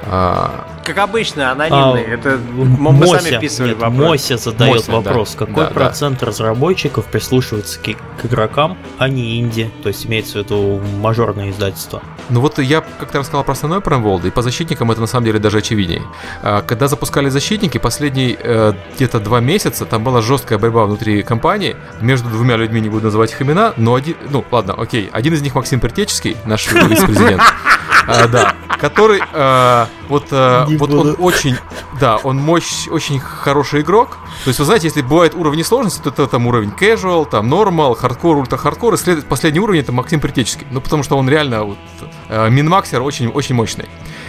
А, 0.04 0.68
как 0.88 1.00
обычно, 1.00 1.52
анонимный. 1.52 2.06
А, 2.06 2.14
это 2.14 2.40
мы 2.54 2.94
Мося, 2.94 3.20
сами 3.20 3.38
вписывали 3.38 3.72
нет, 3.72 3.80
вопрос. 3.80 4.08
Мося 4.08 4.38
задает 4.38 4.76
Мося, 4.76 4.92
вопрос. 4.92 5.36
Да. 5.38 5.46
Какой 5.46 5.64
да, 5.66 5.70
процент 5.72 6.20
да. 6.20 6.28
разработчиков 6.28 7.06
прислушивается 7.06 7.80
к, 7.80 7.84
к 7.84 8.26
игрокам, 8.26 8.78
а 8.98 9.10
не 9.10 9.40
инди? 9.40 9.70
То 9.84 9.90
есть 9.90 10.06
имеется 10.06 10.40
в 10.40 10.46
виду 10.46 10.82
мажорное 11.00 11.50
издательство. 11.50 12.02
Ну 12.30 12.40
вот 12.40 12.60
я 12.60 12.82
как-то 13.00 13.20
рассказал 13.20 13.44
про 13.44 13.52
основной 13.54 13.80
Prime 13.80 14.28
и 14.28 14.32
по 14.32 14.42
защитникам 14.42 14.92
это 14.92 15.02
на 15.02 15.08
самом 15.08 15.26
деле 15.26 15.40
даже 15.40 15.58
очевиднее. 15.58 16.04
А, 16.42 16.62
когда 16.62 16.88
запускали 16.88 17.30
защитники, 17.30 17.78
последние 17.78 18.38
э, 18.42 18.74
где-то 18.96 19.20
два 19.20 19.42
месяца, 19.42 19.86
там 19.86 20.04
была 20.04 20.22
жесткая 20.22 20.58
борьба 20.58 20.86
внутри 20.86 21.24
компании 21.24 21.76
между 22.00 22.30
двумя 22.30 22.56
людьми, 22.56 22.80
не 22.80 22.90
буду 22.90 23.06
называть 23.06 23.32
их 23.32 23.42
имена, 23.42 23.74
но 23.76 23.96
один, 23.96 24.16
ну 24.30 24.46
ладно, 24.52 24.74
окей, 24.74 25.10
один 25.12 25.34
из 25.34 25.42
них 25.42 25.56
Максим 25.56 25.80
Пертеческий, 25.80 26.38
наш 26.46 26.72
вице-президент. 26.72 27.42
А, 28.10 28.26
да, 28.30 28.56
который 28.80 29.20
э, 29.20 29.86
вот, 30.10 30.28
э, 30.32 30.66
вот 30.78 30.90
он 30.92 31.16
очень, 31.20 31.56
да, 32.00 32.18
он 32.18 32.38
мощь, 32.38 32.88
очень 32.90 33.20
хороший 33.20 33.82
игрок. 33.82 34.18
То 34.44 34.50
есть, 34.50 34.60
вы 34.60 34.66
знаете, 34.66 34.88
если 34.88 35.02
бывают 35.02 35.36
уровни 35.36 35.64
сложности, 35.64 36.02
то 36.02 36.10
это 36.10 36.28
там 36.28 36.48
уровень 36.48 36.72
casual, 36.80 37.30
там 37.30 37.52
normal, 37.54 38.00
hardcore, 38.00 38.40
ультра 38.40 38.58
hardcore, 38.58 38.96
и 38.96 38.98
след... 38.98 39.28
последний 39.28 39.60
уровень 39.60 39.82
это 39.82 39.92
Максим 39.92 40.20
Притеческий. 40.20 40.68
Ну, 40.72 40.82
потому 40.82 41.04
что 41.04 41.18
он 41.18 41.30
реально 41.30 41.64
вот, 41.64 41.78
минмаксер 42.30 43.02
очень, 43.02 43.28
очень 43.28 43.56
мощный. 43.56 43.86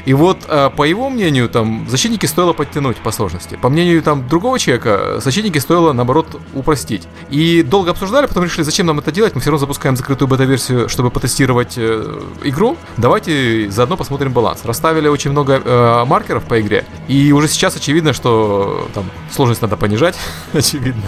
И 0.08 0.14
вот, 0.14 0.38
э, 0.48 0.70
по 0.74 0.84
его 0.84 1.10
мнению, 1.10 1.50
там, 1.50 1.86
защитники 1.86 2.24
стоило 2.24 2.54
подтянуть 2.54 2.96
по 2.96 3.10
сложности. 3.10 3.58
По 3.60 3.68
мнению 3.68 4.02
там 4.02 4.26
другого 4.26 4.58
человека, 4.58 5.20
защитники 5.22 5.58
стоило, 5.58 5.92
наоборот, 5.92 6.40
упростить. 6.54 7.06
И 7.28 7.62
долго 7.62 7.90
обсуждали, 7.90 8.24
потом 8.24 8.44
решили, 8.44 8.62
зачем 8.62 8.86
нам 8.86 8.98
это 8.98 9.12
делать, 9.12 9.34
мы 9.34 9.42
все 9.42 9.50
равно 9.50 9.58
запускаем 9.58 9.96
закрытую 9.96 10.26
бета-версию, 10.28 10.88
чтобы 10.88 11.10
потестировать 11.10 11.74
э, 11.76 12.20
игру. 12.44 12.78
Давайте 12.96 13.70
заодно 13.70 13.98
посмотрим 13.98 14.32
баланс. 14.32 14.60
Расставили 14.64 15.08
очень 15.08 15.30
много 15.30 15.60
э, 15.62 16.04
маркеров 16.06 16.44
по 16.44 16.58
игре, 16.58 16.86
и 17.06 17.32
уже 17.32 17.48
сейчас 17.48 17.76
очевидно, 17.76 18.14
что 18.14 18.88
там 18.94 19.04
сложность 19.30 19.60
надо 19.60 19.76
понижать, 19.76 20.16
очевидно. 20.54 21.02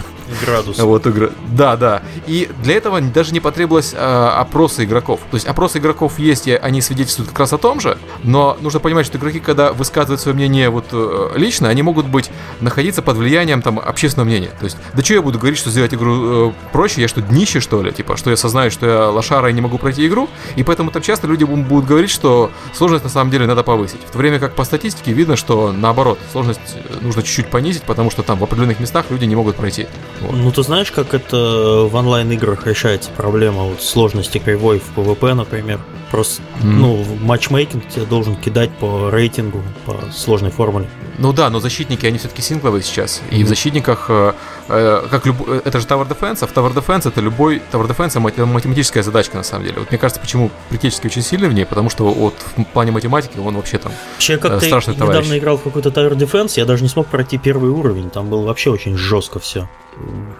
Градус. 0.45 0.79
Вот, 0.79 1.07
игра. 1.07 1.29
Да, 1.47 1.75
да. 1.75 2.03
И 2.27 2.49
для 2.63 2.75
этого 2.75 3.01
даже 3.01 3.33
не 3.33 3.39
потребовалось 3.39 3.93
э, 3.93 3.97
опросы 3.97 4.83
игроков. 4.83 5.21
То 5.31 5.37
есть 5.37 5.47
опросы 5.47 5.79
игроков 5.79 6.19
есть, 6.19 6.47
и 6.47 6.53
они 6.53 6.80
свидетельствуют 6.81 7.29
как 7.29 7.39
раз 7.39 7.53
о 7.53 7.57
том 7.57 7.79
же, 7.79 7.97
но 8.23 8.57
нужно 8.61 8.79
понимать, 8.79 9.05
что 9.05 9.17
игроки, 9.17 9.39
когда 9.39 9.73
высказывают 9.73 10.21
свое 10.21 10.35
мнение 10.35 10.69
вот 10.69 10.85
э, 10.91 11.31
лично, 11.35 11.69
они 11.69 11.81
могут 11.81 12.07
быть 12.07 12.29
находиться 12.59 13.01
под 13.01 13.17
влиянием 13.17 13.61
там 13.61 13.79
общественного 13.79 14.27
мнения. 14.27 14.51
То 14.59 14.65
есть, 14.65 14.77
да 14.93 15.03
что 15.03 15.13
я 15.13 15.21
буду 15.21 15.39
говорить, 15.39 15.59
что 15.59 15.69
сделать 15.69 15.93
игру 15.93 16.49
э, 16.49 16.51
проще, 16.71 17.01
я 17.01 17.07
что, 17.07 17.21
днище, 17.21 17.59
что 17.59 17.81
ли? 17.81 17.91
Типа, 17.91 18.17
что 18.17 18.29
я 18.29 18.35
осознаю, 18.35 18.71
что 18.71 18.85
я 18.85 19.09
лошара 19.09 19.49
и 19.49 19.53
не 19.53 19.61
могу 19.61 19.77
пройти 19.77 20.07
игру, 20.07 20.29
и 20.55 20.63
поэтому 20.63 20.91
там 20.91 21.01
часто 21.01 21.27
люди 21.27 21.43
будут 21.43 21.85
говорить, 21.85 22.09
что 22.09 22.51
сложность 22.73 23.03
на 23.03 23.09
самом 23.09 23.31
деле 23.31 23.47
надо 23.47 23.63
повысить. 23.63 23.99
В 24.07 24.11
то 24.11 24.17
время 24.17 24.39
как 24.39 24.53
по 24.55 24.63
статистике 24.63 25.13
видно, 25.13 25.35
что 25.35 25.71
наоборот, 25.71 26.19
сложность 26.31 26.59
э, 26.75 26.97
нужно 27.01 27.23
чуть-чуть 27.23 27.47
понизить, 27.47 27.83
потому 27.83 28.11
что 28.11 28.23
там 28.23 28.39
в 28.39 28.43
определенных 28.43 28.79
местах 28.79 29.05
люди 29.09 29.25
не 29.25 29.35
могут 29.35 29.55
пройти. 29.55 29.87
Вот. 30.21 30.33
Ну, 30.33 30.51
ты 30.51 30.63
знаешь, 30.63 30.91
как 30.91 31.13
это 31.13 31.87
в 31.89 31.95
онлайн-играх 31.95 32.67
решается 32.67 33.09
проблема 33.15 33.63
вот 33.63 33.81
сложности 33.81 34.37
кривой 34.37 34.79
в 34.79 34.97
PvP, 34.97 35.33
например? 35.33 35.79
Просто, 36.11 36.41
mm. 36.41 36.65
ну, 36.65 37.05
матчмейкинг 37.21 37.87
тебе 37.87 38.05
должен 38.05 38.35
кидать 38.35 38.69
по 38.69 39.09
рейтингу, 39.09 39.63
по 39.85 40.11
сложной 40.11 40.51
формуле. 40.51 40.89
Ну 41.17 41.31
да, 41.31 41.49
но 41.49 41.61
защитники, 41.61 42.05
они 42.05 42.17
все-таки 42.17 42.41
сингловые 42.41 42.83
сейчас. 42.83 43.21
И 43.31 43.35
mm-hmm. 43.35 43.45
в 43.45 43.47
защитниках, 43.47 44.05
э, 44.09 44.33
э, 44.67 45.07
как 45.09 45.25
люб... 45.25 45.47
это 45.47 45.79
же 45.79 45.87
Tower 45.87 46.05
Defense, 46.05 46.39
а 46.41 46.47
в 46.47 46.53
Tower 46.53 46.73
Defense 46.73 47.07
это 47.07 47.21
любой... 47.21 47.61
Tower 47.71 47.87
Defense 47.87 48.27
это 48.27 48.45
математическая 48.45 49.03
задачка, 49.03 49.37
на 49.37 49.43
самом 49.43 49.65
деле. 49.65 49.79
Вот 49.79 49.89
мне 49.89 49.97
кажется, 49.97 50.19
почему 50.19 50.51
Притеческий 50.69 51.07
очень 51.07 51.21
сильный 51.21 51.47
в 51.47 51.53
ней, 51.53 51.65
потому 51.65 51.89
что 51.89 52.05
вот 52.05 52.35
в 52.57 52.63
плане 52.65 52.91
математики 52.91 53.37
он 53.37 53.55
вообще 53.55 53.77
там 53.77 53.93
Вообще, 54.15 54.37
как 54.37 54.61
э, 54.61 54.65
страшный 54.65 54.95
недавно 54.95 55.13
товарищ. 55.13 55.39
играл 55.39 55.57
в 55.57 55.63
какой-то 55.63 55.89
Tower 55.89 56.17
Defense, 56.17 56.53
я 56.57 56.65
даже 56.65 56.83
не 56.83 56.89
смог 56.89 57.07
пройти 57.07 57.37
первый 57.37 57.71
уровень, 57.71 58.09
там 58.09 58.29
было 58.29 58.45
вообще 58.45 58.69
очень 58.69 58.97
жестко 58.97 59.39
все. 59.39 59.69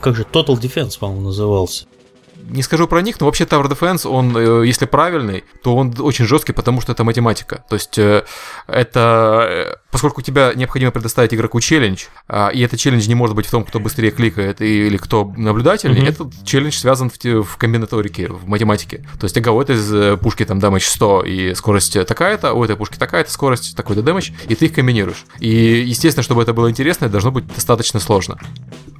Как 0.01 0.15
же 0.15 0.23
Total 0.23 0.59
Defense, 0.59 0.99
по-моему, 0.99 1.27
назывался 1.27 1.85
не 2.49 2.63
скажу 2.63 2.87
про 2.87 3.01
них, 3.01 3.19
но 3.19 3.25
вообще 3.25 3.45
Tower 3.45 3.67
Defense, 3.67 4.07
он, 4.07 4.35
э, 4.35 4.67
если 4.67 4.85
правильный, 4.85 5.43
то 5.63 5.75
он 5.75 5.93
очень 5.99 6.25
жесткий, 6.25 6.53
потому 6.53 6.81
что 6.81 6.91
это 6.91 7.03
математика. 7.03 7.63
То 7.69 7.75
есть 7.75 7.97
э, 7.97 8.23
это, 8.67 9.79
э, 9.91 10.01
поскольку 10.01 10.21
тебе 10.21 10.51
необходимо 10.55 10.91
предоставить 10.91 11.33
игроку 11.33 11.59
челлендж, 11.59 12.05
а, 12.27 12.49
и 12.49 12.61
этот 12.61 12.79
челлендж 12.79 13.07
не 13.07 13.15
может 13.15 13.35
быть 13.35 13.45
в 13.45 13.51
том, 13.51 13.63
кто 13.63 13.79
быстрее 13.79 14.11
кликает 14.11 14.61
или 14.61 14.97
кто 14.97 15.31
наблюдательнее, 15.37 16.03
mm-hmm. 16.03 16.09
этот 16.09 16.45
челлендж 16.45 16.73
связан 16.73 17.09
в, 17.09 17.43
в 17.43 17.57
комбинаторике, 17.57 18.27
в 18.27 18.47
математике. 18.47 19.05
То 19.19 19.25
есть, 19.25 19.37
ага, 19.37 19.51
у 19.51 19.61
этой 19.61 20.17
пушки 20.17 20.45
там 20.45 20.59
damage 20.59 20.85
100 20.85 21.23
и 21.23 21.53
скорость 21.55 22.05
такая-то, 22.05 22.53
у 22.53 22.63
этой 22.63 22.75
пушки 22.75 22.97
такая-то 22.97 23.31
скорость, 23.31 23.75
такой-то 23.75 24.01
damage, 24.01 24.31
и 24.47 24.55
ты 24.55 24.65
их 24.65 24.73
комбинируешь. 24.73 25.25
И, 25.39 25.49
естественно, 25.49 26.23
чтобы 26.23 26.41
это 26.41 26.53
было 26.53 26.69
интересно, 26.69 27.05
это 27.05 27.13
должно 27.13 27.31
быть 27.31 27.45
достаточно 27.53 27.99
сложно. 27.99 28.37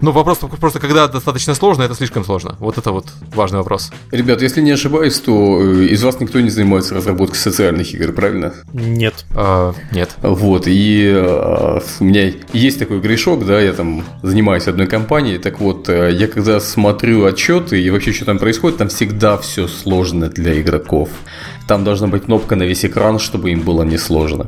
Ну, 0.01 0.11
вопрос 0.11 0.39
просто, 0.59 0.79
когда 0.79 1.07
достаточно 1.07 1.53
сложно, 1.53 1.83
это 1.83 1.93
слишком 1.93 2.25
сложно. 2.25 2.55
Вот 2.59 2.77
это 2.77 2.91
вот 2.91 3.05
важный 3.35 3.59
вопрос. 3.59 3.91
Ребят, 4.11 4.41
если 4.41 4.61
не 4.61 4.71
ошибаюсь, 4.71 5.19
то 5.19 5.61
э, 5.61 5.85
из 5.85 6.03
вас 6.03 6.19
никто 6.19 6.39
не 6.39 6.49
занимается 6.49 6.95
разработкой 6.95 7.37
социальных 7.37 7.93
игр, 7.93 8.11
правильно? 8.11 8.53
Нет. 8.73 9.25
А, 9.35 9.75
нет. 9.91 10.15
Вот, 10.21 10.67
и 10.67 10.80
а, 11.13 11.82
у 11.99 12.03
меня 12.03 12.32
есть 12.53 12.79
такой 12.79 12.99
грешок, 12.99 13.45
да, 13.45 13.59
я 13.59 13.73
там 13.73 14.03
занимаюсь 14.23 14.67
одной 14.67 14.88
компанией, 14.88 15.38
так 15.38 15.59
вот, 15.59 15.89
э, 15.89 16.11
я 16.13 16.27
когда 16.27 16.59
смотрю 16.59 17.25
отчеты 17.25 17.82
и 17.82 17.89
вообще 17.89 18.11
что 18.11 18.25
там 18.25 18.39
происходит, 18.39 18.77
там 18.77 18.88
всегда 18.88 19.38
все 19.38 19.67
сложно 19.67 20.29
для 20.29 20.59
игроков. 20.61 21.09
Там 21.67 21.84
должна 21.84 22.07
быть 22.07 22.23
кнопка 22.23 22.55
на 22.55 22.63
весь 22.63 22.86
экран, 22.86 23.19
чтобы 23.19 23.51
им 23.51 23.61
было 23.61 23.84
несложно. 23.84 24.47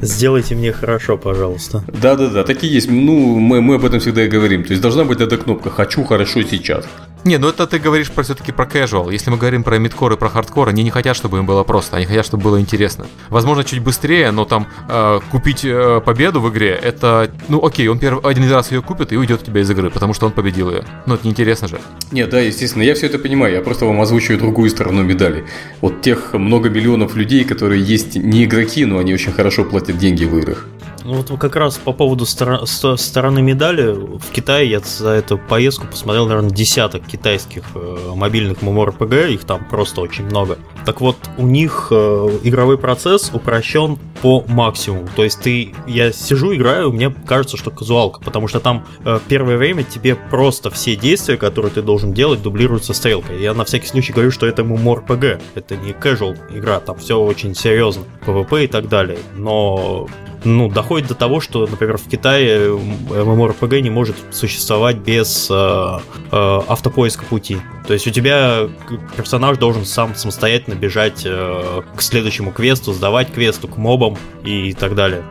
Сделайте 0.00 0.54
мне 0.54 0.72
хорошо, 0.72 1.18
пожалуйста. 1.18 1.82
Да-да-да, 1.88 2.44
такие 2.44 2.72
есть. 2.72 2.88
Ну, 2.90 3.38
мы, 3.38 3.60
мы 3.60 3.76
об 3.76 3.84
этом 3.84 3.98
всегда 3.98 4.24
и 4.24 4.28
говорим. 4.28 4.62
То 4.62 4.70
есть 4.70 4.82
должна 4.82 5.04
быть 5.04 5.20
эта 5.20 5.36
кнопка 5.36 5.70
«Хочу 5.70 6.04
хорошо 6.04 6.42
сейчас». 6.42 6.86
Не, 7.24 7.38
ну 7.38 7.48
это 7.48 7.66
ты 7.66 7.78
говоришь 7.78 8.10
про 8.10 8.22
все-таки 8.22 8.52
про 8.52 8.64
casual. 8.64 9.12
Если 9.12 9.30
мы 9.30 9.36
говорим 9.36 9.64
про 9.64 9.78
мидкор 9.78 10.12
и 10.12 10.16
про 10.16 10.28
хардкор, 10.28 10.68
они 10.68 10.82
не 10.82 10.90
хотят, 10.90 11.16
чтобы 11.16 11.38
им 11.38 11.46
было 11.46 11.64
просто, 11.64 11.96
они 11.96 12.06
хотят, 12.06 12.24
чтобы 12.24 12.44
было 12.44 12.60
интересно. 12.60 13.06
Возможно, 13.28 13.64
чуть 13.64 13.80
быстрее, 13.80 14.30
но 14.30 14.44
там 14.44 14.68
э, 14.88 15.20
купить 15.30 15.64
э, 15.64 16.00
победу 16.04 16.40
в 16.40 16.50
игре, 16.50 16.70
это, 16.70 17.30
ну 17.48 17.64
окей, 17.64 17.88
он 17.88 17.98
первый, 17.98 18.22
один 18.22 18.50
раз 18.50 18.70
ее 18.70 18.82
купит 18.82 19.12
и 19.12 19.16
уйдет 19.16 19.42
у 19.42 19.44
тебя 19.44 19.60
из 19.60 19.70
игры, 19.70 19.90
потому 19.90 20.14
что 20.14 20.26
он 20.26 20.32
победил 20.32 20.70
ее. 20.70 20.84
Ну 21.06 21.14
это 21.14 21.26
неинтересно 21.26 21.68
же. 21.68 21.80
Нет, 22.12 22.30
да, 22.30 22.40
естественно, 22.40 22.82
я 22.82 22.94
все 22.94 23.06
это 23.06 23.18
понимаю, 23.18 23.54
я 23.54 23.62
просто 23.62 23.84
вам 23.84 24.00
озвучиваю 24.00 24.38
другую 24.38 24.70
сторону 24.70 25.02
медали. 25.02 25.44
Вот 25.80 26.00
тех 26.00 26.34
много 26.34 26.70
миллионов 26.70 27.16
людей, 27.16 27.44
которые 27.44 27.82
есть 27.82 28.16
не 28.16 28.44
игроки, 28.44 28.84
но 28.84 28.98
они 28.98 29.12
очень 29.12 29.32
хорошо 29.32 29.64
платят 29.64 29.98
деньги 29.98 30.24
в 30.24 30.36
играх. 30.38 30.66
Ну 31.08 31.14
вот 31.14 31.40
как 31.40 31.56
раз 31.56 31.78
по 31.78 31.94
поводу 31.94 32.26
стор- 32.26 32.66
стороны 32.66 33.40
медали, 33.40 33.92
в 33.92 34.30
Китае 34.30 34.68
я 34.68 34.80
за 34.80 35.12
эту 35.12 35.38
поездку 35.38 35.86
посмотрел, 35.86 36.26
наверное, 36.26 36.50
десяток 36.50 37.06
китайских 37.06 37.62
э, 37.74 38.12
мобильных 38.14 38.58
MMORPG, 38.58 39.32
их 39.32 39.44
там 39.44 39.64
просто 39.64 40.02
очень 40.02 40.26
много. 40.26 40.58
Так 40.84 41.00
вот, 41.00 41.16
у 41.38 41.46
них 41.46 41.88
э, 41.90 41.94
игровой 42.42 42.76
процесс 42.76 43.30
упрощен 43.32 43.98
по 44.20 44.44
максимуму. 44.48 45.08
То 45.16 45.24
есть 45.24 45.40
ты, 45.40 45.74
я 45.86 46.12
сижу, 46.12 46.54
играю, 46.54 46.92
мне 46.92 47.08
кажется, 47.26 47.56
что 47.56 47.70
казуалка, 47.70 48.20
потому 48.20 48.46
что 48.46 48.60
там 48.60 48.84
э, 49.06 49.18
первое 49.28 49.56
время 49.56 49.84
тебе 49.84 50.14
просто 50.14 50.68
все 50.68 50.94
действия, 50.94 51.38
которые 51.38 51.72
ты 51.72 51.80
должен 51.80 52.12
делать, 52.12 52.42
дублируются 52.42 52.92
стрелкой. 52.92 53.40
Я 53.40 53.54
на 53.54 53.64
всякий 53.64 53.86
случай 53.86 54.12
говорю, 54.12 54.30
что 54.30 54.46
это 54.46 54.60
MMORPG, 54.60 55.40
это 55.54 55.74
не 55.78 55.92
casual 55.92 56.36
игра, 56.54 56.80
там 56.80 56.98
все 56.98 57.18
очень 57.18 57.54
серьезно, 57.54 58.02
PvP 58.26 58.64
и 58.64 58.66
так 58.66 58.90
далее. 58.90 59.20
Но 59.36 60.06
ну, 60.44 60.68
доходит 60.68 61.08
до 61.08 61.14
того, 61.14 61.40
что, 61.40 61.66
например, 61.66 61.98
в 61.98 62.08
Китае 62.08 62.70
MMORPG 62.70 63.80
не 63.80 63.90
может 63.90 64.16
существовать 64.30 64.96
без 64.96 65.48
э, 65.50 65.54
э, 65.54 66.60
автопоиска 66.68 67.24
пути. 67.24 67.58
То 67.86 67.92
есть 67.92 68.06
у 68.06 68.10
тебя 68.10 68.68
персонаж 69.16 69.58
должен 69.58 69.84
сам 69.84 70.14
самостоятельно 70.14 70.74
бежать 70.74 71.22
э, 71.24 71.82
к 71.94 72.02
следующему 72.02 72.52
квесту, 72.52 72.92
сдавать 72.92 73.32
квесту, 73.32 73.68
к 73.68 73.76
мобам 73.76 74.16
и 74.44 74.72
так 74.74 74.94
далее 74.94 75.24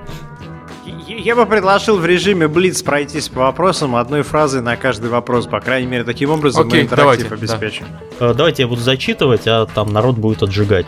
Я 1.20 1.36
бы 1.36 1.47
предложил 1.47 1.97
в 1.97 2.05
режиме 2.05 2.47
Блиц 2.47 2.84
пройтись 2.84 3.28
по 3.28 3.39
вопросам 3.39 3.95
одной 3.95 4.22
фразы 4.22 4.61
на 4.61 4.76
каждый 4.78 5.09
вопрос. 5.09 5.47
По 5.47 5.59
крайней 5.59 5.88
мере, 5.88 6.03
таким 6.03 6.30
образом 6.30 6.68
Окей, 6.68 6.82
мы 6.82 6.86
интерактив 6.86 7.28
давайте, 7.28 7.34
обеспечим. 7.34 7.88
Э, 8.20 8.36
Давайте 8.38 8.61
я 8.63 8.68
буду 8.68 8.82
зачитывать, 8.82 9.47
а 9.47 9.65
там 9.65 9.91
народ 9.91 10.15
будет 10.18 10.43
отжигать. 10.43 10.86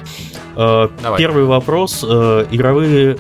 Э, 0.56 0.88
Давай. 1.02 1.18
Первый 1.18 1.46
вопрос. 1.46 2.06
э, 2.08 2.46
Игровые 2.52 3.18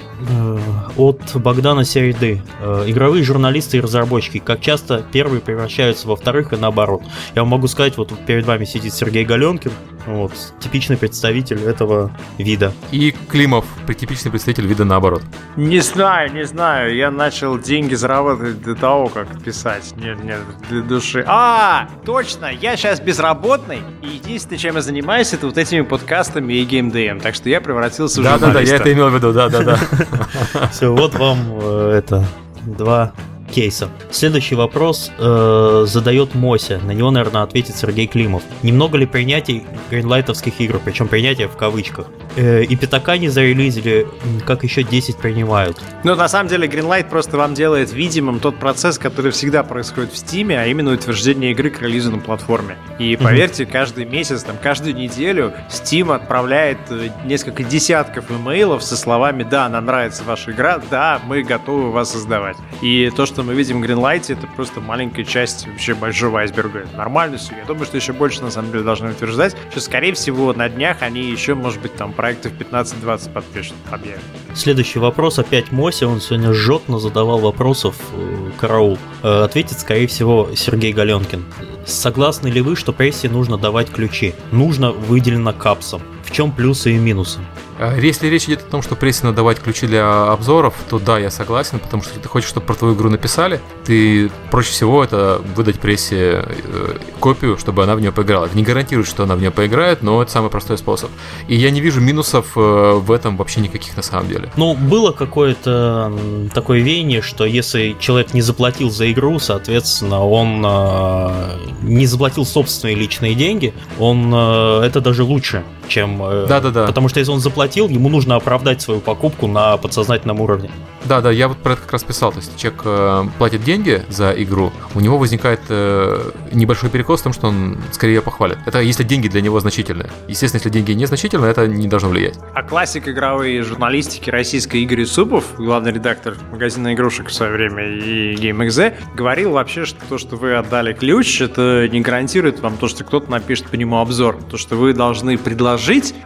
от 0.97 1.35
Богдана 1.35 1.83
Середы. 1.83 2.43
Игровые 2.85 3.23
журналисты 3.23 3.77
и 3.77 3.79
разработчики. 3.81 4.37
Как 4.37 4.61
часто 4.61 5.03
первые 5.11 5.41
превращаются 5.41 6.07
во 6.07 6.15
вторых 6.15 6.53
и 6.53 6.57
наоборот? 6.57 7.01
Я 7.33 7.41
вам 7.41 7.49
могу 7.49 7.67
сказать, 7.67 7.97
вот 7.97 8.13
перед 8.27 8.45
вами 8.45 8.65
сидит 8.65 8.93
Сергей 8.93 9.25
Галенкин, 9.25 9.71
вот, 10.15 10.31
типичный 10.59 10.97
представитель 10.97 11.61
этого 11.63 12.11
вида. 12.37 12.73
И 12.91 13.13
Климов, 13.29 13.65
типичный 13.87 14.31
представитель 14.31 14.65
вида 14.65 14.85
наоборот. 14.85 15.23
Не 15.55 15.79
знаю, 15.79 16.33
не 16.33 16.45
знаю. 16.45 16.95
Я 16.95 17.11
начал 17.11 17.57
деньги 17.59 17.95
зарабатывать 17.95 18.61
до 18.61 18.75
того, 18.75 19.07
как 19.09 19.41
писать. 19.43 19.93
Нет, 19.97 20.23
нет, 20.23 20.39
для 20.69 20.81
души. 20.81 21.23
А, 21.27 21.87
точно, 22.05 22.47
я 22.47 22.75
сейчас 22.75 22.99
безработный. 22.99 23.81
И 24.01 24.07
единственное, 24.07 24.57
чем 24.57 24.75
я 24.75 24.81
занимаюсь, 24.81 25.33
это 25.33 25.47
вот 25.47 25.57
этими 25.57 25.81
подкастами 25.81 26.53
и 26.53 26.63
геймдеем. 26.63 27.19
Так 27.19 27.35
что 27.35 27.49
я 27.49 27.61
превратился 27.61 28.21
в 28.21 28.23
Да-да-да, 28.23 28.61
я 28.61 28.75
это 28.77 28.91
имел 28.93 29.09
в 29.09 29.15
виду, 29.15 29.33
да-да-да. 29.33 29.79
Все, 30.71 30.93
вот 30.93 31.15
вам 31.15 31.37
э, 31.61 31.95
это 31.97 32.25
два 32.63 33.13
кейса. 33.49 33.89
Следующий 34.11 34.55
вопрос 34.55 35.11
э, 35.17 35.85
задает 35.87 36.35
Мося. 36.35 36.79
На 36.79 36.91
него, 36.91 37.11
наверное, 37.11 37.43
ответит 37.43 37.75
Сергей 37.75 38.07
Климов. 38.07 38.43
Немного 38.63 38.97
ли 38.97 39.05
принятий 39.05 39.63
гринлайтовских 39.89 40.59
игр, 40.61 40.79
причем 40.83 41.07
принятие 41.07 41.47
в 41.47 41.57
кавычках? 41.57 42.07
Э, 42.35 42.63
и 42.63 42.75
пятака 42.75 43.17
не 43.17 43.29
зарелизили, 43.29 44.07
как 44.45 44.63
еще 44.63 44.83
10 44.83 45.17
принимают. 45.17 45.77
Ну, 46.03 46.15
на 46.15 46.27
самом 46.27 46.47
деле, 46.49 46.67
Greenlight 46.67 47.09
просто 47.09 47.37
вам 47.37 47.53
делает 47.53 47.91
видимым 47.91 48.39
тот 48.39 48.57
процесс, 48.57 48.97
который 48.97 49.31
всегда 49.31 49.63
происходит 49.63 50.13
в 50.13 50.15
Steam, 50.15 50.55
а 50.55 50.65
именно 50.65 50.93
утверждение 50.93 51.51
игры 51.51 51.69
к 51.69 51.81
релизу 51.81 52.11
на 52.11 52.19
платформе. 52.19 52.77
И 52.99 53.17
поверьте, 53.17 53.65
каждый 53.65 54.05
месяц, 54.05 54.43
там, 54.43 54.57
каждую 54.61 54.95
неделю 54.95 55.53
Steam 55.69 56.13
отправляет 56.13 56.77
э, 56.89 57.09
несколько 57.25 57.63
десятков 57.63 58.31
имейлов 58.31 58.83
со 58.83 58.95
словами 58.95 59.43
«Да, 59.43 59.67
нам 59.67 59.85
нравится 59.85 60.23
ваша 60.23 60.51
игра, 60.51 60.79
да, 60.89 61.19
мы 61.25 61.43
готовы 61.43 61.91
вас 61.91 62.11
создавать». 62.11 62.57
И 62.81 63.11
то, 63.15 63.25
что 63.25 63.38
мы 63.43 63.53
видим 63.53 63.81
в 63.81 63.85
Greenlight, 63.85 64.31
это 64.31 64.47
просто 64.47 64.81
маленькая 64.81 65.23
часть 65.23 65.67
вообще 65.67 65.93
большого 65.93 66.39
айсберга. 66.39 66.79
Это 66.79 66.95
Нормально 66.97 67.37
все. 67.37 67.55
Я 67.55 67.65
думаю, 67.65 67.85
что 67.85 67.97
еще 67.97 68.13
больше, 68.13 68.41
на 68.41 68.51
самом 68.51 68.71
деле, 68.71 68.83
должны 68.83 69.11
утверждать, 69.11 69.55
что, 69.71 69.81
скорее 69.81 70.13
всего, 70.13 70.53
на 70.53 70.69
днях 70.69 71.01
они 71.01 71.21
еще, 71.21 71.55
может 71.55 71.81
быть, 71.81 71.95
там 71.95 72.13
проектов 72.13 72.53
15-20 72.53 73.33
подпишут, 73.33 73.75
объявят. 73.91 74.21
Следующий 74.53 74.99
вопрос 74.99 75.39
опять 75.39 75.71
Мося, 75.71 76.07
он 76.07 76.21
сегодня 76.21 76.53
жжет, 76.53 76.83
но 76.87 76.99
задавал 76.99 77.39
вопросов 77.39 77.95
э, 78.13 78.51
караул. 78.57 78.97
Э, 79.23 79.43
ответит, 79.43 79.79
скорее 79.79 80.07
всего, 80.07 80.49
Сергей 80.55 80.93
Галенкин. 80.93 81.45
Согласны 81.85 82.47
ли 82.47 82.61
вы, 82.61 82.75
что 82.75 82.93
прессе 82.93 83.29
нужно 83.29 83.57
давать 83.57 83.89
ключи? 83.89 84.33
Нужно 84.51 84.91
выделено 84.91 85.53
капсом. 85.53 86.01
В 86.23 86.31
чем 86.31 86.51
плюсы 86.51 86.91
и 86.91 86.97
минусы? 86.97 87.39
А 87.79 87.95
Если 87.95 88.27
речь 88.27 88.43
идет 88.45 88.59
о 88.59 88.69
том, 88.69 88.81
что 88.81 88.95
прессе 88.97 89.21
надо 89.23 89.37
давать 89.37 89.59
ключи 89.59 89.87
для 89.87 90.33
обзоров, 90.33 90.75
то 90.89 90.99
да, 90.99 91.17
я 91.17 91.31
согласен, 91.31 91.79
потому 91.79 92.03
что 92.03 92.11
если 92.11 92.23
ты 92.23 92.27
хочешь, 92.27 92.49
чтобы 92.49 92.65
про 92.65 92.75
твою 92.75 92.93
игру 92.93 93.09
написали, 93.09 93.61
ты 93.85 94.29
проще 94.51 94.71
всего 94.71 95.01
это 95.01 95.41
выдать 95.55 95.79
прессе 95.79 96.43
э, 96.45 96.97
копию, 97.21 97.57
чтобы 97.57 97.83
она 97.83 97.95
в 97.95 98.01
нее 98.01 98.11
поиграла. 98.11 98.49
Не 98.53 98.63
гарантирует, 98.63 99.07
что 99.07 99.23
она 99.23 99.35
в 99.35 99.39
нее 99.39 99.51
поиграет, 99.51 100.03
но 100.03 100.21
это 100.21 100.29
самый 100.29 100.49
простой 100.49 100.77
способ. 100.77 101.09
И 101.47 101.55
я 101.55 101.71
не 101.71 101.79
вижу 101.79 102.01
минусов 102.01 102.47
э, 102.57 102.59
в 102.59 103.13
этом 103.13 103.37
вообще 103.37 103.61
никаких 103.61 103.95
на 103.95 104.03
самом 104.03 104.27
деле. 104.27 104.51
Ну, 104.57 104.73
было 104.73 105.13
какое-то 105.13 106.11
такое 106.53 106.81
веяние, 106.81 107.21
что 107.21 107.45
если 107.45 107.95
человек 107.97 108.33
не 108.33 108.41
заплатил 108.41 108.89
за 108.89 109.09
игру, 109.09 109.39
соответственно, 109.39 110.25
он 110.25 110.61
э, 110.65 111.57
не 111.83 112.05
заплатил 112.07 112.45
собственные 112.45 112.95
личные 112.95 113.35
деньги, 113.35 113.73
он 113.99 114.33
это 114.33 114.99
даже 114.99 115.23
лучше, 115.23 115.63
чем... 115.89 116.21
э, 116.23 116.45
Да-да-да. 116.47 116.85
Потому 116.85 117.09
что 117.09 117.19
если 117.19 117.31
он 117.31 117.39
заплатил, 117.39 117.89
ему 117.89 118.09
нужно 118.09 118.35
оправдать 118.35 118.81
свою 118.81 119.01
покупку 119.01 119.47
на 119.47 119.77
подсознательном 119.77 120.39
уровне. 120.39 120.69
Да, 121.05 121.21
да, 121.21 121.31
я 121.31 121.47
вот 121.47 121.57
про 121.57 121.73
это 121.73 121.81
как 121.81 121.93
раз 121.93 122.03
писал. 122.03 122.31
То 122.31 122.39
есть 122.39 122.57
человек 122.57 122.81
э, 122.85 123.23
платит 123.37 123.63
деньги 123.63 124.03
за 124.09 124.31
игру, 124.31 124.71
у 124.95 124.99
него 124.99 125.17
возникает 125.17 125.61
э, 125.69 126.31
небольшой 126.51 126.89
перекос 126.89 127.21
в 127.21 127.23
том, 127.23 127.33
что 127.33 127.47
он 127.47 127.77
скорее 127.91 128.15
ее 128.15 128.21
похвалит. 128.21 128.57
Это 128.65 128.81
если 128.81 129.03
деньги 129.03 129.27
для 129.27 129.41
него 129.41 129.59
значительные. 129.59 130.09
Естественно, 130.27 130.59
если 130.59 130.69
деньги 130.69 130.91
незначительные, 130.91 131.51
это 131.51 131.67
не 131.67 131.87
должно 131.87 132.09
влиять. 132.09 132.37
А 132.53 132.63
классик 132.63 133.07
игровой 133.07 133.61
журналистики 133.61 134.29
российской 134.29 134.83
Игорь 134.83 135.01
Юсупов, 135.01 135.45
главный 135.57 135.91
редактор 135.91 136.35
магазина 136.51 136.93
игрушек 136.93 137.29
в 137.29 137.33
свое 137.33 137.51
время 137.53 137.87
и 137.87 138.35
GameXZ, 138.35 138.93
говорил 139.15 139.51
вообще, 139.51 139.85
что 139.85 139.99
то, 140.07 140.17
что 140.17 140.35
вы 140.35 140.55
отдали 140.55 140.93
ключ, 140.93 141.41
это 141.41 141.87
не 141.89 142.01
гарантирует 142.01 142.59
вам 142.59 142.77
то, 142.77 142.87
что 142.87 143.03
кто-то 143.03 143.31
напишет 143.31 143.67
по 143.67 143.75
нему 143.75 143.99
обзор. 143.99 144.37
То, 144.49 144.57
что 144.57 144.75
вы 144.75 144.93
должны 144.93 145.37
предложить, 145.37 145.78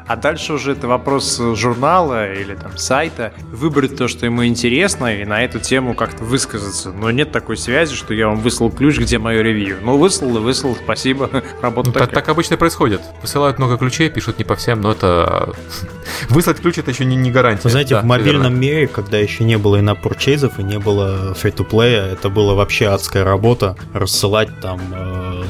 а 0.07 0.15
дальше 0.15 0.53
уже 0.53 0.73
это 0.73 0.87
вопрос 0.87 1.39
журнала 1.55 2.31
или 2.33 2.55
там 2.55 2.77
сайта, 2.77 3.33
выбрать 3.51 3.95
то, 3.95 4.07
что 4.07 4.25
ему 4.25 4.45
интересно, 4.45 5.21
и 5.21 5.25
на 5.25 5.43
эту 5.43 5.59
тему 5.59 5.93
как-то 5.93 6.23
высказаться. 6.23 6.91
Но 6.91 7.11
нет 7.11 7.31
такой 7.31 7.57
связи, 7.57 7.95
что 7.95 8.13
я 8.13 8.27
вам 8.27 8.39
выслал 8.39 8.71
ключ, 8.71 8.97
где 8.97 9.17
мое 9.17 9.41
ревью. 9.41 9.77
Ну, 9.81 9.97
выслал 9.97 10.37
и 10.37 10.39
выслал, 10.39 10.75
спасибо, 10.75 11.29
работа 11.61 11.89
Ну, 11.89 11.93
так, 11.93 12.11
так 12.11 12.29
обычно 12.29 12.57
происходит. 12.57 13.01
Высылают 13.21 13.57
много 13.59 13.77
ключей, 13.77 14.09
пишут 14.09 14.39
не 14.39 14.45
по 14.45 14.55
всем, 14.55 14.81
но 14.81 14.91
это... 14.91 15.53
Выслать 16.29 16.59
ключ 16.59 16.77
это 16.77 16.91
еще 16.91 17.05
не, 17.05 17.15
не 17.15 17.31
гарантия. 17.31 17.63
Вы 17.63 17.69
знаете, 17.69 17.95
Да, 17.95 18.01
в 18.01 18.05
мобильном 18.05 18.53
верно. 18.53 18.55
мире, 18.55 18.87
когда 18.87 19.17
еще 19.17 19.43
не 19.43 19.57
было 19.57 19.77
и 19.77 19.81
на 19.81 19.95
пурчейзов, 19.95 20.59
и 20.59 20.63
не 20.63 20.79
было 20.79 21.33
free-to-play, 21.33 22.13
это 22.13 22.29
было 22.29 22.53
вообще 22.53 22.87
адская 22.87 23.23
работа 23.23 23.75
рассылать 23.93 24.49
там 24.61 24.79
э, 24.91 25.43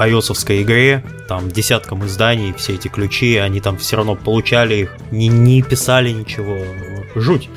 ios 0.00 0.30
игре, 0.62 1.04
там 1.28 1.50
десяткам 1.50 2.04
изданий 2.06 2.52
все 2.56 2.74
эти 2.74 2.88
ключи, 2.88 3.36
они 3.36 3.60
там 3.60 3.76
все 3.76 3.96
равно 3.96 4.14
получали 4.16 4.74
их, 4.74 4.96
не, 5.10 5.28
не 5.28 5.62
писали 5.62 6.10
ничего. 6.10 6.58
Жуть. 7.14 7.48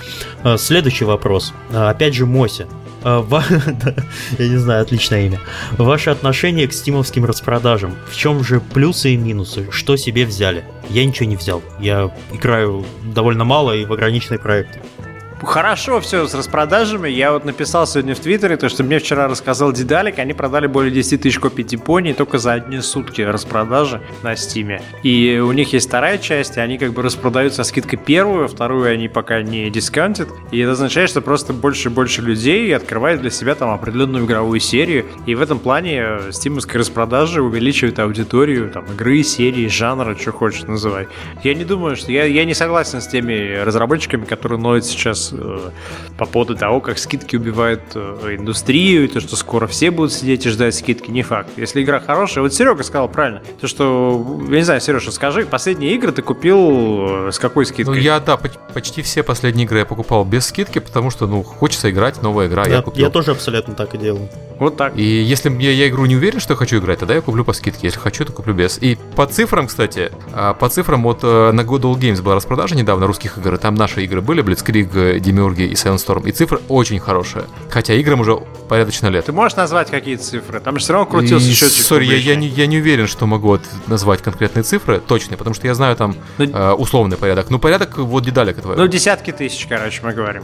Э, 0.44 0.58
Следующий 0.58 1.06
вопрос. 1.06 1.54
Э, 1.72 1.90
Опять 1.90 2.14
же 2.16 2.26
Мося. 2.26 2.66
Э, 3.04 3.20
ва- 3.20 3.44
Я 4.40 4.48
не 4.48 4.58
знаю, 4.58 4.82
отличное 4.82 5.28
имя. 5.28 5.40
Ваше 5.78 6.10
отношение 6.10 6.68
к 6.68 6.74
стимовским 6.74 7.26
распродажам. 7.26 7.96
В 8.10 8.16
чем 8.16 8.44
же 8.44 8.60
плюсы 8.60 9.14
и 9.14 9.18
минусы? 9.18 9.68
Что 9.72 9.96
себе 9.96 10.26
взяли? 10.26 10.64
Я 10.90 11.06
ничего 11.06 11.30
не 11.30 11.36
взял. 11.36 11.62
Я 11.80 12.12
играю 12.32 12.86
довольно 13.04 13.44
мало 13.46 13.76
и 13.76 13.86
в 13.86 13.94
ограниченные 13.94 14.40
проекты. 14.40 14.82
Хорошо 15.46 16.00
все 16.00 16.26
с 16.26 16.34
распродажами. 16.34 17.10
Я 17.10 17.34
вот 17.34 17.44
написал 17.44 17.86
сегодня 17.86 18.16
в 18.16 18.20
Твиттере, 18.20 18.56
то, 18.56 18.70
что 18.70 18.84
мне 18.84 19.00
вчера 19.00 19.28
рассказал 19.28 19.74
Дедалик, 19.74 20.18
они 20.20 20.34
продали 20.34 20.68
более 20.68 20.92
10 20.92 21.22
тысяч 21.22 21.38
копий 21.38 21.64
Дипонии 21.64 22.14
только 22.14 22.38
за 22.38 22.54
одни 22.54 22.80
сутки 22.80 23.22
распродажи 23.22 24.02
на 24.24 24.36
Стиме. 24.36 24.82
И 25.04 25.42
у 25.44 25.52
них 25.52 25.74
есть 25.74 25.88
вторая 25.88 26.18
часть, 26.18 26.58
и 26.58 26.62
они 26.62 26.78
как 26.78 26.94
бы 26.94 27.02
распродают 27.02 27.54
со 27.54 27.64
скидкой 27.64 28.00
первую, 28.00 28.46
а 28.46 28.48
вторую 28.48 28.90
они 28.90 29.10
пока 29.10 29.42
не 29.42 29.70
дисконтят. 29.70 30.30
И 30.52 30.60
это 30.60 30.72
означает, 30.72 31.10
что 31.10 31.22
просто 31.22 31.52
больше 31.52 31.90
и 31.90 31.92
больше 31.92 32.22
людей 32.22 32.74
открывают 32.76 33.22
для 33.22 33.30
себя 33.30 33.56
там 33.56 33.70
определенную 33.72 34.26
игровую 34.26 34.60
серию. 34.60 35.06
И 35.26 35.36
в 35.36 35.42
этом 35.42 35.60
плане 35.60 36.32
стимовские 36.32 36.80
распродажи 36.80 37.42
увеличивают 37.42 38.00
аудиторию 38.00 38.70
там 38.70 38.86
игры, 38.86 39.24
серии, 39.24 39.68
жанра, 39.68 40.16
что 40.16 40.32
хочешь 40.32 40.64
называй. 40.64 41.08
Я 41.44 41.54
не 41.54 41.66
думаю, 41.66 41.96
что... 41.98 42.12
Я, 42.12 42.24
я 42.26 42.46
не 42.46 42.54
согласен 42.54 43.02
с 43.02 43.08
теми 43.08 43.62
разработчиками, 43.62 44.24
которые 44.24 44.60
ноют 44.60 44.86
сейчас 44.86 45.33
э, 45.34 45.70
по 46.18 46.26
поводу 46.26 46.56
того, 46.56 46.80
как 46.82 46.98
скидки 46.98 47.36
убивают 47.36 47.82
э, 47.96 48.36
индустрию, 48.40 49.06
и 49.06 49.08
то, 49.08 49.20
что 49.20 49.36
скоро 49.36 49.68
все 49.68 49.92
будут 49.92 50.14
сидеть 50.14 50.46
и 50.46 50.50
ждать 50.50 50.76
скидки, 50.76 51.10
не 51.12 51.22
факт. 51.24 51.50
Если 51.58 51.84
игра 51.84 52.00
хорошая, 52.00 52.44
вот 52.44 52.54
Серега 52.54 52.84
сказал 52.84 53.10
правильно, 53.10 53.42
то 53.60 53.68
что, 53.68 54.42
я 54.50 54.56
не 54.58 54.64
знаю, 54.64 54.82
Сережа, 54.82 55.12
скажи, 55.12 55.46
последние 55.46 55.94
игры 55.96 56.12
ты 56.12 56.22
купил 56.22 57.28
э, 57.28 57.32
с 57.32 57.40
какой 57.40 57.66
Ну, 57.66 57.70
скидкой? 57.74 58.02
я, 58.02 58.20
да, 58.20 58.38
поч- 58.38 58.58
почти 58.74 59.02
все 59.02 59.24
последние 59.24 59.66
игры 59.66 59.80
я 59.80 59.86
покупал 59.86 60.24
без 60.26 60.46
скидки, 60.48 60.80
потому 60.80 61.10
что, 61.10 61.28
ну, 61.28 61.44
хочется 61.44 61.90
играть, 61.90 62.22
новая 62.22 62.48
игра, 62.48 62.66
я 62.66 62.76
я, 62.76 62.82
купил. 62.82 63.04
я 63.04 63.10
тоже 63.10 63.32
абсолютно 63.32 63.74
так 63.74 63.94
и 63.96 63.98
делаю. 63.98 64.30
Вот 64.60 64.78
так. 64.78 64.96
И 64.98 65.04
если 65.04 65.50
я, 65.62 65.72
я 65.72 65.88
игру 65.90 66.06
не 66.06 66.16
уверен, 66.16 66.40
что 66.40 66.54
я 66.54 66.58
хочу 66.58 66.78
играть, 66.78 67.00
тогда 67.00 67.16
я 67.16 67.22
куплю 67.22 67.44
по 67.44 67.54
скидке. 67.54 67.88
Если 67.88 68.00
хочу, 68.00 68.24
то 68.24 68.32
куплю 68.32 68.54
без. 68.54 68.78
И 68.82 68.98
по 69.16 69.26
цифрам, 69.26 69.68
кстати, 69.68 70.12
а, 70.32 70.54
по 70.54 70.70
цифрам, 70.70 71.02
вот 71.04 71.20
э, 71.24 71.52
на 71.52 71.62
God 71.62 71.82
Old 71.82 72.00
Games 72.00 72.22
была 72.22 72.36
распродажа 72.36 72.76
недавно 72.76 73.08
русских 73.08 73.38
игр, 73.38 73.56
и 73.56 73.58
там 73.58 73.76
наши 73.76 74.04
игры 74.04 74.22
были, 74.22 74.44
Blitzkrieg, 74.44 75.18
Demiurge 75.24 75.66
и 75.66 75.74
Silent 75.74 75.98
Storm, 75.98 76.28
и 76.28 76.32
цифры 76.32 76.60
очень 76.70 77.00
хорошие. 77.00 77.46
Хотя 77.70 77.94
играм 77.94 78.20
уже 78.20 78.38
порядочно 78.70 79.08
лет. 79.08 79.26
Ты 79.26 79.32
можешь 79.32 79.56
назвать 79.56 79.90
какие-то 79.90 80.24
цифры? 80.24 80.60
Там 80.60 80.78
же 80.78 80.84
все 80.84 80.94
равно 80.94 81.08
крутился 81.10 81.48
И, 81.48 81.54
счетчик. 81.54 81.84
Сори, 81.84 82.06
я, 82.06 82.16
я, 82.16 82.36
не, 82.36 82.48
я 82.48 82.68
не 82.68 82.78
уверен, 82.78 83.08
что 83.08 83.26
могу 83.26 83.48
вот 83.50 83.62
назвать 83.88 84.22
конкретные 84.22 84.64
цифры 84.64 85.00
точные, 85.00 85.38
потому 85.38 85.54
что 85.54 85.68
я 85.68 85.74
знаю 85.74 85.96
там 85.96 86.16
Ну, 86.38 86.46
э, 86.46 86.72
условный 86.74 87.18
порядок. 87.18 87.50
Ну, 87.50 87.60
порядок 87.60 87.98
вот 87.98 88.24
дедалек 88.24 88.62
твоего. 88.62 88.82
Ну, 88.82 88.88
десятки 88.88 89.32
тысяч, 89.32 89.66
короче, 89.68 90.02
мы 90.04 90.14
говорим. 90.14 90.44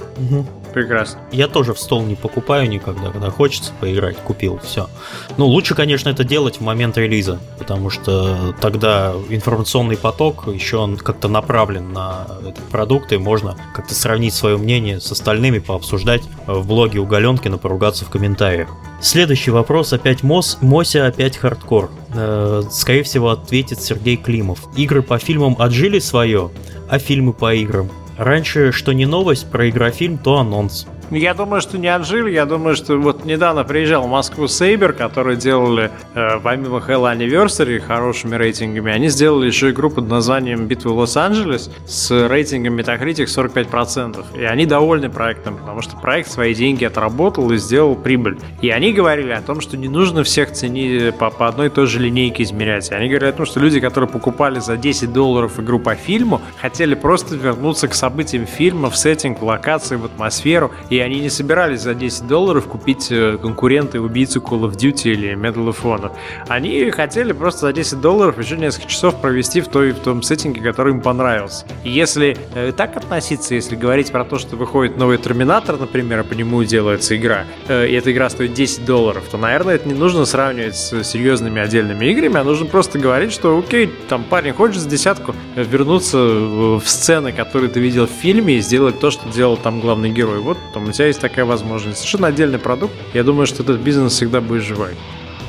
Прекрасно. 0.73 1.19
Я 1.31 1.47
тоже 1.47 1.73
в 1.73 1.79
стол 1.79 2.03
не 2.03 2.15
покупаю 2.15 2.69
никогда, 2.69 3.09
когда 3.09 3.29
хочется 3.29 3.73
поиграть, 3.79 4.17
купил, 4.17 4.59
все. 4.63 4.89
Ну, 5.37 5.45
лучше, 5.47 5.75
конечно, 5.75 6.09
это 6.09 6.23
делать 6.23 6.57
в 6.57 6.61
момент 6.61 6.97
релиза, 6.97 7.39
потому 7.57 7.89
что 7.89 8.53
тогда 8.61 9.13
информационный 9.29 9.97
поток 9.97 10.47
еще 10.47 10.77
он 10.77 10.97
как-то 10.97 11.27
направлен 11.27 11.91
на 11.91 12.27
этот 12.41 12.63
продукт, 12.65 13.11
и 13.13 13.17
можно 13.17 13.57
как-то 13.73 13.95
сравнить 13.95 14.33
свое 14.33 14.57
мнение 14.57 14.99
с 14.99 15.11
остальными, 15.11 15.59
пообсуждать 15.59 16.23
в 16.45 16.67
блоге 16.67 16.99
у 16.99 17.05
Галенкина, 17.05 17.57
поругаться 17.57 18.05
в 18.05 18.09
комментариях. 18.09 18.69
Следующий 19.01 19.51
вопрос 19.51 19.93
опять 19.93 20.23
МОС. 20.23 20.57
Мося 20.61 21.07
опять 21.07 21.37
хардкор. 21.37 21.89
Э, 22.13 22.63
скорее 22.69 23.03
всего, 23.03 23.29
ответит 23.29 23.81
Сергей 23.81 24.17
Климов. 24.17 24.59
Игры 24.75 25.01
по 25.01 25.17
фильмам 25.19 25.55
отжили 25.57 25.99
свое, 25.99 26.51
а 26.89 26.99
фильмы 26.99 27.33
по 27.33 27.53
играм 27.53 27.89
Раньше, 28.19 28.73
что 28.73 28.91
не 28.91 29.05
новость, 29.05 29.49
про 29.49 29.69
игрофильм, 29.69 30.17
то 30.17 30.39
анонс. 30.39 30.85
Я 31.11 31.33
думаю, 31.33 31.61
что 31.61 31.77
не 31.77 31.87
отжили. 31.87 32.31
Я 32.31 32.45
думаю, 32.45 32.75
что 32.75 32.97
вот 32.97 33.25
недавно 33.25 33.63
приезжал 33.63 34.03
в 34.03 34.09
Москву 34.09 34.47
Saber, 34.47 34.93
которые 34.93 35.37
делали 35.37 35.89
э, 36.13 36.39
помимо 36.43 36.77
Halo 36.77 37.11
Anniversary 37.11 37.74
с 37.74 37.79
хорошими 37.79 38.35
рейтингами, 38.35 38.91
они 38.91 39.09
сделали 39.09 39.47
еще 39.47 39.71
игру 39.71 39.89
под 39.89 40.07
названием 40.07 40.67
Битва 40.67 40.93
Лос-Анджелес 40.93 41.71
с 41.87 42.27
рейтингом 42.27 42.77
Metacritic 42.77 43.25
45%. 43.25 44.39
И 44.39 44.43
они 44.43 44.65
довольны 44.65 45.09
проектом, 45.09 45.57
потому 45.57 45.81
что 45.81 45.97
проект 45.97 46.29
свои 46.29 46.53
деньги 46.53 46.85
отработал 46.85 47.51
и 47.51 47.57
сделал 47.57 47.95
прибыль. 47.95 48.37
И 48.61 48.69
они 48.69 48.93
говорили 48.93 49.31
о 49.31 49.41
том, 49.41 49.61
что 49.61 49.77
не 49.77 49.89
нужно 49.89 50.23
всех 50.23 50.51
цени 50.51 51.11
по, 51.11 51.31
по 51.31 51.47
одной 51.47 51.67
и 51.67 51.69
той 51.69 51.87
же 51.87 51.99
линейке 51.99 52.43
измерять. 52.43 52.91
Они 52.91 53.09
говорят 53.09 53.33
о 53.33 53.37
том, 53.37 53.45
что 53.47 53.59
люди, 53.59 53.79
которые 53.79 54.09
покупали 54.09 54.59
за 54.59 54.77
10 54.77 55.11
долларов 55.11 55.59
игру 55.59 55.79
по 55.79 55.95
фильму, 55.95 56.41
хотели 56.61 56.93
просто 56.93 57.35
вернуться 57.35 57.87
к 57.87 57.95
событиям 57.95 58.45
фильма 58.45 58.89
в 58.91 58.97
сеттинг, 58.97 59.41
в 59.41 59.45
локации, 59.45 59.95
в 59.95 60.05
атмосферу. 60.05 60.71
И 60.89 60.98
они 60.99 61.19
не 61.19 61.29
собирались 61.29 61.81
за 61.81 61.93
10 61.93 62.27
долларов 62.27 62.67
купить 62.67 63.07
э, 63.11 63.37
конкуренты 63.41 63.99
убийцу 63.99 64.39
Call 64.39 64.61
of 64.61 64.75
Duty 64.75 65.11
или 65.11 65.33
Medal 65.33 65.67
of 65.69 65.81
Honor. 65.83 66.11
Они 66.47 66.89
хотели 66.91 67.31
просто 67.31 67.61
за 67.61 67.73
10 67.73 68.01
долларов 68.01 68.37
еще 68.39 68.57
несколько 68.57 68.87
часов 68.87 69.19
провести 69.21 69.61
в, 69.61 69.67
той, 69.67 69.91
в 69.91 69.99
том 69.99 70.21
сеттинге, 70.21 70.61
который 70.61 70.93
им 70.93 71.01
понравился. 71.01 71.65
И 71.83 71.89
если 71.89 72.37
э, 72.55 72.71
так 72.75 72.97
относиться, 72.97 73.55
если 73.55 73.75
говорить 73.75 74.11
про 74.11 74.23
то, 74.25 74.37
что 74.37 74.55
выходит 74.55 74.97
новый 74.97 75.17
Терминатор, 75.17 75.77
например, 75.77 76.19
а 76.19 76.23
по 76.23 76.33
нему 76.33 76.63
делается 76.63 77.15
игра, 77.15 77.45
э, 77.67 77.87
и 77.87 77.93
эта 77.93 78.11
игра 78.11 78.29
стоит 78.29 78.53
10 78.53 78.85
долларов, 78.85 79.23
то, 79.29 79.37
наверное, 79.37 79.75
это 79.75 79.87
не 79.87 79.93
нужно 79.93 80.25
сравнивать 80.25 80.75
с 80.75 81.03
серьезными 81.03 81.61
отдельными 81.61 82.05
играми, 82.05 82.37
а 82.37 82.43
нужно 82.43 82.65
просто 82.65 82.99
говорить, 82.99 83.31
что 83.31 83.57
окей, 83.57 83.89
там 84.07 84.23
парень 84.23 84.53
хочет 84.53 84.81
за 84.81 84.89
десятку 84.89 85.35
вернуться 85.55 86.17
в 86.17 86.83
сцены, 86.85 87.31
которые 87.31 87.69
ты 87.69 87.79
видел 87.79 88.07
в 88.07 88.11
фильме, 88.11 88.57
и 88.57 88.59
сделать 88.61 88.99
то, 88.99 89.11
что 89.11 89.29
делал 89.29 89.57
там 89.57 89.79
главный 89.79 90.09
герой. 90.09 90.39
Вот 90.39 90.57
там 90.73 90.88
у 90.89 90.91
тебя 90.91 91.07
есть 91.07 91.21
такая 91.21 91.45
возможность. 91.45 91.97
Совершенно 91.99 92.27
отдельный 92.27 92.59
продукт. 92.59 92.93
Я 93.13 93.23
думаю, 93.23 93.47
что 93.47 93.63
этот 93.63 93.79
бизнес 93.79 94.13
всегда 94.13 94.41
будет 94.41 94.63
живой. 94.63 94.95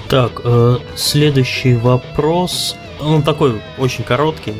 Так, 0.09 0.41
э, 0.45 0.79
следующий 0.97 1.75
вопрос. 1.75 2.77
Он 3.01 3.23
такой 3.23 3.61
очень 3.79 4.05
короткий. 4.05 4.55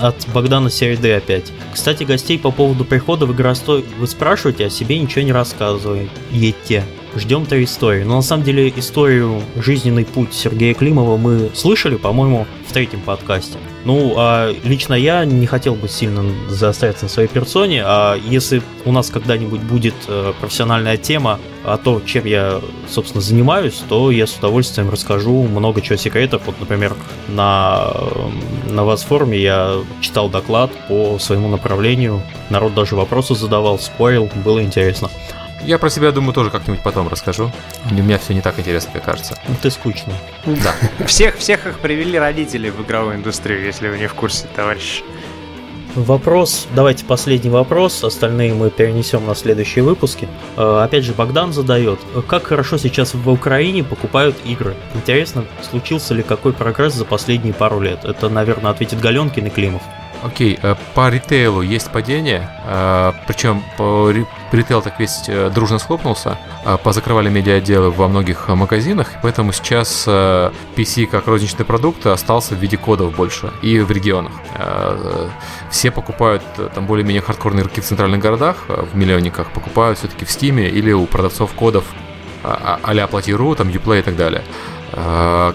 От 0.00 0.16
Богдана 0.32 0.70
Середы 0.70 1.12
опять. 1.12 1.52
Кстати, 1.72 2.04
гостей 2.04 2.38
по 2.38 2.50
поводу 2.50 2.84
прихода 2.84 3.26
в 3.26 3.32
игростой 3.32 3.84
вы 3.98 4.06
спрашиваете, 4.06 4.66
о 4.66 4.70
себе 4.70 4.98
ничего 4.98 5.22
не 5.22 5.32
рассказываете. 5.32 6.84
Ждем 7.14 7.44
той 7.44 7.64
истории. 7.64 8.04
Но 8.04 8.16
на 8.16 8.22
самом 8.22 8.42
деле 8.42 8.72
историю 8.74 9.42
«Жизненный 9.56 10.04
путь» 10.04 10.32
Сергея 10.32 10.72
Климова 10.72 11.16
мы 11.18 11.50
слышали, 11.54 11.96
по-моему, 11.96 12.46
в 12.66 12.72
третьем 12.72 13.00
подкасте. 13.00 13.58
Ну, 13.84 14.14
а 14.16 14.54
лично 14.64 14.94
я 14.94 15.24
не 15.24 15.46
хотел 15.46 15.74
бы 15.74 15.88
сильно 15.88 16.24
заостряться 16.48 17.04
на 17.04 17.08
своей 17.10 17.28
персоне, 17.28 17.82
а 17.84 18.16
если 18.16 18.62
у 18.84 18.92
нас 18.92 19.10
когда-нибудь 19.10 19.60
будет 19.60 19.94
э, 20.08 20.32
профессиональная 20.40 20.96
тема 20.96 21.38
о 21.64 21.76
том, 21.76 22.04
чем 22.06 22.24
я, 22.24 22.60
собственно, 22.88 23.20
занимаюсь, 23.20 23.82
то 23.88 24.10
я 24.10 24.26
с 24.26 24.36
удовольствием 24.36 24.88
расскажу 24.88 25.42
много 25.42 25.82
чего 25.82 25.96
секретов. 25.96 26.42
Вот, 26.46 26.58
например, 26.60 26.94
на, 27.28 27.90
э, 27.92 28.70
на 28.70 28.84
вас 28.84 29.02
форуме 29.02 29.38
я 29.38 29.76
читал 30.00 30.30
доклад 30.30 30.70
по 30.88 31.18
своему 31.18 31.48
направлению, 31.48 32.22
народ 32.50 32.74
даже 32.74 32.96
вопросы 32.96 33.34
задавал, 33.34 33.78
спорил, 33.78 34.30
было 34.44 34.62
интересно. 34.62 35.10
Я 35.64 35.78
про 35.78 35.90
себя, 35.90 36.10
думаю, 36.10 36.32
тоже 36.32 36.50
как-нибудь 36.50 36.82
потом 36.82 37.08
расскажу. 37.08 37.52
У 37.90 37.94
меня 37.94 38.18
все 38.18 38.34
не 38.34 38.40
так 38.40 38.58
интересно, 38.58 38.90
как 38.92 39.04
кажется. 39.04 39.38
Ну, 39.46 39.54
ты 39.60 39.70
скучно. 39.70 40.12
Да. 40.44 40.74
Всех, 41.06 41.36
всех 41.36 41.66
их 41.66 41.78
привели 41.78 42.18
родители 42.18 42.70
в 42.70 42.82
игровую 42.82 43.16
индустрию, 43.16 43.64
если 43.64 43.88
вы 43.88 43.98
не 43.98 44.08
в 44.08 44.14
курсе, 44.14 44.46
товарищ. 44.56 45.02
Вопрос, 45.94 46.68
давайте 46.74 47.04
последний 47.04 47.50
вопрос, 47.50 48.02
остальные 48.02 48.54
мы 48.54 48.70
перенесем 48.70 49.26
на 49.26 49.34
следующие 49.34 49.84
выпуски. 49.84 50.26
Э, 50.56 50.80
опять 50.82 51.04
же, 51.04 51.12
Богдан 51.12 51.52
задает, 51.52 52.00
как 52.26 52.44
хорошо 52.44 52.78
сейчас 52.78 53.12
в 53.12 53.28
Украине 53.28 53.84
покупают 53.84 54.34
игры? 54.46 54.74
Интересно, 54.94 55.44
случился 55.68 56.14
ли 56.14 56.22
какой 56.22 56.54
прогресс 56.54 56.94
за 56.94 57.04
последние 57.04 57.52
пару 57.52 57.78
лет? 57.78 58.06
Это, 58.06 58.30
наверное, 58.30 58.70
ответит 58.70 59.00
Галенкин 59.00 59.46
и 59.46 59.50
Климов. 59.50 59.82
Окей, 60.22 60.56
э, 60.62 60.76
по 60.94 61.10
ритейлу 61.10 61.62
есть 61.62 61.90
падение, 61.90 62.48
э, 62.64 63.12
причем 63.26 63.62
по 63.76 64.10
ритейл 64.52 64.80
так 64.80 65.00
весь 65.00 65.24
э, 65.26 65.50
дружно 65.50 65.78
схлопнулся, 65.78 66.38
позакрывали 66.84 67.28
медиа-отделы 67.28 67.90
во 67.90 68.06
многих 68.06 68.48
магазинах, 68.48 69.08
поэтому 69.22 69.52
сейчас 69.52 70.06
PC 70.06 71.06
как 71.06 71.26
розничный 71.26 71.64
продукт 71.64 72.06
остался 72.06 72.54
в 72.54 72.58
виде 72.58 72.76
кодов 72.76 73.16
больше 73.16 73.50
и 73.62 73.80
в 73.80 73.90
регионах. 73.90 74.32
Все 75.70 75.90
покупают 75.90 76.42
там 76.74 76.86
более-менее 76.86 77.22
хардкорные 77.22 77.62
игроки 77.62 77.80
в 77.80 77.84
центральных 77.84 78.20
городах, 78.20 78.56
в 78.68 78.96
миллионниках, 78.96 79.50
покупают 79.50 79.98
все-таки 79.98 80.24
в 80.24 80.28
Steam 80.28 80.68
или 80.68 80.92
у 80.92 81.06
продавцов 81.06 81.52
кодов 81.52 81.84
а-ля 82.44 83.06
Plati.ru, 83.06 83.56
там 83.56 83.68
Uplay 83.68 84.00
и 84.00 84.02
так 84.02 84.16
далее. 84.16 84.44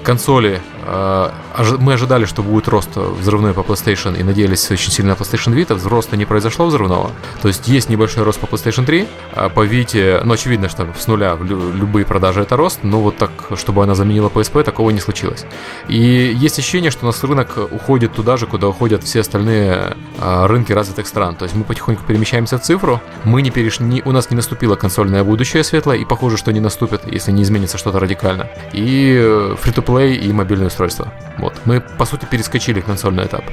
Консоли 0.04 0.62
мы 0.88 1.94
ожидали, 1.94 2.26
что 2.26 2.44
будет 2.44 2.68
рост 2.68 2.96
взрывной 2.96 3.54
по 3.54 3.62
PlayStation 3.62 4.18
и 4.18 4.24
надеялись 4.24 4.70
очень 4.72 4.92
сильно 4.92 5.12
на 5.12 5.16
PlayStation 5.16 5.54
Vita. 5.54 5.78
Роста 5.88 6.16
не 6.16 6.26
произошло 6.26 6.66
взрывного. 6.66 7.12
То 7.42 7.48
есть 7.48 7.68
есть 7.68 7.90
небольшой 7.90 8.24
рост 8.24 8.40
по 8.40 8.46
PlayStation 8.46 8.86
3. 8.86 9.08
А 9.34 9.50
по 9.50 9.66
Vita, 9.66 10.22
ну 10.24 10.34
очевидно, 10.34 10.70
что 10.70 10.88
с 10.98 11.08
нуля 11.08 11.38
любые 11.40 12.06
продажи 12.06 12.42
это 12.42 12.56
рост, 12.56 12.80
но 12.84 13.02
вот 13.02 13.18
так, 13.18 13.32
чтобы 13.56 13.84
она 13.84 13.96
заменила 13.96 14.30
PSP, 14.30 14.64
такого 14.64 14.92
не 14.92 15.00
случилось. 15.00 15.46
И 15.88 15.98
есть 15.98 16.60
ощущение, 16.60 16.92
что 16.92 17.06
у 17.06 17.08
нас 17.08 17.24
рынок 17.24 17.58
уходит 17.72 18.14
туда 18.14 18.38
же, 18.38 18.46
куда 18.48 18.68
уходят 18.68 19.04
все 19.04 19.22
остальные 19.22 19.96
рынки 20.20 20.72
развитых 20.72 21.08
стран. 21.08 21.36
То 21.36 21.44
есть 21.44 21.56
мы 21.56 21.64
потихоньку 21.64 22.04
перемещаемся 22.04 22.58
в 22.58 22.62
цифру. 22.62 23.02
Мы 23.24 23.42
не 23.42 23.52
переш... 23.52 23.80
не... 23.80 24.02
У 24.04 24.12
нас 24.12 24.30
не 24.30 24.36
наступило 24.36 24.76
консольное 24.76 25.24
будущее 25.24 25.64
светлое, 25.64 25.98
и 25.98 26.06
похоже, 26.06 26.38
что 26.38 26.52
не 26.54 26.60
наступит, 26.60 27.02
если 27.12 27.32
не 27.32 27.44
изменится 27.44 27.78
что-то 27.78 28.00
радикально. 28.00 28.48
И 28.74 29.54
фри-то-плей, 29.60 30.16
и 30.16 30.32
мобильную 30.32 30.70
устройства. 30.78 31.12
Вот. 31.40 31.54
Мы, 31.66 31.82
по 31.82 32.06
сути, 32.06 32.26
перескочили 32.26 32.82
консольный 32.82 33.26
этап. 33.26 33.44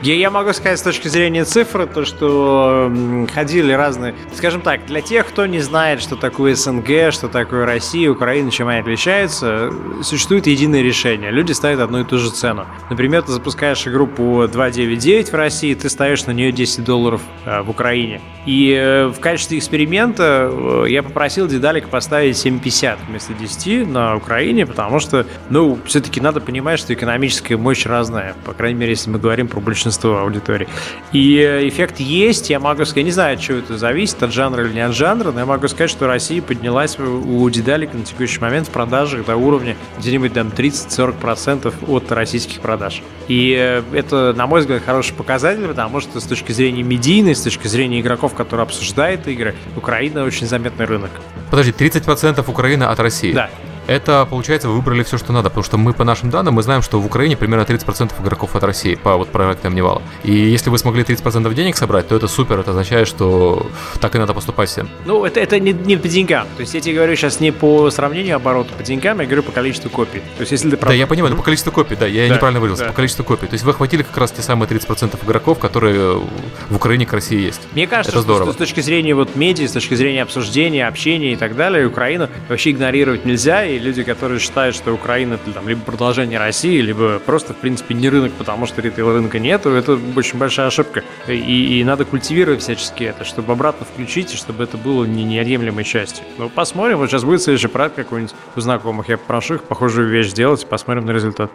Я, 0.00 0.14
я 0.14 0.30
могу 0.30 0.52
сказать 0.52 0.78
с 0.78 0.82
точки 0.82 1.08
зрения 1.08 1.44
цифры, 1.44 1.86
то 1.86 2.04
что 2.04 2.92
ходили 3.34 3.72
разные... 3.72 4.14
Скажем 4.32 4.60
так, 4.60 4.86
для 4.86 5.00
тех, 5.00 5.26
кто 5.26 5.44
не 5.46 5.58
знает, 5.58 6.00
что 6.00 6.14
такое 6.14 6.54
СНГ, 6.54 7.12
что 7.12 7.26
такое 7.26 7.66
Россия, 7.66 8.08
Украина, 8.08 8.52
чем 8.52 8.68
они 8.68 8.78
отличаются, 8.78 9.72
существует 10.02 10.46
единое 10.46 10.82
решение. 10.82 11.32
Люди 11.32 11.50
ставят 11.50 11.80
одну 11.80 12.00
и 12.02 12.04
ту 12.04 12.18
же 12.18 12.30
цену. 12.30 12.66
Например, 12.90 13.22
ты 13.22 13.32
запускаешь 13.32 13.88
игру 13.88 14.06
по 14.06 14.44
2.9.9 14.44 15.30
в 15.32 15.34
России, 15.34 15.74
ты 15.74 15.88
ставишь 15.88 16.26
на 16.26 16.30
нее 16.30 16.52
10 16.52 16.84
долларов 16.84 17.20
э, 17.44 17.62
в 17.62 17.70
Украине. 17.70 18.20
И 18.46 18.72
э, 18.72 19.08
в 19.08 19.18
качестве 19.18 19.58
эксперимента 19.58 20.48
э, 20.48 20.84
я 20.90 21.02
попросил 21.02 21.48
Дедалика 21.48 21.88
поставить 21.88 22.36
7.50 22.36 22.98
вместо 23.08 23.34
10 23.34 23.88
на 23.88 24.14
Украине, 24.14 24.64
потому 24.64 25.00
что, 25.00 25.26
ну, 25.50 25.76
все-таки 25.86 26.20
надо 26.20 26.40
понимать, 26.40 26.78
что 26.78 26.94
экономическая 26.94 27.56
мощь 27.56 27.84
разная. 27.84 28.36
По 28.44 28.52
крайней 28.52 28.78
мере, 28.78 28.92
если 28.92 29.10
мы 29.10 29.18
говорим 29.18 29.48
про 29.48 29.58
большинство 29.58 29.87
большинство 29.88 30.18
аудитории. 30.18 30.68
И 31.12 31.36
э, 31.38 31.66
эффект 31.66 31.98
есть, 31.98 32.50
я 32.50 32.60
могу 32.60 32.84
сказать, 32.84 32.98
я 32.98 33.02
не 33.04 33.10
знаю, 33.10 33.34
от 33.34 33.40
чего 33.40 33.58
это 33.58 33.78
зависит, 33.78 34.22
от 34.22 34.32
жанра 34.32 34.64
или 34.64 34.74
не 34.74 34.80
от 34.80 34.94
жанра, 34.94 35.32
но 35.32 35.40
я 35.40 35.46
могу 35.46 35.66
сказать, 35.68 35.90
что 35.90 36.06
Россия 36.06 36.42
поднялась 36.42 36.98
у 36.98 37.48
Дедалика 37.48 37.96
на 37.96 38.04
текущий 38.04 38.38
момент 38.40 38.68
в 38.68 38.70
продажах 38.70 39.24
до 39.24 39.36
уровня 39.36 39.76
где-нибудь 39.98 40.34
там 40.34 40.48
30-40% 40.48 41.72
от 41.88 42.12
российских 42.12 42.60
продаж. 42.60 43.02
И 43.28 43.56
э, 43.58 43.82
это, 43.92 44.34
на 44.34 44.46
мой 44.46 44.60
взгляд, 44.60 44.82
хороший 44.84 45.14
показатель, 45.14 45.66
потому 45.66 46.00
что 46.00 46.20
с 46.20 46.24
точки 46.24 46.52
зрения 46.52 46.82
медийной, 46.82 47.34
с 47.34 47.40
точки 47.40 47.66
зрения 47.66 48.00
игроков, 48.00 48.34
которые 48.34 48.64
обсуждают 48.64 49.26
игры, 49.26 49.54
Украина 49.76 50.24
очень 50.24 50.46
заметный 50.46 50.84
рынок. 50.84 51.10
Подожди, 51.50 51.72
30% 51.72 52.44
Украина 52.48 52.90
от 52.90 53.00
России? 53.00 53.32
Да. 53.32 53.48
Это, 53.88 54.26
получается, 54.28 54.68
вы 54.68 54.76
выбрали 54.76 55.02
все, 55.02 55.16
что 55.18 55.32
надо, 55.32 55.48
потому 55.48 55.64
что 55.64 55.78
мы, 55.78 55.92
по 55.94 56.04
нашим 56.04 56.30
данным, 56.30 56.54
мы 56.54 56.62
знаем, 56.62 56.82
что 56.82 57.00
в 57.00 57.06
Украине 57.06 57.36
примерно 57.36 57.62
30% 57.62 58.12
игроков 58.22 58.54
от 58.54 58.62
России 58.62 58.94
по 58.94 59.16
вот 59.16 59.30
проектам 59.30 59.74
Невала. 59.74 60.02
И 60.24 60.32
если 60.32 60.68
вы 60.70 60.78
смогли 60.78 61.02
30% 61.02 61.52
денег 61.54 61.76
собрать, 61.76 62.06
то 62.08 62.14
это 62.14 62.28
супер, 62.28 62.58
это 62.60 62.70
означает, 62.72 63.08
что 63.08 63.66
так 64.00 64.14
и 64.14 64.18
надо 64.18 64.34
поступать 64.34 64.68
всем. 64.68 64.88
Ну, 65.06 65.24
это, 65.24 65.40
это 65.40 65.58
не, 65.58 65.72
не 65.72 65.96
по 65.96 66.06
деньгам. 66.06 66.46
То 66.56 66.60
есть 66.60 66.74
я 66.74 66.80
тебе 66.80 66.96
говорю 66.96 67.16
сейчас 67.16 67.40
не 67.40 67.50
по 67.50 67.90
сравнению 67.90 68.36
оборота 68.36 68.74
по 68.74 68.82
деньгам, 68.82 69.20
я 69.20 69.26
говорю 69.26 69.42
по 69.42 69.52
количеству 69.52 69.88
копий. 69.90 70.20
То 70.36 70.40
есть 70.40 70.52
если 70.52 70.70
ты... 70.70 70.76
Да, 70.76 70.92
я 70.92 71.06
понимаю, 71.06 71.32
но 71.32 71.38
по 71.38 71.42
количеству 71.44 71.72
копий, 71.72 71.96
да, 71.96 72.06
я 72.06 72.28
Да, 72.28 72.34
неправильно 72.34 72.60
выразился, 72.60 72.84
да. 72.84 72.90
по 72.90 72.96
количеству 72.96 73.24
копий. 73.24 73.46
То 73.46 73.54
есть 73.54 73.64
вы 73.64 73.70
охватили 73.70 74.02
как 74.02 74.16
раз 74.18 74.32
те 74.32 74.42
самые 74.42 74.68
30% 74.68 75.24
игроков, 75.24 75.58
которые 75.58 76.20
в 76.68 76.76
Украине 76.76 77.06
к 77.06 77.12
России 77.14 77.40
есть. 77.40 77.62
Мне 77.72 77.86
кажется, 77.86 78.10
Это 78.10 78.18
что 78.22 78.34
здорово. 78.34 78.52
с, 78.52 78.54
с 78.54 78.58
точки 78.58 78.80
зрения 78.80 79.14
вот 79.14 79.34
медиа, 79.34 79.66
с 79.66 79.72
точки 79.72 79.94
зрения 79.94 80.22
обсуждения, 80.22 80.86
общения 80.86 81.32
и 81.32 81.36
так 81.36 81.56
далее, 81.56 81.86
Украину 81.86 82.28
вообще 82.48 82.70
игнорировать 82.72 83.24
нельзя, 83.24 83.64
и 83.64 83.77
люди, 83.78 84.02
которые 84.02 84.38
считают, 84.38 84.76
что 84.76 84.92
Украина 84.92 85.34
это 85.34 85.52
там 85.52 85.68
либо 85.68 85.80
продолжение 85.80 86.38
России, 86.38 86.80
либо 86.80 87.18
просто, 87.18 87.54
в 87.54 87.56
принципе, 87.56 87.94
не 87.94 88.08
рынок, 88.08 88.32
потому 88.32 88.66
что 88.66 88.80
ритейл 88.80 89.12
рынка 89.12 89.38
нету, 89.38 89.70
это 89.70 89.98
очень 90.16 90.38
большая 90.38 90.68
ошибка. 90.68 91.02
И, 91.26 91.80
и 91.80 91.84
надо 91.84 92.04
культивировать 92.04 92.60
всячески 92.60 93.04
это, 93.04 93.24
чтобы 93.24 93.52
обратно 93.52 93.86
включить, 93.86 94.34
и 94.34 94.36
чтобы 94.36 94.64
это 94.64 94.76
было 94.76 95.04
не 95.04 95.24
неотъемлемой 95.24 95.84
частью. 95.84 96.24
Ну, 96.38 96.48
посмотрим, 96.48 96.98
вот 96.98 97.10
сейчас 97.10 97.24
будет 97.24 97.42
следующий 97.42 97.68
проект 97.68 97.96
какой-нибудь 97.96 98.34
у 98.56 98.60
знакомых, 98.60 99.08
я 99.08 99.18
попрошу 99.18 99.54
их 99.54 99.64
похожую 99.64 100.08
вещь 100.08 100.28
сделать, 100.28 100.66
посмотрим 100.66 101.06
на 101.06 101.12
результат. 101.12 101.50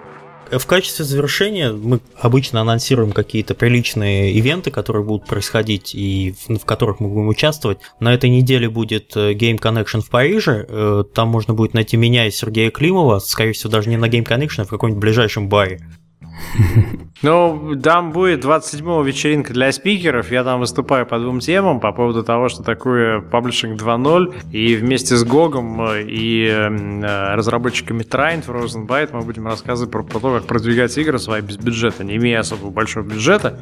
В 0.57 0.65
качестве 0.65 1.05
завершения 1.05 1.71
мы 1.71 1.99
обычно 2.19 2.61
анонсируем 2.61 3.11
какие-то 3.11 3.55
приличные 3.55 4.34
ивенты, 4.34 4.71
которые 4.71 5.03
будут 5.03 5.27
происходить 5.27 5.95
и 5.95 6.35
в, 6.47 6.57
в 6.59 6.65
которых 6.65 6.99
мы 6.99 7.09
будем 7.09 7.27
участвовать. 7.27 7.80
На 7.99 8.13
этой 8.13 8.30
неделе 8.30 8.69
будет 8.69 9.15
э, 9.15 9.34
Game 9.34 9.59
Connection 9.59 10.01
в 10.01 10.09
Париже. 10.09 10.65
Э, 10.67 11.03
Там 11.13 11.30
можно 11.30 11.53
будет 11.53 11.73
найти 11.73 11.97
меня 11.97 12.27
и 12.27 12.31
Сергея 12.31 12.71
Климова, 12.71 13.19
скорее 13.19 13.53
всего, 13.53 13.71
даже 13.71 13.89
не 13.89 13.97
на 13.97 14.09
Game 14.09 14.25
Connection, 14.25 14.61
а 14.61 14.65
в 14.65 14.69
каком-нибудь 14.69 15.01
ближайшем 15.01 15.49
баре. 15.49 15.81
Ну, 17.23 17.79
там 17.81 18.11
будет 18.11 18.43
27-го 18.43 19.01
вечеринка 19.01 19.53
для 19.53 19.71
спикеров. 19.71 20.29
Я 20.29 20.43
там 20.43 20.59
выступаю 20.59 21.05
по 21.05 21.17
двум 21.17 21.39
темам 21.39 21.79
по 21.79 21.93
поводу 21.93 22.21
того, 22.21 22.49
что 22.49 22.63
такое 22.63 23.21
паблишинг 23.21 23.81
2.0. 23.81 24.51
И 24.51 24.75
вместе 24.75 25.15
с 25.15 25.23
Гогом 25.23 25.81
э, 25.87 26.03
и 26.03 26.45
э, 26.47 27.33
разработчиками 27.33 28.03
Train 28.03 28.45
Frozen 28.45 28.87
Byte 28.87 29.11
мы 29.13 29.21
будем 29.21 29.47
рассказывать 29.47 29.89
про, 29.89 30.03
про 30.03 30.19
то, 30.19 30.35
как 30.35 30.47
продвигать 30.47 30.97
игры 30.97 31.17
свои 31.17 31.41
без 31.41 31.55
бюджета, 31.55 32.03
не 32.03 32.17
имея 32.17 32.41
особо 32.41 32.69
большого 32.69 33.05
бюджета. 33.05 33.57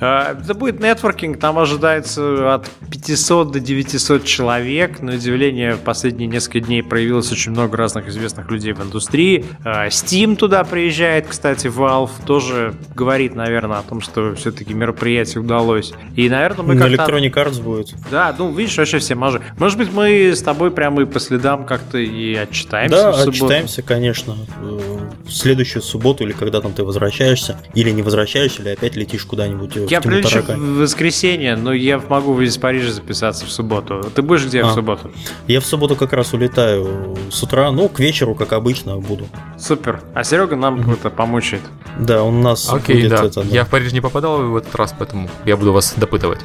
Э, 0.00 0.34
Это 0.42 0.54
будет 0.54 0.80
нетворкинг, 0.80 1.38
там 1.38 1.58
ожидается 1.58 2.54
от 2.54 2.70
500 2.90 3.52
до 3.52 3.60
900 3.60 4.24
человек. 4.24 5.02
На 5.02 5.12
удивление, 5.12 5.74
в 5.74 5.80
последние 5.80 6.28
несколько 6.28 6.60
дней 6.60 6.82
проявилось 6.82 7.30
очень 7.30 7.52
много 7.52 7.76
разных 7.76 8.08
известных 8.08 8.50
людей 8.50 8.72
в 8.72 8.82
индустрии. 8.82 9.44
Э, 9.66 9.88
Steam 9.88 10.34
туда 10.36 10.64
приезжает, 10.64 11.26
кстати, 11.26 11.66
Valve 11.66 12.12
тоже 12.24 12.72
говорит, 13.02 13.34
наверное, 13.34 13.78
о 13.78 13.82
том, 13.82 14.00
что 14.00 14.34
все-таки 14.36 14.72
мероприятие 14.74 15.40
удалось. 15.42 15.92
И, 16.14 16.28
наверное, 16.28 16.64
мы 16.64 16.74
На 16.74 16.88
как-то... 16.88 17.12
Electronic 17.12 17.32
Arts 17.34 17.60
будет. 17.60 17.94
Да, 18.10 18.32
ну, 18.38 18.52
видишь, 18.52 18.76
вообще 18.78 18.98
все 18.98 19.16
мажи. 19.16 19.40
Может 19.58 19.76
быть, 19.78 19.92
мы 19.92 20.30
с 20.30 20.40
тобой 20.42 20.70
прямо 20.70 21.02
и 21.02 21.04
по 21.04 21.18
следам 21.18 21.64
как-то 21.66 21.98
и 21.98 22.34
отчитаемся 22.36 22.96
Да, 22.96 23.12
в 23.12 23.28
отчитаемся, 23.28 23.82
конечно. 23.82 24.36
э, 24.62 24.78
В 25.26 25.32
следующую 25.32 25.82
субботу 25.82 26.22
или 26.24 26.32
когда 26.32 26.60
там 26.60 26.72
ты 26.72 26.84
возвращаешься, 26.84 27.58
или 27.74 27.90
не 27.90 28.02
возвращаешься, 28.02 28.62
или 28.62 28.68
опять 28.70 28.94
летишь 28.96 29.24
куда-нибудь 29.24 29.76
э, 29.76 29.86
в 29.86 29.90
Я 29.90 30.00
тьму 30.00 30.12
прилечу 30.12 30.42
в 30.42 30.78
воскресенье, 30.78 31.56
но 31.56 31.72
я 31.72 32.00
могу 32.08 32.40
из 32.40 32.56
Парижа 32.58 32.92
записаться 32.92 33.46
в 33.46 33.50
субботу. 33.50 34.00
Ты 34.14 34.22
будешь 34.22 34.44
где 34.46 34.62
в 34.62 34.68
А. 34.68 34.72
субботу? 34.74 35.10
Я 35.48 35.60
в 35.60 35.66
субботу 35.66 35.96
как 35.96 36.12
раз 36.12 36.32
улетаю 36.34 37.16
с 37.30 37.42
утра, 37.42 37.70
ну, 37.72 37.88
к 37.88 37.98
вечеру, 37.98 38.34
как 38.34 38.52
обычно, 38.52 38.98
буду. 38.98 39.26
Супер. 39.58 40.00
А 40.14 40.22
Серега 40.24 40.56
нам 40.56 40.82
как-то 40.84 41.10
помучает. 41.10 41.62
Да, 41.98 42.22
он 42.22 42.36
у 42.36 42.42
нас 42.42 42.68
Окей, 42.92 43.08
будет 43.08 43.10
да. 43.10 43.26
это, 43.26 43.42
да. 43.42 43.48
Я 43.50 43.64
в 43.64 43.68
Париж 43.68 43.92
не 43.92 44.00
попадал 44.00 44.42
в 44.50 44.56
этот 44.56 44.74
раз, 44.74 44.94
поэтому 44.98 45.28
я 45.44 45.56
буду 45.56 45.72
вас 45.72 45.94
допытывать. 45.96 46.40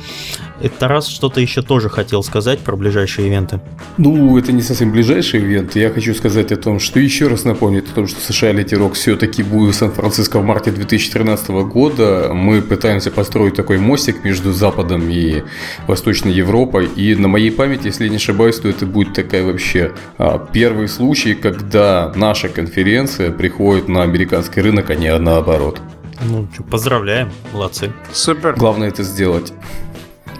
Э, 0.61 0.69
Тарас 0.69 1.07
что-то 1.07 1.41
еще 1.41 1.61
тоже 1.61 1.89
хотел 1.89 2.23
сказать 2.23 2.59
про 2.59 2.75
ближайшие 2.75 3.27
ивенты. 3.27 3.59
Ну, 3.97 4.37
это 4.37 4.51
не 4.51 4.61
совсем 4.61 4.91
ближайший 4.91 5.41
ивент. 5.41 5.75
Я 5.75 5.89
хочу 5.89 6.13
сказать 6.13 6.51
о 6.51 6.57
том, 6.57 6.79
что 6.79 6.99
еще 6.99 7.27
раз 7.27 7.43
напомнить 7.43 7.89
о 7.89 7.93
том, 7.93 8.07
что 8.07 8.19
США 8.21 8.51
Лети 8.51 8.75
Рок 8.75 8.93
все-таки 8.93 9.43
будет 9.43 9.75
в 9.75 9.77
Сан-Франциско 9.77 10.39
в 10.39 10.43
марте 10.43 10.71
2013 10.71 11.49
года. 11.49 12.31
Мы 12.33 12.61
пытаемся 12.61 13.11
построить 13.11 13.55
такой 13.55 13.77
мостик 13.77 14.23
между 14.23 14.51
Западом 14.51 15.09
и 15.09 15.43
Восточной 15.87 16.33
Европой. 16.33 16.87
И 16.95 17.15
на 17.15 17.27
моей 17.27 17.51
памяти, 17.51 17.87
если 17.87 18.05
я 18.05 18.09
не 18.09 18.17
ошибаюсь, 18.17 18.57
то 18.57 18.67
это 18.67 18.85
будет 18.85 19.13
такая 19.13 19.43
вообще 19.43 19.91
а, 20.17 20.39
первый 20.51 20.87
случай, 20.87 21.33
когда 21.35 22.11
наша 22.15 22.49
конференция 22.49 23.31
приходит 23.31 23.87
на 23.87 24.03
американский 24.03 24.61
рынок, 24.61 24.89
а 24.89 24.95
не 24.95 25.17
наоборот. 25.17 25.81
Ну, 26.21 26.47
чё, 26.55 26.63
поздравляем, 26.63 27.29
молодцы. 27.53 27.91
Супер. 28.11 28.55
Главное 28.55 28.89
это 28.89 29.03
сделать. 29.03 29.53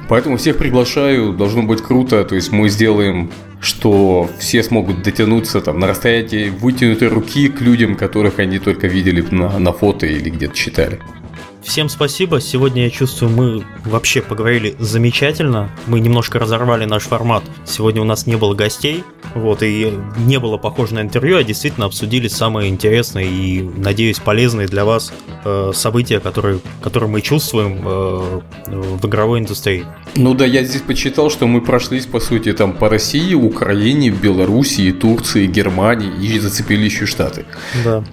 Поэтому 0.10 0.38
всех 0.38 0.58
приглашаю, 0.58 1.34
должно 1.34 1.64
быть 1.64 1.82
круто. 1.82 2.24
То 2.24 2.36
есть 2.36 2.52
мы 2.52 2.70
сделаем, 2.70 3.32
что 3.60 4.30
все 4.40 4.64
смогут 4.64 5.04
дотянуться 5.04 5.62
там 5.62 5.80
на 5.80 5.88
расстоянии 5.88 6.50
вытянутой 6.50 7.10
руки 7.10 7.50
к 7.50 7.62
людям, 7.62 7.96
которых 7.96 8.40
они 8.40 8.60
только 8.60 8.88
видели 8.88 9.22
на, 9.32 9.60
на 9.60 9.74
фото 9.74 10.06
или 10.06 10.30
где-то 10.30 10.56
читали. 10.56 11.00
Всем 11.68 11.90
спасибо. 11.90 12.40
Сегодня, 12.40 12.86
я 12.86 12.90
чувствую, 12.90 13.30
мы 13.30 13.66
вообще 13.84 14.22
поговорили 14.22 14.78
замечательно. 14.80 15.70
Мы 15.86 16.00
немножко 16.00 16.40
разорвали 16.40 16.86
наш 16.86 17.04
формат. 17.04 17.44
Сегодня 17.66 18.02
у 18.02 18.06
нас 18.06 18.26
не 18.26 18.38
было 18.38 18.54
гостей. 18.54 19.04
Вот, 19.36 19.62
и 19.62 19.94
не 20.18 20.40
было 20.40 20.58
похоже 20.58 20.96
на 20.96 21.02
интервью, 21.02 21.38
а 21.38 21.44
действительно 21.44 21.86
обсудили 21.86 22.30
самые 22.30 22.70
интересные 22.70 23.28
и, 23.28 23.62
надеюсь, 23.62 24.20
полезные 24.20 24.68
для 24.68 24.86
вас 24.86 25.12
э, 25.44 25.72
события, 25.76 26.22
которые, 26.22 26.62
которые 26.82 27.10
мы 27.10 27.22
чувствуем 27.22 27.82
э, 27.86 28.42
в 28.68 29.06
игровой 29.06 29.40
индустрии. 29.40 29.86
Ну 30.16 30.34
да, 30.34 30.46
я 30.46 30.64
здесь 30.64 30.82
почитал, 30.82 31.30
что 31.30 31.48
мы 31.48 31.62
прошлись, 31.62 32.06
по 32.06 32.22
сути, 32.22 32.54
там 32.54 32.72
по 32.72 32.90
России, 32.90 33.34
Украине, 33.34 34.10
Белоруссии, 34.10 34.92
Турции, 34.92 35.46
Германии 35.46 36.12
и 36.26 36.40
зацепили 36.40 36.86
еще 36.86 37.06
Штаты. 37.06 37.46
Да. 37.84 38.04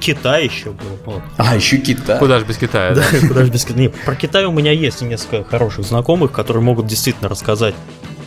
Китай 0.00 0.44
еще 0.44 0.70
был. 0.70 0.98
Вот. 1.06 1.22
А, 1.36 1.54
еще 1.56 1.76
Китай. 1.78 2.18
Куда 2.18 2.38
же 2.38 2.44
без 2.44 2.56
Китая, 2.56 2.94
да? 2.94 3.02
Да, 3.12 3.26
куда 3.28 3.44
же 3.44 3.50
без 3.50 3.64
Китая. 3.64 3.80
Не, 3.82 3.88
Про 3.88 4.14
Китай 4.14 4.44
у 4.44 4.52
меня 4.52 4.72
есть 4.72 5.02
несколько 5.02 5.48
хороших 5.48 5.84
знакомых, 5.84 6.32
которые 6.32 6.62
могут 6.62 6.86
действительно 6.86 7.28
рассказать 7.28 7.74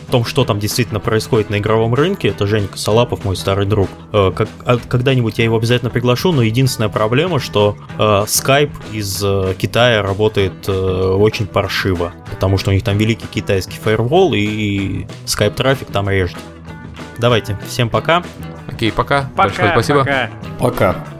о 0.08 0.12
том, 0.12 0.24
что 0.24 0.44
там 0.44 0.60
действительно 0.60 1.00
происходит 1.00 1.50
на 1.50 1.58
игровом 1.58 1.92
рынке. 1.94 2.28
Это 2.28 2.46
Женька 2.46 2.78
Салапов, 2.78 3.24
мой 3.24 3.36
старый 3.36 3.66
друг. 3.66 3.88
Э, 4.12 4.30
как- 4.34 4.48
а 4.64 4.78
Когда-нибудь 4.78 5.38
я 5.38 5.44
его 5.44 5.56
обязательно 5.56 5.90
приглашу, 5.90 6.32
но 6.32 6.42
единственная 6.42 6.88
проблема, 6.88 7.40
что 7.40 7.76
э, 7.98 8.02
Skype 8.02 8.70
из 8.92 9.20
э, 9.24 9.54
Китая 9.58 10.02
работает 10.02 10.52
э, 10.68 10.72
очень 10.72 11.46
паршиво, 11.48 12.12
потому 12.30 12.56
что 12.56 12.70
у 12.70 12.72
них 12.72 12.84
там 12.84 12.96
великий 12.98 13.26
китайский 13.26 13.78
фаервол 13.82 14.32
и 14.34 15.06
Skype 15.24 15.54
трафик 15.54 15.88
там 15.90 16.08
режет. 16.08 16.36
Давайте, 17.18 17.58
всем 17.66 17.88
пока. 17.88 18.22
Окей, 18.68 18.92
пока. 18.92 19.22
Пока, 19.34 19.48
Большое 19.48 19.70
спасибо. 19.72 19.98
пока. 20.00 20.30
Пока. 20.58 21.15